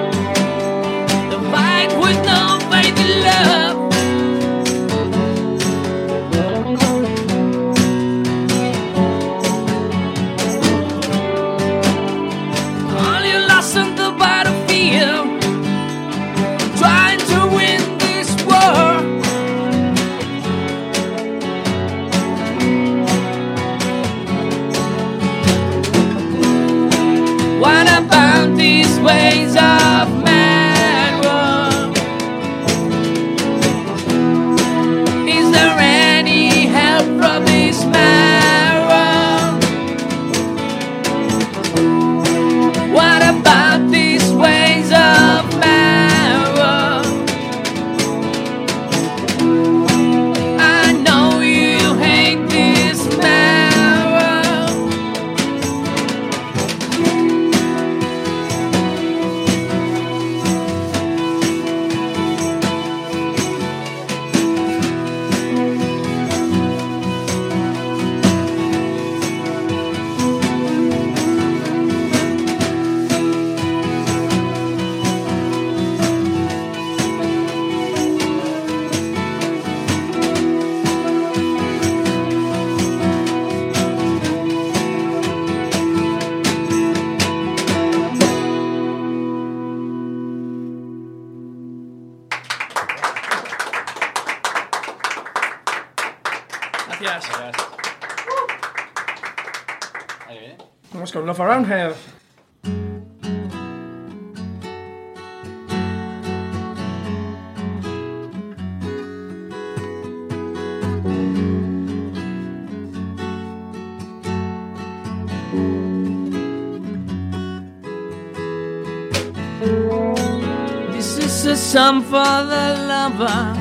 river 123.20 123.54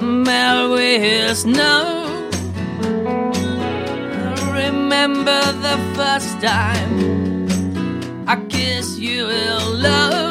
melt 0.00 0.70
with 0.72 1.00
his 1.02 1.44
remember 4.52 5.40
the 5.66 5.76
first 5.94 6.40
time 6.40 7.46
I 8.26 8.36
kissed 8.48 8.98
you 8.98 9.28
in 9.28 9.82
love. 9.82 10.27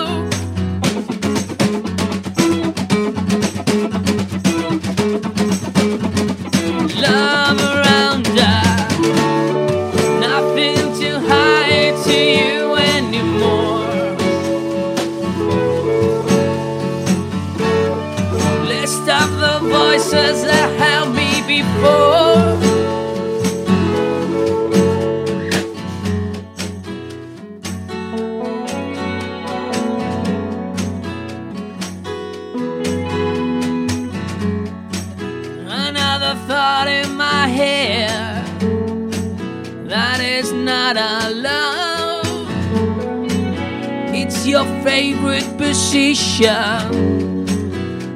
she 45.92 46.14
shone, 46.14 47.48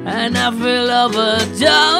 and 0.06 0.36
I 0.36 0.50
feel 0.50 0.90
overdone. 0.90 1.91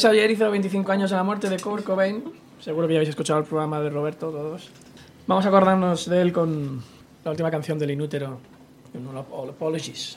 Roy 0.00 0.16
Xavier 0.16 0.30
hizo 0.30 0.50
25 0.50 0.92
años 0.92 1.10
de 1.10 1.16
la 1.16 1.22
muerte 1.22 1.50
de 1.50 1.58
Kurt 1.58 1.84
Cobain. 1.84 2.24
Seguro 2.58 2.86
que 2.86 2.94
ya 2.94 3.00
habéis 3.00 3.10
escuchado 3.10 3.38
el 3.40 3.44
programa 3.44 3.82
de 3.82 3.90
Roberto, 3.90 4.30
todos. 4.30 4.70
Vamos 5.26 5.44
a 5.44 5.48
acordarnos 5.48 6.08
de 6.08 6.22
él 6.22 6.32
con 6.32 6.82
la 7.22 7.30
última 7.30 7.50
canción 7.50 7.78
del 7.78 7.90
Inútero, 7.90 8.38
Apologies. 9.50 10.16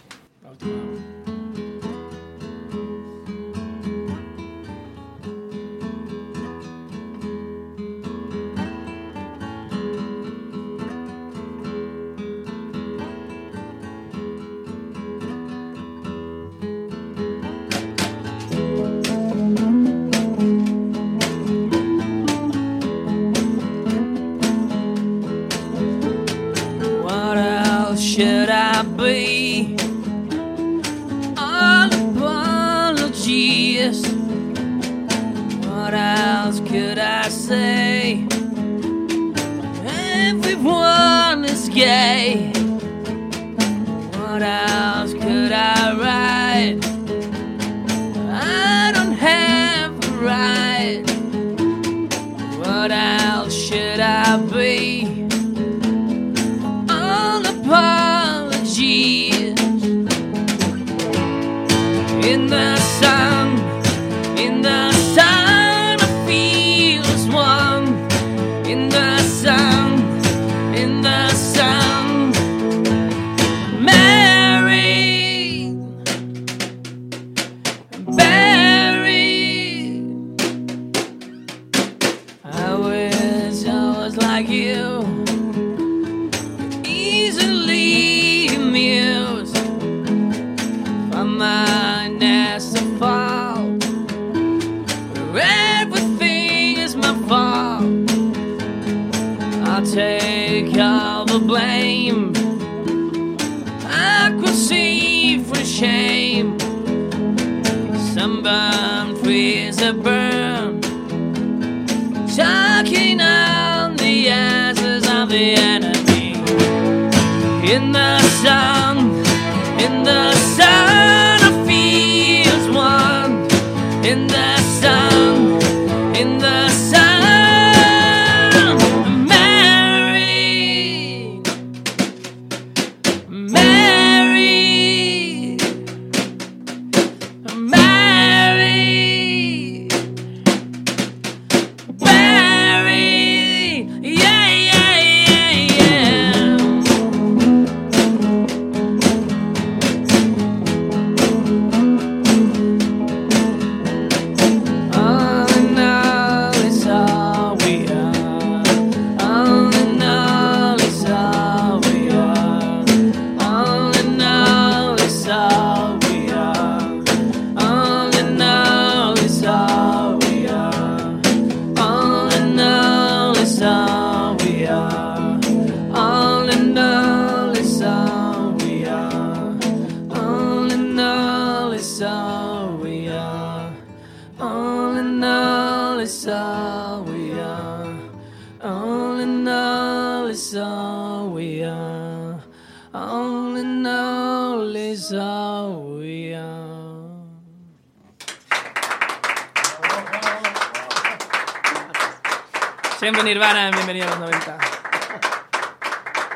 Ivana 203.44 203.68
en 203.68 203.76
Bienvenido 203.76 204.08
a 204.08 204.10
los 204.12 204.20
90. 204.20 204.58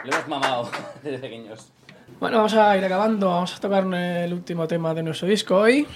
Lo 0.03 0.11
hemos 0.11 0.27
mamado 0.27 0.71
desde 1.03 1.19
pequeños. 1.19 1.71
Bueno, 2.19 2.35
vamos 2.35 2.53
a 2.53 2.75
ir 2.75 2.83
acabando. 2.83 3.29
Vamos 3.29 3.55
a 3.55 3.59
tocar 3.61 3.85
el 3.85 4.33
último 4.33 4.67
tema 4.67 4.93
de 4.93 5.03
nuestro 5.03 5.25
disco 5.25 5.55
hoy. 5.55 5.87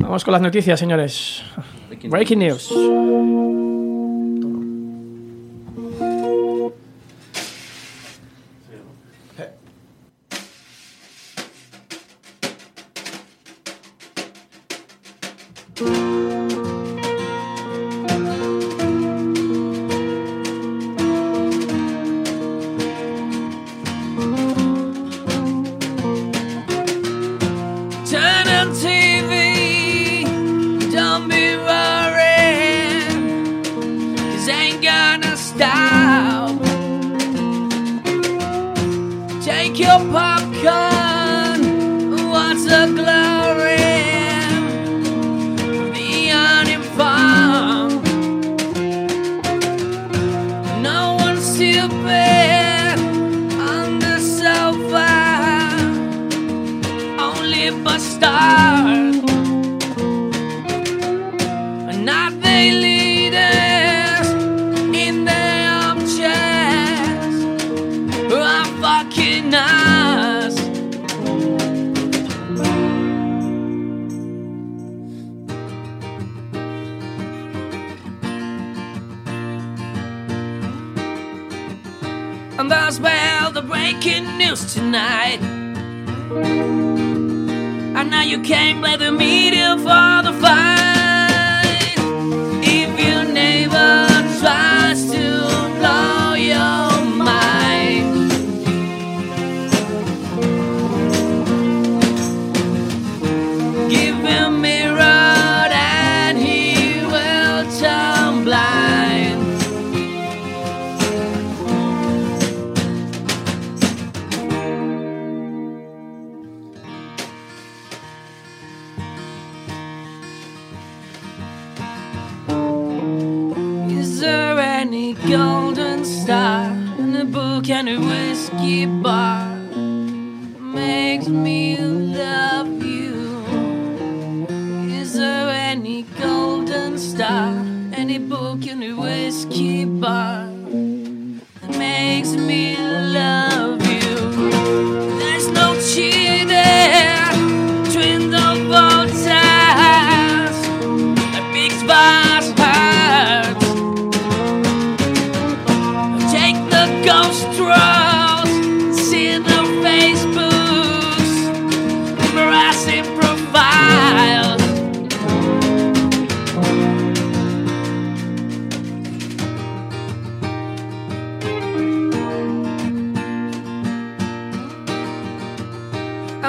Vamos 0.00 0.22
con 0.22 0.32
las 0.32 0.42
noticias, 0.42 0.78
señores. 0.78 1.42
Breaking, 1.88 2.10
Breaking 2.10 2.38
news. 2.38 2.70
news. 2.70 3.75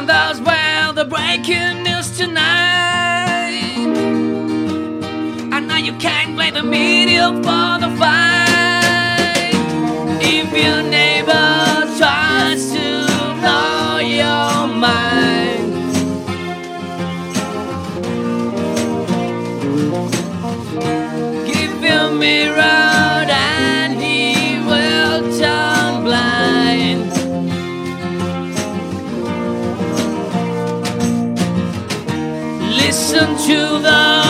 those 0.07 0.39
well, 0.39 0.93
the 0.93 1.03
breaking 1.03 1.84
news 1.84 2.17
tonight. 2.17 2.39
I 5.51 5.59
know 5.59 5.75
you 5.75 5.93
can't 5.97 6.34
blame 6.35 6.53
the 6.53 6.63
media 6.63 7.27
for 7.45 7.77
the 7.84 7.93
fight. 7.99 9.51
If 10.21 10.53
your 10.53 10.81
neighbor 10.89 11.66
to 33.48 33.80
the 33.80 34.27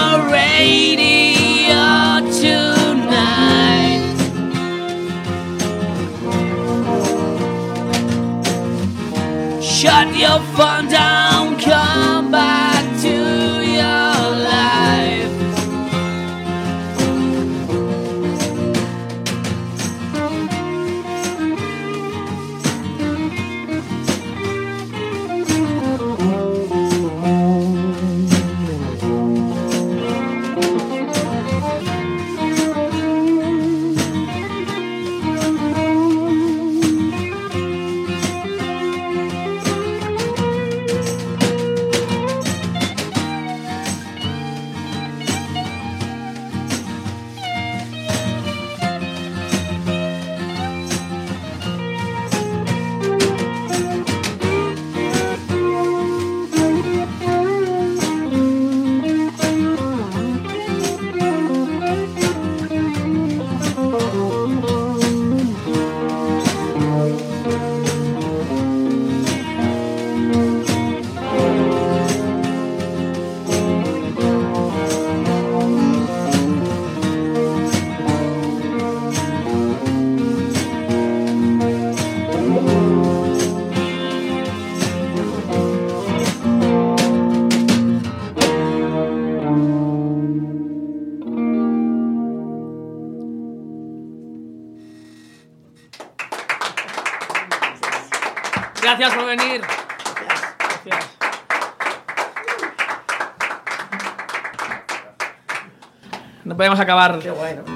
No 106.87 106.87
podemos 106.87 106.87
acabar. 106.87 107.19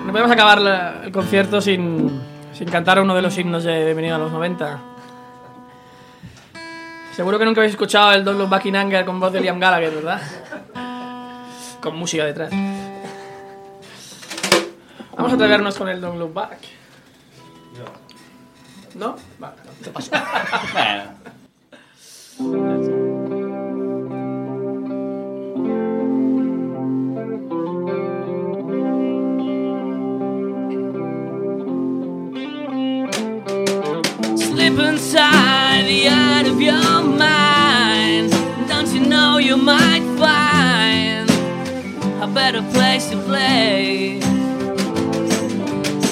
No 0.05 0.11
podemos 0.11 0.31
acabar 0.31 0.61
la- 0.61 1.01
el 1.03 1.11
concierto 1.11 1.59
sin, 1.59 2.21
sin 2.53 2.69
cantar 2.69 2.99
uno 3.01 3.13
de 3.13 3.21
los 3.21 3.37
himnos 3.37 3.63
de 3.65 3.83
Bienvenido 3.85 4.15
a 4.15 4.19
los 4.19 4.31
90. 4.31 4.79
Seguro 7.15 7.37
que 7.37 7.43
nunca 7.45 7.59
habéis 7.59 7.73
escuchado 7.73 8.13
el 8.13 8.23
Don't 8.23 8.39
Look 8.39 8.49
Back 8.49 8.65
in 8.67 8.75
Anger 8.77 9.03
con 9.05 9.19
voz 9.19 9.33
de 9.33 9.41
Liam 9.41 9.59
Gallagher, 9.59 9.93
¿verdad? 9.95 10.21
Con 11.81 11.97
música 11.97 12.23
detrás. 12.25 12.51
Vamos 15.17 15.33
a 15.33 15.35
atrevernos 15.35 15.77
con 15.77 15.89
el 15.89 15.99
Don't 15.99 16.17
Look 16.17 16.33
Back. 16.33 16.57
¿No? 18.95 19.15
Vale, 19.39 19.55
no, 19.65 19.71
te 19.83 19.89
paso. 19.91 20.11
inside 34.85 35.83
the 35.85 36.07
art 36.07 36.47
of 36.47 36.61
your 36.61 37.03
mind. 37.03 38.31
Don't 38.67 38.87
you 38.93 39.01
know 39.01 39.37
you 39.37 39.57
might 39.57 40.03
find 40.17 41.29
a 42.21 42.27
better 42.27 42.61
place 42.71 43.09
to 43.09 43.17
play? 43.17 44.19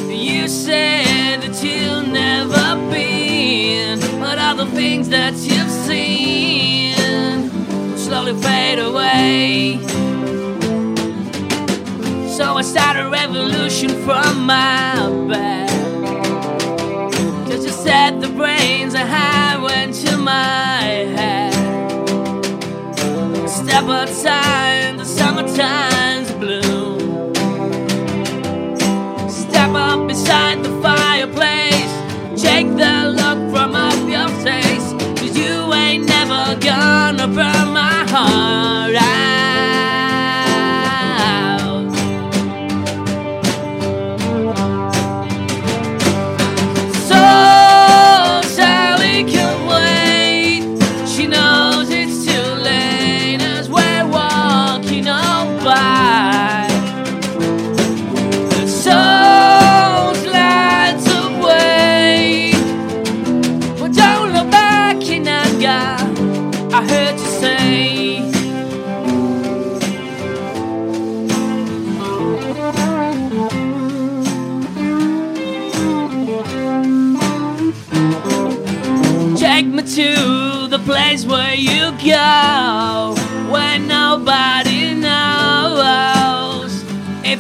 You 0.10 0.48
said 0.48 1.42
that 1.42 1.64
you'll 1.64 2.04
never 2.04 2.76
been, 2.92 4.00
but 4.20 4.38
all 4.40 4.56
the 4.56 4.68
things 4.68 5.10
that 5.10 5.34
you've 5.34 5.72
seen 5.88 7.50
will 7.92 7.98
slowly 7.98 8.34
fade 8.42 8.80
away. 8.80 9.80
So 12.38 12.58
I 12.58 12.62
start 12.62 12.98
a 12.98 13.10
revolution 13.10 13.90
from 14.06 14.46
my 14.46 15.10
bed. 15.28 15.69
The 18.20 18.28
brains 18.36 18.96
I 18.96 19.06
had 19.06 19.62
went 19.62 19.96
to 20.04 20.18
my 20.18 20.82
head. 21.16 21.54
Step 23.48 23.86
outside, 23.86 25.00
the 25.00 25.06
summertime's 25.06 26.32
bloom. 26.34 27.34
Step 29.30 29.70
up 29.70 30.06
beside 30.06 30.64
the 30.64 30.82
fireplace. 30.82 31.94
take 32.42 32.68
the 32.68 32.96
look 33.20 33.40
from 33.54 33.74
off 33.76 34.10
your 34.10 34.28
face. 34.44 34.92
Cause 35.20 35.38
you 35.38 35.74
ain't 35.74 36.06
never 36.06 36.60
gonna 36.60 37.28
burn 37.28 37.74
my 37.74 38.06
heart 38.10 38.96
out. 38.96 39.39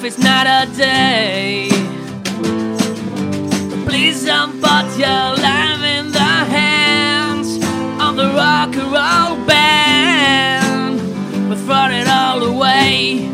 It's 0.10 0.18
not 0.18 0.48
a 0.48 0.65
day. 0.76 1.69
Please 3.86 4.26
don't 4.26 4.60
put 4.60 4.86
your 4.98 5.27
life 5.48 5.84
in 5.98 6.11
the 6.11 6.34
hands 6.57 7.49
of 8.02 8.15
the 8.15 8.30
rock 8.34 8.73
and 8.81 8.91
roll 8.98 9.45
band. 9.45 10.98
We'll 11.48 11.60
throw 11.60 11.90
it 11.99 12.07
all 12.07 12.41
away. 12.41 13.30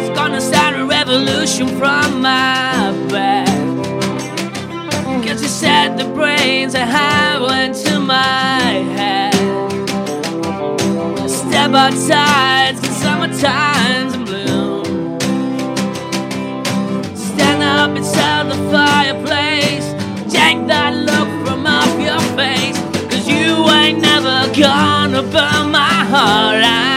It's 0.00 0.18
gonna 0.18 0.40
start 0.40 0.74
a 0.74 0.84
revolution 0.84 1.68
from 1.78 2.20
my 2.20 2.90
bed. 3.12 3.46
Cause 5.24 5.40
you 5.42 5.48
said 5.62 5.96
the 5.96 6.06
brains 6.18 6.74
I 6.74 6.86
have 7.00 7.42
went 7.42 7.76
to 7.86 8.00
my 8.00 8.68
head. 8.96 9.34
Step 11.30 11.70
outside, 11.84 12.57
fireplace. 18.70 19.86
Take 20.32 20.66
that 20.66 20.92
look 20.94 21.28
from 21.46 21.66
off 21.66 21.94
your 22.00 22.20
face. 22.36 22.78
Cause 23.10 23.26
you 23.26 23.68
ain't 23.70 24.00
never 24.00 24.36
gonna 24.58 25.22
burn 25.22 25.70
my 25.70 26.04
heart 26.12 26.62
out. 26.62 26.87